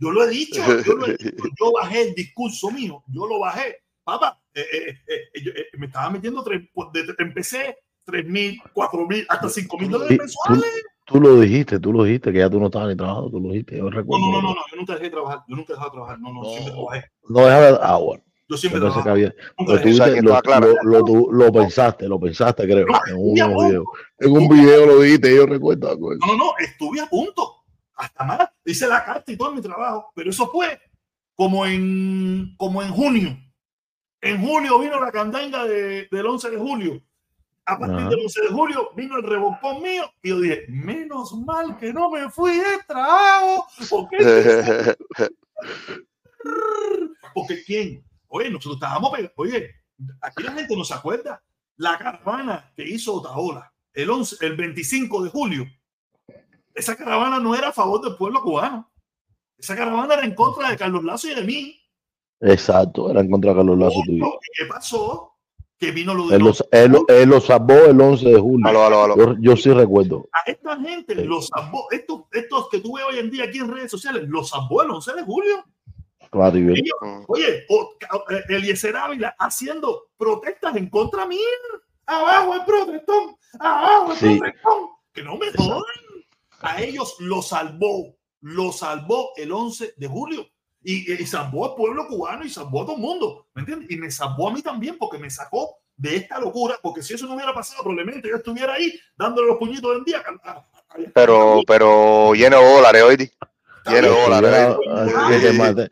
Yo 0.01 0.11
lo 0.13 0.25
he 0.25 0.29
dicho, 0.31 0.63
yo, 0.85 0.93
lo 0.95 1.07
he 1.07 1.17
dicho, 1.17 1.25
yo 1.61 1.73
bajé 1.73 2.03
el 2.09 2.15
discurso 2.15 2.71
mío, 2.71 3.03
yo 3.09 3.27
lo 3.27 3.41
bajé. 3.41 3.77
Papá, 4.05 4.41
eh, 4.55 4.65
eh, 4.73 4.99
eh, 5.07 5.21
eh, 5.35 5.65
me 5.79 5.87
estaba 5.87 6.09
metiendo, 6.11 6.43
tres, 6.43 6.63
pues, 6.73 6.89
de- 6.93 7.03
de- 7.05 7.15
empecé 7.19 7.77
3 8.05 8.25
mil, 8.27 8.59
4 8.73 9.07
mil, 9.07 9.27
hasta 9.29 9.49
5 9.51 9.77
mil 9.77 9.91
dólares 9.91 10.17
mensuales. 10.19 10.65
Tú 11.09 11.21
lo 11.21 11.41
dijiste, 11.41 11.81
tú 11.81 11.93
lo 11.93 12.05
dijiste, 12.05 12.31
que 12.33 12.39
ya 12.39 12.51
tú 12.51 12.61
no 12.61 12.67
estabas 12.67 12.89
ni 12.89 12.97
trabajando, 12.97 13.31
tú 13.31 13.41
lo 13.41 13.49
dijiste, 13.49 13.79
yo 13.79 13.85
No, 13.85 13.91
recuerdo. 13.91 14.27
no, 14.27 14.33
no, 14.33 14.43
no, 14.43 14.55
no, 14.55 14.61
yo 14.71 14.77
nunca 14.77 14.93
dejé 14.93 15.05
de 15.05 15.11
trabajar, 15.11 15.43
yo 15.49 15.57
nunca 15.57 15.73
he 15.73 15.77
dejado 15.77 15.91
de 15.91 15.95
trabajar, 15.95 16.21
no, 16.21 16.33
no, 16.35 16.43
No. 16.43 16.51
siempre 16.51 16.73
trabajé. 16.73 17.05
No 17.31 17.41
dejaba 17.41 17.79
ah, 17.83 17.97
bueno, 17.97 18.25
Yo 18.51 18.57
siempre 18.59 18.81
yo 18.81 18.87
trabajé, 18.89 19.11
había, 19.11 19.29
nunca 19.29 19.55
pero 19.57 19.73
dejé. 19.73 19.83
tú 19.83 19.89
O 19.89 19.97
sea, 19.97 20.07
dijiste, 20.07 20.15
que 20.15 20.35
lo, 20.35 20.41
claro. 20.43 20.67
lo, 20.83 20.91
lo, 20.99 21.05
tú- 21.05 21.29
lo 21.33 21.53
pensaste, 21.53 22.09
lo 22.09 22.21
pensaste, 22.21 22.65
creo, 22.65 22.87
No, 22.87 22.99
en 23.07 23.17
punto. 23.17 23.59
videos. 23.65 23.85
En 24.19 24.33
un 24.33 24.49
video 24.49 24.87
lo 24.87 25.01
dijiste, 25.01 25.35
yo 25.35 25.47
recuerdo. 25.47 25.91
recuerdo. 25.91 26.21
No, 26.27 26.33
no, 26.35 26.45
no, 26.45 26.51
estuve 26.59 27.01
a 27.01 27.07
punto, 27.07 27.55
hasta 27.95 28.25
más, 28.25 28.49
hice 28.67 28.87
la 28.87 29.03
carta 29.05 29.33
y 29.33 29.37
todo 29.37 29.53
mi 29.55 29.63
trabajo, 29.63 30.11
pero 30.15 30.29
eso 30.31 30.47
fue 30.49 30.79
como 31.35 31.65
en, 31.65 32.55
como 32.59 32.83
en 32.83 32.91
junio. 32.91 33.37
En 34.21 34.41
junio 34.47 34.79
vino 34.81 35.01
la 35.01 35.11
candanga 35.13 35.65
de- 35.65 36.07
del 36.11 36.27
11 36.27 36.51
de 36.51 36.57
julio. 36.59 37.01
A 37.71 37.79
partir 37.79 37.99
Ajá. 37.99 38.09
del 38.09 38.21
11 38.21 38.41
de 38.41 38.49
julio 38.49 38.91
vino 38.97 39.17
el 39.19 39.25
rebocón 39.25 39.83
mío 39.83 40.11
y 40.23 40.31
yo 40.31 40.41
dije, 40.41 40.65
menos 40.69 41.35
mal 41.35 41.77
que 41.77 41.93
no 41.93 42.09
me 42.11 42.31
fui 42.31 42.57
de 42.57 42.79
trabajo, 42.87 43.67
porque, 43.91 44.17
porque 47.35 47.63
quién, 47.65 48.03
oye, 48.29 48.49
nosotros 48.49 48.77
estábamos, 48.77 49.11
pe- 49.11 49.31
oye, 49.37 49.71
aquí 50.23 50.43
la 50.45 50.53
gente 50.53 50.75
no 50.75 50.83
se 50.85 50.95
acuerda, 50.95 51.43
la 51.77 51.99
caravana 51.99 52.73
que 52.75 52.89
hizo 52.89 53.17
Otaola 53.17 53.71
el, 53.93 54.09
11, 54.09 54.47
el 54.47 54.57
25 54.57 55.25
de 55.25 55.31
julio, 55.31 55.67
esa 56.75 56.97
caravana 56.97 57.39
no 57.39 57.55
era 57.55 57.69
a 57.69 57.73
favor 57.73 58.01
del 58.01 58.17
pueblo 58.17 58.41
cubano, 58.43 58.91
esa 59.59 59.77
caravana 59.77 60.15
era 60.15 60.25
en 60.25 60.35
contra 60.35 60.71
de 60.71 60.77
Carlos 60.79 61.05
Lazo 61.05 61.29
y 61.29 61.35
de 61.35 61.43
mí. 61.43 61.79
Exacto, 62.41 63.11
era 63.11 63.21
en 63.21 63.31
contra 63.31 63.51
de 63.51 63.57
Carlos 63.59 63.79
Lazo. 63.79 64.01
¿Qué 64.57 64.65
pasó? 64.67 65.35
Que 65.79 65.93
vino 65.93 66.13
lo 66.13 66.27
de 66.27 66.37
Él 66.37 66.41
lo, 66.43 66.49
los- 66.49 66.65
él, 66.73 66.91
lo- 66.93 67.05
él 67.09 67.29
lo 67.29 67.41
salvó 67.41 67.75
el 67.87 68.01
11 68.01 68.29
de 68.29 68.41
julio. 68.41 68.67
aló, 68.69 68.85
aló, 68.85 69.03
aló. 69.05 69.17
Yo, 69.17 69.37
yo 69.41 69.57
sí 69.57 69.71
recuerdo. 69.73 70.29
a 70.33 70.51
esta 70.51 70.77
gente 70.81 71.15
los 71.25 71.47
salvó, 71.47 71.87
estos, 71.93 72.23
estos 72.33 72.69
que 72.69 72.81
tú 72.81 72.97
ves 72.97 73.05
hoy 73.09 73.19
en 73.19 73.31
día 73.31 73.45
aquí 73.45 73.59
en 73.59 73.73
redes 73.73 73.91
sociales, 73.91 74.25
los 74.29 74.49
salvó 74.49 74.83
el 74.83 74.91
11 74.91 75.13
de 75.15 75.23
julio. 75.23 75.65
Claro, 76.31 76.59
y 76.59 76.63
bien. 76.63 76.77
Ellos, 76.79 76.97
Mm. 77.01 77.25
oye, 77.29 77.65
o- 77.69 77.95
eh, 78.31 78.43
Eliezer 78.49 78.97
Ávila 78.97 79.35
haciendo 79.39 80.09
protestas 80.17 80.75
en 80.77 80.91
contra 80.91 81.25
mía. 81.27 81.39
Abajo 82.07 82.55
el 82.55 82.65
protestón, 82.65 83.37
abajo 83.61 84.13
el 84.13 84.19
Sí. 84.19 84.39
protestón. 84.39 84.89
Que 85.13 85.23
no 85.23 85.37
me 85.37 85.47
jodan. 85.53 85.83
A 86.61 86.83
ellos 86.83 87.15
lo 87.21 87.41
salvó, 87.41 88.17
lo 88.41 88.73
salvó 88.73 89.31
el 89.37 89.53
11 89.53 89.95
de 89.97 90.07
julio. 90.09 90.47
Y, 90.91 91.13
y 91.13 91.27
salvó 91.27 91.67
al 91.69 91.75
pueblo 91.75 92.07
cubano 92.07 92.47
y 92.47 92.49
salvó 92.49 92.81
a 92.81 92.87
todo 92.87 92.97
el 92.97 93.03
mundo. 93.03 93.47
¿Me 93.53 93.61
entiendes? 93.61 93.91
Y 93.91 93.97
me 93.97 94.11
salvó 94.11 94.49
a 94.49 94.53
mí 94.55 94.63
también 94.63 94.97
porque 94.97 95.19
me 95.19 95.29
sacó 95.29 95.77
de 95.95 96.17
esta 96.17 96.41
locura. 96.41 96.79
Porque 96.83 97.03
si 97.03 97.13
eso 97.13 97.27
no 97.27 97.35
hubiera 97.35 97.53
pasado, 97.53 97.83
probablemente 97.83 98.27
yo 98.27 98.37
estuviera 98.37 98.73
ahí 98.73 98.99
dándole 99.15 99.49
los 99.49 99.59
puñitos 99.59 99.93
del 99.93 100.05
día. 100.05 100.23
Pero, 101.13 101.61
pero 101.67 102.33
lleno 102.33 102.59
de 102.59 102.73
dólares. 102.73 103.03
Está 103.77 103.93
lleno 103.93 104.15
de 104.15 104.23
dólares. 104.23 105.89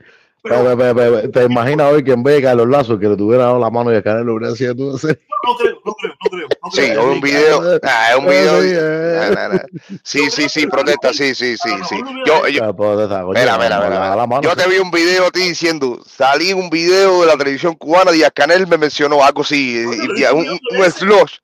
Te 0.49 0.55
mate- 0.63 0.77
pero- 0.77 0.77
Pe- 0.77 0.95
pe- 0.95 0.95
pe- 0.95 1.23
pe- 1.23 1.29
¿Te 1.29 1.45
imaginas 1.45 1.93
hoy 1.93 2.05
que 2.05 2.13
en 2.13 2.23
vez 2.23 2.37
de 2.37 2.43
Carlos 2.43 2.69
Lazo 2.69 2.99
que 2.99 3.09
le 3.09 3.17
tuviera 3.17 3.45
dado 3.45 3.59
la 3.59 3.71
mano 3.71 3.93
y 3.93 3.97
a 3.97 4.03
Canelo 4.03 4.35
hubiera 4.35 4.55
sido 4.55 4.75
tú 4.75 4.95
hacer? 4.97 5.21
No 5.47 5.55
creo, 5.57 5.81
no 5.85 5.93
creo, 5.95 6.13
no 6.25 6.31
creo. 6.31 6.49
No 6.65 6.71
Sí, 6.73 6.91
o 6.97 7.13
un 7.13 7.21
video. 7.21 7.79
Ah, 7.85 8.09
es 8.13 8.17
un 8.19 8.27
video. 8.27 8.63
Sí, 8.63 8.69
eh. 8.73 9.31
Nah, 9.35 9.49
nah, 9.49 9.55
nah. 9.55 9.99
Sí, 10.03 10.31
sí, 10.31 10.49
sí, 10.49 10.67
protesta, 10.67 11.13
sí, 11.13 11.35
sí, 11.35 11.57
sí, 11.57 11.71
sí. 11.89 11.97
Yo, 12.27 12.49
yo, 12.49 12.65
Ah, 12.65 12.73
pues, 12.75 12.99
Mira, 12.99 13.57
mira, 13.59 13.79
no, 13.79 13.91
mira, 13.91 14.27
le 14.27 14.43
Yo 14.43 14.57
te 14.57 14.69
vi 14.69 14.79
un 14.79 14.91
video 14.91 15.27
a 15.27 15.31
ti 15.31 15.41
diciendo, 15.41 16.01
salí 16.05 16.53
un 16.53 16.69
video 16.71 17.21
de 17.21 17.27
la 17.29 17.37
televisión 17.37 17.75
cubana, 17.75 18.11
Díaz 18.11 18.33
Canel 18.35 18.67
me 18.67 18.77
mencionó 18.79 19.23
algo 19.23 19.43
así, 19.43 19.77
y- 19.77 20.21
y- 20.21 20.25
un, 20.33 20.49
un, 20.49 20.59
un 20.79 20.91
slash, 20.91 21.37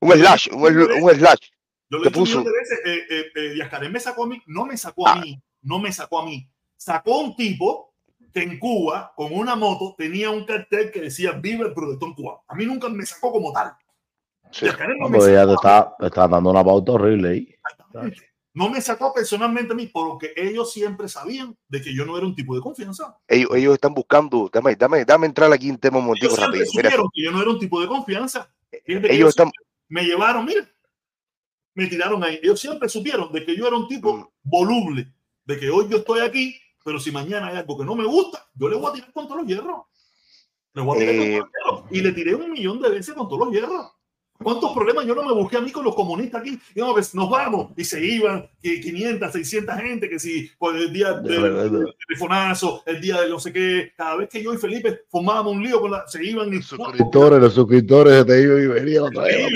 un 0.00 0.12
slash, 0.12 0.48
un, 0.52 0.62
sl- 0.62 1.02
un 1.02 1.10
slash. 1.14 1.38
Yo 1.88 1.98
veces. 2.00 2.80
Eh, 2.84 2.98
eh, 3.10 3.24
eh, 3.34 3.50
Díaz 3.54 3.68
Canel 3.70 3.90
me 3.90 4.00
sacó 4.00 4.24
a 4.24 4.26
mí, 4.26 4.42
no 4.46 4.66
me 4.66 4.76
sacó 4.76 5.08
a 5.08 5.12
Ah. 5.12 5.16
mí, 5.16 5.40
no 5.62 5.78
me 5.78 5.92
sacó 5.92 6.18
a 6.20 6.26
mí. 6.26 6.46
Sacó 6.76 7.14
a 7.14 7.18
un 7.22 7.36
tipo 7.36 7.94
que 8.36 8.42
en 8.42 8.58
Cuba, 8.58 9.14
con 9.16 9.32
una 9.32 9.56
moto, 9.56 9.94
tenía 9.96 10.30
un 10.30 10.44
cartel 10.44 10.90
que 10.90 11.00
decía 11.00 11.32
Viva 11.32 11.64
el 11.66 11.72
protestón 11.72 12.12
cubano. 12.14 12.44
A 12.46 12.54
mí 12.54 12.66
nunca 12.66 12.86
me 12.90 13.06
sacó 13.06 13.32
como 13.32 13.50
tal. 13.50 13.72
Sí. 14.50 14.66
No, 14.98 15.08
me 15.08 15.18
te 15.18 15.24
sacó- 15.34 15.54
está, 15.54 15.94
te 15.98 16.06
está 16.06 16.28
dando 16.28 16.50
una 16.50 16.62
pauta 16.62 16.92
horrible 16.92 17.28
ahí. 17.30 17.54
Exactamente. 17.70 18.30
No 18.52 18.68
me 18.68 18.80
sacó 18.82 19.14
personalmente 19.14 19.72
a 19.72 19.76
mí 19.76 19.86
porque 19.86 20.32
ellos 20.36 20.70
siempre 20.70 21.08
sabían 21.08 21.56
de 21.68 21.80
que 21.80 21.94
yo 21.94 22.04
no 22.04 22.16
era 22.18 22.26
un 22.26 22.34
tipo 22.34 22.54
de 22.54 22.60
confianza. 22.60 23.16
Ellos, 23.26 23.50
ellos 23.54 23.72
están 23.74 23.94
buscando, 23.94 24.50
dame, 24.52 24.76
dame, 24.76 25.04
dame 25.06 25.26
entrar 25.26 25.50
aquí 25.52 25.70
en 25.70 25.78
tema 25.78 25.98
un 25.98 26.04
Ellos 26.16 26.34
siempre 26.34 26.44
rápido. 26.44 26.64
Mira, 26.74 26.90
supieron 26.90 27.08
que 27.14 27.22
yo 27.24 27.32
no 27.32 27.40
era 27.40 27.50
un 27.50 27.58
tipo 27.58 27.80
de 27.80 27.86
confianza. 27.86 28.50
Fíjate 28.84 29.08
que 29.08 29.14
ellos 29.14 29.30
están, 29.30 29.50
me 29.88 30.04
llevaron, 30.04 30.44
mira, 30.44 30.68
me 31.74 31.86
tiraron 31.86 32.22
ahí. 32.22 32.38
Ellos 32.42 32.60
siempre 32.60 32.88
supieron 32.90 33.32
de 33.32 33.44
que 33.46 33.56
yo 33.56 33.66
era 33.66 33.76
un 33.76 33.88
tipo 33.88 34.14
Mm. 34.14 34.26
voluble, 34.42 35.12
de 35.46 35.58
que 35.58 35.70
hoy 35.70 35.86
yo 35.90 35.98
estoy 35.98 36.20
aquí, 36.20 36.58
pero 36.86 37.00
si 37.00 37.10
mañana 37.10 37.48
hay 37.48 37.56
algo 37.56 37.76
que 37.76 37.84
no 37.84 37.96
me 37.96 38.04
gusta, 38.04 38.46
yo 38.54 38.68
le 38.68 38.76
voy 38.76 38.88
a 38.88 38.92
tirar 38.92 39.12
con 39.12 39.26
todos 39.26 39.40
los 39.40 39.48
hierros. 39.48 39.86
Le 40.72 40.82
voy 40.82 40.96
a 40.96 41.00
tirar 41.00 41.16
con 41.16 41.24
Eh, 41.24 41.40
todos 41.40 41.50
los 41.64 41.82
hierros. 41.82 41.84
Y 41.90 42.00
le 42.00 42.12
tiré 42.12 42.34
un 42.36 42.52
millón 42.52 42.80
de 42.80 42.90
veces 42.90 43.12
con 43.12 43.28
todos 43.28 43.44
los 43.44 43.52
hierros. 43.52 43.90
¿Cuántos 44.40 44.72
problemas 44.72 45.04
yo 45.04 45.16
no 45.16 45.24
me 45.24 45.32
busqué 45.32 45.56
a 45.56 45.60
mí 45.60 45.72
con 45.72 45.82
los 45.82 45.96
comunistas 45.96 46.42
aquí? 46.42 46.56
Y 46.76 46.78
no, 46.78 46.92
pues, 46.92 47.12
nos 47.12 47.28
vamos 47.28 47.72
y 47.76 47.82
se 47.84 48.06
iban 48.06 48.48
que 48.62 48.80
500, 48.80 49.32
600 49.32 49.76
gente, 49.80 50.08
que 50.08 50.20
si 50.20 50.48
por 50.58 50.76
el 50.76 50.92
día 50.92 51.14
De 51.14 51.40
del 51.40 51.92
telefonazo, 52.06 52.84
el 52.86 53.00
día 53.00 53.20
de 53.20 53.30
no 53.30 53.40
sé 53.40 53.52
qué, 53.52 53.92
cada 53.96 54.14
vez 54.14 54.28
que 54.28 54.40
yo 54.40 54.54
y 54.54 54.58
Felipe 54.58 55.00
formábamos 55.08 55.54
un 55.54 55.64
lío, 55.64 55.80
con 55.80 55.90
la, 55.90 56.06
se 56.06 56.24
iban 56.24 56.54
y 56.54 56.62
Suscriptores, 56.62 57.40
los 57.40 57.52
suscriptores 57.52 58.24
te 58.26 58.42
iban 58.42 58.62
y 58.62 58.66
venían 58.68 59.02
otra 59.06 59.24
vez. 59.24 59.48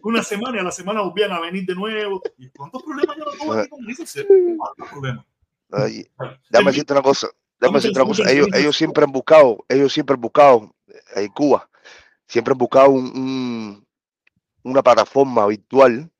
Una 0.00 0.22
semana 0.22 0.58
y 0.58 0.60
a 0.60 0.62
la 0.62 0.70
semana 0.70 1.00
volvían 1.00 1.32
a 1.32 1.40
venir 1.40 1.66
de 1.66 1.74
nuevo. 1.74 2.22
¿Y 2.38 2.50
¿Cuántos 2.50 2.84
problemas 2.84 3.16
yo 3.16 3.24
no 3.24 3.32
tuve 3.32 3.60
aquí 3.62 3.68
con 3.68 3.90
eso? 3.90 4.06
¿sí? 4.06 4.24
¿Cuántos 4.56 4.88
problemas? 4.90 5.26
Ay, 5.76 6.06
Déjame 6.48 6.70
El- 6.70 6.74
decirte 6.74 6.92
una 6.92 7.02
cosa, 7.02 7.28
Vamos 7.60 7.82
decirte 7.82 8.00
una 8.00 8.08
cosa. 8.08 8.30
Ellos, 8.30 8.48
ellos 8.52 8.76
siempre 8.76 9.04
han 9.04 9.12
buscado, 9.12 9.64
ellos 9.68 9.92
siempre 9.92 10.14
han 10.14 10.20
buscado 10.20 10.74
eh, 10.88 11.22
en 11.24 11.28
Cuba, 11.28 11.68
siempre 12.28 12.52
han 12.52 12.58
buscado 12.58 12.90
un, 12.90 13.06
un- 13.06 13.86
una 14.64 14.82
plataforma 14.82 15.46
virtual 15.46 16.10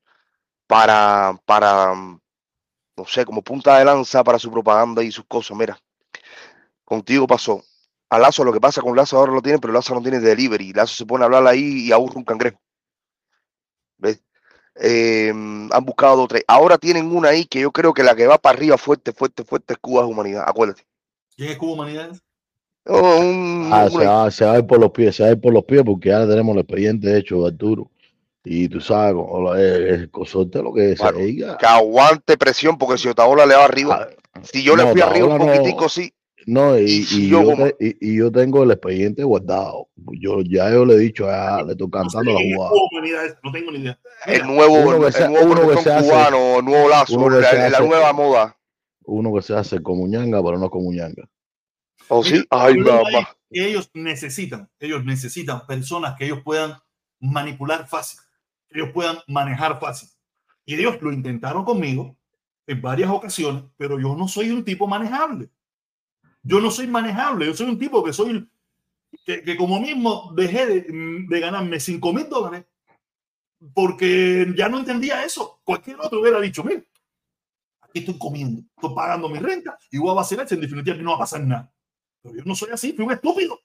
para, 0.67 1.39
para, 1.45 1.93
no 1.95 3.05
sé, 3.07 3.25
como 3.25 3.41
punta 3.43 3.77
de 3.79 3.85
lanza 3.85 4.23
para 4.23 4.39
su 4.39 4.51
propaganda 4.51 5.03
y 5.03 5.11
sus 5.11 5.25
cosas. 5.25 5.57
Mira, 5.57 5.79
contigo 6.83 7.27
pasó. 7.27 7.63
A 8.09 8.19
Lazo 8.19 8.43
lo 8.43 8.53
que 8.53 8.61
pasa 8.61 8.81
con 8.81 8.95
Lazo 8.95 9.17
ahora 9.17 9.33
lo 9.33 9.41
tiene, 9.41 9.59
pero 9.59 9.73
Lazo 9.73 9.93
no 9.95 10.01
tiene 10.01 10.19
delivery. 10.19 10.73
Lazo 10.73 10.95
se 10.95 11.05
pone 11.05 11.23
a 11.23 11.25
hablar 11.25 11.45
ahí 11.47 11.87
y 11.87 11.91
aburre 11.91 12.17
un 12.17 12.23
cangrejo. 12.23 12.59
¿Ves? 13.97 14.21
Eh, 14.81 15.29
han 15.29 15.85
buscado 15.85 16.17
dos, 16.17 16.27
tres. 16.27 16.43
Ahora 16.47 16.77
tienen 16.77 17.15
una 17.15 17.29
ahí 17.29 17.45
que 17.45 17.61
yo 17.61 17.71
creo 17.71 17.93
que 17.93 18.03
la 18.03 18.15
que 18.15 18.27
va 18.27 18.37
para 18.37 18.57
arriba 18.57 18.77
fuerte, 18.77 19.13
fuerte, 19.13 19.43
fuerte 19.43 19.73
es 19.73 19.79
Cuba 19.79 20.03
es 20.03 20.09
Humanidad. 20.09 20.43
Acuérdate. 20.47 20.83
¿Quién 21.35 21.51
es 21.51 21.57
Cuba 21.57 21.73
Humanidades? 21.73 22.21
Oh, 22.87 23.17
un- 23.19 23.69
Ah, 23.73 23.89
se 23.89 24.05
va, 24.05 24.31
se 24.31 24.45
va 24.45 24.53
a 24.53 24.57
ir 24.59 24.67
por 24.67 24.79
los 24.79 24.91
pies, 24.91 25.15
se 25.15 25.23
va 25.23 25.29
a 25.29 25.31
ir 25.31 25.41
por 25.41 25.51
los 25.53 25.63
pies 25.63 25.81
porque 25.83 26.09
ya 26.09 26.27
tenemos 26.27 26.53
el 26.55 26.61
expediente 26.61 27.17
hecho 27.17 27.41
de 27.41 27.47
Arturo. 27.47 27.89
Y 28.43 28.69
tú 28.69 28.79
sabes, 28.79 29.15
el, 29.57 30.11
consorte 30.11 30.61
lo 30.61 30.71
que 30.71 30.93
Bueno, 30.99 31.17
se 31.17 31.23
diga. 31.23 31.57
que 31.57 31.65
aguante 31.65 32.37
presión, 32.37 32.77
porque 32.77 32.99
si 32.99 33.07
Otaola 33.07 33.45
le 33.47 33.55
va 33.55 33.63
arriba, 33.65 34.07
Ah, 34.33 34.39
si 34.43 34.61
yo 34.61 34.75
le 34.75 34.85
fui 34.91 35.01
arriba 35.01 35.25
un 35.27 35.37
no- 35.39 35.45
poquitico, 35.47 35.89
sí, 35.89 36.13
No, 36.47 36.77
y, 36.77 36.83
Y 36.83 37.03
si 37.03 37.25
y 37.25 37.29
yo 37.29 37.43
yo 37.43 37.55
te- 37.55 37.75
y, 37.79 38.11
y 38.13 38.17
yo 38.17 38.31
tengo 38.31 38.63
el 38.63 38.71
expediente 38.71 39.23
guardado. 39.23 39.87
Yo 40.19 40.41
ya 40.41 40.69
yo 40.71 40.85
le 40.85 40.93
he 40.93 40.97
dicho, 40.99 41.25
ya 41.25 41.63
le 41.63 41.71
estoy 41.71 41.87
No 41.87 41.97
sé 42.09 42.13
cantando 42.13 42.31
la 42.33 42.39
jugada. 42.39 42.71
No 43.43 43.51
tengo 43.51 43.71
ni 43.71 43.79
idea. 43.79 43.99
el 44.27 44.45
nuevo, 44.47 44.73
uno 44.75 44.99
que 45.01 45.07
el 45.07 45.13
se- 45.13 45.29
nuevo 45.29 45.51
uno 45.51 45.69
que 45.69 45.77
se 45.81 45.91
hace- 45.91 46.07
cubano, 46.09 46.59
el 46.59 46.65
nuevo 46.65 46.89
lazo, 46.89 47.15
uno 47.17 47.35
que 47.35 47.41
la, 47.41 47.49
se 47.49 47.57
la 47.57 47.65
hace- 47.77 47.87
nueva 47.87 48.13
moda. 48.13 48.57
Uno 49.07 49.33
que 49.33 49.41
se 49.41 49.55
hace 49.55 49.81
como 49.81 50.07
ñanga, 50.07 50.43
pero 50.43 50.57
no 50.59 50.69
como 50.69 50.91
ñanga. 50.91 51.27
¿O 52.07 52.21
Mira, 52.23 52.37
sí? 52.37 52.45
Ay, 52.51 52.73
el 52.73 52.83
mamá. 52.83 53.29
ellos 53.49 53.89
necesitan, 53.93 54.69
ellos 54.79 55.03
necesitan 55.05 55.65
personas 55.65 56.15
que 56.17 56.25
ellos 56.25 56.39
puedan 56.43 56.73
manipular 57.19 57.87
fácil, 57.87 58.19
que 58.69 58.79
ellos 58.79 58.91
puedan 58.93 59.17
manejar 59.27 59.79
fácil. 59.79 60.09
Y 60.65 60.75
ellos 60.75 61.01
lo 61.01 61.11
intentaron 61.11 61.63
conmigo 61.65 62.15
en 62.67 62.81
varias 62.81 63.09
ocasiones, 63.09 63.63
pero 63.77 63.99
yo 63.99 64.15
no 64.15 64.27
soy 64.27 64.51
un 64.51 64.63
tipo 64.63 64.87
manejable. 64.87 65.49
Yo 66.45 66.61
no 66.61 66.71
soy 66.71 66.87
manejable, 66.87 67.47
yo 67.47 67.53
soy 67.53 67.67
un 67.67 67.79
tipo 67.79 68.03
que 68.03 68.13
soy, 68.13 68.47
que, 69.25 69.41
que 69.41 69.57
como 69.57 69.79
mismo 69.79 70.31
dejé 70.35 70.65
de, 70.65 70.85
de 71.27 71.39
ganarme 71.39 71.79
5 71.79 72.13
mil 72.13 72.29
dólares 72.29 72.65
porque 73.73 74.53
ya 74.55 74.69
no 74.69 74.79
entendía 74.79 75.23
eso. 75.23 75.59
Cualquier 75.63 75.97
otro 75.99 76.21
hubiera 76.21 76.39
dicho, 76.39 76.63
mira, 76.63 76.81
aquí 77.81 77.99
estoy 77.99 78.17
comiendo, 78.17 78.61
estoy 78.75 78.95
pagando 78.95 79.29
mi 79.29 79.39
renta 79.39 79.77
y 79.91 79.97
voy 79.97 80.11
a 80.11 80.15
vacilar, 80.15 80.47
en 80.49 80.61
definitiva 80.61 80.95
no 80.97 81.11
va 81.11 81.15
a 81.15 81.19
pasar 81.19 81.41
nada. 81.41 81.71
Pero 82.21 82.35
yo 82.35 82.43
no 82.45 82.55
soy 82.55 82.69
así, 82.71 82.93
fui 82.93 83.05
un 83.05 83.11
estúpido. 83.11 83.59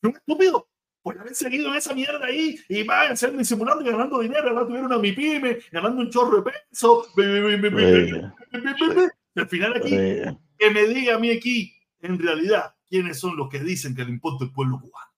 Fui 0.00 0.10
un 0.10 0.16
estúpido. 0.16 0.68
Por 1.02 1.18
haber 1.18 1.34
seguido 1.34 1.68
en 1.68 1.74
esa 1.74 1.92
mierda 1.92 2.24
ahí 2.24 2.58
y 2.66 2.82
va 2.82 3.02
a 3.02 3.16
ser 3.16 3.36
disimulando 3.36 3.82
y 3.82 3.90
ganando 3.90 4.20
dinero. 4.20 4.48
Ahora 4.48 4.66
tuvieron 4.66 4.86
una 4.86 4.98
mi 4.98 5.12
pyme, 5.12 5.58
ganando 5.70 6.00
un 6.00 6.10
chorro 6.10 6.40
de 6.40 6.50
peso. 6.50 7.06
Eh, 7.18 8.22
al 9.36 9.48
final 9.48 9.76
aquí, 9.76 9.94
eh, 9.94 10.38
que 10.68 10.70
me 10.74 10.86
diga 10.86 11.16
a 11.16 11.18
mí 11.18 11.30
aquí, 11.30 11.72
en 12.00 12.18
realidad, 12.18 12.74
quiénes 12.88 13.18
son 13.18 13.36
los 13.36 13.48
que 13.48 13.58
dicen 13.60 13.94
que 13.94 14.04
le 14.04 14.10
importa 14.10 14.44
el 14.44 14.52
pueblo 14.52 14.80
cubano. 14.80 15.10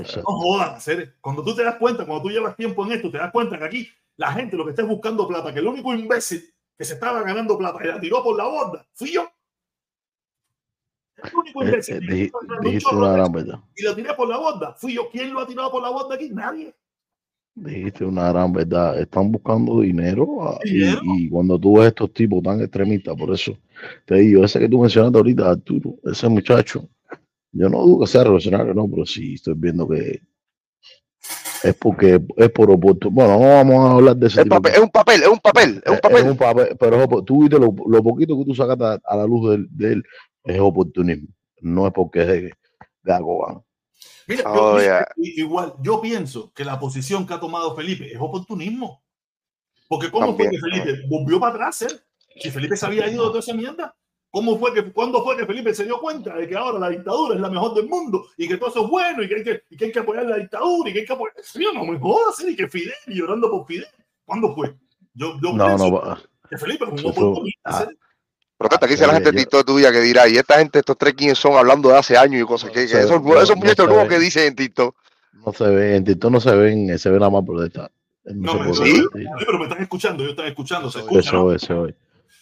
exacto. 0.00 0.24
No 0.30 0.60
hacer. 0.60 1.16
Cuando 1.20 1.42
tú 1.44 1.54
te 1.54 1.64
das 1.64 1.76
cuenta, 1.76 2.04
cuando 2.06 2.22
tú 2.22 2.30
llevas 2.30 2.56
tiempo 2.56 2.84
en 2.86 2.92
esto, 2.92 3.10
te 3.10 3.18
das 3.18 3.32
cuenta 3.32 3.58
que 3.58 3.64
aquí 3.64 3.88
la 4.16 4.32
gente 4.32 4.56
lo 4.56 4.64
que 4.64 4.70
está 4.70 4.82
es 4.82 4.88
buscando 4.88 5.26
plata, 5.26 5.52
que 5.52 5.58
el 5.60 5.66
único 5.66 5.92
imbécil 5.94 6.42
que 6.76 6.84
se 6.84 6.94
estaba 6.94 7.22
ganando 7.22 7.56
plata 7.58 7.78
y 7.84 7.88
la 7.88 8.00
tiró 8.00 8.22
por 8.22 8.36
la 8.36 8.44
borda 8.44 8.86
fui 8.94 9.12
yo. 9.12 9.30
El 11.16 11.34
único 11.34 11.62
Eh, 11.62 11.66
imbécil 11.66 11.96
eh, 11.96 12.00
que 12.00 12.06
dij- 12.14 12.32
y 13.76 13.82
lo 13.82 13.94
tiré 13.94 14.14
por 14.14 14.28
la 14.28 14.36
borda. 14.38 14.74
Fui 14.74 14.94
yo. 14.94 15.08
¿Quién 15.10 15.32
lo 15.32 15.40
ha 15.40 15.46
tirado 15.46 15.70
por 15.70 15.82
la 15.82 15.90
borda 15.90 16.14
aquí? 16.14 16.30
Nadie. 16.30 16.74
Dijiste 17.54 18.04
una 18.04 18.32
gran 18.32 18.52
verdad. 18.52 18.98
Están 18.98 19.30
buscando 19.30 19.80
dinero, 19.80 20.26
ah, 20.42 20.58
y- 20.64 20.78
¿Dinero? 20.78 21.00
Y, 21.04 21.28
cuando 21.28 21.58
tú 21.58 21.78
ves 21.78 21.88
estos 21.88 22.12
tipos 22.12 22.42
tan 22.42 22.60
extremistas, 22.60 23.14
por 23.16 23.32
eso 23.32 23.56
te 24.06 24.16
digo, 24.16 24.44
ese 24.44 24.58
que 24.58 24.68
tú 24.68 24.80
mencionaste 24.80 25.18
ahorita, 25.18 25.50
Arturo, 25.50 25.96
ese 26.04 26.28
muchacho, 26.28 26.88
yo 27.52 27.68
no 27.68 27.82
dudo 27.82 28.00
que 28.00 28.06
sea 28.06 28.24
revolucionario, 28.24 28.72
no, 28.72 28.88
pero 28.88 29.04
sí 29.04 29.34
estoy 29.34 29.54
viendo 29.56 29.86
que 29.88 30.20
es 31.62 31.74
porque 31.74 32.20
es 32.36 32.50
por 32.50 32.70
oportunidad. 32.70 33.14
Bueno, 33.26 33.38
no 33.38 33.48
vamos 33.54 33.76
a 33.86 33.92
hablar 33.92 34.16
de 34.16 34.26
ese 34.26 34.40
Es, 34.40 34.48
de 34.48 34.54
un 34.54 34.62
papel, 34.62 34.72
es 34.72 34.80
un 34.80 34.90
papel, 34.90 35.20
es 35.22 35.28
un 35.28 35.34
Es- 35.94 36.00
papel. 36.00 36.24
es 36.24 36.30
un 36.30 36.36
papel, 36.36 36.76
pero 36.80 37.22
tú 37.22 37.42
viste 37.42 37.58
lo, 37.58 37.74
lo 37.86 38.02
poquito 38.02 38.36
que 38.38 38.44
tú 38.46 38.54
sacaste 38.54 38.84
a, 38.84 38.98
a 39.04 39.16
la 39.16 39.26
luz 39.26 39.58
de, 39.70 39.92
él, 39.92 40.02
es 40.44 40.58
oportunismo, 40.58 41.28
no 41.60 41.86
es 41.86 41.92
porque 41.92 42.20
es 42.22 42.26
de, 42.26 42.52
Agobán. 43.12 43.60
Mira, 44.36 44.44
yo- 44.54 44.62
Oh, 44.62 44.74
mira, 44.74 45.06
yeah. 45.16 45.34
igual, 45.42 45.74
yo 45.80 46.00
pienso 46.00 46.52
que 46.54 46.64
la 46.64 46.78
posición 46.78 47.26
que 47.26 47.34
ha 47.34 47.40
tomado 47.40 47.74
Felipe 47.76 48.12
es 48.12 48.18
oportunismo. 48.20 49.02
Porque 49.88 50.10
¿cómo 50.10 50.28
También, 50.28 50.50
fue 50.60 50.70
que 50.70 50.80
Felipe 50.82 51.06
volvió 51.08 51.38
para 51.38 51.54
atrás? 51.54 51.82
él? 51.82 52.00
Si 52.40 52.50
Felipe 52.50 52.76
se 52.76 52.86
había 52.86 53.08
ido 53.08 53.24
de 53.24 53.28
toda 53.28 53.40
esa 53.40 53.52
mierda, 53.52 53.94
¿cómo 54.30 54.58
fue 54.58 54.72
que, 54.72 54.90
¿cuándo 54.90 55.22
fue 55.22 55.36
que 55.36 55.44
Felipe 55.44 55.74
se 55.74 55.84
dio 55.84 56.00
cuenta 56.00 56.34
de 56.34 56.48
que 56.48 56.56
ahora 56.56 56.78
la 56.78 56.88
dictadura 56.88 57.34
es 57.34 57.40
la 57.42 57.50
mejor 57.50 57.74
del 57.74 57.88
mundo 57.88 58.24
y 58.38 58.48
que 58.48 58.56
todo 58.56 58.70
eso 58.70 58.84
es 58.84 58.90
bueno 58.90 59.22
y 59.22 59.28
que 59.28 59.34
hay 59.34 59.44
que, 59.44 59.62
y 59.68 59.76
que, 59.76 59.84
hay 59.84 59.92
que 59.92 59.98
apoyar 59.98 60.24
la 60.24 60.36
dictadura 60.38 60.88
y 60.88 60.92
que 60.94 61.00
hay 61.00 61.04
que 61.06 61.12
apoyar... 61.12 61.34
Sí, 61.42 61.66
no 61.74 61.84
me 61.84 61.98
jodas, 61.98 62.42
y 62.48 62.56
que 62.56 62.68
Fidel 62.68 62.94
y 63.08 63.14
llorando 63.14 63.50
por 63.50 63.66
Fidel. 63.66 63.86
¿Cuándo 64.24 64.54
fue? 64.54 64.74
Yo, 65.12 65.34
yo 65.42 65.52
No, 65.52 65.66
pienso 65.66 65.90
no, 65.90 66.16
que 66.48 66.56
Felipe 66.56 66.84
es 66.86 66.90
un 66.92 66.98
eso 66.98 67.12
fue- 67.12 67.24
oportunista. 67.24 67.88
¿Sí? 68.62 68.68
Protesta, 68.68 68.86
aquí 68.86 68.94
dice 68.94 69.06
la 69.06 69.14
gente 69.14 69.30
yo- 69.32 69.36
TikTok 69.38 69.66
tuya 69.66 69.92
que 69.92 70.00
dirá, 70.00 70.28
y 70.28 70.36
esta 70.36 70.58
gente, 70.58 70.78
estos 70.80 70.96
tres 70.98 71.14
quiénes 71.14 71.38
son 71.38 71.54
hablando 71.54 71.88
de 71.90 71.98
hace 71.98 72.16
años 72.16 72.42
y 72.42 72.44
cosas, 72.44 72.70
que, 72.70 72.82
que 72.82 72.88
se- 72.88 73.00
esos, 73.00 73.22
no- 73.22 73.40
esos 73.40 73.50
no 73.50 73.56
muchachos 73.56 73.88
ve. 73.88 74.08
que 74.08 74.18
dicen 74.18 74.46
en 74.48 74.54
TikTok. 74.56 74.94
no 75.44 75.52
se 75.52 75.64
ve, 75.64 75.96
en 75.96 76.04
TikTok 76.04 76.30
no 76.30 76.40
se 76.40 76.54
ven, 76.54 76.98
se 76.98 77.10
ve 77.10 77.18
nada 77.18 77.30
más 77.30 77.44
protestar. 77.44 77.90
No, 78.24 78.54
No, 78.64 78.72
¿Sí? 78.74 79.02
pero 79.44 79.58
me 79.58 79.64
están 79.64 79.82
escuchando, 79.82 80.22
ellos 80.22 80.32
están 80.34 80.46
escuchando, 80.46 80.90
se 80.90 81.00
escucha. 81.00 81.30
Se 81.30 81.36
¿no? 81.36 81.46
ve, 81.46 81.58
se 81.58 81.74
ve. 81.74 81.94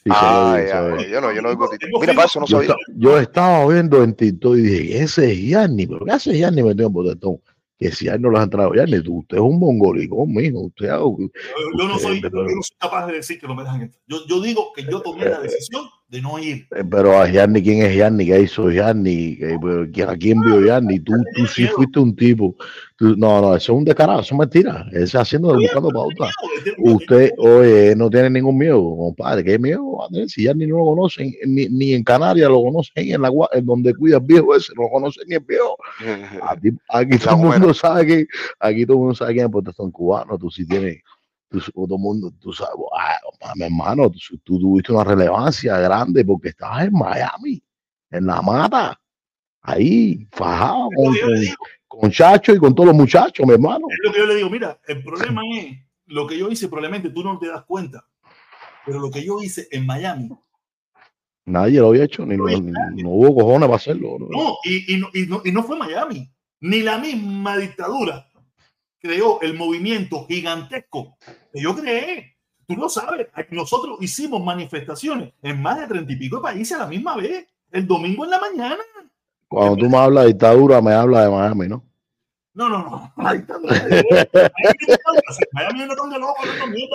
Sí, 0.03 0.11
Ah, 0.15 0.57
se 0.59 0.67
ya, 0.69 1.07
yo 1.09 1.21
no, 1.21 1.31
yo 1.33 1.43
no 1.43 1.49
oigo 1.51 1.69
TikTok. 1.71 2.01
Mira, 2.01 2.15
para 2.15 2.27
eso 2.27 2.41
no 2.41 2.47
Yo, 2.47 2.57
sabía. 2.59 2.71
esta- 2.71 2.93
yo 2.97 3.19
estaba 3.19 3.67
viendo 3.67 4.03
en 4.03 4.15
TikTok 4.15 4.57
y 4.57 4.61
dije, 4.63 5.03
ese 5.03 5.33
es 5.33 5.43
Yanni, 5.43 5.87
pero 5.87 6.05
¿qué 6.05 6.13
hace 6.13 6.39
Yanni 6.39 6.63
metido 6.63 6.87
en 6.89 6.93
protestón? 6.95 7.37
Que 7.79 7.93
si 7.93 8.09
a 8.09 8.15
él 8.15 8.21
no 8.23 8.29
lo 8.31 8.37
has 8.39 8.45
entrado, 8.45 8.75
Yanni, 8.75 9.03
tú, 9.03 9.19
usted 9.21 9.37
es 9.39 9.43
un 9.43 9.59
mongolicón, 9.59 10.33
mijo, 10.35 10.61
usted 10.61 10.89
hago- 10.91 11.17
Yo, 11.19 11.29
yo 11.79 11.89
no 11.89 11.99
soy, 11.99 12.17
Ustedes, 12.17 12.33
yo 12.33 12.43
no 12.43 12.63
soy 12.63 12.77
capaz 12.79 13.07
de 13.07 13.13
decir 13.15 13.41
que 13.41 13.47
lo 13.47 13.55
me 13.55 13.63
dejan 13.63 13.81
entrar. 13.83 14.03
Yo, 14.07 14.19
yo 14.27 14.41
digo 14.43 14.73
que 14.75 14.85
yo 14.85 15.01
tomé 15.01 15.25
la 15.27 15.41
decisión 15.41 15.85
de 16.11 16.21
no 16.21 16.39
ir. 16.41 16.67
Eh, 16.75 16.83
Pero 16.91 17.19
a 17.21 17.31
Yanni, 17.31 17.63
¿quién 17.63 17.83
es 17.83 17.95
Yanni? 17.95 18.27
¿Qué 18.27 18.41
hizo 18.41 18.65
¿quién- 19.93 20.09
¿A 20.09 20.17
quién 20.17 20.41
vio 20.41 20.65
Yanni? 20.65 20.99
Tú, 21.01 21.13
tú 21.37 21.47
sí 21.47 21.67
fuiste 21.67 22.01
un 22.01 22.17
tipo. 22.17 22.57
Tú- 22.97 23.15
no, 23.17 23.41
no, 23.41 23.55
eso 23.55 23.73
es 23.73 23.79
un 23.79 23.85
descarado, 23.85 24.21
eso 24.21 24.35
es 24.35 24.39
mentira. 24.39 24.87
Ese 24.93 25.17
haciendo, 25.19 25.55
buscando 25.55 25.89
pauta. 25.91 26.31
Usted, 26.79 27.31
oye, 27.39 27.95
no 27.97 28.11
tiene 28.11 28.29
ningún 28.31 28.59
miedo, 28.59 28.83
compadre. 28.97 29.45
¿Qué 29.45 29.59
miedo 29.59 29.99
va 29.99 30.07
a 30.07 30.09
tener? 30.09 30.29
Si 30.29 30.43
Yanni 30.43 30.67
no 30.67 30.79
lo 30.79 30.85
conocen, 30.87 31.33
ni, 31.47 31.69
ni 31.69 31.95
en 31.95 32.03
Canarias 32.03 32.49
lo 32.51 32.61
conocen, 32.63 33.09
en 33.13 33.23
la 33.23 33.31
en 33.53 33.65
donde 33.65 33.95
cuida 33.95 34.17
el 34.17 34.25
viejo 34.25 34.55
ese, 34.57 34.73
no 34.77 34.83
lo 34.83 34.89
conocen 34.91 35.23
ni 35.29 35.37
el 35.37 35.45
viejo. 35.47 35.77
Aquí, 36.43 36.71
aquí 36.89 37.19
todo 37.19 37.37
el 37.37 37.41
mundo 37.61 37.73
sabe 37.73 38.07
que, 38.07 38.27
aquí 38.59 38.85
todo 38.85 38.95
el 38.97 39.01
mundo 39.01 39.15
sabe 39.15 39.35
quién 39.35 39.47
es 39.47 39.53
protestón 39.53 39.91
cubano. 39.93 40.37
Tú 40.37 40.51
sí 40.51 40.67
tienes, 40.67 40.99
tú, 41.51 41.61
todo 41.73 41.99
mundo, 41.99 42.33
tú 42.41 42.53
sabes, 42.53 42.75
ah, 42.97 43.53
mi 43.57 43.65
hermano, 43.65 44.11
tú, 44.11 44.19
tú 44.45 44.59
tuviste 44.59 44.93
una 44.93 45.05
relevancia 45.05 45.79
grande 45.79 46.25
porque 46.25 46.51
estabas 46.51 46.87
en 46.87 46.93
Miami, 46.93 47.63
en 48.11 48.27
la 48.27 48.41
mata, 48.41 48.99
ahí, 49.63 50.27
fajado 50.31 50.89
con, 50.95 51.15
con, 51.89 52.11
Chacho 52.11 52.55
y 52.55 52.59
con 52.59 52.75
todos 52.75 52.89
los 52.89 52.97
muchachos, 52.97 53.47
mi 53.47 53.55
hermano. 53.55 53.87
Es 53.91 53.99
lo 54.05 54.13
que 54.13 54.19
yo 54.21 54.27
le 54.27 54.37
digo, 54.37 54.49
mira, 54.49 54.81
el 54.87 55.03
problema 55.03 55.43
es 55.57 55.77
lo 56.07 56.27
que 56.27 56.39
yo 56.39 56.49
hice, 56.49 56.69
probablemente 56.69 57.11
tú 57.11 57.23
no 57.23 57.39
te 57.39 57.49
das 57.49 57.65
cuenta, 57.65 58.07
pero 58.87 59.01
lo 59.01 59.11
que 59.11 59.25
yo 59.25 59.43
hice 59.43 59.69
en 59.71 59.87
Miami, 59.87 60.31
Nadie 61.47 61.81
lo 61.81 61.89
había 61.89 62.05
hecho, 62.05 62.25
ni, 62.25 62.37
No 62.37 62.49
hizo 62.49 62.61
ni- 62.61 63.03
no 63.03 63.09
hubo 63.09 63.35
cojones 63.35 63.67
para 63.67 63.77
hacerlo. 63.77 64.19
¿no? 64.21 64.29
no, 64.29 64.55
y, 64.63 64.95
y 64.95 64.99
no, 64.99 65.09
y, 65.13 65.27
no, 65.27 65.43
y 65.45 65.51
no 65.51 65.65
fue 65.65 65.77
Miami, 65.77 66.31
ni 66.61 66.81
la 66.81 66.99
misma 66.99 67.57
dictadura 67.57 68.30
creó 69.01 69.41
el 69.41 69.55
movimiento 69.55 70.27
gigantesco 70.27 71.17
que 71.53 71.61
yo 71.63 71.75
creé. 71.75 72.37
Tú 72.67 72.77
lo 72.77 72.89
sabes, 72.89 73.27
nosotros 73.51 73.99
hicimos 74.01 74.43
manifestaciones 74.45 75.33
en 75.43 75.61
más 75.61 75.81
de 75.81 75.87
treinta 75.89 76.13
y 76.13 76.17
pico 76.17 76.37
de 76.37 76.43
países 76.43 76.77
a 76.77 76.83
la 76.83 76.87
misma 76.87 77.17
vez, 77.17 77.47
el 77.73 77.87
domingo 77.87 78.25
en 78.25 78.31
la 78.31 78.39
mañana. 78.41 78.77
Cuando 79.49 79.77
tú 79.77 79.89
me 79.89 79.97
hablas 79.97 80.25
de 80.25 80.29
dictadura, 80.29 80.81
me 80.81 80.93
hablas 80.93 81.25
de 81.25 81.31
Miami, 81.31 81.69
¿no? 81.69 81.83
No, 82.55 82.69
no, 82.69 82.79
no. 82.79 83.13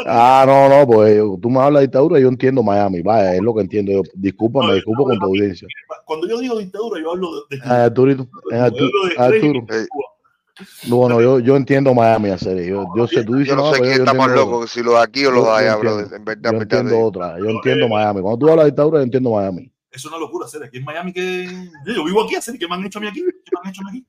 Ah, 0.07 0.43
no, 0.45 0.69
no, 0.69 0.85
pues 0.87 1.21
tú 1.41 1.49
me 1.49 1.59
hablas 1.59 1.81
de 1.81 1.87
dictadura, 1.87 2.19
yo 2.19 2.27
entiendo 2.27 2.61
Miami, 2.63 3.01
vaya, 3.01 3.35
es 3.35 3.41
lo 3.41 3.53
que 3.55 3.61
entiendo 3.61 3.91
yo. 3.91 4.01
Discúlpame, 4.13 4.65
No, 4.65 4.71
yo 4.71 4.75
disculpa 4.75 5.03
con 5.03 5.19
tu 5.19 5.25
audiencia. 5.25 5.67
Cuando 6.05 6.27
yo 6.29 6.39
digo 6.39 6.57
dictadura, 6.59 7.01
yo 7.01 7.11
hablo 7.11 7.29
de, 7.49 7.57
de 7.57 7.63
Arturito, 7.65 8.27
Yo 8.51 8.63
hablo 8.63 8.77
Artu- 8.77 9.09
de 9.09 9.23
Arturo, 9.23 9.65
bueno, 10.87 11.21
yo, 11.21 11.39
yo 11.39 11.55
entiendo 11.55 11.93
Miami, 11.93 12.37
serio. 12.37 12.65
Yo, 12.65 12.87
yo 12.95 13.07
sé, 13.07 13.23
tú 13.23 13.33
dices, 13.35 13.49
Yo 13.49 13.55
no 13.55 13.73
sé 13.73 13.79
quién 13.81 13.93
yo 13.97 13.99
está 14.03 14.13
más 14.13 14.27
entiendo- 14.29 14.51
loco, 14.51 14.67
si 14.67 14.81
los 14.83 14.93
de 14.95 14.99
aquí 15.01 15.25
o 15.25 15.31
los 15.31 15.47
allá, 15.47 15.73
entiendo. 15.73 15.79
brother. 15.97 16.17
En 16.17 16.25
verdad, 16.25 16.51
Yo 16.53 16.59
verdad. 16.59 16.79
entiendo 16.79 17.05
otra, 17.05 17.39
yo 17.39 17.45
entiendo 17.45 17.87
Miami. 17.89 18.21
Cuando 18.21 18.37
tú 18.39 18.49
hablas 18.49 18.65
de 18.65 18.71
dictadura, 18.71 18.97
yo 18.99 19.03
entiendo 19.03 19.31
Miami. 19.31 19.71
Es 19.91 20.05
una 20.05 20.17
locura 20.17 20.45
hacer 20.45 20.63
aquí 20.63 20.77
en 20.77 20.83
Miami 20.83 21.13
que 21.13 21.45
yo 21.85 22.03
vivo 22.03 22.23
aquí, 22.23 22.35
hacer 22.35 22.57
que 22.57 22.67
me 22.67 22.75
han 22.75 22.85
hecho 22.85 22.99
a 22.99 23.01
mí 23.01 23.07
aquí, 23.07 23.21
¿Qué 23.21 23.51
me 23.53 23.59
han 23.63 23.69
hecho 23.69 23.81
a 23.81 23.91
mí 23.91 23.97
aquí. 23.99 24.07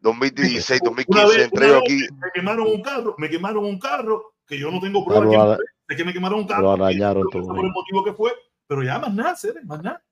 2016, 0.00 0.80
Una 0.82 0.90
2015, 0.90 1.26
vez- 1.36 1.44
entré 1.46 1.66
una 1.66 1.74
yo 1.74 1.80
vez 1.80 1.82
aquí. 2.04 2.14
Me 2.14 2.28
quemaron 2.34 2.66
un 2.68 2.82
carro, 2.82 3.14
me 3.18 3.28
quemaron 3.30 3.64
un 3.64 3.78
carro 3.78 4.34
que 4.46 4.58
yo 4.58 4.70
no 4.70 4.80
tengo 4.80 5.04
pruebas 5.04 5.24
Lo 5.26 5.56
fue, 5.56 5.64
de 5.88 5.96
que 5.96 6.04
me 6.04 6.12
quemaron 6.12 6.40
un 6.40 6.44
lo 6.46 6.48
carro. 6.48 6.72
arañaron 6.72 7.22
no 7.24 7.30
sé 7.30 7.38
todo. 7.38 7.48
por 7.54 7.64
el 7.64 7.72
motivo 7.72 8.04
que 8.04 8.12
fue, 8.12 8.32
pero 8.66 8.82
ya 8.82 8.98
más 8.98 9.14
nada, 9.14 9.34
Cere, 9.36 9.64
más 9.64 9.82
nada. 9.82 10.02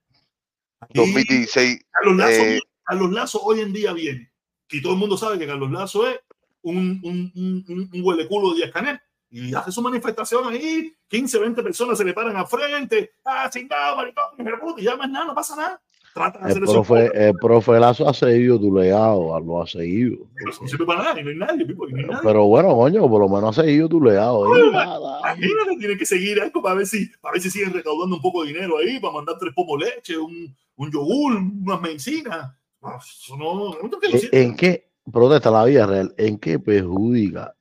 Aquí, 0.80 0.92
2016, 0.98 1.80
Carlos 1.90 2.16
Lazo, 2.16 2.42
eh, 2.42 2.60
Carlos 2.82 3.12
Lazo 3.12 3.42
hoy 3.42 3.60
en 3.60 3.72
día 3.72 3.92
viene 3.92 4.30
y 4.78 4.82
todo 4.82 4.92
el 4.94 4.98
mundo 4.98 5.16
sabe 5.16 5.38
que 5.38 5.46
Carlos 5.46 5.70
Lazo 5.70 6.06
es 6.08 6.20
un, 6.62 7.00
un, 7.02 7.32
un, 7.34 7.64
un, 7.68 7.90
un 7.92 8.02
hueleculo 8.02 8.50
de 8.50 8.56
Díaz 8.56 8.70
Canel 8.72 9.00
y 9.30 9.52
hace 9.54 9.72
su 9.72 9.82
manifestación 9.82 10.46
ahí, 10.46 10.94
15, 11.08 11.38
20 11.40 11.62
personas 11.62 11.98
se 11.98 12.04
le 12.04 12.12
paran 12.12 12.36
al 12.36 12.46
frente, 12.46 13.10
ah, 13.24 13.50
chingado, 13.50 13.96
maricón, 13.96 14.74
y 14.78 14.82
ya 14.82 14.96
más 14.96 15.10
nada, 15.10 15.26
no 15.26 15.34
pasa 15.34 15.56
nada. 15.56 15.80
Trata 16.14 16.38
de 16.38 16.44
El 16.44 16.50
hacer 16.52 16.62
eso. 16.62 16.72
profe, 16.72 17.28
el 17.28 17.34
profe 17.34 17.72
Lazo 17.80 18.08
ha 18.08 18.14
seguido 18.14 18.60
tu 18.60 18.72
legado, 18.72 19.40
lo 19.40 19.60
ha 19.60 19.66
seguido. 19.66 20.18
Pero 20.36 20.52
no 20.60 20.68
sirve 20.68 20.86
para 20.86 21.02
nada, 21.02 21.20
y 21.20 21.24
no 21.24 21.30
hay 21.30 21.36
nadie, 21.36 21.66
Pipo, 21.66 21.88
y 21.88 21.92
no 21.92 21.98
hay 21.98 22.04
nadie. 22.04 22.20
Pero 22.22 22.44
bueno, 22.44 22.76
coño, 22.76 23.08
por 23.08 23.20
lo 23.22 23.28
menos 23.28 23.58
ha 23.58 23.62
seguido 23.64 23.88
tu 23.88 24.00
legado. 24.00 24.46
Imagínate, 24.56 25.76
tienen 25.80 25.98
que 25.98 26.06
seguir 26.06 26.40
algo 26.40 26.62
para 26.62 26.76
ver 26.76 26.86
si, 26.86 27.06
para 27.20 27.32
ver 27.32 27.42
si 27.42 27.50
siguen 27.50 27.72
recaudando 27.72 28.14
un 28.14 28.22
poco 28.22 28.42
de 28.44 28.52
dinero 28.52 28.78
ahí, 28.78 29.00
para 29.00 29.14
mandar 29.14 29.36
tres 29.40 29.52
pomos 29.52 29.80
leche, 29.80 30.16
un, 30.16 30.54
un 30.76 30.92
yogur, 30.92 31.32
unas 31.32 31.80
medicinas. 31.80 32.54
No, 32.84 32.98
no 33.38 33.98
¿En- 34.02 34.18
siento. 34.18 34.36
¿En 34.36 34.56
qué 34.56 34.90
protesta 35.12 35.50
la 35.50 35.64
vida 35.64 35.86
real? 35.86 36.14
¿En 36.18 36.38
qué 36.38 36.58
perjudica 36.58 37.54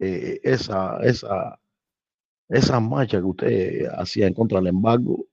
eh, 0.00 0.40
esa, 0.42 0.98
esa, 1.02 1.58
esa 2.48 2.80
marcha 2.80 3.18
que 3.18 3.24
usted 3.24 3.86
hacía 3.96 4.26
en 4.26 4.34
contra 4.34 4.58
del 4.58 4.68
embargo, 4.68 5.26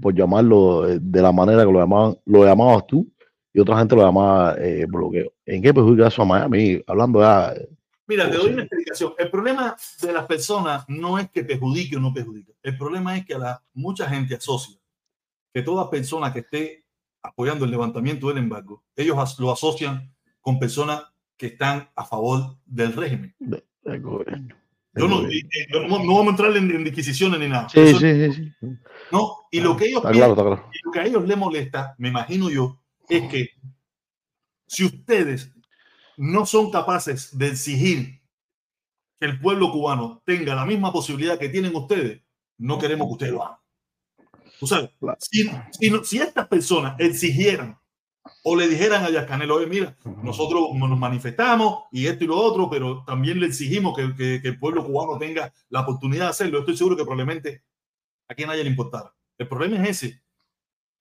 por 0.00 0.14
llamarlo 0.14 0.88
eh, 0.88 0.98
de 1.00 1.22
la 1.22 1.32
manera 1.32 1.64
que 1.64 1.72
lo 1.72 1.78
llamaban, 1.78 2.16
lo 2.24 2.44
llamabas 2.44 2.86
tú 2.86 3.06
y 3.52 3.60
otra 3.60 3.78
gente 3.78 3.94
lo 3.96 4.02
llamaba 4.02 4.56
eh, 4.58 4.86
bloqueo? 4.86 5.32
¿En 5.46 5.62
qué 5.62 5.72
perjudica 5.72 6.08
eso 6.08 6.22
a 6.22 6.26
Miami? 6.26 6.82
Hablando 6.86 7.20
ya, 7.20 7.52
eh, 7.52 7.68
Mira, 8.06 8.30
te 8.30 8.38
Oh, 8.38 8.42
doy 8.42 8.52
una 8.54 8.62
explicación. 8.62 9.12
El 9.18 9.30
problema 9.30 9.76
de 10.00 10.12
las 10.14 10.24
personas 10.26 10.84
no 10.88 11.18
es 11.18 11.30
que 11.30 11.44
perjudique 11.44 11.96
o 11.96 12.00
no 12.00 12.12
perjudique. 12.12 12.54
El 12.62 12.76
problema 12.78 13.16
es 13.18 13.26
que 13.26 13.34
a 13.34 13.38
la, 13.38 13.62
mucha 13.74 14.08
gente 14.08 14.34
asocia 14.34 14.78
que 15.52 15.62
toda 15.62 15.90
persona 15.90 16.32
que 16.32 16.38
esté 16.40 16.84
apoyando 17.28 17.64
el 17.64 17.70
levantamiento 17.70 18.28
del 18.28 18.38
embargo, 18.38 18.84
ellos 18.96 19.38
lo 19.38 19.52
asocian 19.52 20.12
con 20.40 20.58
personas 20.58 21.02
que 21.36 21.46
están 21.46 21.88
a 21.94 22.04
favor 22.04 22.56
del 22.66 22.92
régimen. 22.94 23.34
gobierno. 24.00 24.54
Yo 24.94 25.06
no, 25.06 25.22
yo 25.30 25.86
no, 25.88 25.98
no 26.04 26.16
vamos 26.16 26.26
a 26.26 26.30
entrar 26.30 26.56
en, 26.56 26.70
en 26.72 26.82
disquisiciones 26.82 27.38
ni 27.38 27.48
nada. 27.48 27.68
Sí, 27.68 27.78
Eso- 27.78 27.98
sí, 28.00 28.32
sí. 28.32 28.52
No, 29.12 29.36
y 29.50 29.60
lo 29.60 29.76
que 29.76 29.84
ellos 29.86 29.98
Está 29.98 30.10
piensan- 30.10 30.34
claro, 30.34 30.50
está 30.50 30.62
claro. 30.64 30.70
y 30.74 30.78
lo 30.86 30.90
que 30.90 30.98
a 31.00 31.06
ellos 31.06 31.24
les 31.28 31.36
molesta, 31.38 31.94
me 31.98 32.08
imagino 32.08 32.50
yo, 32.50 32.80
es 33.08 33.28
que 33.30 33.50
si 34.66 34.84
ustedes 34.84 35.52
no 36.16 36.44
son 36.46 36.70
capaces 36.70 37.36
de 37.38 37.48
exigir 37.48 38.20
que 39.20 39.26
el 39.26 39.38
pueblo 39.40 39.70
cubano 39.70 40.20
tenga 40.24 40.54
la 40.56 40.64
misma 40.66 40.92
posibilidad 40.92 41.38
que 41.38 41.48
tienen 41.48 41.74
ustedes, 41.76 42.20
no 42.58 42.78
queremos 42.78 43.06
que 43.06 43.12
ustedes 43.12 43.32
lo 43.34 43.44
hagan. 43.44 43.57
Tú 44.58 44.66
sabes, 44.66 44.90
Claro. 44.98 45.18
si, 45.20 45.48
si, 45.72 45.90
no- 45.90 46.04
si 46.04 46.18
estas 46.18 46.48
personas 46.48 46.94
exigieran 46.98 47.78
o 48.44 48.56
le 48.56 48.68
dijeran 48.68 49.04
a 49.04 49.08
Díaz 49.10 49.26
Canel, 49.26 49.50
oye, 49.50 49.66
mira, 49.66 49.96
nosotros 50.22 50.68
nos 50.74 50.98
manifestamos 50.98 51.84
y 51.92 52.06
esto 52.06 52.24
y 52.24 52.26
lo 52.26 52.36
otro, 52.36 52.68
pero 52.68 53.04
también 53.06 53.40
le 53.40 53.46
exigimos 53.46 53.96
que, 53.96 54.14
que- 54.14 54.40
que 54.42 54.48
el 54.48 54.58
pueblo 54.58 54.84
cubano 54.84 55.18
tenga 55.18 55.52
la 55.70 55.80
oportunidad 55.80 56.24
de 56.24 56.30
hacerlo. 56.30 56.58
Estoy 56.60 56.76
seguro 56.76 56.96
que 56.96 57.04
probablemente 57.04 57.62
a 58.28 58.34
quien 58.34 58.48
nadie 58.48 58.64
le 58.64 58.70
importara. 58.70 59.14
El 59.38 59.48
problema 59.48 59.82
es 59.84 60.02
ese, 60.02 60.22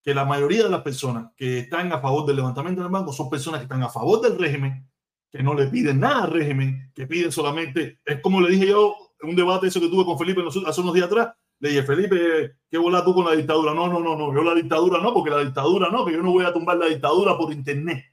que 0.03 0.13
la 0.13 0.23
mayoría 0.23 0.63
de 0.63 0.69
las 0.69 0.81
personas 0.83 1.31
que 1.35 1.59
están 1.59 1.91
a 1.91 1.99
favor 1.99 2.25
del 2.25 2.37
levantamiento 2.37 2.81
del 2.81 2.91
banco 2.91 3.11
son 3.11 3.29
personas 3.29 3.59
que 3.59 3.63
están 3.63 3.83
a 3.83 3.89
favor 3.89 4.21
del 4.21 4.37
régimen, 4.39 4.87
que 5.29 5.43
no 5.43 5.53
le 5.53 5.67
piden 5.67 5.99
nada 5.99 6.23
al 6.23 6.31
régimen, 6.31 6.91
que 6.95 7.05
piden 7.07 7.31
solamente, 7.31 7.99
es 8.05 8.21
como 8.21 8.39
le 8.39 8.49
dije 8.51 8.67
yo 8.67 8.95
un 9.23 9.35
debate 9.35 9.67
eso 9.67 9.81
que 9.81 9.89
tuve 9.89 10.05
con 10.05 10.17
Felipe 10.17 10.41
hace 10.65 10.81
unos 10.81 10.93
días 10.93 11.07
atrás, 11.07 11.35
le 11.59 11.69
dije, 11.69 11.83
Felipe, 11.83 12.57
¿qué 12.69 12.77
volás 12.77 13.03
tú 13.03 13.13
con 13.13 13.25
la 13.25 13.35
dictadura? 13.35 13.73
No, 13.73 13.87
no, 13.87 13.99
no, 13.99 14.15
no, 14.15 14.33
yo 14.33 14.43
la 14.43 14.53
dictadura 14.53 14.99
no, 14.99 15.13
porque 15.13 15.29
la 15.29 15.43
dictadura 15.43 15.89
no, 15.89 16.05
que 16.05 16.13
yo 16.13 16.21
no 16.21 16.31
voy 16.31 16.45
a 16.45 16.53
tumbar 16.53 16.77
la 16.77 16.87
dictadura 16.87 17.37
por 17.37 17.51
internet. 17.51 18.05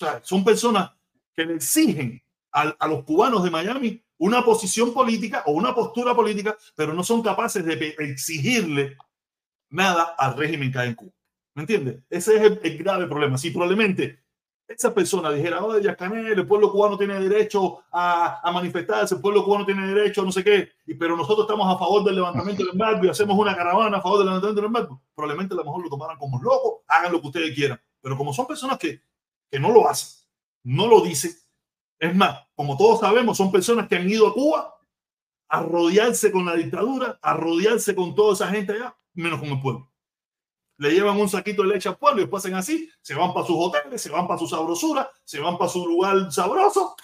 O 0.00 0.04
sea, 0.04 0.20
son 0.22 0.44
personas 0.44 0.90
que 1.34 1.44
le 1.44 1.54
exigen 1.54 2.22
a, 2.52 2.62
a 2.78 2.88
los 2.88 3.04
cubanos 3.04 3.42
de 3.42 3.50
Miami 3.50 4.02
una 4.18 4.44
posición 4.44 4.92
política 4.92 5.44
o 5.46 5.52
una 5.52 5.74
postura 5.74 6.14
política, 6.14 6.56
pero 6.74 6.92
no 6.92 7.04
son 7.04 7.22
capaces 7.22 7.64
de 7.64 7.94
exigirle 7.98 8.96
nada 9.70 10.14
al 10.18 10.36
régimen 10.36 10.72
que 10.72 10.78
hay 10.78 10.88
en 10.88 10.94
Cuba. 10.94 11.12
¿Me 11.54 11.62
entiendes? 11.62 12.02
Ese 12.10 12.36
es 12.36 12.42
el, 12.42 12.60
el 12.62 12.78
grave 12.78 13.06
problema. 13.06 13.38
Si 13.38 13.50
probablemente 13.50 14.24
esa 14.68 14.94
persona 14.94 15.30
dijera, 15.30 15.64
oye, 15.64 15.80
Díaz 15.80 15.96
Canel, 15.96 16.38
el 16.38 16.46
pueblo 16.46 16.70
cubano 16.70 16.98
tiene 16.98 17.18
derecho 17.18 17.84
a, 17.90 18.46
a 18.46 18.52
manifestarse, 18.52 19.14
el 19.14 19.20
pueblo 19.20 19.42
cubano 19.42 19.64
tiene 19.64 19.86
derecho 19.86 20.20
a 20.20 20.24
no 20.26 20.32
sé 20.32 20.44
qué, 20.44 20.68
y, 20.86 20.94
pero 20.94 21.16
nosotros 21.16 21.46
estamos 21.46 21.74
a 21.74 21.78
favor 21.78 22.04
del 22.04 22.16
levantamiento 22.16 22.62
del 22.62 22.72
embargo 22.72 23.04
y 23.04 23.08
hacemos 23.08 23.36
una 23.38 23.56
caravana 23.56 23.96
a 23.96 24.02
favor 24.02 24.18
del 24.18 24.26
levantamiento 24.26 24.60
del 24.60 24.66
embargo, 24.66 25.02
probablemente 25.14 25.54
a 25.54 25.56
lo 25.56 25.64
mejor 25.64 25.82
lo 25.82 25.88
tomaran 25.88 26.18
como 26.18 26.40
loco, 26.42 26.84
hagan 26.86 27.12
lo 27.12 27.20
que 27.20 27.26
ustedes 27.28 27.54
quieran. 27.54 27.80
Pero 28.00 28.16
como 28.16 28.32
son 28.34 28.46
personas 28.46 28.78
que, 28.78 29.00
que 29.50 29.58
no 29.58 29.72
lo 29.72 29.88
hacen, 29.88 30.28
no 30.64 30.86
lo 30.86 31.00
dicen, 31.00 31.32
es 31.98 32.14
más, 32.14 32.46
como 32.54 32.76
todos 32.76 33.00
sabemos, 33.00 33.38
son 33.38 33.50
personas 33.50 33.88
que 33.88 33.96
han 33.96 34.08
ido 34.08 34.28
a 34.28 34.34
Cuba 34.34 34.74
a 35.48 35.62
rodearse 35.62 36.30
con 36.30 36.44
la 36.44 36.54
dictadura, 36.54 37.18
a 37.22 37.34
rodearse 37.34 37.94
con 37.94 38.14
toda 38.14 38.34
esa 38.34 38.48
gente 38.48 38.74
allá, 38.74 38.94
menos 39.14 39.40
con 39.40 39.48
el 39.48 39.60
pueblo. 39.62 39.90
Le 40.78 40.90
llevan 40.90 41.20
un 41.20 41.28
saquito 41.28 41.62
de 41.62 41.68
leche 41.68 41.88
al 41.88 41.98
pueblo 41.98 42.20
y 42.20 42.24
después 42.24 42.44
hacen 42.44 42.56
así, 42.56 42.88
se 43.02 43.14
van 43.14 43.34
para 43.34 43.46
sus 43.46 43.56
hoteles, 43.58 44.00
se 44.00 44.10
van 44.10 44.26
para 44.26 44.38
su 44.38 44.46
sabrosura, 44.46 45.10
se 45.24 45.40
van 45.40 45.58
para 45.58 45.70
su 45.70 45.86
lugar 45.86 46.30
sabroso 46.32 46.94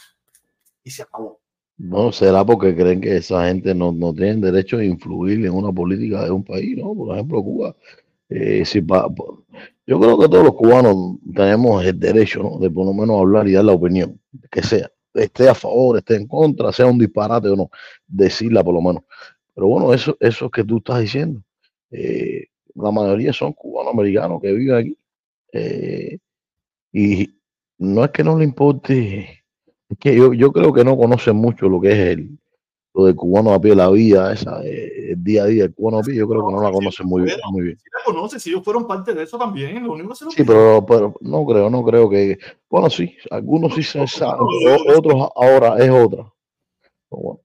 y 0.85 0.91
se 0.91 1.03
acabó. 1.03 1.41
No, 1.77 2.13
será 2.13 2.45
porque 2.45 2.75
creen 2.75 3.01
que 3.01 3.17
esa 3.17 3.49
gente 3.49 3.75
no, 3.75 3.91
no 3.93 4.15
tienen 4.15 4.41
derecho 4.41 4.77
a 4.79 4.85
influir 4.85 5.45
en 5.45 5.53
una 5.53 5.73
política 5.73 6.25
de 6.25 6.31
un 6.31 6.45
país, 6.45 6.77
¿no? 6.77 6.95
Por 6.95 7.15
ejemplo, 7.15 7.43
Cuba. 7.43 7.75
eh, 8.29 8.65
si 8.67 8.83
pa- 8.83 9.09
yo 9.87 10.01
creo 10.01 10.19
que 10.19 10.29
todos 10.29 10.45
los 10.45 10.55
cubanos 10.55 10.97
tenemos 11.35 11.85
el 11.85 11.99
derecho, 11.99 12.43
¿no? 12.43 12.59
De 12.59 12.71
por 12.71 12.87
lo 12.87 12.95
menos 12.95 13.21
hablar 13.21 13.49
y 13.49 13.53
dar 13.53 13.65
la 13.65 13.73
opinión, 13.73 14.21
que 14.51 14.63
sea, 14.63 14.91
esté 15.15 15.49
a 15.49 15.55
favor, 15.55 15.99
esté 15.99 16.17
en 16.17 16.27
contra, 16.29 16.73
sea 16.73 16.87
un 16.87 16.99
disparate 16.99 17.49
o 17.49 17.57
no, 17.57 17.71
decirla 18.07 18.65
por 18.65 18.75
lo 18.75 18.83
menos. 18.83 19.05
Pero 19.55 19.69
bueno, 19.69 19.95
eso, 19.95 20.17
eso 20.21 20.51
que 20.51 20.65
tú 20.65 20.79
estás 20.79 21.01
diciendo, 21.01 21.43
eh, 21.91 22.47
la 22.75 22.91
mayoría 22.91 23.33
son 23.33 23.53
cubanos 23.53 23.93
americanos 23.93 24.41
que 24.41 24.53
viven 24.53 24.77
aquí. 24.77 24.99
eh, 25.53 26.19
y 26.93 27.29
no 27.79 28.05
es 28.05 28.11
que 28.13 28.23
no 28.23 28.39
le 28.39 28.45
importe 28.45 29.45
es 29.89 29.99
que 29.99 30.17
yo, 30.17 30.33
yo 30.33 30.53
creo 30.53 30.73
que 30.73 30.85
no 30.85 30.97
conocen 30.97 31.37
mucho 31.37 31.69
lo 31.69 31.81
que 31.81 31.93
es 31.93 31.99
el, 31.99 32.39
lo 32.95 33.05
del 33.07 33.17
cubano 33.17 33.53
a 33.53 33.61
pie, 33.61 33.75
la 33.75 33.91
vida, 33.91 34.33
esa, 34.33 34.65
eh, 34.65 35.13
el 35.13 35.23
día 35.23 35.43
a 35.43 35.47
día 35.47 35.65
del 35.65 35.75
cubano 35.75 35.99
a 35.99 36.03
pie, 36.03 36.15
yo 36.15 36.29
creo 36.29 36.47
que 36.47 36.53
no 36.53 36.63
la 36.63 36.71
conocen 36.71 37.07
muy 37.07 37.23
bien. 37.23 37.37
Muy 37.51 37.63
bien. 37.63 37.79
Si 37.79 37.91
la 37.93 38.05
conoce, 38.05 38.41
si 38.41 38.51
ellos 38.51 38.63
fueron 38.65 38.87
parte 38.87 39.13
de 39.13 39.25
eso 39.25 39.37
también, 39.37 39.85
lo 39.85 39.93
único 39.93 40.11
que 40.11 40.15
se 40.15 40.25
lo 40.25 40.31
Sí, 40.31 40.45
pero, 40.45 40.85
pero 40.87 41.15
no 41.21 41.45
creo, 41.45 41.69
no 41.69 41.85
creo 41.85 42.09
que, 42.09 42.39
bueno, 42.71 42.89
sí, 42.89 43.15
algunos 43.31 43.75
sí 43.75 43.83
se 43.83 44.07
saben, 44.07 44.47
otros 44.97 45.29
ahora 45.35 45.77
es 45.79 45.91
otra. 45.91 46.33
Bueno, 47.11 47.41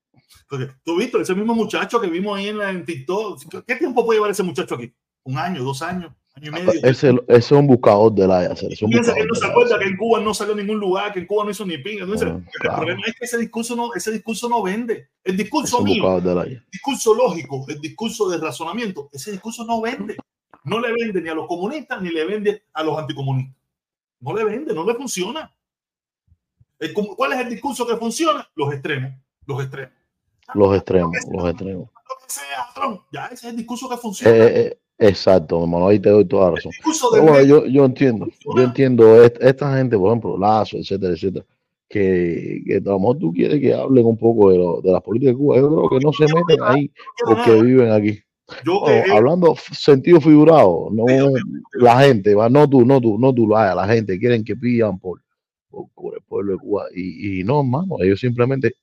Porque 0.48 0.68
tú 0.84 0.98
viste 0.98 1.20
ese 1.20 1.36
mismo 1.36 1.54
muchacho 1.54 2.00
que 2.00 2.08
vimos 2.08 2.38
ahí 2.38 2.48
en, 2.48 2.62
en 2.62 2.86
TikTok. 2.86 3.64
¿Qué 3.66 3.76
tiempo 3.76 4.06
puede 4.06 4.18
llevar 4.20 4.32
ese 4.32 4.44
muchacho 4.44 4.76
aquí? 4.76 4.94
¿Un 5.24 5.38
año, 5.38 5.64
dos 5.64 5.82
años? 5.82 6.12
año 6.36 6.48
y 6.50 6.52
medio. 6.52 6.72
Ese, 6.84 7.10
ese 7.10 7.16
es 7.28 7.52
un 7.52 7.68
buscador 7.68 8.14
de 8.14 8.26
la 8.28 8.46
ese 8.46 8.68
es 8.72 8.82
un 8.82 8.92
buscador 8.92 9.28
no 9.28 9.36
se 9.36 9.46
acuerda 9.46 9.78
que 9.78 9.86
en 9.86 9.98
Cuba 9.98 10.20
no 10.22 10.34
salió 10.34 10.54
a 10.54 10.58
ningún 10.58 10.80
lugar, 10.80 11.12
que 11.12 11.20
en 11.20 11.26
Cuba 11.28 11.44
no 11.44 11.52
hizo 11.52 11.66
ni 11.66 11.78
pinga. 11.80 12.06
no 12.06 12.16
hizo- 12.16 12.28
Ah, 12.28 12.38
el 12.38 12.60
claro. 12.62 12.78
problema 12.78 13.02
es 13.08 13.16
que 13.16 13.26
ese 13.26 13.38
discurso 13.38 13.76
no, 13.76 13.94
ese 13.94 14.12
discurso 14.12 14.48
no 14.48 14.62
vende. 14.64 15.10
El 15.24 15.36
discurso 15.36 15.82
mío, 15.84 16.18
el 16.18 16.64
discurso 16.72 17.14
lógico, 17.14 17.66
el 17.68 17.82
discurso 17.82 18.30
de 18.30 18.38
razonamiento, 18.38 19.10
ese 19.12 19.32
discurso 19.32 19.66
no 19.66 19.82
vende. 19.82 20.16
No 20.64 20.80
le 20.80 20.92
vende 20.94 21.22
ni 21.22 21.30
a 21.30 21.34
los 21.34 21.48
comunistas 21.48 22.02
ni 22.02 22.10
le 22.10 22.26
vende 22.26 22.64
a 22.74 22.84
los 22.84 22.98
anticomunistas. 22.98 23.56
No 24.22 24.34
le 24.34 24.44
vende, 24.44 24.74
no 24.74 24.86
le 24.86 24.94
funciona. 24.96 25.54
El 26.80 26.94
¿Cuál 26.94 27.34
es 27.34 27.40
el 27.40 27.50
discurso 27.50 27.86
que 27.86 27.98
funciona? 27.98 28.48
Los 28.56 28.72
extremos, 28.74 29.12
los 29.46 29.62
extremos. 29.62 29.94
Los 30.54 30.76
extremos, 30.76 31.16
los 31.32 31.50
extremos. 31.50 31.90
Sea, 32.28 32.68
Trump, 32.76 33.02
ya 33.12 33.26
ese 33.26 33.36
es 33.36 33.44
el 33.46 33.58
discurso 33.58 33.90
que 33.90 33.98
funciona. 33.98 34.36
Eh, 34.36 34.62
eh, 34.68 34.80
exacto, 35.00 35.62
hermano, 35.62 35.88
ahí 35.88 36.00
te 36.00 36.10
doy 36.10 36.26
toda 36.26 36.50
la 36.50 36.56
razón. 36.56 36.72
Pero 37.12 37.24
bueno, 37.24 37.44
yo, 37.44 37.66
yo 37.66 37.86
entiendo, 37.86 38.28
yo 38.56 38.62
entiendo 38.64 39.24
est- 39.24 39.42
esta 39.42 39.76
gente, 39.78 39.98
por 39.98 40.10
ejemplo, 40.10 40.38
Lazo, 40.38 40.78
etcétera, 40.78 41.14
etcétera, 41.14 41.46
que, 41.88 42.62
que 42.66 42.76
a 42.78 42.80
lo 42.82 43.00
mejor 43.00 43.18
tú 43.18 43.32
quieres 43.34 43.60
que 43.60 43.74
hablen 43.74 44.06
un 44.06 44.18
poco 44.18 44.52
de, 44.52 44.58
lo- 44.58 44.82
de 44.82 44.92
las 44.92 45.02
políticas 45.02 45.34
de 45.34 45.38
Cuba. 45.38 45.58
Yo 45.58 45.68
creo 45.88 45.90
que 45.90 46.06
no 46.06 46.14
se 46.14 46.24
meten 46.26 46.60
ahí 46.64 46.92
porque 47.26 47.62
viven 47.62 47.92
aquí. 47.92 48.20
Yo 48.66 48.80
Oh, 48.82 48.86
que- 48.86 49.12
hablando 49.12 49.56
sentido 49.74 50.20
figurado, 50.20 50.90
no 50.92 51.06
la 51.74 52.00
gente, 52.02 52.34
va, 52.36 52.50
no 52.50 52.68
tú, 52.70 52.84
no 52.86 53.00
tú, 53.00 53.18
no 53.20 53.34
tú, 53.34 53.48
vaya, 53.48 53.76
la 53.76 53.88
gente 53.88 54.18
quieren 54.20 54.44
que 54.44 54.56
pidan 54.56 54.98
por, 55.00 55.22
por, 55.70 55.88
por 55.96 56.16
el 56.16 56.22
pueblo 56.28 56.54
de 56.54 56.58
Cuba. 56.60 56.86
Y, 56.96 57.40
y 57.42 57.44
no, 57.44 57.60
hermano, 57.62 57.98
ellos 58.02 58.20
simplemente, 58.20 58.74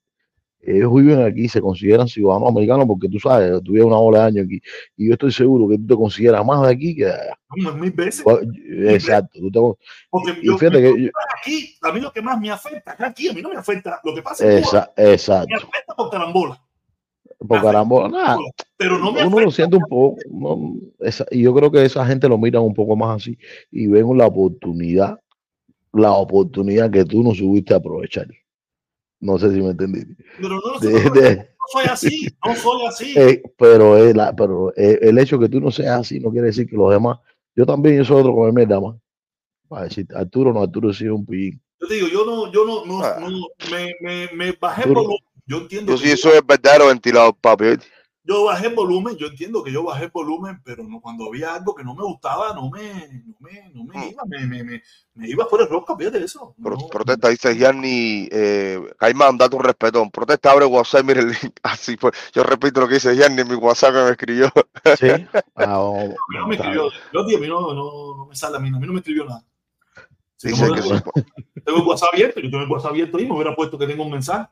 ellos 0.60 0.92
viven 0.94 1.22
aquí, 1.22 1.48
se 1.48 1.60
consideran 1.60 2.08
ciudadanos 2.08 2.48
americanos 2.48 2.86
porque 2.86 3.08
tú 3.08 3.20
sabes, 3.20 3.62
tuvieron 3.62 3.88
una 3.90 3.98
ola 3.98 4.18
de 4.20 4.24
años 4.26 4.46
aquí. 4.46 4.60
Y 4.96 5.06
yo 5.08 5.12
estoy 5.12 5.30
seguro 5.30 5.68
que 5.68 5.78
tú 5.78 5.86
te 5.86 5.94
consideras 5.94 6.44
más 6.44 6.62
de 6.62 6.72
aquí 6.72 6.96
que 6.96 7.04
de 7.04 7.12
allá. 7.12 7.38
mil 7.74 7.90
veces. 7.92 8.24
Exacto, 8.88 9.38
tú 9.38 9.50
te 9.50 9.60
Porque 10.10 10.38
y 10.42 10.46
yo, 10.46 10.58
fíjate 10.58 10.82
que 10.82 11.02
yo- 11.04 11.10
aquí, 11.40 11.76
a 11.82 11.92
mí 11.92 12.00
lo 12.00 12.12
que 12.12 12.20
más 12.22 12.40
me 12.40 12.50
afecta, 12.50 12.96
aquí 12.98 13.28
a 13.28 13.32
mí 13.32 13.42
no 13.42 13.50
me 13.50 13.56
afecta 13.56 14.00
lo 14.02 14.14
que 14.14 14.22
pasa 14.22 14.44
en 14.44 14.62
Cuba, 14.62 14.92
exacto, 14.96 15.46
me 15.48 15.54
afecta 15.56 15.94
por 15.94 16.10
carambola, 16.10 16.60
por 17.46 17.62
carambola, 17.62 18.08
nada, 18.08 18.36
pero 18.76 18.98
no 18.98 19.12
me 19.12 19.20
uno 19.20 19.26
afecta. 19.28 19.40
lo 19.42 19.50
siente 19.52 19.76
un 19.76 19.84
poco, 19.88 20.16
no, 20.30 20.74
esa- 21.00 21.26
y 21.30 21.42
yo 21.42 21.54
creo 21.54 21.70
que 21.70 21.84
esa 21.84 22.04
gente 22.04 22.28
lo 22.28 22.38
miran 22.38 22.62
un 22.62 22.74
poco 22.74 22.96
más 22.96 23.22
así 23.22 23.38
y 23.70 23.86
ven 23.86 24.06
la 24.18 24.26
oportunidad, 24.26 25.18
la 25.92 26.12
oportunidad 26.12 26.90
que 26.90 27.04
tú 27.04 27.22
no 27.22 27.32
subiste 27.34 27.72
a 27.72 27.76
aprovechar. 27.76 28.26
No 29.26 29.38
sé 29.38 29.52
si 29.52 29.60
me 29.60 29.70
entendiste. 29.70 30.14
Pero 30.40 30.50
no, 30.50 30.60
no, 30.74 30.78
De- 30.78 31.04
no, 31.04 31.10
de- 31.10 31.36
no 31.36 31.44
soy 31.72 31.84
así, 31.90 32.28
no 32.46 32.54
soy 32.54 32.86
así. 32.86 33.14
eh, 33.16 33.42
pero 33.58 33.96
es 33.96 34.14
la- 34.14 34.34
pero 34.36 34.72
eh, 34.76 34.98
el 35.02 35.18
hecho 35.18 35.36
que 35.38 35.48
tú 35.48 35.60
no 35.60 35.70
seas 35.72 36.00
así 36.00 36.20
no 36.20 36.30
quiere 36.30 36.46
decir 36.46 36.68
que 36.68 36.76
los 36.76 36.90
demás, 36.92 37.18
yo 37.56 37.66
también, 37.66 37.96
yo 37.96 38.04
soy 38.04 38.20
otro 38.20 38.34
con 38.34 38.54
mierda 38.54 38.80
más. 38.80 38.94
Para 39.68 39.84
decir, 39.84 40.06
Arturo 40.14 40.52
no, 40.52 40.62
Arturo 40.62 40.92
sí 40.92 41.04
es 41.06 41.10
un 41.10 41.26
pillín. 41.26 41.60
Yo 41.80 41.88
te 41.88 41.94
digo, 41.94 42.06
yo 42.06 42.24
no, 42.24 42.52
yo 42.52 42.64
no, 42.64 42.84
no, 42.86 43.02
Ah. 43.04 43.18
no 43.20 43.28
me, 43.72 43.92
me, 44.00 44.28
me 44.32 44.52
bajé 44.52 44.82
el 44.82 44.88
Duro. 44.90 45.00
volumen. 45.02 45.18
Yo 45.48 45.56
entiendo 45.58 45.92
Yo 45.92 45.98
sí 45.98 46.16
soy 46.16 46.36
el 46.38 46.44
verdadero 46.46 46.86
ventilador, 46.86 47.34
papi. 47.40 47.64
¿oíste? 47.64 47.86
Yo 48.26 48.44
bajé 48.44 48.66
el 48.66 48.74
volumen, 48.74 49.16
yo 49.16 49.28
entiendo 49.28 49.62
que 49.62 49.70
yo 49.72 49.84
bajé 49.84 50.04
el 50.04 50.10
volumen, 50.10 50.60
pero 50.64 50.82
no, 50.84 51.00
cuando 51.00 51.26
había 51.26 51.54
algo 51.54 51.74
que 51.74 51.84
no 51.84 51.94
me 51.94 52.02
gustaba, 52.02 52.52
no 52.54 52.68
me, 52.70 53.22
no 53.24 53.34
me, 53.40 53.70
no 53.72 53.84
me 53.84 53.96
Mm. 53.96 54.10
iba, 54.10 54.24
me, 54.26 54.46
me, 54.46 54.64
me, 54.64 54.82
me 55.14 55.28
iba 55.28 55.46
fuera 55.46 55.64
de 55.64 55.70
rosca, 55.70 55.96
fíjate 55.96 56.24
eso. 56.24 56.54
Pro- 56.62 56.76
No. 56.76 56.88
Protesta, 56.88 57.28
dice 57.28 57.54
Gianni, 57.56 58.28
eh, 58.32 58.80
Caimán, 58.98 59.38
date 59.38 59.54
un 59.56 59.62
respetón. 59.64 60.10
Protesta, 60.10 60.50
abre 60.50 60.64
WhatsApp, 60.66 61.04
mire 61.04 61.20
el 61.20 61.28
link. 61.28 61.56
Así 61.62 61.96
fue. 61.96 62.10
Yo 62.32 62.42
repito 62.42 62.80
lo 62.80 62.88
que 62.88 62.94
dice 62.94 63.14
Gianni 63.14 63.42
en 63.42 63.48
mi 63.48 63.54
WhatsApp 63.54 63.94
que 63.94 64.02
me 64.02 64.10
escribió. 64.10 64.52
Sí. 64.98 65.08
Ah, 65.54 65.66
vamos, 65.78 66.14
No 66.34 66.46
me 66.48 66.56
escribió, 66.56 66.90
yo, 67.12 67.26
tío, 67.26 67.38
a 67.38 67.40
mí 67.40 67.48
no, 67.48 67.60
no, 67.74 68.16
no 68.16 68.26
me 68.26 68.34
sale 68.34 68.56
a 68.56 68.60
mí, 68.60 68.68
a 68.68 68.78
mí 68.78 68.86
no 68.86 68.92
me 68.92 68.98
escribió 68.98 69.24
nada. 69.24 69.44
Si 70.36 70.48
Dice 70.48 70.70
que 70.72 70.82
sí. 70.82 70.88
tengo 71.64 71.78
el 71.80 71.86
WhatsApp 71.86 72.10
abierto, 72.12 72.40
yo 72.40 72.50
tengo 72.50 72.64
el 72.64 72.70
WhatsApp 72.70 72.90
abierto 72.90 73.16
ahí, 73.16 73.26
me 73.26 73.32
hubiera 73.34 73.54
puesto 73.56 73.78
que 73.78 73.86
tengo 73.86 74.04
un 74.04 74.10
mensaje 74.12 74.48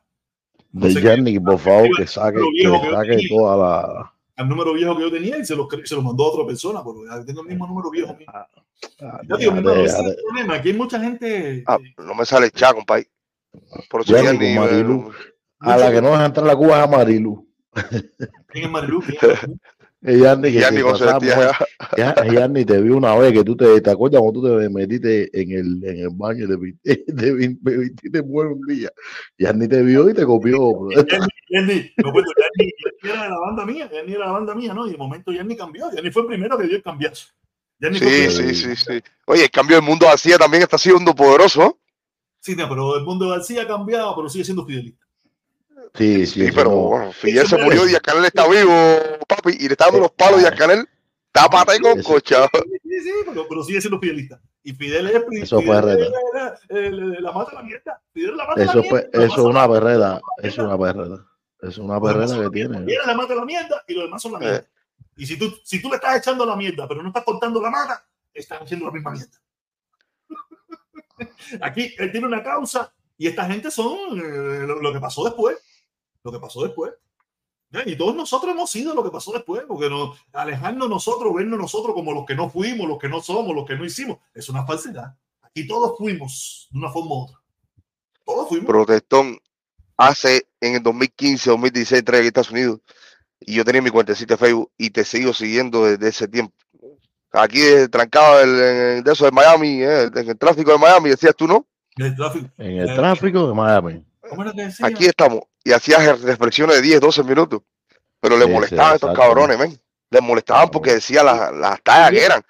De 0.77 0.93
qué- 0.93 1.01
Gianni, 1.01 1.39
por 1.39 1.57
favor, 1.59 1.89
que 1.95 2.05
saque, 2.07 2.39
que 2.61 2.91
saque 2.91 3.27
toda 3.29 3.55
la. 3.57 4.13
al 4.35 4.49
número 4.49 4.73
viejo 4.73 4.95
que 4.95 5.03
yo 5.03 5.11
tenía 5.11 5.37
y 5.37 5.45
se 5.45 5.55
lo, 5.55 5.67
se 5.83 5.95
lo 5.95 6.01
mandó 6.01 6.25
a 6.25 6.29
otra 6.31 6.45
persona, 6.45 6.81
pero 6.83 6.97
ya 7.09 7.25
tengo 7.25 7.41
el 7.41 7.47
mismo 7.47 7.65
número 7.67 7.89
viejo 7.89 8.13
mío. 8.15 8.27
Ah, 8.33 8.47
Ya 9.27 9.37
digo, 9.37 9.51
hermano, 9.53 9.73
ese 9.75 9.97
es 10.01 10.05
el 10.05 10.15
problema. 10.27 10.55
Aquí 10.55 10.69
hay 10.69 10.75
mucha 10.75 10.99
gente. 10.99 11.63
Ah, 11.65 11.77
no 11.97 12.13
me 12.13 12.25
sale 12.25 12.47
el 12.47 12.51
chat, 12.51 12.75
compadre. 12.75 13.09
Por 13.89 14.01
eso 14.01 14.13
con 14.13 14.41
eh, 14.41 14.55
Marilu. 14.55 15.11
A 15.59 15.77
la 15.77 15.91
que 15.91 16.01
no 16.01 16.09
deja 16.11 16.25
entrar 16.25 16.43
a 16.45 16.47
la 16.49 16.55
Cuba 16.57 16.77
es 16.79 16.83
a 16.83 16.87
Marilu. 16.87 17.47
¿Quién 18.49 18.65
es 18.65 18.69
Marilu? 18.69 19.01
¿Quién 19.01 19.17
es 19.21 19.23
Marilu? 20.37 20.41
Que 20.41 21.55
ya. 21.97 22.15
Ya- 22.15 22.23
Gianni 22.31 22.65
te 22.65 22.81
vi 22.81 22.89
una 22.89 23.15
vez 23.15 23.33
que 23.33 23.43
tú 23.43 23.55
te, 23.55 23.81
te 23.81 23.89
acuerdas 23.89 24.21
cuando 24.21 24.41
tú 24.41 24.47
te 24.59 24.69
metiste 24.69 25.29
en 25.41 25.51
el, 25.51 25.83
en 25.85 25.97
el 25.99 26.09
baño 26.11 26.47
de 26.47 26.73
te, 26.83 27.33
vististe 27.33 28.21
mujer 28.23 28.47
un 28.51 28.61
día. 28.67 28.89
Gianni 29.37 29.67
te 29.67 29.81
vio 29.83 30.09
y 30.09 30.13
te 30.13 30.25
copió. 30.25 30.89
Yanni, 31.49 31.91
Yanni 31.97 32.71
era 33.03 33.23
de 33.23 33.29
la 33.29 33.39
banda 33.39 33.65
mía, 33.65 33.89
Yanni 33.91 34.11
era 34.13 34.19
de 34.21 34.25
la 34.25 34.31
banda 34.31 34.55
mía, 34.55 34.73
¿no? 34.73 34.87
Y 34.87 34.91
de 34.91 34.97
momento 34.97 35.31
Yanni 35.31 35.55
cambió. 35.55 35.91
Yanni 35.95 36.11
fue 36.11 36.23
el 36.23 36.27
primero 36.29 36.57
que 36.57 36.67
dio 36.67 36.77
el 36.77 36.83
cambiazo. 36.83 37.27
Sí, 37.79 38.29
sí, 38.31 38.55
sí, 38.55 38.75
sí. 38.75 39.01
Oye, 39.25 39.43
el 39.43 39.51
cambio 39.51 39.75
del 39.75 39.85
mundo 39.85 40.05
García 40.07 40.37
también 40.37 40.63
está 40.63 40.77
siendo 40.77 41.13
poderoso. 41.13 41.59
¿no? 41.59 41.79
Sí, 42.39 42.55
no, 42.55 42.69
pero 42.69 42.95
el 42.97 43.03
mundo 43.03 43.25
de 43.25 43.31
García 43.31 43.63
ha 43.63 43.67
cambiado, 43.67 44.15
pero 44.15 44.29
sigue 44.29 44.45
siendo 44.45 44.65
fidelista. 44.65 45.05
Sí, 45.93 46.25
sí, 46.25 46.45
Sí, 46.45 46.51
pero 46.53 46.69
no. 46.71 46.75
bueno, 46.77 47.11
Fidel 47.11 47.47
se 47.47 47.57
murió. 47.57 47.85
Díaz 47.85 48.01
Canel 48.01 48.25
está 48.25 48.47
vivo, 48.47 48.73
papi, 49.27 49.51
y 49.59 49.67
le 49.67 49.73
está 49.73 49.85
dando 49.85 50.01
los 50.01 50.11
palos 50.11 50.39
Díaz 50.39 50.55
Canel. 50.55 50.87
Tápate 51.35 51.79
con 51.81 51.99
Eso- 51.99 52.09
cocha. 52.13 52.47
Sí, 52.53 52.79
sí, 52.81 53.01
sí, 53.01 53.11
pero, 53.27 53.45
pero 53.47 53.63
sigue 53.63 53.81
siendo 53.81 53.99
fidelista. 53.99 54.41
Y 54.63 54.73
Fidel 54.73 55.07
es 55.07 55.43
Eso 55.43 55.61
fue 55.61 55.79
Fidel 55.81 55.97
reta. 55.99 56.17
era, 56.33 56.59
eh, 56.69 56.91
la, 56.91 57.19
la 57.19 57.31
mata 57.33 57.53
la 57.53 57.61
mierda. 57.63 58.01
Fidel 58.13 58.37
la 58.37 58.47
mata 58.47 58.63
Eso 58.63 58.75
la 58.77 58.83
fue, 58.89 59.01
mierda. 59.01 59.25
eso 59.25 59.33
es 59.35 59.37
una 59.45 59.67
perrera. 59.69 60.21
Eso 60.37 60.47
es 60.47 60.57
una 60.57 60.77
perrera. 60.79 61.25
Es 61.61 61.77
una 61.77 62.01
perrera 62.01 62.41
que 62.43 62.49
tiene. 62.51 62.77
Fidel 62.85 62.99
la 63.05 63.13
mata 63.15 63.35
la 63.35 63.45
mierda 63.45 63.83
y 63.87 63.93
los 63.93 64.03
demás 64.05 64.21
son 64.21 64.31
la 64.31 64.39
mierda. 64.39 64.57
Eh. 64.59 64.65
Y 65.17 65.25
si 65.27 65.37
tú, 65.37 65.53
si 65.63 65.81
tú 65.81 65.89
le 65.89 65.95
estás 65.95 66.17
echando 66.17 66.45
la 66.45 66.55
mierda, 66.55 66.87
pero 66.87 67.01
no 67.03 67.09
estás 67.09 67.23
cortando 67.25 67.61
la 67.61 67.69
mata, 67.69 68.05
están 68.33 68.63
haciendo 68.63 68.85
la 68.87 68.91
misma 68.93 69.11
mierda. 69.11 69.37
Aquí 71.61 71.93
él 71.97 72.11
tiene 72.11 72.27
una 72.27 72.41
causa 72.43 72.91
y 73.17 73.27
esta 73.27 73.45
gente 73.45 73.71
son 73.71 73.97
eh, 74.19 74.65
lo, 74.67 74.81
lo 74.81 74.93
que 74.93 74.99
pasó 74.99 75.23
después. 75.25 75.57
Lo 76.23 76.31
que 76.31 76.39
pasó 76.39 76.63
después. 76.63 76.91
Y 77.85 77.95
todos 77.95 78.15
nosotros 78.15 78.53
hemos 78.53 78.69
sido 78.69 78.93
lo 78.93 79.03
que 79.03 79.09
pasó 79.11 79.31
después, 79.31 79.63
porque 79.67 79.89
no, 79.89 80.13
alejarnos 80.33 80.89
nosotros, 80.89 81.33
vernos 81.33 81.59
nosotros 81.59 81.93
como 81.93 82.13
los 82.13 82.25
que 82.25 82.35
no 82.35 82.49
fuimos, 82.49 82.87
los 82.87 82.97
que 82.99 83.09
no 83.09 83.21
somos, 83.21 83.55
los 83.55 83.65
que 83.65 83.75
no 83.75 83.85
hicimos, 83.85 84.17
es 84.33 84.47
una 84.49 84.65
falsedad. 84.65 85.15
Aquí 85.41 85.67
todos 85.67 85.97
fuimos 85.97 86.67
de 86.71 86.79
una 86.79 86.89
forma 86.91 87.11
u 87.11 87.23
otra. 87.23 87.37
Todos 88.25 88.47
fuimos. 88.49 88.67
Protestón 88.67 89.37
hace 89.97 90.47
en 90.59 90.75
el 90.75 90.83
2015, 90.83 91.49
2016, 91.51 91.99
entré 91.99 92.17
aquí 92.17 92.25
a 92.25 92.27
Estados 92.27 92.51
Unidos 92.51 92.79
y 93.39 93.55
yo 93.55 93.63
tenía 93.65 93.81
mi 93.81 93.89
cuentecita 93.91 94.33
de 94.33 94.37
Facebook 94.37 94.71
y 94.77 94.89
te 94.89 95.03
sigo 95.05 95.33
siguiendo 95.33 95.85
desde 95.85 96.07
ese 96.09 96.27
tiempo. 96.27 96.53
Aquí 97.31 97.61
eh, 97.61 97.87
trancado 97.89 98.41
el, 98.41 98.49
en- 98.97 99.03
de 99.03 99.11
eso 99.11 99.25
de 99.25 99.31
Miami, 99.31 99.81
eh, 99.83 100.03
en 100.15 100.29
el 100.29 100.37
tráfico 100.37 100.71
de 100.71 100.77
Miami, 100.77 101.09
decías 101.09 101.35
tú, 101.35 101.47
¿no? 101.47 101.65
El 101.97 102.15
tráfico. 102.15 102.49
En 102.57 102.77
el 102.79 102.95
tráfico 102.95 103.47
de 103.47 103.53
Miami. 103.53 104.05
Aquí 104.83 105.05
estamos. 105.05 105.41
Y 105.63 105.71
hacías 105.71 106.21
reflexiones 106.21 106.77
de 106.77 106.81
10, 106.81 106.99
12 107.01 107.23
minutos. 107.23 107.61
Pero 108.19 108.37
le 108.37 108.43
Sí, 108.45 108.47
sí, 108.49 108.53
molestaban 108.53 108.91
a 108.91 108.95
estos 108.95 109.15
cabrones, 109.17 109.57
men. 109.57 109.79
Les 110.09 110.21
molestaban 110.21 110.69
porque 110.69 110.93
decía 110.93 111.23
las, 111.23 111.51
las 111.53 111.81
tallas 111.81 112.11
que 112.11 112.25
eran. 112.25 112.43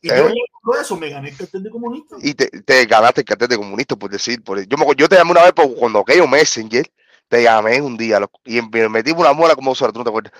Y 0.00 0.08
yo 0.08 0.28
¿Eh? 0.28 0.34
por 0.62 0.78
eso 0.78 0.96
me 0.96 1.08
gané 1.10 1.30
el 1.30 1.36
cartel 1.36 1.62
de 1.62 1.70
comunista. 1.70 2.16
y 2.22 2.34
te, 2.34 2.48
te 2.48 2.84
ganaste 2.86 3.22
el 3.22 3.26
cartel 3.26 3.48
de 3.48 3.56
comunista 3.56 3.96
por 3.96 4.10
decir, 4.10 4.42
por, 4.44 4.60
yo, 4.66 4.76
me, 4.76 4.86
yo 4.96 5.08
te 5.08 5.16
llamé 5.16 5.32
una 5.32 5.42
vez 5.42 5.52
por, 5.52 5.74
cuando 5.74 6.00
aquello 6.00 6.26
Messenger, 6.28 6.86
te 7.28 7.42
llamé 7.42 7.80
un 7.80 7.96
día 7.96 8.20
y 8.44 8.60
me 8.62 8.88
metí 8.88 9.10
una 9.10 9.32
muela 9.32 9.54
como 9.54 9.70
dos 9.72 9.82
horas, 9.82 9.92
tú 9.92 9.98
no 10.00 10.04
te 10.04 10.10
acuerdas. 10.10 10.32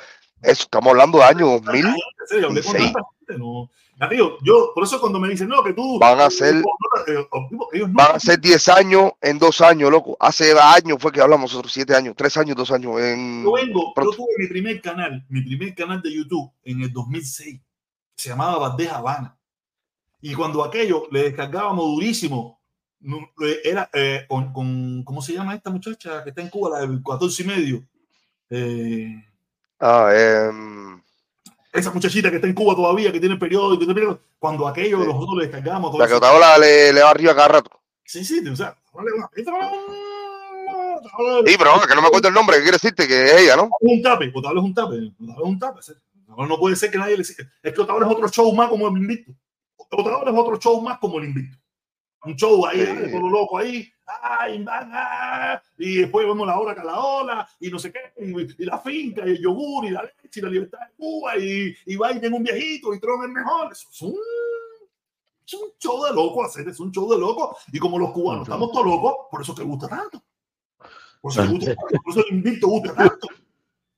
Eso, 0.43 0.63
estamos 0.63 0.91
hablando 0.91 1.19
de 1.19 1.25
año 1.25 1.47
2000, 1.47 1.87
En 1.87 1.95
serio, 2.29 2.47
hablé 2.49 2.63
con 2.63 2.73
Sí. 2.73 2.79
tanta 2.85 3.01
gente, 3.19 3.39
no. 3.39 3.71
Ya, 4.01 4.09
yo, 4.43 4.71
por 4.75 4.85
eso 4.85 5.01
cuando 5.01 5.19
me 5.19 5.29
dicen, 5.29 5.49
no, 5.49 5.63
que 5.65 5.73
tú. 5.73 5.99
Van 5.99 6.21
a 6.21 6.31
ser- 6.31 6.63
eh, 7.09 7.27
no- 7.51 7.69
van 7.89 8.15
a 8.17 8.21
ser 8.21 8.39
10 8.41 8.69
años 8.69 9.13
en 9.21 9.39
dos 9.39 9.61
años, 9.61 9.91
loco. 9.91 10.17
Hace 10.21 10.53
años 10.59 10.99
fue 11.01 11.11
que 11.11 11.21
hablamos 11.21 11.51
nosotros, 11.51 11.73
7 11.73 11.97
años, 11.97 12.15
3 12.17 12.37
años, 12.37 12.55
2 12.57 12.71
años. 12.71 13.01
En... 13.01 13.43
Yo 13.43 13.53
vengo, 13.53 13.93
yo 13.97 14.11
tuve 14.13 14.29
mi 14.39 14.47
primer 14.47 14.81
canal, 14.81 15.25
mi 15.29 15.43
primer 15.43 15.75
canal 15.75 16.01
de 16.01 16.15
YouTube 16.15 16.49
en 16.63 16.83
el 16.83 16.93
2006, 16.93 17.61
que 17.61 18.23
se 18.23 18.29
llamaba 18.29 18.59
Bandeja 18.69 18.99
Habana. 18.99 19.37
Y 20.21 20.33
cuando 20.35 20.63
aquello 20.63 21.09
le 21.11 21.25
descargábamos 21.25 21.85
durísimo, 21.87 22.61
eh, 23.03 23.61
era 23.65 23.91
eh, 23.93 24.27
con, 24.29 24.53
con- 24.53 25.03
¿cómo 25.05 25.23
se 25.23 25.33
llama 25.33 25.55
esta 25.57 25.71
muchacha 25.71 26.23
que 26.23 26.31
está 26.31 26.43
en 26.43 26.51
Cuba, 26.51 26.71
la 26.79 26.87
del 26.87 27.03
14 27.05 27.43
y 27.43 27.47
medio? 27.47 27.83
Eh, 28.51 29.25
Ah, 29.81 30.11
em, 30.13 31.01
esa 31.79 31.93
muchachita 31.93 32.31
que 32.31 32.37
está 32.37 32.49
en 32.49 32.55
Cuba 32.55 32.75
todavía, 32.75 33.11
que 33.13 33.21
tiene 33.21 33.37
periódico, 33.37 33.79
tiene 33.79 33.95
periódico, 33.95 34.23
cuando 34.39 34.67
aquello 34.69 35.01
Sí. 35.01 35.07
nosotros 35.07 35.37
le 35.39 35.47
descargábamos 35.47 35.91
todo 35.91 36.01
la 36.01 36.07
que 36.55 36.61
le, 36.61 36.93
le 36.93 37.03
va 37.03 37.11
arriba 37.11 37.35
cada 37.35 37.49
rato. 37.49 37.71
Sí, 38.05 38.25
sí, 38.25 38.47
o 38.49 38.57
sea, 38.57 38.77
Sí, 41.47 41.55
pero 41.59 41.71
que 41.87 41.95
no 41.95 42.03
me 42.03 42.09
acuerdo 42.09 42.29
el 42.29 42.35
nombre, 42.35 42.57
que 42.57 42.63
quiere 42.63 42.77
decirte 42.77 43.07
que 43.07 43.25
es 43.25 43.33
ella, 43.43 43.57
¿no? 43.57 43.71
un 43.81 44.03
tape, 44.03 44.31
Otavalo 44.35 44.61
es 44.61 44.67
un 44.67 44.75
tape, 44.75 45.13
Otavalo 45.21 45.45
es 45.45 45.51
un 45.51 45.59
tape. 45.59 45.81
No, 46.27 46.59
puede 46.59 46.77
ser 46.77 46.91
que 46.91 46.99
nadie 46.99 47.17
le 47.17 47.25
siga. 47.25 47.51
Explotador 47.63 48.03
es 48.03 48.09
otro 48.11 48.29
show 48.29 48.53
más 48.55 48.69
como 48.69 48.87
el 48.89 48.97
invicto. 48.97 49.33
Explotador 49.79 50.29
es 50.29 50.35
otro 50.37 50.57
show 50.59 50.81
más 50.83 50.99
como 50.99 51.19
el 51.19 51.25
invicto. 51.27 51.59
Un 52.25 52.35
show 52.37 52.67
ahí, 52.67 52.85
Sí. 52.85 53.13
loco 53.13 53.59
ahí. 53.59 53.89
Ay, 54.23 54.63
van, 54.65 54.91
ah, 54.93 55.63
y 55.77 55.97
después 55.97 56.27
vemos 56.27 56.47
la 56.47 56.59
hora 56.59 56.83
ola 56.99 57.49
y 57.61 57.69
no 57.69 57.79
sé 57.79 57.93
qué, 57.93 58.01
y, 58.25 58.63
y 58.63 58.65
la 58.65 58.79
finca, 58.79 59.27
y 59.27 59.33
el 59.33 59.43
yogur, 59.43 59.85
y 59.85 59.91
la 59.91 60.03
leche, 60.03 60.41
y 60.41 60.43
la 60.43 60.49
libertad 60.49 60.79
de 60.79 60.95
Cuba, 60.97 61.37
y, 61.37 61.75
y 61.85 61.97
Biden 61.97 62.33
un 62.33 62.43
viejito, 62.43 62.95
y 62.95 63.01
Trump 63.01 63.25
es 63.25 63.31
mejor. 63.31 63.71
Eso 63.73 63.89
es 63.93 64.03
un, 64.03 64.17
es 65.47 65.55
un 65.55 65.69
show 65.79 66.05
de 66.05 66.13
loco 66.15 66.43
hacer, 66.43 66.67
es 66.69 66.81
un 66.81 66.91
show 66.91 67.11
de 67.13 67.19
loco. 67.19 67.57
Y 67.71 67.79
como 67.79 67.99
los 67.99 68.11
cubanos 68.13 68.45
estamos 68.45 68.73
todos 68.73 68.87
locos, 68.87 69.15
por 69.31 69.43
eso 69.43 69.55
te 69.55 69.63
gusta 69.63 69.89
tanto. 69.89 70.23
Por 71.21 71.33
eso, 71.33 71.43
te 71.43 71.49
gusta 71.49 71.75
tanto, 71.75 71.99
por 72.03 72.13
eso 72.13 72.25
el 72.29 72.35
invicto 72.37 72.67
gusta 72.69 72.95
tanto. 72.95 73.29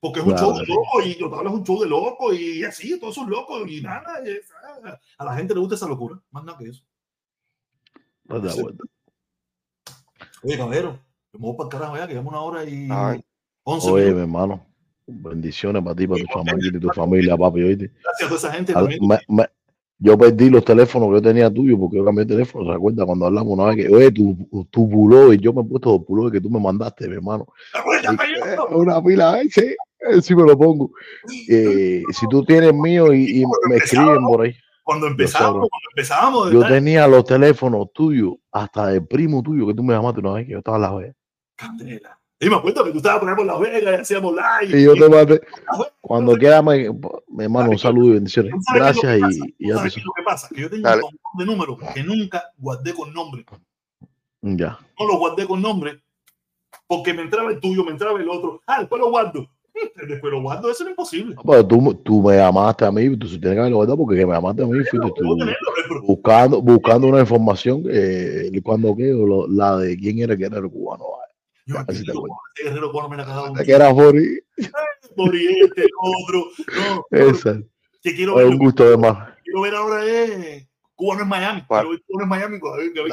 Porque 0.00 0.20
es 0.20 0.26
un 0.26 0.32
Claro, 0.32 0.46
show 0.48 0.58
de 0.58 0.66
loco 0.66 1.02
y 1.04 1.14
total 1.18 1.46
es 1.46 1.52
un 1.52 1.64
show 1.64 1.80
de 1.82 1.86
loco 1.88 2.32
y 2.32 2.64
así, 2.64 2.98
todos 2.98 3.14
son 3.14 3.30
locos 3.30 3.68
y 3.68 3.80
nada. 3.80 4.18
es- 4.24 4.50
a 5.18 5.24
la 5.24 5.34
gente 5.36 5.54
le 5.54 5.60
gusta 5.60 5.74
esa 5.76 5.86
locura, 5.86 6.18
más 6.30 6.42
nada 6.42 6.58
que 6.58 6.68
eso. 6.70 6.82
¿Estás 8.30 8.42
de 8.54 8.60
acuerdo? 8.60 8.84
Oye, 10.42 10.56
caballero, 10.56 10.98
me 11.32 11.38
voy 11.40 11.56
para 11.56 11.64
el 11.66 11.70
carajo 11.70 11.96
ya, 11.96 12.06
que 12.06 12.12
llevamos 12.12 12.32
una 12.32 12.42
hora 12.42 12.64
y 12.64 12.88
once 13.64 13.90
Oye, 13.90 14.12
mi 14.12 14.20
hermano, 14.20 14.64
bendiciones 15.06 15.82
para 15.82 15.96
ti, 15.96 16.06
para 16.06 16.20
tu 16.22 16.26
chamaquita 16.28 16.76
y 16.76 16.80
tu 16.80 16.88
familia, 16.90 17.36
papi, 17.36 17.62
oíste. 17.62 17.90
Gracias 18.02 18.22
a 18.22 18.28
toda 18.28 18.36
esa 18.38 18.52
gente 18.52 18.72
Al- 18.72 18.84
también. 18.84 19.00
me- 19.06 19.36
me- 19.36 19.48
yo 19.98 20.16
perdí 20.16 20.48
los 20.48 20.64
teléfonos 20.64 21.08
que 21.08 21.14
yo 21.16 21.22
tenía 21.22 21.52
tuyos 21.52 21.78
porque 21.78 21.98
yo 21.98 22.04
cambié 22.04 22.24
de 22.24 22.34
teléfono. 22.34 22.70
¿Se 22.70 22.76
acuerda 22.76 23.04
cuando 23.04 23.26
hablamos 23.26 23.52
una 23.52 23.66
vez 23.66 23.76
que, 23.76 23.94
oye, 23.94 24.10
tu, 24.12 24.66
tu 24.70 24.88
pullover, 24.88 25.38
yo 25.38 25.52
me 25.52 25.60
he 25.62 25.64
puesto 25.64 25.90
los 25.92 26.04
pullover 26.06 26.32
que 26.32 26.40
tú 26.40 26.48
me 26.48 26.60
mandaste, 26.60 27.08
mi 27.08 27.16
hermano? 27.16 27.46
Y- 27.74 28.74
una 28.74 29.02
pila, 29.02 29.34
ay, 29.34 29.50
sí, 29.50 29.74
sí 30.22 30.34
me 30.34 30.44
lo 30.44 30.56
pongo. 30.56 30.92
Eh, 31.48 32.02
si 32.12 32.26
tú 32.28 32.44
tienes 32.44 32.72
mío 32.72 33.12
y, 33.12 33.42
y 33.42 33.44
me 33.68 33.76
escriben 33.76 34.22
por 34.24 34.42
ahí. 34.42 34.54
Cuando 34.82 35.06
empezamos, 35.06 35.68
cuando 35.68 35.88
empezamos, 35.90 36.52
Yo 36.52 36.66
tenía 36.66 37.06
los 37.06 37.24
teléfonos 37.24 37.92
tuyos, 37.92 38.34
hasta 38.50 38.88
del 38.88 39.06
primo 39.06 39.42
tuyo 39.42 39.66
que 39.66 39.74
tú 39.74 39.82
me 39.82 39.94
llamaste 39.94 40.20
una 40.20 40.32
vez 40.32 40.46
que 40.46 40.52
yo 40.52 40.58
estaba 40.58 40.76
en 40.76 40.82
la 40.82 40.94
vez. 40.94 41.14
candela. 41.56 42.16
Y 42.42 42.48
me 42.48 42.56
acuerdo 42.56 42.84
que 42.84 42.90
tú 42.92 42.96
estabas 42.96 43.20
por 43.20 43.28
ahí 43.28 43.36
por 43.36 43.44
Las 43.44 43.60
Vegas 43.60 43.82
y 43.82 44.00
hacíamos 44.00 44.34
live. 44.34 44.80
Y 44.80 44.84
yo 44.84 44.94
te 44.94 45.08
mandé. 45.10 45.40
Bueno, 45.76 45.92
Cuando 46.00 46.36
quiera, 46.36 46.62
me, 46.62 46.88
mi 47.28 47.44
hermano, 47.44 47.70
un 47.70 47.78
saludo 47.78 48.08
y 48.08 48.12
bendiciones. 48.14 48.52
¿Tú 48.52 48.62
sabes 48.62 48.82
qué 48.82 48.88
es 48.88 49.20
lo 49.20 49.26
Gracias 49.26 49.36
y, 49.36 49.54
y 49.58 49.68
ya 49.68 49.76
¿Sabes 49.76 49.92
te 49.92 49.94
qué 49.96 50.00
es 50.00 50.06
lo 50.06 50.12
que 50.14 50.22
pasa? 50.22 50.48
Que 50.48 50.60
yo 50.62 50.70
tengo 50.70 50.88
un 50.88 51.00
montón 51.00 51.20
de 51.36 51.44
números 51.44 51.78
que 51.92 52.02
nunca 52.02 52.44
guardé 52.56 52.94
con 52.94 53.12
nombre. 53.12 53.44
Ya. 54.40 54.78
No 54.98 55.06
los 55.06 55.18
guardé 55.18 55.46
con 55.46 55.60
nombre 55.60 56.02
porque 56.86 57.12
me 57.12 57.22
entraba 57.22 57.50
el 57.50 57.60
tuyo, 57.60 57.84
me 57.84 57.90
entraba 57.90 58.18
el 58.18 58.28
otro. 58.28 58.62
Ah, 58.66 58.80
después 58.80 59.00
lo 59.00 59.10
guardo. 59.10 59.46
Después 60.08 60.32
lo 60.32 60.42
guardo, 60.42 60.70
eso 60.70 60.84
es 60.84 60.90
imposible. 60.90 61.36
Pero 61.46 61.66
tú, 61.66 61.94
tú 62.02 62.22
me 62.22 62.36
llamaste 62.36 62.84
a 62.84 62.90
mí, 62.92 63.16
tú 63.16 63.26
tienes 63.28 63.40
que 63.40 63.58
haberlo 63.58 63.76
guardado 63.76 63.98
porque 63.98 64.16
que 64.18 64.26
me 64.26 64.32
llamaste 64.34 64.62
a 64.62 64.66
mí, 64.66 64.72
fuiste 64.78 64.96
Debo 64.98 65.10
tú 65.14 65.36
tenerlo, 65.38 65.56
pero- 65.88 66.02
buscando, 66.02 66.60
buscando 66.62 67.06
una 67.06 67.20
información 67.20 67.84
eh, 67.90 68.50
cuando 68.62 68.94
que 68.96 69.04
lo- 69.04 69.46
la 69.48 69.76
de 69.78 69.96
quién 69.96 70.18
era 70.18 70.36
que 70.36 70.44
era 70.44 70.58
el 70.58 70.68
cubano. 70.70 71.04
Yo 71.66 71.74
me 71.76 71.84
Así 71.86 72.04
te 72.04 72.10
acuerdo, 72.10 72.34
ese 72.56 72.68
guerrero 72.68 72.90
cubano 72.90 73.08
me 73.10 73.16
la 73.18 73.42
un 73.50 73.56
Que 73.58 73.72
era 73.72 73.94
Fori. 73.94 74.40
por 75.16 75.34
este, 75.36 75.86
otro. 76.02 76.44
No, 76.76 77.06
Esa. 77.10 77.60
que 78.02 78.14
quiero 78.14 78.36
ver, 78.36 78.46
un 78.46 78.58
gusto 78.58 78.88
de 78.90 78.96
más. 78.96 79.28
quiero 79.44 79.60
ver 79.62 79.74
ahora 79.74 80.04
es 80.04 80.66
cubano 80.96 81.22
en 81.22 81.28
Miami. 81.28 81.62
¿Cuál? 81.68 81.82
Quiero 81.82 81.90
ver 81.90 82.02
cubano 82.06 82.24
en 82.24 82.28
Miami. 82.28 82.58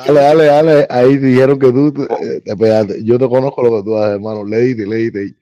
Dale, 0.07 0.19
dale, 0.19 0.45
dale. 0.45 0.87
Ahí 0.89 1.17
dijeron 1.17 1.59
que 1.59 1.71
tú 1.71 1.93
eh, 2.21 2.41
te 2.43 2.55
pegaste. 2.57 3.03
Yo 3.03 3.19
te 3.19 3.27
conozco 3.29 3.61
lo 3.63 3.77
que 3.77 3.83
tú 3.83 3.97
haces, 3.97 4.15
hermano. 4.15 4.43
Leíte, 4.43 4.85
leíte. 4.87 5.35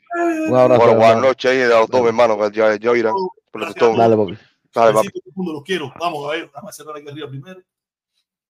Un 0.48 0.56
abrazo. 0.56 0.82
Bueno, 0.82 0.96
buenas 0.96 1.10
hermano. 1.10 1.28
noches 1.28 1.52
ahí 1.52 1.62
a 1.62 1.68
los 1.68 1.90
dos, 1.90 2.02
mi 2.02 2.08
hermano, 2.08 2.38
que 2.38 2.52
ya, 2.52 2.76
ya 2.76 2.98
irán. 2.98 3.14
Dale, 3.54 4.18
papi. 4.18 4.38
Dale, 4.74 4.94
papi. 4.94 5.10
Los 5.36 5.64
quiero. 5.64 5.94
Vamos 6.00 6.28
a 6.28 6.32
ver, 6.32 6.52
vamos 6.54 6.70
a 6.70 6.74
cerrar 6.74 6.98
aquí 6.98 7.10
arriba 7.10 7.28
primero. 7.30 7.62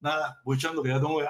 Nada, 0.00 0.40
voy 0.44 0.56
echando 0.56 0.82
que 0.82 0.90
ya 0.90 0.96
tengo 0.96 1.18
que 1.18 1.24